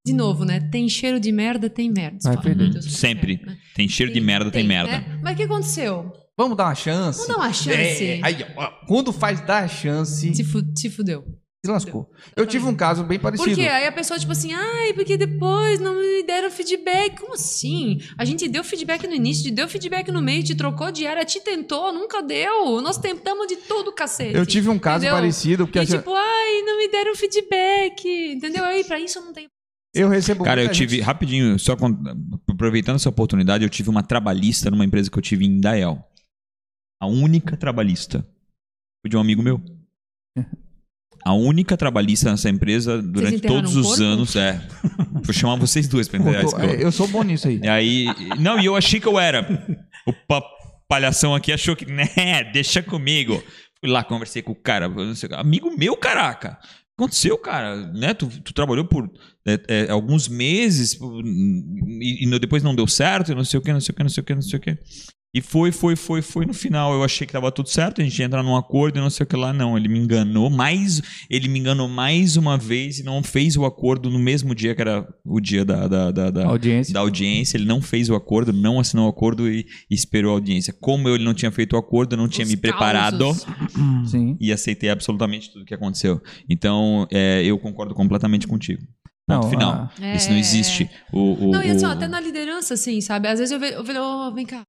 de 0.07 0.13
novo, 0.15 0.45
né? 0.45 0.61
Tem 0.71 0.89
cheiro 0.89 1.21
de 1.21 1.31
merda, 1.33 1.69
tem 1.69 1.91
merda. 1.93 2.19
Vai 2.23 2.33
Fala, 2.35 2.43
perder. 2.45 2.65
meu 2.65 2.73
Deus, 2.75 2.93
Sempre. 2.95 3.37
merda, 3.37 3.53
né? 3.53 3.59
Tem 3.75 3.89
cheiro 3.89 4.13
de 4.13 4.21
merda, 4.21 4.51
tem, 4.51 4.65
merda. 4.67 4.91
né? 4.99 5.19
Mas 5.23 5.35
o 5.35 5.37
que 5.37 5.43
aconteceu? 5.43 6.13
Vamos 6.37 6.57
dar 6.57 6.65
uma 6.65 6.75
chance. 6.75 7.19
Vamos 7.21 7.37
dar 7.37 7.43
uma 7.45 7.53
chance. 7.53 8.05
É, 8.05 8.21
aí, 8.23 8.45
ó, 8.57 8.69
quando 8.89 9.13
faz 9.13 9.41
dar 9.43 9.69
chance, 9.69 10.35
Se, 10.35 10.43
fu 10.45 10.61
se 10.77 10.89
fudeu. 10.91 11.25
Se 11.65 11.71
lascou. 11.73 12.11
Eu 12.37 12.47
tive 12.47 12.67
um 12.67 12.75
caso 12.75 13.03
bem 13.05 13.19
parecido. 13.19 13.49
Por 13.49 13.55
quê? 13.57 13.67
Aí 13.69 13.87
a 13.87 13.93
pessoa, 13.93 14.19
tipo 14.19 14.33
assim, 14.33 14.53
ai, 14.53 14.93
porque 14.93 15.17
depois 15.17 15.81
não 15.81 15.95
me 15.99 16.23
deram 16.23 16.51
feedback. 16.51 17.19
Como 17.21 17.35
assim? 17.35 18.01
A 18.19 18.25
gente 18.25 18.47
deu 18.49 18.63
feedback 18.63 19.07
no 19.07 19.15
início, 19.15 19.45
te 19.45 19.51
deu 19.51 19.67
feedback 19.69 20.11
no 20.13 20.21
meio, 20.21 20.43
te 20.43 20.55
trocou 20.55 20.93
de 20.93 21.07
área, 21.07 21.25
te 21.25 21.41
tentou, 21.41 21.93
nunca 21.93 22.23
deu. 22.23 22.81
Nós 22.83 22.99
tentamos 22.99 23.47
de 23.47 23.57
tudo, 23.57 23.93
cacete. 23.93 24.37
Eu 24.37 24.45
tive 24.45 24.69
um 24.69 24.79
caso 24.79 25.05
Entendeu? 25.05 25.15
parecido, 25.17 25.67
porque 25.67 25.79
E 25.79 25.83
assim, 25.83 25.97
tipo, 25.97 26.13
ai, 26.15 26.63
não 26.63 26.77
me 26.79 26.89
deram 26.89 27.15
feedback. 27.17 28.07
Entendeu? 28.33 28.65
Aí, 28.65 28.85
pra 28.85 29.01
isso 29.01 29.19
eu 29.19 29.25
não 29.25 29.33
tenho. 29.33 29.49
eu 29.95 30.09
recebo 30.09 30.45
Cara, 30.45 30.63
eu 30.63 30.71
tive, 30.71 30.97
gente- 30.97 31.05
rapidinho, 31.05 31.59
só 31.59 31.77
aproveitando 32.51 32.97
essa 32.97 33.09
oportunidade, 33.09 33.65
eu 33.65 33.71
tive 33.71 33.89
uma 33.89 34.03
trabalhista 34.03 34.71
numa 34.71 34.85
empresa 34.85 35.11
que 35.11 35.17
eu 35.19 35.23
tive 35.23 35.45
em 35.47 35.61
Dael. 35.61 36.05
A 37.01 37.07
única 37.07 37.57
trabalhista. 37.57 38.27
Foi 39.03 39.11
de 39.11 39.17
um 39.17 39.21
amigo 39.21 39.43
meu. 39.43 39.61
A 41.25 41.33
única 41.33 41.77
trabalhista 41.77 42.31
nessa 42.31 42.51
emprasa 42.51 43.01
durante 43.01 43.41
todos 43.41 43.75
um 43.77 43.81
os 43.81 43.87
corpo? 43.89 44.03
anos. 44.03 44.37
É. 44.37 44.61
Vou 45.23 45.33
chamar 45.33 45.57
vocês 45.57 45.89
duas 45.89 46.07
pra 46.07 46.19
enterrar 46.21 46.45
esse 46.45 46.55
corpo. 46.55 46.67
é, 46.71 46.83
eu 46.85 46.93
sou 46.93 47.09
bom 47.09 47.23
nisso 47.23 47.49
aí. 47.49 47.61
E 47.63 47.69
aí. 47.69 48.07
Não, 48.39 48.61
e 48.61 48.67
eu 48.67 48.77
achei 48.77 49.01
que 49.01 49.07
eu 49.09 49.19
era. 49.19 49.47
O 50.07 50.13
pa- 50.13 50.43
palhação 50.87 51.35
aqui 51.35 51.51
achou 51.53 51.75
que. 51.75 51.87
Né, 51.87 52.07
deixa 52.53 52.83
comigo. 52.83 53.43
Fui 53.81 53.91
lá, 53.91 54.05
conversei 54.05 54.43
com 54.43 54.53
o 54.53 54.55
cara. 54.55 54.91
amigo 55.33 55.75
meu, 55.77 55.97
caraca. 55.97 56.59
O 56.61 56.97
que 56.99 57.05
aconteceu, 57.05 57.37
cara? 57.39 57.87
Né? 57.93 58.13
Tu, 58.15 58.27
tu 58.43 58.53
trabalhou 58.55 58.85
por 58.85 59.11
é, 59.47 59.61
é, 59.67 59.91
alguns 59.91 60.29
meses 60.29 60.97
e, 62.01 62.25
e 62.27 62.39
depois 62.39 62.63
não 62.63 62.75
deu 62.75 62.87
certo, 62.87 63.35
não 63.35 63.45
sei 63.45 63.59
o 63.59 63.63
que, 63.63 63.73
não 63.73 63.81
sei 63.81 63.93
o 63.93 63.97
que, 63.97 64.03
não 64.03 64.11
sei 64.11 64.21
o 64.21 64.25
que, 64.25 64.35
não 64.35 64.43
sei 64.43 64.59
o 64.59 64.61
que. 64.63 64.79
E 65.35 65.41
foi, 65.43 65.73
foi, 65.73 65.97
foi, 65.97 66.23
foi. 66.23 66.47
No 66.47 66.55
final 66.55 66.93
eu 66.95 67.03
achei 67.03 67.27
que 67.27 67.33
tava 67.33 67.51
tudo 67.51 67.69
certo, 67.69 68.01
a 68.01 68.05
gente 68.05 68.17
ia 68.21 68.25
entrar 68.27 68.43
num 68.43 68.55
acordo 68.57 68.99
e 68.99 69.01
não 69.03 69.11
sei 69.11 69.25
o 69.25 69.27
que 69.27 69.35
lá. 69.37 69.53
Não, 69.53 69.77
ele 69.77 69.89
me 69.89 69.99
enganou 69.99 70.49
mais. 70.49 71.03
Ele 71.29 71.49
me 71.49 71.59
enganou 71.59 71.89
mais 71.89 72.37
uma 72.37 72.57
vez 72.57 73.01
e 73.01 73.03
não 73.03 73.21
fez 73.23 73.57
o 73.57 73.65
acordo 73.65 74.09
no 74.09 74.19
mesmo 74.19 74.55
dia 74.55 74.75
que 74.77 74.81
era 74.81 75.05
o 75.25 75.41
dia 75.41 75.65
da, 75.65 75.89
da, 75.89 76.11
da, 76.13 76.31
da- 76.31 76.47
Audiência. 76.47 76.95
da 76.95 77.01
audiência. 77.01 77.57
Ele 77.57 77.65
não 77.65 77.83
fez 77.83 78.09
o 78.09 78.15
acordo, 78.15 78.53
não 78.53 78.79
assinou 78.79 79.07
o 79.07 79.11
acordo 79.11 79.49
e, 79.51 79.67
e 79.91 79.95
esperou 79.95 80.31
a 80.31 80.35
audiência. 80.35 80.73
Como 80.81 81.09
ele 81.09 81.25
não 81.25 81.35
tinha 81.35 81.51
feito 81.51 81.75
o 81.75 81.79
acordo, 81.79 82.13
eu 82.15 82.19
não 82.19 82.29
tinha 82.29 82.45
Os 82.45 82.51
me 82.51 82.57
preparado. 82.57 83.35
Sim. 84.07 84.37
e 84.41 84.53
aceitei 84.53 84.89
absolutamente 84.91 85.51
tudo 85.53 85.65
que 85.65 85.75
aconteceu. 85.75 86.21
Então, 86.49 87.07
é, 87.11 87.43
eu 87.45 87.59
concordo 87.59 87.93
completamente 87.95 88.47
contigo. 88.47 88.83
Ponto 89.27 89.43
Não, 89.45 89.51
final. 89.51 89.91
a- 90.01 90.15
Isso 90.15 90.29
não 90.29 90.37
É. 90.37 90.41
existe. 90.41 90.89
O, 91.13 91.49
o, 91.49 91.51
Não, 91.51 91.63
e 91.63 91.71
assim, 91.71 91.87
o- 91.87 91.89
até 91.89 92.07
na 92.07 92.21
liderança, 92.21 92.75
assim, 92.75 93.01
sabe? 93.01 93.27
Às 93.27 93.39
vezes 93.39 93.53
eu 93.53 93.59
vejo, 93.59 93.75
eu 93.75 93.83
vejo 93.85 93.99
"Ô, 94.01 94.33
vem 94.35 94.45
cá, 94.45 94.63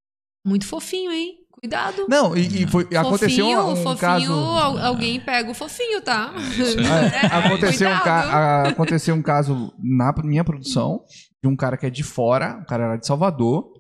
muito 0.46 0.66
fofinho, 0.68 1.12
hein? 1.12 1.38
Cuidado. 1.52 2.06
Não, 2.10 2.36
e, 2.38 2.64
e 2.64 2.68
foi, 2.68 2.84
aconteceu 2.96 3.46
fofinho, 3.46 3.60
um, 3.62 3.72
um 3.72 3.76
fofinho, 3.78 3.98
caso. 3.98 4.34
al- 4.34 4.78
alguém 4.78 5.20
pega 5.20 5.50
o 5.50 5.54
fofinho, 5.54 6.02
tá? 6.02 6.34
É, 7.24 7.26
aconteceu, 7.38 7.90
um 7.90 8.00
ca- 8.00 8.68
aconteceu 8.68 9.16
um 9.16 9.22
caso 9.22 9.74
na 9.82 10.14
minha 10.24 10.44
produção 10.44 11.04
de 11.42 11.50
um 11.50 11.56
cara 11.56 11.78
que 11.78 11.86
é 11.86 11.90
de 11.90 12.04
fora, 12.04 12.60
o 12.62 12.66
cara 12.66 12.84
era 12.84 12.98
de 12.98 13.08
Salvador, 13.08 13.72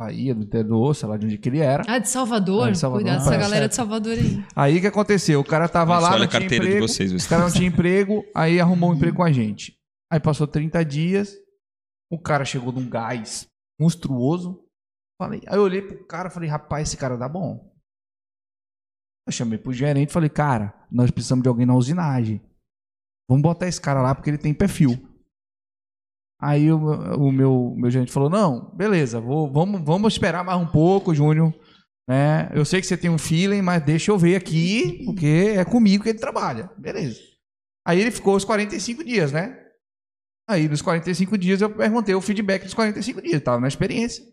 Bahia, 0.00 0.34
do 0.34 0.42
interior, 0.42 0.94
sei 0.96 1.06
lá 1.08 1.18
de 1.18 1.26
onde 1.26 1.36
que 1.36 1.48
ele 1.50 1.58
era. 1.58 1.84
Ah, 1.86 1.98
de 1.98 2.08
Salvador? 2.08 2.68
É, 2.68 2.70
de 2.72 2.78
Salvador. 2.78 3.04
Cuidado 3.04 3.18
dessa 3.22 3.34
Ah, 3.34 3.38
galera 3.38 3.68
de 3.68 3.74
Salvador 3.74 4.12
aí. 4.14 4.44
Aí 4.56 4.78
o 4.78 4.80
que 4.80 4.86
aconteceu? 4.86 5.40
O 5.40 5.44
cara 5.44 5.68
tava 5.68 5.98
lá, 5.98 6.08
olha 6.12 6.18
não 6.20 6.24
a 6.24 6.28
tinha 6.28 6.40
carteira 6.40 6.64
de 6.64 6.70
emprego, 6.70 6.88
vocês, 6.88 7.12
o 7.26 7.28
cara 7.28 7.42
não 7.42 7.50
tinha 7.52 7.68
emprego, 7.68 8.24
aí 8.34 8.58
arrumou 8.58 8.90
um 8.90 8.94
emprego 8.94 9.18
com 9.18 9.22
a 9.24 9.30
gente. 9.30 9.74
Aí 10.10 10.18
passou 10.18 10.46
30 10.46 10.82
dias, 10.86 11.34
o 12.10 12.18
cara 12.18 12.44
chegou 12.46 12.72
num 12.72 12.88
gás 12.88 13.46
monstruoso. 13.78 14.58
Falei, 15.20 15.42
aí 15.46 15.58
eu 15.58 15.62
olhei 15.62 15.82
pro 15.82 16.02
cara 16.06 16.30
falei, 16.30 16.48
rapaz, 16.48 16.88
esse 16.88 16.96
cara 16.96 17.14
dá 17.14 17.28
bom. 17.28 17.70
Eu 19.26 19.32
chamei 19.34 19.58
pro 19.58 19.70
gerente 19.70 20.08
e 20.08 20.12
falei, 20.14 20.30
cara, 20.30 20.74
nós 20.90 21.10
precisamos 21.10 21.42
de 21.42 21.48
alguém 21.50 21.66
na 21.66 21.74
usinagem. 21.74 22.40
Vamos 23.28 23.42
botar 23.42 23.68
esse 23.68 23.78
cara 23.78 24.00
lá 24.00 24.14
porque 24.14 24.30
ele 24.30 24.38
tem 24.38 24.54
perfil. 24.54 24.98
Aí 26.40 26.72
o, 26.72 26.78
o 27.18 27.30
meu, 27.30 27.74
meu 27.76 27.90
gerente 27.90 28.10
falou, 28.10 28.30
não, 28.30 28.74
beleza, 28.74 29.20
vou, 29.20 29.52
vamos, 29.52 29.82
vamos 29.82 30.14
esperar 30.14 30.42
mais 30.42 30.58
um 30.58 30.66
pouco, 30.66 31.14
Júnior. 31.14 31.54
Né? 32.08 32.50
Eu 32.54 32.64
sei 32.64 32.80
que 32.80 32.86
você 32.86 32.96
tem 32.96 33.10
um 33.10 33.18
feeling, 33.18 33.60
mas 33.60 33.84
deixa 33.84 34.10
eu 34.10 34.16
ver 34.16 34.36
aqui, 34.36 35.04
porque 35.04 35.52
é 35.54 35.66
comigo 35.66 36.02
que 36.02 36.08
ele 36.08 36.18
trabalha. 36.18 36.70
Beleza. 36.78 37.20
Aí 37.86 38.00
ele 38.00 38.10
ficou 38.10 38.36
os 38.36 38.44
45 38.46 39.04
dias, 39.04 39.32
né? 39.32 39.54
Aí 40.48 40.66
nos 40.66 40.80
45 40.80 41.36
dias 41.36 41.60
eu 41.60 41.68
perguntei 41.68 42.14
o 42.14 42.22
feedback 42.22 42.64
dos 42.64 42.72
45 42.72 43.20
dias, 43.20 43.42
tava 43.42 43.60
na 43.60 43.68
experiência. 43.68 44.24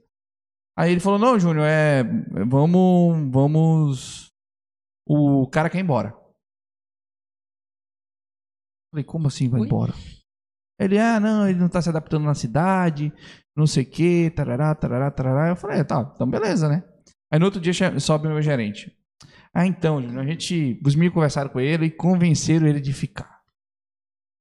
Aí 0.78 0.92
ele 0.92 1.00
falou: 1.00 1.18
"Não, 1.18 1.40
Júnior, 1.40 1.66
é 1.68 2.04
vamos 2.46 3.32
vamos 3.32 4.32
o 5.08 5.48
cara 5.48 5.70
quer 5.70 5.80
ir 5.80 5.82
embora". 5.82 6.16
Falei: 8.92 9.04
"Como 9.04 9.28
assim 9.28 9.50
vai 9.50 9.62
Oi? 9.62 9.66
embora?" 9.68 9.94
Ele: 10.80 11.00
"Ah, 11.00 11.20
não, 11.20 11.48
ele 11.50 11.60
não 11.60 11.68
tá 11.68 11.82
se 11.82 11.90
adaptando 11.90 12.26
na 12.26 12.36
cidade, 12.36 13.12
não 13.56 13.66
sei 13.66 13.84
o 13.84 13.90
quê, 13.90 14.32
tarará, 14.36 14.76
tarará, 14.76 15.10
tarará". 15.10 15.50
Eu 15.50 15.56
falei: 15.56 15.84
"Tá, 15.84 16.12
então 16.14 16.30
beleza, 16.30 16.70
né?" 16.70 16.84
Aí 17.32 17.40
no 17.40 17.46
outro 17.46 17.60
dia 17.60 18.00
sobe 18.00 18.28
o 18.28 18.32
meu 18.32 18.42
gerente. 18.42 18.96
Ah, 19.54 19.66
então, 19.66 20.02
Júnior, 20.02 20.24
a 20.24 20.26
gente. 20.28 20.80
Os 20.86 20.94
meninos 20.96 21.16
conversaram 21.16 21.50
com 21.50 21.60
ele 21.60 21.88
e 21.88 21.92
convenceram 21.92 22.68
ele 22.68 22.80
de 22.80 22.94
ficar. 22.94 23.42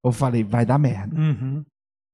Eu 0.04 0.12
falei, 0.12 0.44
vai 0.44 0.64
dar 0.66 0.78
merda. 0.78 1.16
Uhum. 1.18 1.64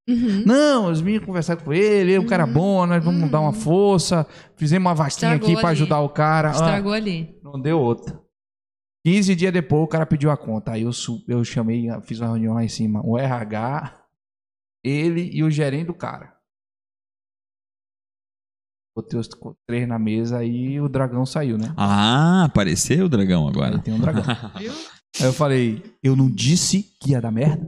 Uhum. 0.09 0.43
Não, 0.45 0.91
os 0.91 1.01
meninos 1.01 1.25
conversaram 1.27 1.63
com 1.63 1.73
ele, 1.73 2.11
ele 2.11 2.15
é 2.15 2.21
um 2.21 2.27
cara 2.27 2.45
Uhum. 2.45 2.53
bom, 2.53 2.87
nós 2.87 3.03
vamos 3.05 3.23
Uhum. 3.23 3.29
dar 3.29 3.41
uma 3.41 3.53
força. 3.53 4.27
Fizemos 4.57 4.85
uma 4.87 4.95
vaquinha 4.95 5.35
Estragou 5.35 5.47
aqui 5.49 5.53
pra 5.61 5.69
ali. 5.71 5.79
ajudar 5.79 6.01
o 6.01 6.09
cara. 6.09 6.49
Ah, 6.49 6.53
Estragou 6.53 6.93
ali. 6.93 7.39
não 7.43 7.61
deu 7.61 7.79
outra. 7.79 8.21
15 9.07 9.35
dias 9.35 9.53
depois 9.53 9.83
o 9.83 9.87
cara 9.89 10.05
pediu 10.07 10.31
a 10.31 10.37
conta. 10.37 10.73
Aí 10.73 10.83
eu, 10.83 10.91
eu 11.29 11.45
chamei, 11.45 11.87
fiz 12.03 12.21
uma 12.21 12.29
reunião 12.29 12.55
lá 12.55 12.65
em 12.65 12.69
cima. 12.69 13.01
O 13.05 13.17
RH, 13.19 14.01
ele 14.85 15.31
e 15.33 15.43
o 15.45 15.51
gerente 15.51 15.87
do 15.87 15.95
cara. 15.95 16.33
Botei 18.95 19.19
os 19.19 19.29
três 19.67 19.89
na 19.89 19.99
mesa 19.99 20.45
e 20.45 20.79
o 20.81 20.89
dragão 20.89 21.25
saiu, 21.25 21.57
né? 21.57 21.73
Ah, 21.77 22.45
apareceu 22.45 23.07
o 23.07 23.09
dragão 23.09 23.45
Aí 23.45 23.51
agora. 23.51 23.79
tem 23.79 23.95
um 23.95 23.99
dragão. 24.01 24.23
Aí 24.55 24.67
eu 25.21 25.33
falei, 25.33 25.83
eu 26.03 26.15
não 26.15 26.31
disse 26.31 26.83
que 27.01 27.13
ia 27.13 27.21
dar 27.21 27.31
merda? 27.31 27.67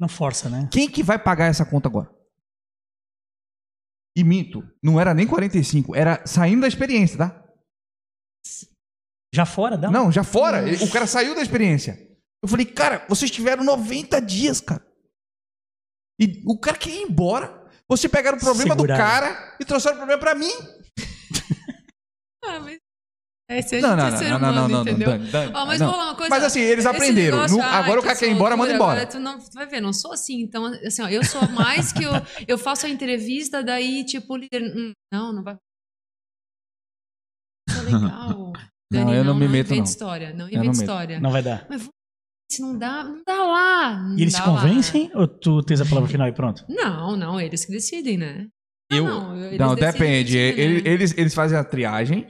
Não 0.00 0.08
força, 0.08 0.48
né? 0.48 0.66
Quem 0.72 0.90
que 0.90 1.02
vai 1.02 1.18
pagar 1.18 1.46
essa 1.46 1.66
conta 1.66 1.86
agora? 1.88 2.10
E 4.16 4.24
minto, 4.24 4.66
não 4.82 4.98
era 4.98 5.12
nem 5.14 5.26
45, 5.26 5.94
era 5.94 6.26
saindo 6.26 6.62
da 6.62 6.68
experiência, 6.68 7.18
tá? 7.18 7.44
Já 9.32 9.44
fora, 9.44 9.76
dá? 9.76 9.90
Não, 9.90 10.10
já 10.10 10.24
fora, 10.24 10.64
o 10.82 10.90
cara 10.90 11.06
saiu 11.06 11.34
da 11.34 11.42
experiência. 11.42 12.08
Eu 12.42 12.48
falei, 12.48 12.64
cara, 12.64 13.04
vocês 13.08 13.30
tiveram 13.30 13.62
90 13.62 14.20
dias, 14.20 14.60
cara. 14.60 14.84
E 16.18 16.42
o 16.46 16.58
cara 16.58 16.76
queria 16.78 17.02
ir 17.02 17.04
embora. 17.04 17.60
Você 17.86 18.08
pegaram 18.08 18.38
o 18.38 18.40
problema 18.40 18.74
do 18.74 18.82
Seguraram. 18.82 19.04
cara 19.04 19.56
e 19.60 19.64
trouxeram 19.64 19.96
o 19.96 19.98
problema 19.98 20.20
pra 20.20 20.34
mim. 20.34 20.50
Ah, 22.42 22.58
mas. 22.58 22.78
Esse 23.50 23.76
é 23.76 23.80
Não, 23.80 23.96
não, 23.96 24.06
é 24.06 24.10
não, 24.12 24.16
ser 24.18 24.28
não, 24.30 24.38
não, 24.38 24.50
humano, 24.50 24.60
não, 24.60 24.68
não, 24.68 24.82
entendeu? 24.82 25.18
Dani, 25.30 25.50
Ó, 25.54 25.66
mas 25.66 25.80
não. 25.80 25.86
vou 25.88 25.96
falar 25.96 26.08
uma 26.10 26.16
coisa. 26.16 26.30
Mas 26.30 26.44
assim, 26.44 26.60
eles 26.60 26.84
Esse 26.84 26.88
aprenderam. 26.96 27.36
negócio, 27.38 27.56
Não- 27.58 27.64
ah, 27.64 27.78
agora 27.78 27.98
o 28.00 28.02
cara 28.02 28.16
quer 28.16 28.28
ir 28.28 28.32
embora, 28.32 28.56
manda 28.56 28.72
embora. 28.72 29.00
Agora 29.02 29.06
tu 29.10 29.18
não 29.18 29.38
tu 29.40 29.50
vai 29.52 29.66
ver, 29.66 29.80
não 29.80 29.92
sou 29.92 30.12
assim. 30.12 30.40
Então, 30.40 30.66
assim, 30.66 31.02
ó, 31.02 31.08
eu 31.08 31.24
sou 31.24 31.42
mais 31.50 31.92
que 31.92 32.04
eu, 32.04 32.12
eu 32.46 32.56
faço 32.56 32.86
a 32.86 32.88
entrevista, 32.88 33.62
daí, 33.62 34.04
tipo, 34.04 34.32
o 34.34 34.36
líder. 34.36 34.62
hum, 34.62 34.92
não, 35.12 35.32
não 35.32 35.42
vai. 35.42 35.56
Isso 37.68 37.78
é 37.78 37.82
legal. 37.82 38.52
Não, 38.92 39.04
Dani, 39.04 39.16
eu 39.18 39.22
não 39.24 39.36
me 39.36 39.46
meto, 39.46 39.66
invente 39.66 39.76
não. 39.78 39.84
história. 39.84 40.30
Não 40.30 40.38
não 40.38 40.48
invente 40.48 40.66
meto. 40.66 40.80
história. 40.80 41.20
Não 41.20 41.30
vai 41.30 41.42
dar. 41.44 41.64
Mas 41.70 41.88
se 42.50 42.60
não 42.60 42.76
dá, 42.76 43.04
não 43.04 43.22
dá 43.24 43.44
lá. 43.44 44.02
não 44.02 44.18
E 44.18 44.22
eles 44.22 44.32
dá 44.32 44.42
se 44.42 44.48
lá. 44.48 44.60
convencem 44.60 45.10
ou 45.14 45.28
tu 45.28 45.62
tens 45.62 45.80
a 45.80 45.84
palavra 45.86 46.08
final 46.10 46.26
e 46.26 46.32
pronto? 46.32 46.64
Não, 46.68 47.16
não, 47.16 47.40
eles 47.40 47.64
que 47.64 47.70
decidem, 47.70 48.18
né? 48.18 48.48
Ah, 48.90 48.96
Eu- 48.96 49.04
não, 49.04 49.36
eles 49.46 49.58
Não, 49.60 49.76
decidem, 49.76 49.92
depende. 49.92 50.32
decidem, 50.32 50.56
né? 50.56 50.74
Ele- 50.80 50.88
Eles, 50.88 51.16
eles 51.16 51.32
fazem 51.32 51.56
a 51.56 51.62
triagem. 51.62 52.26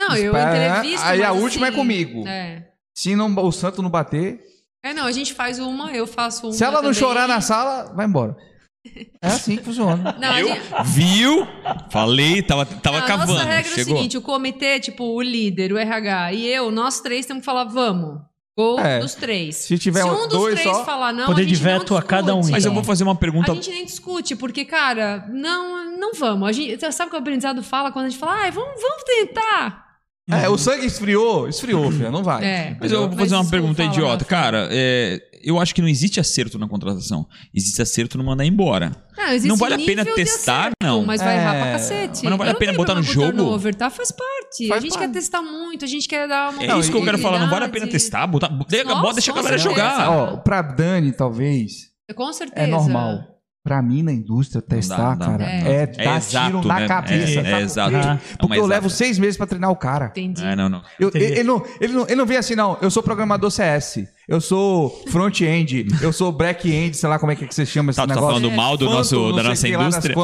Não, 0.00 0.16
eu 0.16 0.32
entrevisto. 0.36 1.06
aí 1.06 1.22
a 1.22 1.32
última 1.32 1.66
é 1.66 1.68
assim, 1.68 1.78
comigo. 1.78 2.26
É. 2.26 2.66
Se 2.96 3.14
não, 3.14 3.34
o 3.36 3.52
santo 3.52 3.82
não 3.82 3.90
bater, 3.90 4.40
É, 4.82 4.92
não, 4.94 5.04
a 5.06 5.12
gente 5.12 5.34
faz 5.34 5.58
uma, 5.58 5.92
eu 5.92 6.06
faço 6.06 6.46
uma. 6.48 6.52
se 6.52 6.64
ela 6.64 6.74
não 6.76 6.80
também. 6.90 6.94
chorar 6.94 7.28
na 7.28 7.40
sala, 7.40 7.92
vai 7.94 8.06
embora. 8.06 8.34
É 9.22 9.26
assim 9.28 9.56
que 9.58 9.62
funciona. 9.64 10.16
Não, 10.18 10.30
a 10.30 10.36
Viu? 10.36 10.48
gente- 10.48 10.62
Viu? 10.86 11.46
Falei, 11.90 12.42
tava, 12.42 12.64
tava 12.64 12.98
a 13.00 13.02
cavando. 13.02 13.34
nossa 13.34 13.44
regra 13.44 13.68
é 13.68 13.72
o 13.72 13.74
Chegou. 13.74 13.96
seguinte: 13.96 14.16
o 14.16 14.22
comitê, 14.22 14.80
tipo, 14.80 15.04
o 15.04 15.20
líder, 15.20 15.70
o 15.72 15.76
RH 15.78 16.32
e 16.32 16.46
eu, 16.46 16.70
nós 16.70 17.00
três 17.00 17.26
temos 17.26 17.42
que 17.42 17.44
falar, 17.44 17.64
vamos. 17.64 18.22
Ou 18.56 18.80
É. 18.80 18.98
dos 19.00 19.14
três. 19.14 19.56
Se 19.56 19.78
tiver 19.78 20.04
um 20.04 20.26
dos 20.26 20.28
dois 20.28 20.60
três 20.60 20.76
só, 20.76 20.84
falar 20.84 21.12
não, 21.12 21.26
poder 21.26 21.42
a 21.42 21.44
gente 21.44 21.56
de 21.56 21.62
veto 21.62 21.90
não 21.92 21.98
a 21.98 22.02
cada 22.02 22.34
um. 22.34 22.38
Mas 22.40 22.50
eu 22.50 22.58
Então. 22.58 22.74
vou 22.74 22.82
fazer 22.84 23.04
uma 23.04 23.14
pergunta. 23.14 23.52
A 23.52 23.54
gente 23.54 23.70
nem 23.70 23.84
discute, 23.84 24.34
porque, 24.34 24.64
cara, 24.64 25.26
não, 25.28 25.98
não 25.98 26.12
vamos. 26.14 26.48
A 26.48 26.52
gente, 26.52 26.78
sabe 26.92 27.08
o 27.08 27.10
que 27.10 27.16
o 27.16 27.20
aprendizado 27.20 27.62
fala 27.62 27.92
quando 27.92 28.06
a 28.06 28.08
gente 28.08 28.18
fala, 28.18 28.32
ai, 28.32 28.50
vamos, 28.50 28.80
vamos 28.80 29.02
tentar. 29.04 29.89
É, 30.28 30.48
o 30.48 30.56
sangue 30.56 30.86
esfriou, 30.86 31.48
esfriou, 31.48 31.90
filho, 31.90 32.10
não 32.12 32.22
vai. 32.22 32.44
É. 32.44 32.76
Mas 32.80 32.92
eu 32.92 33.08
vou 33.08 33.18
fazer 33.18 33.34
uma 33.34 33.48
pergunta 33.50 33.82
idiota. 33.82 34.24
Cara, 34.24 34.68
é, 34.70 35.20
eu 35.42 35.58
acho 35.58 35.74
que 35.74 35.80
não 35.82 35.88
existe 35.88 36.20
acerto 36.20 36.56
na 36.56 36.68
contratação. 36.68 37.26
Existe 37.52 37.82
acerto 37.82 38.16
no 38.16 38.22
mandar 38.22 38.44
embora. 38.44 38.92
Não, 39.16 39.26
existe 39.28 39.48
Não 39.48 39.56
vale 39.56 39.74
a 39.74 39.78
pena 39.78 40.04
testar, 40.04 40.60
acerto, 40.66 40.76
não. 40.80 41.04
Mas 41.04 41.20
vai 41.20 41.34
É, 41.36 41.40
errar 41.40 41.54
pra 41.60 41.72
cacete. 41.72 42.20
mas 42.22 42.30
não 42.30 42.38
vale 42.38 42.50
Eu 42.50 42.54
a 42.54 42.58
pena 42.58 42.72
botar 42.74 42.94
no 42.94 43.02
jogo? 43.02 43.26
turnover, 43.32 43.74
tá? 43.74 43.90
Faz 43.90 44.12
parte. 44.12 44.68
Faz 44.68 44.78
a 44.78 44.80
gente 44.82 44.92
parte. 44.92 45.06
quer 45.08 45.12
testar 45.14 45.42
muito, 45.42 45.84
a 45.84 45.88
gente 45.88 46.06
quer 46.06 46.28
dar 46.28 46.52
uma 46.52 46.62
É 46.62 46.78
isso 46.78 46.90
que 46.92 46.96
eu 46.96 47.02
quero 47.04 47.18
falar. 47.18 47.40
Não 47.40 47.50
vale 47.50 47.64
a 47.64 47.68
pena 47.68 47.88
testar. 47.88 48.26
Botar, 48.28 48.48
deixa, 48.68 48.84
Nossa, 48.84 49.14
deixa 49.14 49.32
a 49.32 49.34
galera 49.34 49.58
certeza. 49.58 49.80
jogar. 49.82 50.10
Ó, 50.10 50.36
pra 50.36 50.62
Dani, 50.62 51.10
talvez, 51.10 51.72
Com 52.14 52.32
certeza. 52.32 52.66
é 52.66 52.70
normal. 52.70 53.29
Pra 53.62 53.82
mim, 53.82 54.02
na 54.02 54.10
indústria, 54.10 54.62
testar, 54.62 55.16
dá, 55.16 55.26
cara, 55.26 55.44
dá. 55.44 55.50
é, 55.50 55.82
É 55.82 55.86
dar 55.86 56.16
exato, 56.16 56.46
tiro 56.46 56.66
na 56.66 56.80
né? 56.80 56.88
cabeça. 56.88 57.40
É, 57.40 57.52
é 57.52 57.60
exato. 57.60 57.94
É 57.94 58.00
uma 58.00 58.18
Porque 58.38 58.58
eu 58.58 58.64
levo 58.64 58.88
seis 58.88 59.18
meses 59.18 59.36
pra 59.36 59.46
treinar 59.46 59.70
o 59.70 59.76
cara. 59.76 60.06
Entendi. 60.06 60.42
É, 60.42 60.56
não, 60.56 60.66
não. 60.70 60.82
Eu- 60.98 61.08
Entendi. 61.08 61.24
ele, 61.26 61.42
não, 61.42 61.62
ele, 61.78 61.92
não, 61.92 62.04
ele 62.06 62.14
não 62.14 62.24
vem 62.24 62.38
assim, 62.38 62.54
não. 62.54 62.78
Eu 62.80 62.90
sou 62.90 63.02
programador 63.02 63.50
CS. 63.50 64.08
Eu 64.26 64.40
sou 64.40 64.88
front-end. 65.08 65.86
eu 66.00 66.10
sou 66.10 66.32
back-end, 66.32 66.96
sei 66.96 67.06
lá 67.06 67.18
como 67.18 67.32
é 67.32 67.36
que 67.36 67.52
você 67.54 67.66
chama 67.66 67.90
esse 67.90 67.96
Tá, 67.96 68.06
tá 68.06 68.14
negócio. 68.14 68.34
falando 68.40 68.50
mal 68.56 68.78
do 68.78 68.86
Phantom, 68.86 68.96
nosso, 68.96 69.14
não 69.28 69.36
da 69.36 69.42
nossa 69.42 69.68
indústria? 69.68 70.14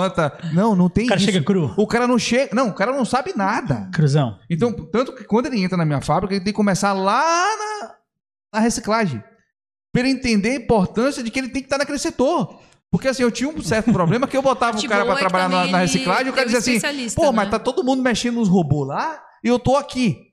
Não, 0.54 0.74
não 0.74 0.88
tem 0.88 1.04
O 1.04 1.08
cara 1.08 1.20
isso. 1.20 1.30
chega 1.30 1.44
cru. 1.44 1.74
O 1.76 1.86
cara 1.86 2.06
não 2.06 2.18
chega. 2.18 2.54
Não, 2.54 2.68
o 2.70 2.72
cara 2.72 2.92
não 2.92 3.04
sabe 3.04 3.34
nada. 3.36 3.90
Cruzão. 3.92 4.38
Então, 4.48 4.72
tanto 4.72 5.14
que 5.14 5.24
quando 5.24 5.44
ele 5.46 5.62
entra 5.62 5.76
na 5.76 5.84
minha 5.84 6.00
fábrica, 6.00 6.32
ele 6.34 6.42
tem 6.42 6.54
que 6.54 6.56
começar 6.56 6.94
lá 6.94 7.20
na, 7.22 7.90
na 8.54 8.60
reciclagem. 8.60 9.22
Pra 9.92 10.00
ele 10.00 10.10
entender 10.10 10.50
a 10.52 10.54
importância 10.54 11.22
de 11.22 11.30
que 11.30 11.38
ele 11.38 11.48
tem 11.50 11.60
que 11.60 11.66
estar 11.66 11.76
naquele 11.76 11.98
setor. 11.98 12.60
Porque 12.90 13.08
assim, 13.08 13.22
eu 13.22 13.30
tinha 13.30 13.48
um 13.48 13.62
certo 13.62 13.92
problema 13.92 14.26
que 14.26 14.36
eu 14.36 14.42
botava 14.42 14.78
o 14.78 14.88
cara 14.88 15.04
pra 15.04 15.14
boa 15.14 15.16
é 15.16 15.18
trabalhar 15.18 15.48
na, 15.48 15.66
na 15.66 15.78
reciclagem 15.78 16.26
e 16.26 16.30
o 16.30 16.32
cara 16.32 16.48
um 16.48 16.52
dizia 16.52 16.76
assim: 16.78 17.10
pô, 17.14 17.26
né? 17.26 17.32
mas 17.32 17.50
tá 17.50 17.58
todo 17.58 17.84
mundo 17.84 18.02
mexendo 18.02 18.36
nos 18.36 18.48
robôs 18.48 18.88
lá 18.88 19.20
e 19.42 19.48
eu 19.48 19.58
tô 19.58 19.76
aqui. 19.76 20.25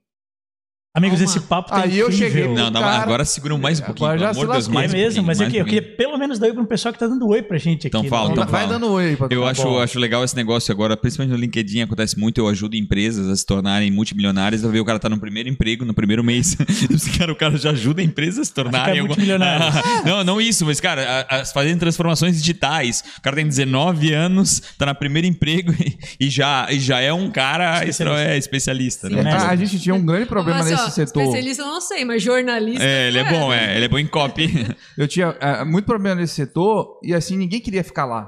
Amigos, 0.96 1.18
Calma. 1.18 1.32
esse 1.32 1.40
papo 1.48 1.70
tá 1.72 1.82
Aí 1.86 1.98
eu 1.98 2.06
incrível. 2.08 2.30
cheguei- 2.30 2.48
Não, 2.54 2.70
não, 2.70 2.80
Cara, 2.82 3.02
agora 3.02 3.26
segura 3.26 3.58
mais 3.58 3.80
um 3.80 3.84
pouquinho. 3.84 4.12
agora 4.12 4.20
já 4.20 4.30
pelo 4.30 4.42
amor 4.44 4.48
de 4.48 4.54
Deus, 4.62 4.68
mais 4.68 4.94
É 4.94 4.96
um 4.96 5.00
mesmo, 5.00 5.08
pouquinho, 5.08 5.26
mas 5.26 5.40
é 5.40 5.44
mais 5.44 5.52
que 5.52 5.58
eu 5.58 5.64
um 5.64 5.66
queria 5.68 5.82
pelo 5.98 6.18
menos 6.20 6.38
dar 6.38 6.46
oi 6.46 6.54
pro 6.54 6.66
pessoal 6.68 6.94
que 6.94 7.00
tá 7.00 7.08
dando 7.08 7.28
oi 7.28 7.42
pra 7.42 7.58
gente 7.58 7.88
aqui. 7.88 7.98
Então 7.98 8.04
fala, 8.04 8.28
né? 8.28 8.34
então 8.34 8.46
vai 8.46 8.62
fala. 8.68 8.74
dando 8.74 8.92
oi 8.92 9.16
pra 9.16 9.28
Eu 9.32 9.48
acho, 9.48 9.80
acho 9.80 9.98
legal 9.98 10.24
esse 10.24 10.36
negócio 10.36 10.72
agora, 10.72 10.96
principalmente 10.96 11.34
no 11.34 11.40
LinkedIn, 11.42 11.82
acontece 11.82 12.20
muito. 12.20 12.38
Eu 12.38 12.48
ajudo 12.48 12.76
empresas 12.76 13.28
a 13.28 13.36
se 13.36 13.44
tornarem 13.44 13.90
multimilionárias. 13.90 14.62
Eu 14.62 14.70
vejo 14.70 14.84
o 14.84 14.86
cara 14.86 15.00
tá 15.00 15.10
no 15.10 15.20
primeiro 15.20 15.50
emprego, 15.50 15.84
no 15.84 15.96
primeiro 15.96 16.24
mês. 16.24 16.56
Esse 16.94 17.10
cara, 17.18 17.32
o 17.32 17.36
cara 17.36 17.58
já 17.58 17.72
ajuda 17.72 18.04
empresas 18.04 18.42
a 18.42 18.46
se 18.46 18.54
tornarem. 18.54 19.00
alguma- 19.00 19.08
multimilionário. 19.08 19.66
não, 20.06 20.24
não 20.24 20.40
isso, 20.40 20.64
mas, 20.64 20.80
cara, 20.80 21.26
a, 21.28 21.38
a, 21.42 21.46
fazendo 21.46 21.80
transformações 21.80 22.38
digitais. 22.38 23.04
O 23.18 23.22
cara 23.24 23.36
tem 23.38 23.48
19 23.48 24.14
anos, 24.14 24.62
tá 24.78 24.86
no 24.86 24.94
primeiro 24.94 25.28
emprego 25.28 25.74
e, 25.82 25.98
e 26.20 26.30
já, 26.30 26.68
e 26.70 26.80
já 26.80 27.00
é 27.00 27.12
um 27.12 27.32
cara 27.32 27.84
Especialista. 27.84 28.30
é, 28.30 28.38
especialista. 28.38 29.10
Né? 29.10 29.24
Né? 29.24 29.32
Ah, 29.34 29.50
a 29.50 29.56
gente 29.56 29.80
tinha 29.80 29.96
um 29.96 30.06
grande 30.06 30.28
problema 30.28 30.60
Mas, 30.60 30.83
nesse 30.86 30.96
setor. 30.96 31.24
Especialista 31.24 31.64
eu 31.64 31.68
não 31.68 31.82
sei, 31.82 32.06
mas 32.06 32.22
jornalista. 32.24 32.84
É, 32.84 33.08
ele 33.08 33.20
é 33.20 33.24
bom, 33.30 33.54
é. 33.54 33.76
Ele 33.76 33.86
é 33.86 33.88
bom 33.88 33.98
em 34.00 34.08
copy. 34.08 34.48
Eu 34.98 35.08
tinha 35.08 35.38
ah, 35.40 35.66
muito 35.66 35.86
problema 35.86 36.16
nesse 36.22 36.36
setor 36.36 37.00
e 37.04 37.14
assim, 37.14 37.38
ninguém 37.38 37.60
queria 37.60 37.84
ficar 37.84 38.06
lá. 38.06 38.26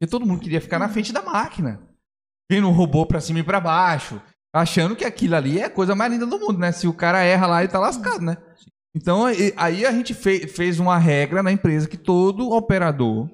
Porque 0.00 0.10
todo 0.10 0.26
mundo 0.26 0.40
queria 0.40 0.60
ficar 0.60 0.78
na 0.78 0.88
frente 0.88 1.12
da 1.12 1.22
máquina. 1.22 1.80
Vendo 2.50 2.68
um 2.68 2.72
robô 2.72 3.06
pra 3.06 3.20
cima 3.20 3.38
e 3.38 3.42
pra 3.44 3.60
baixo. 3.60 4.20
Achando 4.54 4.94
que 4.94 5.04
aquilo 5.04 5.36
ali 5.36 5.58
é 5.58 5.64
a 5.64 5.70
coisa 5.70 5.94
mais 5.94 6.12
linda 6.12 6.26
do 6.26 6.38
mundo, 6.38 6.58
né? 6.58 6.72
Se 6.72 6.86
o 6.86 6.92
cara 6.92 7.22
erra 7.22 7.46
lá, 7.46 7.62
ele 7.62 7.72
tá 7.72 7.78
lascado, 7.78 8.20
né? 8.20 8.36
Então, 8.94 9.24
aí 9.56 9.86
a 9.86 9.90
gente 9.92 10.12
fe- 10.12 10.46
fez 10.46 10.78
uma 10.78 10.98
regra 10.98 11.42
na 11.42 11.50
empresa 11.50 11.88
que 11.88 11.96
todo 11.96 12.50
operador 12.50 13.30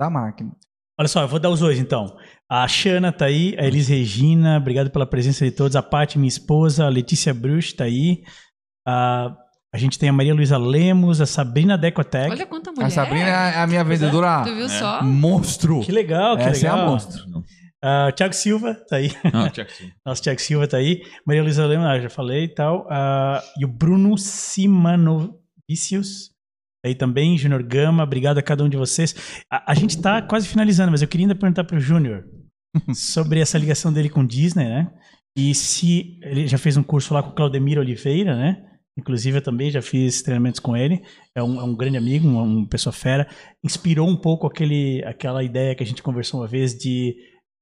da 0.00 0.08
máquina. 0.08 0.54
Olha 0.98 1.08
só, 1.08 1.22
eu 1.22 1.28
vou 1.28 1.40
dar 1.40 1.50
os 1.50 1.58
dois 1.58 1.78
então. 1.78 2.16
A 2.54 2.68
Xana 2.68 3.10
tá 3.10 3.24
aí, 3.24 3.56
a 3.58 3.66
Elis 3.66 3.88
Regina, 3.88 4.58
obrigado 4.58 4.90
pela 4.90 5.06
presença 5.06 5.42
de 5.42 5.50
todos. 5.50 5.74
A 5.74 5.82
Paty, 5.82 6.18
minha 6.18 6.28
esposa, 6.28 6.84
a 6.84 6.88
Letícia 6.90 7.32
Bruch 7.32 7.74
tá 7.74 7.84
aí. 7.84 8.24
A, 8.86 9.34
a 9.74 9.78
gente 9.78 9.98
tem 9.98 10.10
a 10.10 10.12
Maria 10.12 10.34
Luísa 10.34 10.58
Lemos, 10.58 11.22
a 11.22 11.24
Sabrina 11.24 11.78
Decotec. 11.78 12.30
Olha 12.30 12.44
quanta 12.44 12.70
mulher. 12.70 12.88
A 12.88 12.90
Sabrina 12.90 13.26
é 13.26 13.58
a 13.58 13.66
minha 13.66 13.82
vendedora 13.82 14.42
Tu 14.44 14.54
viu 14.54 14.68
só? 14.68 15.02
monstro. 15.02 15.80
Que 15.80 15.90
legal, 15.90 16.36
que 16.36 16.42
Essa 16.42 16.66
é 16.66 16.68
a 16.68 16.74
legal. 16.74 16.90
monstro. 16.90 17.22
Ah, 17.82 18.08
o 18.10 18.12
Thiago 18.12 18.34
Silva 18.34 18.74
tá 18.86 18.96
aí. 18.96 19.10
Não, 19.32 19.48
Tiago, 19.48 19.70
sim. 19.70 19.90
Nosso 20.04 20.22
Thiago 20.22 20.40
Silva 20.42 20.68
tá 20.68 20.76
aí. 20.76 21.00
Maria 21.26 21.42
Luísa 21.42 21.64
Lemos, 21.64 21.86
ah, 21.86 21.98
já 22.00 22.10
falei 22.10 22.44
e 22.44 22.48
tal. 22.48 22.86
Ah, 22.90 23.42
e 23.58 23.64
o 23.64 23.68
Bruno 23.68 24.18
Simanovicius 24.18 26.32
tá 26.82 26.88
aí 26.90 26.94
também. 26.94 27.38
Júnior 27.38 27.62
Gama, 27.62 28.02
obrigado 28.02 28.36
a 28.36 28.42
cada 28.42 28.62
um 28.62 28.68
de 28.68 28.76
vocês. 28.76 29.42
A, 29.50 29.72
a 29.72 29.74
gente 29.74 30.02
tá 30.02 30.20
quase 30.20 30.46
finalizando, 30.46 30.90
mas 30.90 31.00
eu 31.00 31.08
queria 31.08 31.24
ainda 31.24 31.34
perguntar 31.34 31.64
pro 31.64 31.80
Júnior 31.80 32.26
sobre 32.94 33.40
essa 33.40 33.58
ligação 33.58 33.92
dele 33.92 34.08
com 34.08 34.26
Disney, 34.26 34.64
né? 34.64 34.92
E 35.36 35.54
se 35.54 36.18
ele 36.22 36.46
já 36.46 36.58
fez 36.58 36.76
um 36.76 36.82
curso 36.82 37.14
lá 37.14 37.22
com 37.22 37.30
o 37.30 37.34
Claudemir 37.34 37.78
Oliveira, 37.78 38.36
né? 38.36 38.64
Inclusive 38.98 39.38
eu 39.38 39.42
também 39.42 39.70
já 39.70 39.80
fiz 39.80 40.20
treinamentos 40.20 40.60
com 40.60 40.76
ele. 40.76 41.02
É 41.34 41.42
um, 41.42 41.58
é 41.58 41.64
um 41.64 41.74
grande 41.74 41.96
amigo, 41.96 42.28
uma, 42.28 42.42
uma 42.42 42.68
pessoa 42.68 42.92
fera. 42.92 43.26
Inspirou 43.64 44.06
um 44.06 44.16
pouco 44.16 44.46
aquele, 44.46 45.02
aquela 45.04 45.42
ideia 45.42 45.74
que 45.74 45.82
a 45.82 45.86
gente 45.86 46.02
conversou 46.02 46.40
uma 46.40 46.46
vez 46.46 46.74
de, 46.74 47.16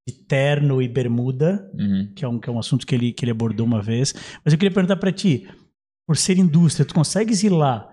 de 0.08 0.14
terno 0.26 0.82
e 0.82 0.88
bermuda, 0.88 1.70
Uhum. 1.74 2.12
que 2.16 2.24
é 2.24 2.28
um, 2.28 2.40
que 2.40 2.50
é 2.50 2.52
um 2.52 2.58
assunto 2.58 2.84
que 2.84 2.94
ele, 2.96 3.12
que 3.12 3.24
ele 3.24 3.30
abordou 3.30 3.64
uma 3.64 3.80
vez. 3.80 4.12
Mas 4.44 4.52
eu 4.52 4.58
queria 4.58 4.74
perguntar 4.74 4.96
para 4.96 5.12
ti, 5.12 5.48
por 6.08 6.16
ser 6.16 6.36
indústria, 6.36 6.84
tu 6.84 6.94
consegues 6.94 7.44
ir 7.44 7.50
lá 7.50 7.88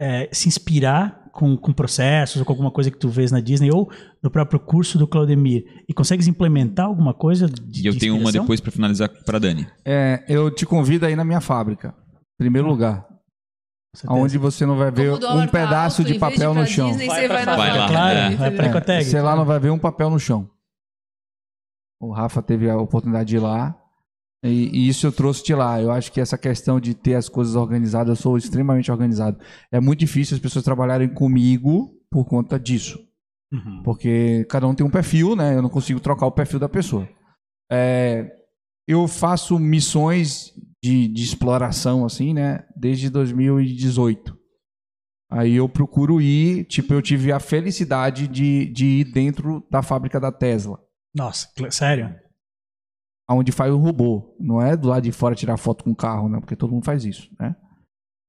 é, 0.00 0.30
se 0.32 0.48
inspirar 0.48 1.25
com, 1.36 1.56
com 1.56 1.72
processos 1.72 2.38
ou 2.40 2.44
com 2.44 2.52
alguma 2.52 2.70
coisa 2.70 2.90
que 2.90 2.98
tu 2.98 3.08
vês 3.08 3.30
na 3.30 3.40
Disney 3.40 3.70
ou 3.70 3.90
no 4.22 4.30
próprio 4.30 4.58
curso 4.58 4.98
do 4.98 5.06
Claudemir 5.06 5.64
e 5.88 5.94
consegues 5.94 6.26
implementar 6.26 6.86
alguma 6.86 7.14
coisa 7.14 7.46
de 7.46 7.82
E 7.82 7.86
eu 7.86 7.92
de 7.92 7.98
tenho 7.98 8.16
uma 8.16 8.32
depois 8.32 8.60
pra 8.60 8.72
finalizar 8.72 9.08
pra 9.24 9.38
Dani. 9.38 9.66
É, 9.84 10.24
eu 10.28 10.50
te 10.50 10.66
convido 10.66 11.06
aí 11.06 11.14
na 11.14 11.24
minha 11.24 11.40
fábrica. 11.40 11.94
Primeiro 12.38 12.66
lugar. 12.66 13.06
Onde 14.08 14.36
você 14.36 14.66
não 14.66 14.76
vai 14.76 14.90
ver 14.90 15.12
um 15.12 15.46
pedaço 15.46 16.02
tá 16.02 16.02
alto, 16.02 16.12
de 16.12 16.18
papel 16.18 16.52
ir 16.52 16.54
no 16.54 16.66
chão. 16.66 16.88
Disney, 16.88 17.06
Vai 17.06 17.28
vai 17.28 17.44
lá. 17.46 17.88
Claro, 17.88 18.18
entendeu? 18.18 18.38
vai 18.38 18.50
pra 18.50 18.66
Ecotec. 18.66 19.04
Você 19.04 19.20
lá 19.22 19.36
não 19.36 19.44
vai 19.44 19.58
ver 19.58 19.70
um 19.70 19.78
papel 19.78 20.10
no 20.10 20.18
chão. 20.18 20.50
O 22.00 22.12
Rafa 22.12 22.42
teve 22.42 22.68
a 22.68 22.76
oportunidade 22.76 23.28
de 23.28 23.36
ir 23.36 23.40
lá. 23.40 23.74
E, 24.46 24.70
e 24.72 24.88
isso 24.88 25.06
eu 25.06 25.12
trouxe 25.12 25.44
de 25.44 25.54
lá. 25.54 25.80
Eu 25.80 25.90
acho 25.90 26.12
que 26.12 26.20
essa 26.20 26.38
questão 26.38 26.80
de 26.80 26.94
ter 26.94 27.14
as 27.14 27.28
coisas 27.28 27.54
organizadas, 27.54 28.18
eu 28.18 28.22
sou 28.22 28.38
extremamente 28.38 28.90
organizado. 28.90 29.38
É 29.70 29.80
muito 29.80 30.00
difícil 30.00 30.34
as 30.34 30.40
pessoas 30.40 30.64
trabalharem 30.64 31.08
comigo 31.08 31.90
por 32.10 32.24
conta 32.24 32.58
disso. 32.58 32.98
Uhum. 33.52 33.82
Porque 33.82 34.46
cada 34.48 34.66
um 34.66 34.74
tem 34.74 34.86
um 34.86 34.90
perfil, 34.90 35.36
né? 35.36 35.54
Eu 35.54 35.62
não 35.62 35.70
consigo 35.70 36.00
trocar 36.00 36.26
o 36.26 36.32
perfil 36.32 36.58
da 36.58 36.68
pessoa. 36.68 37.08
É, 37.70 38.30
eu 38.86 39.06
faço 39.08 39.58
missões 39.58 40.52
de, 40.82 41.08
de 41.08 41.22
exploração, 41.22 42.04
assim, 42.04 42.32
né? 42.32 42.64
Desde 42.76 43.10
2018. 43.10 44.36
Aí 45.30 45.56
eu 45.56 45.68
procuro 45.68 46.20
ir, 46.20 46.64
tipo, 46.64 46.94
eu 46.94 47.02
tive 47.02 47.32
a 47.32 47.40
felicidade 47.40 48.28
de, 48.28 48.66
de 48.66 48.86
ir 48.86 49.12
dentro 49.12 49.66
da 49.68 49.82
fábrica 49.82 50.20
da 50.20 50.30
Tesla, 50.30 50.78
Nossa, 51.14 51.48
sério? 51.70 52.14
Onde 53.34 53.50
faz 53.52 53.72
o 53.72 53.76
robô. 53.78 54.34
Não 54.38 54.60
é 54.62 54.76
do 54.76 54.88
lado 54.88 55.02
de 55.02 55.12
fora 55.12 55.34
tirar 55.34 55.56
foto 55.56 55.84
com 55.84 55.90
o 55.90 55.96
carro, 55.96 56.28
né? 56.28 56.38
Porque 56.40 56.56
todo 56.56 56.72
mundo 56.72 56.84
faz 56.84 57.04
isso, 57.04 57.28
né? 57.40 57.54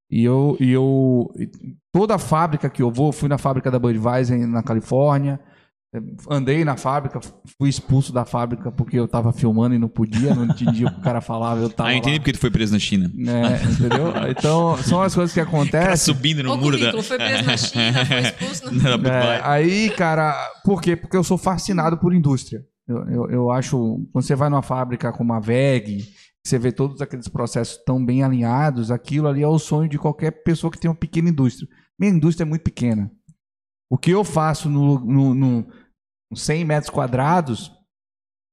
E 0.10 0.24
eu, 0.24 0.56
e 0.60 0.72
eu 0.72 1.30
toda 1.94 2.16
a 2.16 2.20
fábrica 2.20 2.70
que 2.70 2.82
eu 2.82 2.90
vou, 2.90 3.12
fui 3.12 3.28
na 3.28 3.38
fábrica 3.38 3.70
da 3.70 3.78
Budweiser 3.78 4.48
na 4.48 4.64
Califórnia, 4.64 5.38
andei 6.30 6.64
na 6.64 6.78
fábrica, 6.78 7.20
fui 7.58 7.68
expulso 7.70 8.14
da 8.14 8.24
fábrica 8.24 8.72
porque 8.72 8.98
eu 8.98 9.08
tava 9.08 9.34
filmando 9.34 9.76
e 9.76 9.80
não 9.80 9.90
podia, 9.90 10.34
não 10.34 10.46
entendia 10.46 10.88
o 10.88 10.92
que 10.94 11.00
o 11.00 11.04
cara 11.04 11.20
falava, 11.20 11.60
eu 11.62 11.70
tava 11.72 11.90
Ah, 11.90 11.94
eu 11.94 11.98
entendi 11.98 12.16
lá. 12.16 12.20
porque 12.20 12.34
tu 12.34 12.40
foi 12.40 12.50
preso 12.52 12.72
na 12.74 12.80
China. 12.80 13.12
É, 13.18 13.64
entendeu? 13.70 14.14
Então, 14.32 14.78
são 14.84 15.02
as 15.02 15.14
coisas 15.14 15.34
que 15.34 15.42
O 15.42 15.46
cara 15.46 15.58
acontecem. 15.58 16.14
subindo 16.14 16.42
no 16.44 16.54
O 16.54 16.58
muro 16.58 16.80
da... 16.80 17.04
foi 17.04 17.18
preso 17.18 17.44
na 17.46 17.58
China, 17.58 18.06
foi 18.06 18.20
expulso 18.22 18.66
no... 18.74 18.80
da 18.82 18.90
É, 18.92 18.98
Budweiser. 18.98 19.48
aí, 19.50 19.90
cara, 19.90 20.34
por 20.64 20.82
quê? 20.82 20.96
Porque 20.96 21.18
eu 21.18 21.24
sou 21.24 21.38
fascinado 21.38 21.98
por 21.98 22.14
indústria. 22.14 22.64
Eu, 22.88 23.10
eu, 23.10 23.30
eu 23.30 23.52
acho, 23.52 23.78
quando 24.12 24.24
você 24.24 24.36
vai 24.36 24.50
numa 24.50 24.62
fábrica 24.62 25.12
como 25.12 25.34
a 25.34 25.40
VEG, 25.40 26.08
você 26.44 26.58
vê 26.58 26.72
todos 26.72 27.02
aqueles 27.02 27.28
processos 27.28 27.78
tão 27.84 28.04
bem 28.04 28.24
alinhados, 28.24 28.90
aquilo 28.90 29.28
ali 29.28 29.44
é 29.44 29.48
o 29.48 29.60
sonho 29.60 29.90
de 29.90 30.00
qualquer 30.00 30.44
pessoa 30.44 30.72
que 30.72 30.80
tem 30.80 30.90
uma 30.90 30.96
pequena 30.96 31.30
indústria. 31.30 31.68
Minha 32.00 32.14
indústria 32.14 32.46
é 32.46 32.48
muito 32.48 32.62
pequena. 32.64 33.12
O 33.90 33.98
que 33.98 34.12
eu 34.12 34.24
faço 34.24 34.70
no, 34.70 35.00
no, 35.00 35.34
no 35.34 35.68
100 36.34 36.66
metros 36.66 36.90
quadrados, 36.90 37.72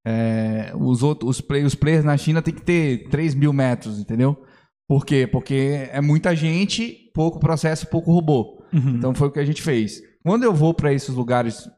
é, 0.04 0.72
os, 0.74 1.02
outros, 1.02 1.30
os, 1.30 1.40
play, 1.40 1.64
os 1.64 1.74
players 1.74 2.04
na 2.04 2.16
China 2.16 2.42
tem 2.42 2.54
que 2.54 2.62
ter 2.62 3.08
3 3.08 3.34
mil 3.34 3.52
metros, 3.52 3.98
entendeu? 3.98 4.44
Por 4.88 5.06
quê? 5.06 5.26
Porque 5.26 5.88
é 5.90 6.00
muita 6.00 6.36
gente, 6.36 7.10
pouco 7.14 7.40
processo, 7.40 7.86
pouco 7.86 8.12
robô. 8.12 8.62
Uhum. 8.72 8.96
Então 8.96 9.14
foi 9.14 9.28
o 9.28 9.32
que 9.32 9.40
a 9.40 9.44
gente 9.44 9.62
fez. 9.62 10.00
Quando 10.22 10.42
eu 10.42 10.52
vou 10.52 10.74
para 10.74 10.92
esses 10.92 11.14
lugares 11.14 11.68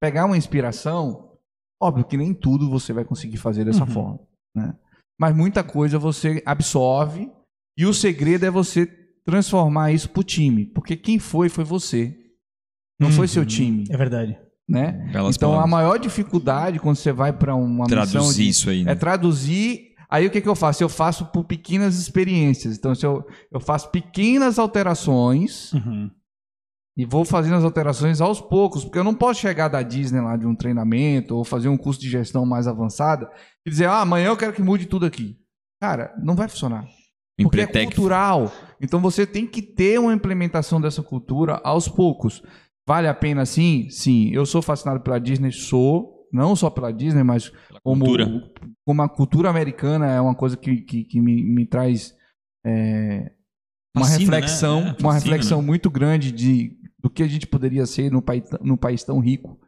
pegar 0.00 0.26
uma 0.26 0.36
inspiração, 0.36 1.33
óbvio 1.80 2.04
que 2.04 2.16
nem 2.16 2.32
tudo 2.34 2.68
você 2.70 2.92
vai 2.92 3.04
conseguir 3.04 3.36
fazer 3.36 3.64
dessa 3.64 3.84
Uhum. 3.84 3.90
forma, 3.90 4.20
né? 4.56 4.74
Mas 5.20 5.34
muita 5.36 5.62
coisa 5.62 5.98
você 5.98 6.42
absorve 6.44 7.30
e 7.78 7.86
o 7.86 7.94
segredo 7.94 8.44
é 8.46 8.50
você 8.50 8.86
transformar 9.24 9.92
isso 9.92 10.10
pro 10.10 10.22
time, 10.24 10.66
porque 10.66 10.96
quem 10.96 11.18
foi 11.18 11.48
foi 11.48 11.64
você. 11.64 12.16
Não 13.00 13.10
foi 13.10 13.26
seu 13.28 13.44
time, 13.44 13.84
É 13.90 13.96
verdade. 13.96 14.38
né? 14.68 14.92
Belas 15.12 15.36
então 15.36 15.50
a 15.50 15.54
palavras. 15.54 15.70
maior 15.70 15.98
dificuldade 15.98 16.78
quando 16.78 16.96
você 16.96 17.12
vai 17.12 17.32
para 17.32 17.54
uma 17.54 17.84
missão 17.84 17.86
Traduzir 17.88 18.44
de, 18.44 18.48
isso 18.48 18.70
aí. 18.70 18.84
Né? 18.84 18.92
é 18.92 18.94
traduzir. 18.94 19.94
Aí 20.08 20.26
o 20.26 20.30
que, 20.30 20.40
que 20.40 20.48
eu 20.48 20.54
faço? 20.54 20.82
Eu 20.82 20.88
faço 20.88 21.26
por 21.26 21.44
pequenas 21.44 21.98
experiências. 21.98 22.76
Então 22.76 22.94
se 22.94 23.04
eu, 23.04 23.26
eu 23.50 23.58
faço 23.60 23.90
pequenas 23.90 24.58
alterações 24.58 25.72
Uhum. 25.72 26.10
E 26.96 27.04
vou 27.04 27.24
fazendo 27.24 27.56
as 27.56 27.64
alterações 27.64 28.20
aos 28.20 28.40
poucos, 28.40 28.84
porque 28.84 28.98
eu 28.98 29.04
não 29.04 29.14
posso 29.14 29.40
chegar 29.40 29.68
da 29.68 29.82
Disney 29.82 30.20
lá 30.20 30.36
de 30.36 30.46
um 30.46 30.54
treinamento 30.54 31.36
ou 31.36 31.44
fazer 31.44 31.68
um 31.68 31.76
curso 31.76 32.00
de 32.00 32.08
gestão 32.08 32.46
mais 32.46 32.68
avançada 32.68 33.30
e 33.66 33.70
dizer, 33.70 33.86
ah, 33.86 34.00
amanhã 34.00 34.28
eu 34.28 34.36
quero 34.36 34.52
que 34.52 34.62
mude 34.62 34.86
tudo 34.86 35.04
aqui. 35.04 35.36
Cara, 35.82 36.14
não 36.22 36.36
vai 36.36 36.48
funcionar. 36.48 36.86
Porque 37.42 37.60
é 37.60 37.84
cultural. 37.84 38.52
Então 38.80 39.00
você 39.00 39.26
tem 39.26 39.46
que 39.46 39.60
ter 39.60 39.98
uma 39.98 40.14
implementação 40.14 40.80
dessa 40.80 41.02
cultura 41.02 41.60
aos 41.64 41.88
poucos. 41.88 42.42
Vale 42.86 43.08
a 43.08 43.14
pena 43.14 43.44
sim? 43.44 43.88
Sim. 43.90 44.30
Eu 44.30 44.46
sou 44.46 44.62
fascinado 44.62 45.00
pela 45.00 45.18
Disney, 45.18 45.50
sou. 45.50 46.28
Não 46.32 46.54
só 46.56 46.68
pela 46.68 46.92
Disney, 46.92 47.22
mas 47.22 47.52
como, 47.82 48.04
cultura. 48.04 48.26
como 48.84 49.02
a 49.02 49.08
cultura 49.08 49.50
americana 49.50 50.10
é 50.10 50.20
uma 50.20 50.34
coisa 50.34 50.56
que, 50.56 50.78
que, 50.78 51.04
que 51.04 51.20
me, 51.20 51.44
me 51.44 51.64
traz 51.64 52.12
é, 52.66 53.30
uma 53.96 54.04
Fascina, 54.04 54.30
né? 54.32 54.36
reflexão, 54.36 54.78
É, 54.80 54.82
uma 54.82 54.94
fascina, 54.94 55.12
reflexão 55.12 55.60
né? 55.60 55.66
muito 55.66 55.88
grande 55.88 56.32
de 56.32 56.76
do 57.04 57.10
que 57.10 57.22
a 57.22 57.28
gente 57.28 57.46
poderia 57.46 57.84
ser 57.84 58.10
no 58.10 58.22
país, 58.22 58.44
no 58.62 58.78
país 58.78 59.04
tão 59.04 59.18
rico, 59.20 59.60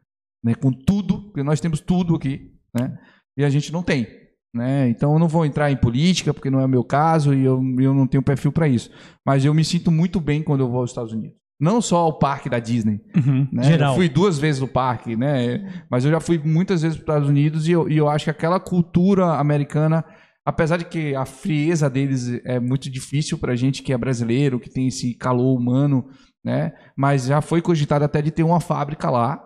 né? 0.42 0.54
Com 0.54 0.72
tudo, 0.72 1.24
porque 1.24 1.42
nós 1.42 1.60
temos 1.60 1.80
tudo 1.80 2.14
aqui, 2.16 2.50
né? 2.74 2.96
E 3.38 3.44
a 3.44 3.50
gente 3.50 3.70
não 3.70 3.82
tem, 3.82 4.06
né? 4.54 4.88
Então 4.88 5.12
eu 5.12 5.18
não 5.18 5.28
vou 5.28 5.44
entrar 5.44 5.70
em 5.70 5.76
política 5.76 6.32
porque 6.32 6.48
não 6.48 6.60
é 6.60 6.64
o 6.64 6.68
meu 6.68 6.82
caso 6.82 7.34
e 7.34 7.44
eu, 7.44 7.62
eu 7.78 7.92
não 7.92 8.06
tenho 8.06 8.22
perfil 8.22 8.50
para 8.50 8.66
isso. 8.66 8.90
Mas 9.26 9.44
eu 9.44 9.52
me 9.52 9.62
sinto 9.62 9.90
muito 9.92 10.18
bem 10.18 10.42
quando 10.42 10.60
eu 10.62 10.70
vou 10.70 10.80
aos 10.80 10.90
Estados 10.92 11.12
Unidos. 11.12 11.36
Não 11.60 11.82
só 11.82 11.98
ao 11.98 12.18
parque 12.18 12.48
da 12.48 12.58
Disney, 12.58 13.00
Uhum. 13.14 13.46
né? 13.52 13.64
Geral. 13.64 13.92
Eu 13.92 13.96
fui 13.96 14.08
duas 14.08 14.38
vezes 14.38 14.60
no 14.62 14.68
parque, 14.68 15.14
né? 15.14 15.84
Mas 15.90 16.06
eu 16.06 16.10
já 16.10 16.20
fui 16.20 16.38
muitas 16.38 16.80
vezes 16.80 16.96
para 16.96 17.02
os 17.02 17.08
Estados 17.16 17.28
Unidos 17.28 17.68
e 17.68 17.72
eu, 17.72 17.86
e 17.90 17.96
eu 17.98 18.08
acho 18.08 18.24
que 18.24 18.30
aquela 18.30 18.58
cultura 18.58 19.34
americana, 19.38 20.02
apesar 20.44 20.78
de 20.78 20.86
que 20.86 21.14
a 21.14 21.26
frieza 21.26 21.90
deles 21.90 22.40
é 22.46 22.58
muito 22.58 22.90
difícil 22.90 23.36
para 23.36 23.54
gente 23.56 23.82
que 23.82 23.92
é 23.92 23.98
brasileiro, 23.98 24.58
que 24.60 24.70
tem 24.70 24.86
esse 24.88 25.14
calor 25.14 25.54
humano, 25.54 26.06
né? 26.46 26.72
Mas 26.96 27.24
já 27.24 27.40
foi 27.40 27.60
cogitado 27.60 28.04
até 28.04 28.22
de 28.22 28.30
ter 28.30 28.44
uma 28.44 28.60
fábrica 28.60 29.10
lá 29.10 29.42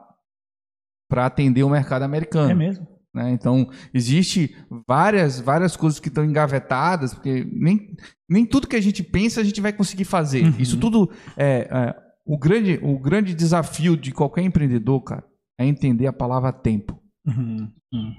para 1.08 1.24
atender 1.24 1.62
o 1.62 1.70
mercado 1.70 2.02
americano 2.02 2.50
É 2.50 2.54
mesmo. 2.54 2.86
né? 3.14 3.32
Então, 3.32 3.70
existe 3.94 4.54
várias, 4.86 5.40
várias 5.40 5.78
coisas 5.78 5.98
que 5.98 6.08
estão 6.08 6.22
engavetadas, 6.22 7.14
porque 7.14 7.48
nem, 7.50 7.96
nem 8.28 8.44
tudo 8.44 8.68
que 8.68 8.76
a 8.76 8.80
gente 8.82 9.02
pensa 9.02 9.40
a 9.40 9.44
gente 9.44 9.62
vai 9.62 9.72
conseguir 9.72 10.04
fazer. 10.04 10.44
Uhum. 10.44 10.54
Isso 10.58 10.76
tudo 10.78 11.10
é, 11.38 11.66
é, 11.70 11.96
o 12.26 12.36
grande 12.36 12.78
o 12.82 12.98
grande 12.98 13.32
desafio 13.34 13.96
de 13.96 14.12
qualquer 14.12 14.42
empreendedor, 14.42 15.00
cara, 15.02 15.24
é 15.58 15.64
entender 15.64 16.06
a 16.06 16.12
palavra 16.12 16.52
tempo. 16.52 17.00
Uhum. 17.26 17.72
Uhum. 17.94 18.14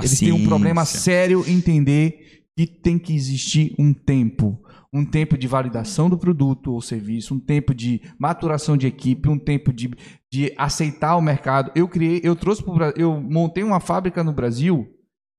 Ele 0.00 0.16
tem 0.16 0.32
um 0.32 0.44
problema 0.46 0.86
sério 0.86 1.44
em 1.46 1.58
entender 1.58 2.46
que 2.56 2.66
tem 2.66 2.98
que 2.98 3.14
existir 3.14 3.74
um 3.78 3.92
tempo. 3.92 4.58
Um 4.92 5.06
tempo 5.06 5.38
de 5.38 5.48
validação 5.48 6.10
do 6.10 6.18
produto 6.18 6.72
ou 6.72 6.82
serviço, 6.82 7.34
um 7.34 7.40
tempo 7.40 7.74
de 7.74 8.02
maturação 8.18 8.76
de 8.76 8.86
equipe, 8.86 9.28
um 9.28 9.38
tempo 9.38 9.72
de, 9.72 9.90
de 10.30 10.54
aceitar 10.58 11.16
o 11.16 11.22
mercado. 11.22 11.72
Eu 11.74 11.88
criei, 11.88 12.20
eu 12.22 12.36
trouxe 12.36 12.62
eu 12.96 13.18
montei 13.18 13.64
uma 13.64 13.80
fábrica 13.80 14.22
no 14.22 14.32
Brasil 14.32 14.86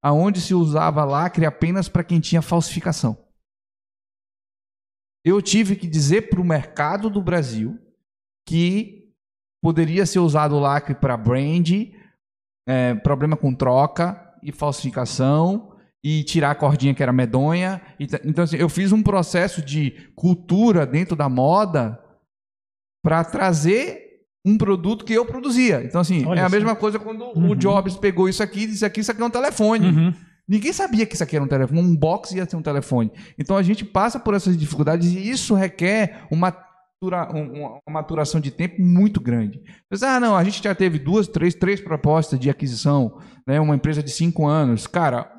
aonde 0.01 0.41
se 0.41 0.53
usava 0.53 1.05
lacre 1.05 1.45
apenas 1.45 1.87
para 1.87 2.03
quem 2.03 2.19
tinha 2.19 2.41
falsificação. 2.41 3.17
Eu 5.23 5.41
tive 5.41 5.75
que 5.75 5.87
dizer 5.87 6.29
para 6.29 6.41
o 6.41 6.45
mercado 6.45 7.09
do 7.09 7.21
Brasil 7.21 7.79
que 8.45 9.13
poderia 9.61 10.05
ser 10.05 10.19
usado 10.19 10.59
lacre 10.59 10.93
para 10.93 11.15
brand, 11.15 11.69
é, 12.67 12.95
problema 12.95 13.37
com 13.37 13.53
troca 13.55 14.37
e 14.43 14.51
falsificação 14.51 15.72
e 16.03 16.23
tirar 16.23 16.51
a 16.51 16.55
cordinha 16.55 16.93
que 16.93 17.01
era 17.01 17.13
medonha. 17.13 17.81
Então, 17.99 18.43
assim, 18.43 18.57
eu 18.57 18.67
fiz 18.67 18.91
um 18.91 19.01
processo 19.01 19.61
de 19.61 19.91
cultura 20.15 20.85
dentro 20.85 21.15
da 21.15 21.29
moda 21.29 21.99
para 23.03 23.23
trazer 23.23 24.01
um 24.45 24.57
produto 24.57 25.05
que 25.05 25.13
eu 25.13 25.25
produzia. 25.25 25.81
Então, 25.83 26.01
assim, 26.01 26.25
Olha 26.25 26.41
é 26.41 26.43
a 26.43 26.49
mesma 26.49 26.75
coisa 26.75 26.99
quando 26.99 27.23
Uhum. 27.37 27.51
o 27.51 27.55
Jobs 27.55 27.95
pegou 27.95 28.27
isso 28.27 28.43
aqui 28.43 28.61
e 28.63 28.67
disse 28.67 28.85
aqui, 28.85 28.99
isso 28.99 29.11
aqui 29.11 29.21
é 29.21 29.25
um 29.25 29.29
telefone. 29.29 29.87
Uhum. 29.87 30.13
Ninguém 30.47 30.73
sabia 30.73 31.05
que 31.05 31.13
isso 31.15 31.23
aqui 31.23 31.37
era 31.37 31.45
um 31.45 31.47
telefone. 31.47 31.79
Um 31.79 31.95
box 31.95 32.33
ia 32.35 32.45
ser 32.49 32.57
um 32.57 32.61
telefone. 32.61 33.09
Então 33.39 33.55
a 33.55 33.63
gente 33.63 33.85
passa 33.85 34.19
por 34.19 34.33
essas 34.33 34.57
dificuldades 34.57 35.09
e 35.13 35.29
isso 35.29 35.53
requer 35.55 36.25
uma, 36.29 36.53
matura- 37.01 37.33
um- 37.33 37.79
uma 37.87 37.93
maturação 37.93 38.41
de 38.41 38.51
tempo 38.51 38.81
muito 38.81 39.21
grande. 39.21 39.61
Mas, 39.89 40.03
ah, 40.03 40.19
não, 40.19 40.35
a 40.35 40.43
gente 40.43 40.61
já 40.61 40.75
teve 40.75 40.99
duas, 40.99 41.29
três, 41.29 41.55
três 41.55 41.79
propostas 41.79 42.37
de 42.37 42.49
aquisição, 42.49 43.17
né? 43.47 43.61
Uma 43.61 43.75
empresa 43.75 44.03
de 44.03 44.11
cinco 44.11 44.45
anos. 44.45 44.85
Cara, 44.85 45.31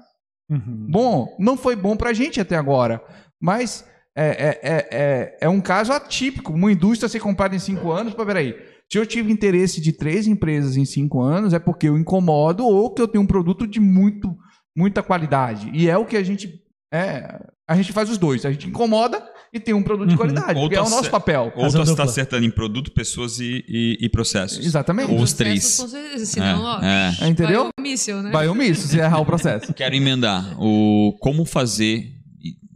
Uhum. 0.51 0.87
bom, 0.91 1.37
não 1.39 1.57
foi 1.57 1.75
bom 1.75 1.97
pra 1.97 2.13
gente 2.13 2.41
até 2.41 2.57
agora. 2.57 3.03
Mas 3.41 3.85
é, 4.17 4.27
é, 4.27 4.61
é, 4.63 4.89
é, 4.91 5.39
é 5.43 5.49
um 5.49 5.61
caso 5.61 5.93
atípico. 5.93 6.53
Uma 6.53 6.73
indústria 6.73 7.09
ser 7.09 7.21
comprada 7.21 7.57
em 7.57 7.59
cinco 7.59 7.91
anos, 7.91 8.15
pô, 8.15 8.25
peraí. 8.25 8.55
Se 8.91 8.99
eu 8.99 9.07
tive 9.07 9.33
interesse 9.33 9.81
de 9.81 9.93
três 9.93 10.27
empresas 10.27 10.77
em 10.77 10.85
cinco 10.85 11.21
anos, 11.21 11.53
é 11.53 11.59
porque 11.59 11.89
eu 11.89 11.99
incomodo 11.99 12.65
ou 12.65 12.93
que 12.93 13.03
eu 13.03 13.09
tenho 13.09 13.25
um 13.25 13.27
produto 13.27 13.67
de 13.67 13.81
muito, 13.81 14.37
muita 14.77 15.03
qualidade. 15.03 15.71
E 15.75 15.89
é 15.89 15.97
o 15.97 16.07
que 16.07 16.17
a 16.17 16.23
gente. 16.23 16.63
É, 16.93 17.41
a 17.67 17.75
gente 17.75 17.93
faz 17.93 18.09
os 18.11 18.19
dois. 18.19 18.45
A 18.45 18.53
gente 18.53 18.69
incomoda 18.69 19.27
e 19.55 19.61
tem 19.61 19.73
um 19.73 19.83
produto 19.83 20.09
de 20.09 20.15
Uhum. 20.15 20.19
qualidade. 20.19 20.59
Ou 20.59 20.65
Porque 20.65 20.77
é 20.77 20.83
o 20.83 20.91
nosso 20.91 21.09
papel. 21.11 21.53
Ou 21.55 21.71
tu 21.71 21.81
está 21.83 22.03
acertando 22.03 22.45
em 22.45 22.51
produto, 22.51 22.91
pessoas 22.91 23.39
e, 23.39 23.65
e, 23.69 23.99
e 24.01 24.09
processos. 24.09 24.59
Exatamente. 24.65 25.13
Ou 25.13 25.21
os 25.21 25.33
Processos, 25.33 25.93
três. 25.93 26.03
Certeza, 26.03 26.27
senão, 26.27 26.63
ó, 26.63 26.83
É, 26.83 27.17
É, 27.21 27.29
entendeu? 27.29 27.63
vai 27.65 27.71
o 27.79 27.83
míssil, 27.83 28.23
né? 28.23 28.31
Vai 28.31 28.49
omisso 28.49 28.89
se 28.89 28.99
errar 28.99 29.21
o 29.21 29.25
processo. 29.27 29.73
Quero 29.75 29.95
emendar 29.95 30.57
o 30.61 31.17
como 31.21 31.45
fazer, 31.45 32.11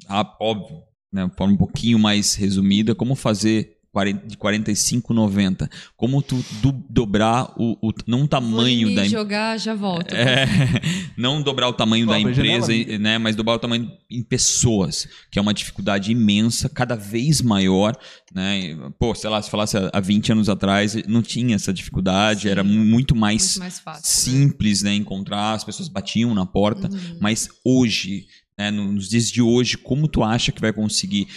ah, 0.09 0.25
óbvio, 0.41 0.79
né, 1.13 1.27
de 1.27 1.35
forma 1.35 1.55
um 1.55 1.57
pouquinho 1.57 1.99
mais 1.99 2.35
resumida, 2.35 2.95
como 2.95 3.15
fazer 3.17 3.71
40 3.71 3.78
de 4.07 4.37
45 4.37 5.13
90. 5.15 5.69
Como 5.97 6.23
tu 6.23 6.45
du- 6.63 6.85
dobrar 6.89 7.53
o, 7.57 7.77
o 7.81 7.93
não 8.07 8.23
o 8.25 8.29
tamanho 8.29 8.95
da 8.95 9.05
jogar, 9.07 9.59
já 9.59 9.75
volto. 9.75 10.13
é, 10.15 10.47
não 11.17 11.43
dobrar 11.43 11.69
o 11.69 11.73
tamanho 11.73 12.07
da 12.07 12.19
empresa, 12.19 12.73
janela, 12.73 12.99
né, 12.99 13.19
mas 13.19 13.35
dobrar 13.37 13.55
o 13.55 13.59
tamanho 13.59 13.91
em 14.11 14.23
pessoas, 14.23 15.07
que 15.31 15.39
é 15.39 15.43
uma 15.43 15.53
dificuldade 15.55 16.11
imensa, 16.13 16.69
cada 16.69 16.95
vez 16.97 17.41
maior, 17.43 17.97
né? 18.35 18.61
E, 18.61 18.79
Pô, 18.99 19.15
sei 19.15 19.29
lá, 19.31 19.41
se 19.43 19.51
falasse 19.51 19.77
há- 19.77 19.91
há 19.93 20.01
20 20.01 20.33
anos 20.33 20.49
atrás, 20.49 20.95
não 21.07 21.23
tinha 21.23 21.55
essa 21.57 21.73
dificuldade, 21.73 22.43
Sim. 22.43 22.49
era 22.49 22.65
mu- 22.65 22.85
muito 22.85 23.15
mais 23.15 23.43
Muito 23.57 23.59
mais 23.61 23.79
fácil. 23.79 24.03
né? 24.33 24.39
simples, 24.49 24.83
né, 24.83 24.95
encontrar, 24.95 25.55
as 25.55 25.65
pessoas 25.65 25.89
batiam 25.89 26.35
na 26.35 26.47
porta, 26.47 26.89
Uhum. 26.89 27.19
mas 27.21 27.49
hoje, 27.65 28.27
no- 28.73 28.93
nos 28.93 29.09
dias 29.09 29.31
de 29.31 29.41
hoje, 29.41 29.77
como 29.77 30.09
tu 30.09 30.23
acha 30.25 30.51
que 30.51 30.61
vai 30.61 30.73
conseguir 30.73 31.29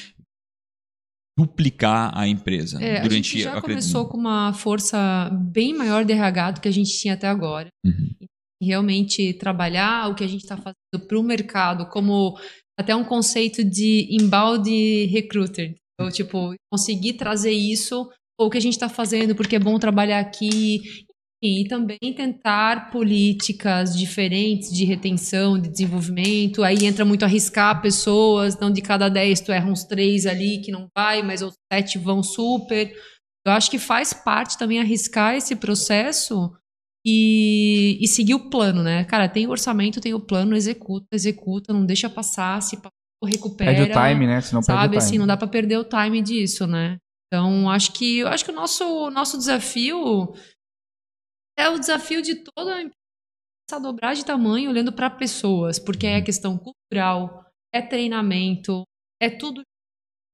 duplicar 1.38 2.12
a 2.18 2.28
empresa 2.28 2.82
É, 2.84 2.98
a 2.98 3.02
durante 3.04 3.30
gente 3.32 3.42
já 3.44 3.52
acredito- 3.58 3.70
começou 3.70 4.08
com 4.08 4.18
uma 4.18 4.54
força 4.54 5.30
bem 5.52 5.74
maior 5.74 6.04
de 6.06 6.14
RH 6.14 6.52
do 6.52 6.62
que 6.62 6.68
a 6.68 6.74
gente 6.74 6.92
tinha 6.98 7.14
até 7.14 7.28
agora. 7.28 7.68
Uhum. 7.86 8.10
Realmente 8.62 9.34
trabalhar 9.34 10.10
o 10.10 10.16
que 10.16 10.24
a 10.24 10.28
gente 10.28 10.42
está 10.42 10.56
fazendo 10.56 11.08
para 11.08 11.20
o 11.20 11.24
mercado 11.24 11.88
como 11.90 12.38
até 12.80 12.96
um 12.96 13.04
conceito 13.04 13.64
de 13.64 14.08
inbound 14.12 14.70
recruiter. 15.08 15.74
Então, 16.00 16.12
tipo, 16.12 16.54
conseguir 16.72 17.14
trazer 17.14 17.52
isso, 17.52 18.08
ou 18.40 18.48
o 18.48 18.50
que 18.50 18.58
a 18.58 18.62
gente 18.62 18.74
está 18.74 18.90
fazendo, 18.90 19.36
porque 19.36 19.56
é 19.56 19.60
bom 19.60 19.78
trabalhar 19.80 20.20
aqui. 20.20 20.82
E 21.44 21.66
também 21.68 21.98
tentar 22.16 22.92
políticas 22.92 23.98
diferentes 23.98 24.72
de 24.72 24.86
retenção, 24.86 25.60
de 25.60 25.70
desenvolvimento. 25.70 26.64
Aí 26.64 26.86
entra 26.86 27.04
muito 27.04 27.26
arriscar 27.26 27.82
pessoas, 27.82 28.60
não 28.60 28.72
de 28.72 28.82
cada 28.82 29.10
10 29.10 29.42
tu 29.42 29.52
erra 29.52 29.68
uns 29.70 29.84
três 29.84 30.28
ali 30.28 30.62
que 30.62 30.72
não 30.72 30.88
vai, 30.96 31.24
mas 31.24 31.42
os 31.42 31.56
sete 31.74 31.98
vão 31.98 32.22
super. 32.22 32.94
Eu 33.46 33.54
acho 33.54 33.72
que 33.72 33.80
faz 33.80 34.14
parte 34.14 34.56
também 34.56 34.80
arriscar 34.80 35.36
esse 35.36 35.56
processo 35.56 36.52
e, 37.04 37.98
e 38.00 38.08
seguir 38.08 38.36
o 38.36 38.50
plano, 38.50 38.84
né? 38.84 39.04
Cara, 39.06 39.28
tem 39.28 39.48
o 39.48 39.50
orçamento, 39.50 40.00
tem 40.00 40.14
o 40.14 40.20
plano, 40.20 40.56
executa, 40.56 41.08
executa, 41.12 41.74
não 41.74 41.84
deixa 41.84 42.08
passar, 42.08 42.62
se 42.62 42.78
passou, 42.78 42.92
recupera. 43.26 43.74
Perde 43.74 43.92
o 43.92 44.10
time, 44.10 44.28
né? 44.28 44.42
Senão 44.42 44.62
perde 44.62 44.72
o 44.72 44.76
Sabe, 44.76 44.88
time. 44.90 44.98
assim, 44.98 45.18
não 45.18 45.26
dá 45.26 45.36
pra 45.36 45.48
perder 45.48 45.78
o 45.78 45.84
time 45.84 46.22
disso, 46.22 46.68
né? 46.68 46.98
Então, 47.28 47.70
acho 47.70 47.94
que 47.94 48.20
eu 48.20 48.28
acho 48.28 48.44
que 48.44 48.52
o 48.52 48.54
nosso, 48.54 49.10
nosso 49.10 49.38
desafio 49.38 50.34
é 51.58 51.70
o 51.70 51.80
desafio 51.80 52.22
de 52.22 52.36
toda 52.36 52.76
a 52.76 52.82
empresa 52.82 52.96
a 53.72 53.80
dobrar 53.80 54.14
de 54.14 54.26
tamanho 54.26 54.70
olhando 54.70 54.92
para 54.92 55.10
pessoas, 55.10 55.80
porque 55.80 56.06
é 56.06 56.22
questão 56.22 56.58
cultural, 56.58 57.46
é 57.74 57.82
treinamento, 57.82 58.84
é 59.22 59.30
tudo. 59.30 59.62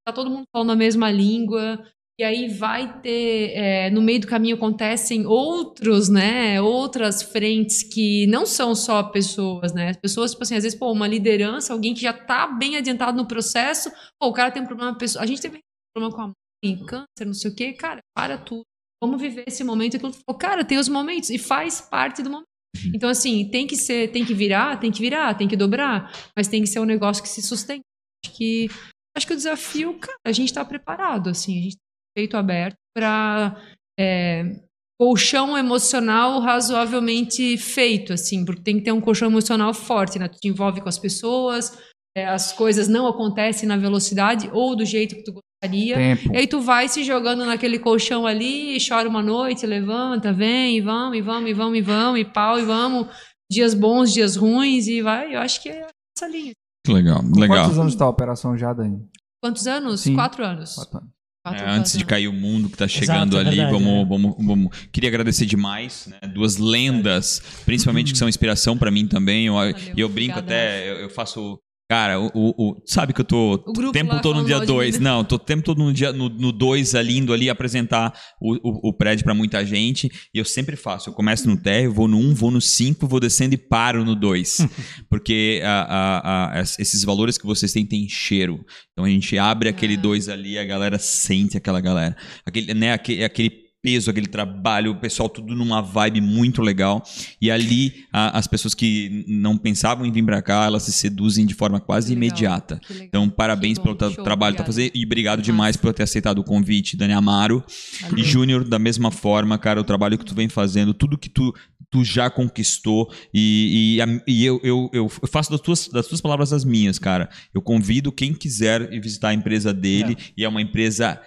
Tá 0.06 0.14
todo 0.14 0.30
mundo 0.30 0.46
falando 0.52 0.72
a 0.72 0.76
mesma 0.76 1.12
língua. 1.12 1.86
E 2.20 2.24
aí 2.24 2.48
vai 2.48 3.00
ter, 3.00 3.52
é, 3.52 3.90
no 3.92 4.02
meio 4.02 4.22
do 4.22 4.26
caminho 4.28 4.56
acontecem 4.56 5.28
outros, 5.28 6.10
né, 6.10 6.60
outras 6.60 7.22
frentes 7.22 7.84
que 7.84 8.26
não 8.26 8.44
são 8.44 8.74
só 8.74 9.04
pessoas, 9.04 9.72
né, 9.72 9.90
as 9.90 9.98
pessoas, 9.98 10.32
tipo 10.32 10.42
assim, 10.42 10.56
às 10.56 10.64
vezes, 10.64 10.80
pô, 10.80 10.92
uma 10.92 11.08
liderança, 11.08 11.74
alguém 11.74 11.94
que 11.94 12.02
já 12.02 12.14
tá 12.14 12.48
bem 12.48 12.76
adiantado 12.76 13.16
no 13.16 13.28
processo, 13.28 13.92
pô, 14.20 14.30
o 14.30 14.34
cara 14.34 14.50
tem 14.50 14.64
um 14.64 14.66
problema 14.66 14.98
a 15.20 15.26
gente 15.28 15.40
teve 15.40 15.60
problema 15.94 16.16
com 16.16 16.22
a 16.24 16.28
mãe, 16.66 16.86
câncer, 16.88 17.26
não 17.26 17.36
sei 17.36 17.52
o 17.52 17.56
quê, 17.56 17.74
cara, 17.74 18.00
para 18.16 18.36
tudo. 18.36 18.64
Vamos 19.02 19.22
viver 19.22 19.44
esse 19.48 19.64
momento. 19.64 19.96
E 19.96 20.00
falou, 20.00 20.40
cara, 20.40 20.66
tem 20.66 20.78
os 20.78 20.90
momentos 20.90 21.30
e 21.30 21.38
faz 21.38 21.82
parte 21.82 22.22
do 22.22 22.30
momento. 22.30 22.48
Então, 22.94 23.10
assim, 23.10 23.50
tem 23.50 23.66
que 23.66 23.76
ser, 23.76 24.12
tem 24.12 24.26
que 24.26 24.34
virar, 24.34 24.80
tem 24.80 24.92
que 24.92 25.02
virar, 25.02 25.34
tem 25.36 25.48
que 25.48 25.56
dobrar, 25.56 26.12
mas 26.36 26.48
tem 26.48 26.62
que 26.62 26.68
ser 26.68 26.80
um 26.80 26.86
negócio 26.86 27.24
que 27.24 27.30
se 27.30 27.42
sustente. 27.42 27.82
Acho 28.24 28.36
que, 28.36 28.68
acho 29.16 29.28
que 29.28 29.34
o 29.34 29.38
desafio, 29.38 29.98
cara, 30.00 30.18
a 30.26 30.32
gente 30.32 30.50
está 30.50 30.64
preparado, 30.64 31.30
assim, 31.30 31.60
a 31.60 31.64
gente 31.64 31.76
tem 31.76 32.24
peito 32.24 32.38
aberto 32.38 32.76
para 32.96 33.62
é, 34.00 34.60
colchão 35.00 35.58
emocional 35.58 36.40
razoavelmente 36.40 37.58
feito, 37.58 38.14
assim, 38.14 38.44
porque 38.44 38.62
tem 38.62 38.78
que 38.78 38.84
ter 38.84 38.92
um 38.92 39.02
colchão 39.02 39.30
emocional 39.30 39.74
forte, 39.74 40.18
né? 40.18 40.28
Tu 40.28 40.40
te 40.40 40.48
envolve 40.48 40.82
com 40.82 40.90
as 40.90 40.98
pessoas, 40.98 41.78
é, 42.18 42.26
as 42.26 42.52
coisas 42.52 42.88
não 42.88 43.08
acontecem 43.08 43.70
na 43.70 43.78
velocidade 43.78 44.50
ou 44.52 44.76
do 44.76 44.84
jeito 44.84 45.16
que 45.16 45.24
tu. 45.24 45.40
Tempo. 45.62 46.34
E 46.34 46.38
aí 46.38 46.48
tu 46.48 46.62
vai 46.62 46.88
se 46.88 47.04
jogando 47.04 47.46
naquele 47.46 47.80
colchão 47.80 48.28
ali, 48.28 48.78
chora 48.88 49.10
uma 49.10 49.24
noite, 49.24 49.66
levanta, 49.66 50.32
vem, 50.32 50.78
e 50.78 50.82
vamos, 50.82 51.18
e 51.18 51.22
vamos, 51.22 51.50
e 51.50 51.54
vamos, 51.54 51.78
e 51.78 51.82
vamos, 51.82 52.20
e 52.20 52.26
pau, 52.26 52.60
e 52.60 52.64
vamos. 52.64 53.08
Dias 53.52 53.74
bons, 53.74 54.14
dias 54.14 54.36
ruins, 54.36 54.88
e 54.88 55.02
vai. 55.02 55.36
Eu 55.36 55.40
acho 55.40 55.62
que 55.62 55.70
é 55.70 55.88
essa 56.18 56.28
linha. 56.30 56.54
Legal, 56.88 57.22
legal. 57.36 57.66
Quantos 57.66 57.80
anos 57.80 57.94
está 57.94 58.06
a 58.06 58.10
operação 58.10 58.58
já, 58.58 58.74
Dani? 58.74 59.04
Quantos 59.42 59.68
anos? 59.68 60.02
Sim. 60.02 60.16
Quatro 60.16 60.44
anos. 60.44 60.76
Quatro 60.76 60.98
anos. 60.98 61.18
É, 61.54 61.66
antes 61.70 61.98
de 61.98 62.04
cair 62.04 62.28
o 62.28 62.34
mundo 62.34 62.70
que 62.70 62.78
tá 62.78 62.88
chegando 62.88 63.34
Exato, 63.34 63.38
é 63.38 63.40
ali, 63.40 63.58
verdade, 63.58 63.72
vamos, 63.72 64.02
é. 64.02 64.06
vamos, 64.06 64.46
vamos. 64.46 64.78
Queria 64.92 65.10
agradecer 65.10 65.46
demais, 65.46 66.08
né? 66.08 66.28
Duas 66.28 66.58
lendas, 66.58 67.42
principalmente 67.66 68.12
que 68.12 68.18
são 68.18 68.28
inspiração 68.28 68.78
pra 68.78 68.92
mim 68.92 69.08
também. 69.08 69.48
Eu, 69.48 69.56
e 69.96 70.00
eu 70.00 70.10
brinco 70.10 70.40
obrigada. 70.40 70.40
até, 70.40 70.92
eu, 70.92 70.96
eu 70.98 71.10
faço. 71.10 71.58
Cara, 71.90 72.20
o, 72.20 72.30
o- 72.36 72.82
sabe 72.86 73.14
que 73.14 73.22
eu 73.22 73.26
tô 73.26 73.54
O 73.66 73.92
tempo 73.94 74.20
todo 74.22 74.42
no 74.42 74.46
dia 74.46 74.58
mal 74.58 74.66
de 74.66 74.74
2. 74.74 74.98
mim, 74.98 75.04
né? 75.06 75.10
Não, 75.10 75.24
tô 75.24 75.36
o 75.36 75.40
tempo 75.40 75.64
todo 75.64 75.78
no 75.82 75.94
dia 75.94 76.12
no 76.12 76.52
2 76.52 76.94
ali, 76.96 77.18
indo 77.18 77.32
ali 77.32 77.50
apresentar 77.50 78.14
o, 78.42 78.56
o, 78.56 78.90
o 78.90 78.94
prédio 78.94 79.24
pra 79.24 79.34
muita 79.34 79.66
gente. 79.66 80.12
E 80.34 80.38
eu 80.38 80.44
sempre 80.44 80.76
faço. 80.76 81.10
Eu 81.10 81.14
começo 81.14 81.48
no 81.50 81.56
térreo, 81.56 81.94
vou 81.94 82.06
no 82.10 82.18
1, 82.18 82.20
um, 82.30 82.34
vou 82.34 82.52
no 82.52 82.60
5, 82.60 83.08
vou 83.08 83.22
descendo 83.22 83.56
e 83.56 83.58
paro 83.58 84.04
no 84.04 84.16
2. 84.16 84.68
Porque 85.10 85.62
a- 85.64 85.70
a- 85.82 86.58
a- 86.58 86.62
es- 86.62 86.78
esses 86.78 87.04
valores 87.06 87.38
que 87.38 87.46
vocês 87.46 87.72
têm 87.72 87.86
têm 87.86 88.10
cheiro. 88.10 88.66
Então 88.92 89.06
a 89.06 89.10
gente 89.10 89.38
abre 89.38 89.70
aquele 89.70 89.94
Ah. 89.94 90.02
2 90.02 90.28
ali, 90.28 90.58
a 90.60 90.66
galera 90.66 91.00
sente 91.00 91.56
aquela 91.56 91.80
galera. 91.80 92.18
Aquele, 92.46 92.74
né, 92.74 92.92
aquele, 92.92 93.24
aquele 93.24 93.67
peso, 93.88 94.10
aquele 94.12 94.28
trabalho, 94.28 94.92
o 94.92 94.96
pessoal 95.00 95.30
tudo 95.30 95.56
numa 95.56 95.82
vibe 95.82 96.20
muito 96.20 96.62
legal. 96.62 97.02
E 97.42 97.50
ali 97.50 98.04
a- 98.12 98.38
as 98.38 98.46
pessoas 98.46 98.74
que 98.74 99.24
não 99.30 99.58
pensavam 99.58 100.06
em 100.06 100.12
vir 100.12 100.26
pra 100.26 100.42
cá, 100.42 100.66
elas 100.66 100.84
se 100.84 100.92
seduzem 100.92 101.46
de 101.46 101.54
forma 101.54 101.80
quase 101.80 102.12
imediata. 102.12 102.82
Então, 103.02 103.30
parabéns 103.30 103.78
pelo 103.80 103.96
show, 104.16 104.24
trabalho 104.26 104.56
que 104.56 104.62
tá 104.62 104.66
fazendo 104.66 104.92
e 104.94 105.06
obrigado 105.06 105.42
demais 105.42 105.78
por 105.78 105.94
ter 105.94 106.04
aceitado 106.04 106.40
o 106.40 106.44
convite, 106.44 106.98
Dani 106.98 107.14
Amaro. 107.14 107.64
Valeu. 108.02 108.18
E 108.20 108.24
Júnior, 108.24 108.66
da 108.66 108.78
mesma 108.78 109.10
forma, 109.10 109.58
cara, 109.58 109.80
o 109.80 109.86
trabalho 109.86 110.18
que 110.18 110.26
tu 110.26 110.36
vem 110.36 110.50
fazendo, 110.50 110.94
tudo 110.94 111.18
que 111.18 111.30
tu, 111.30 111.54
tu 111.90 112.04
já 112.04 112.30
conquistou. 112.30 113.10
E, 113.34 113.98
e, 114.28 114.32
e 114.34 114.46
eu, 114.46 114.60
eu, 114.64 114.90
eu 114.92 115.08
faço 115.32 115.50
das 115.50 115.62
tuas, 115.62 115.88
das 115.88 116.08
tuas 116.08 116.20
palavras 116.20 116.52
as 116.52 116.66
minhas, 116.66 117.00
cara. 117.00 117.30
Eu 117.54 117.62
convido 117.62 118.12
quem 118.12 118.34
quiser 118.34 118.92
ir 118.92 119.00
visitar 119.00 119.30
a 119.30 119.34
empresa 119.34 119.74
dele. 119.74 120.18
E 120.38 120.44
é 120.44 120.50
uma 120.50 120.62
empresa 120.62 121.22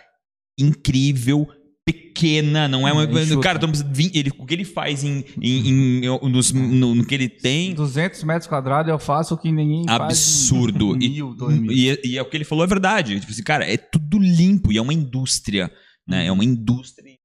incrível. 0.58 1.48
Pequena, 1.86 2.68
não 2.68 2.86
é 2.86 2.92
uma. 2.92 3.04
É, 3.04 3.22
enxuta. 3.22 3.40
cara, 3.40 3.58
vir- 3.90 4.10
ele, 4.14 4.30
o 4.38 4.44
que 4.46 4.54
ele 4.54 4.64
faz 4.64 5.02
em, 5.02 5.24
em, 5.40 6.04
em- 6.04 6.28
nos- 6.30 6.52
no, 6.52 6.94
no 6.94 7.04
que 7.06 7.14
ele 7.14 7.28
tem 7.28 7.74
200 7.74 8.22
metros 8.24 8.46
quadrados 8.46 8.90
eu 8.90 8.98
faço 8.98 9.34
o 9.34 9.38
que 9.38 9.50
ninguém 9.50 9.84
faz. 9.86 9.98
em 10.00 10.04
absurdo. 10.04 10.96
E, 11.02 11.08
Mil, 11.08 11.34
dois 11.34 11.58
mil. 11.58 11.72
e, 11.72 11.98
e 12.04 12.18
é 12.18 12.22
o 12.22 12.26
que 12.28 12.36
ele 12.36 12.44
falou 12.44 12.64
é 12.64 12.66
verdade. 12.68 13.18
Tipo 13.18 13.32
assim, 13.32 13.42
cara, 13.42 13.64
é 13.68 13.76
tudo 13.76 14.18
limpo 14.18 14.70
e 14.70 14.76
é 14.76 14.82
uma 14.82 14.92
indústria, 14.94 15.70
né? 16.06 16.26
É 16.26 16.32
uma 16.32 16.44
indústria 16.44 17.16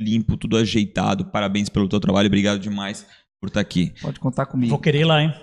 limpo, 0.00 0.36
tudo 0.36 0.56
ajeitado. 0.56 1.26
Parabéns 1.26 1.68
pelo 1.68 1.88
teu 1.88 1.98
trabalho, 2.00 2.28
obrigado 2.28 2.60
demais 2.60 3.04
por 3.40 3.48
estar 3.48 3.60
aqui. 3.60 3.92
Pode 4.00 4.20
contar 4.20 4.46
comigo. 4.46 4.70
Vou 4.70 4.78
querer 4.78 5.00
ir 5.00 5.04
lá, 5.04 5.22
hein? 5.22 5.34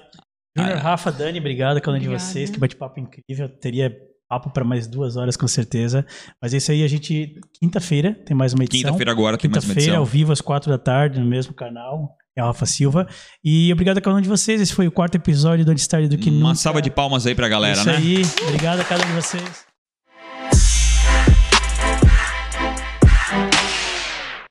Ah, 0.57 0.69
é. 0.69 0.73
Rafa, 0.75 1.11
Dani, 1.11 1.39
obrigado 1.39 1.81
cada 1.81 1.97
um 1.97 1.99
de 1.99 2.07
vocês. 2.07 2.49
Que 2.49 2.57
bate-papo 2.57 2.99
incrível. 3.01 3.49
Teria 3.49 3.93
papo 4.27 4.49
para 4.51 4.63
mais 4.63 4.87
duas 4.87 5.15
horas, 5.15 5.35
com 5.37 5.47
certeza. 5.47 6.05
Mas 6.41 6.53
é 6.53 6.57
isso 6.57 6.71
aí, 6.71 6.83
a 6.83 6.87
gente. 6.87 7.35
Quinta-feira 7.59 8.13
tem 8.25 8.35
mais 8.35 8.53
uma 8.53 8.63
edição. 8.63 8.81
Quinta-feira 8.89 9.11
agora 9.11 9.37
tem 9.37 9.49
mais 9.49 9.63
uma 9.63 9.67
Quinta-feira, 9.69 9.91
edição. 9.91 9.99
ao 9.99 10.05
vivo, 10.05 10.31
às 10.31 10.41
quatro 10.41 10.69
da 10.69 10.77
tarde, 10.77 11.19
no 11.19 11.25
mesmo 11.25 11.53
canal. 11.53 12.15
É 12.37 12.43
o 12.43 12.47
Rafa 12.47 12.65
Silva. 12.65 13.07
E 13.41 13.71
obrigado 13.71 13.97
a 13.97 14.01
cada 14.01 14.17
um 14.17 14.21
de 14.21 14.27
vocês. 14.27 14.59
Esse 14.59 14.73
foi 14.73 14.87
o 14.87 14.91
quarto 14.91 15.15
episódio 15.15 15.63
do 15.63 15.71
Antistar 15.71 16.05
do 16.07 16.17
que 16.17 16.29
Uma 16.29 16.49
Nunca. 16.49 16.55
salva 16.55 16.81
de 16.81 16.91
palmas 16.91 17.25
aí 17.25 17.33
pra 17.33 17.47
galera, 17.47 17.77
é 17.77 17.81
isso 17.81 17.89
né? 17.89 17.95
aí. 17.95 18.21
Obrigado 18.49 18.81
a 18.81 18.83
cada 18.83 19.03
um 19.03 19.07
de 19.07 19.13
vocês. 19.13 19.74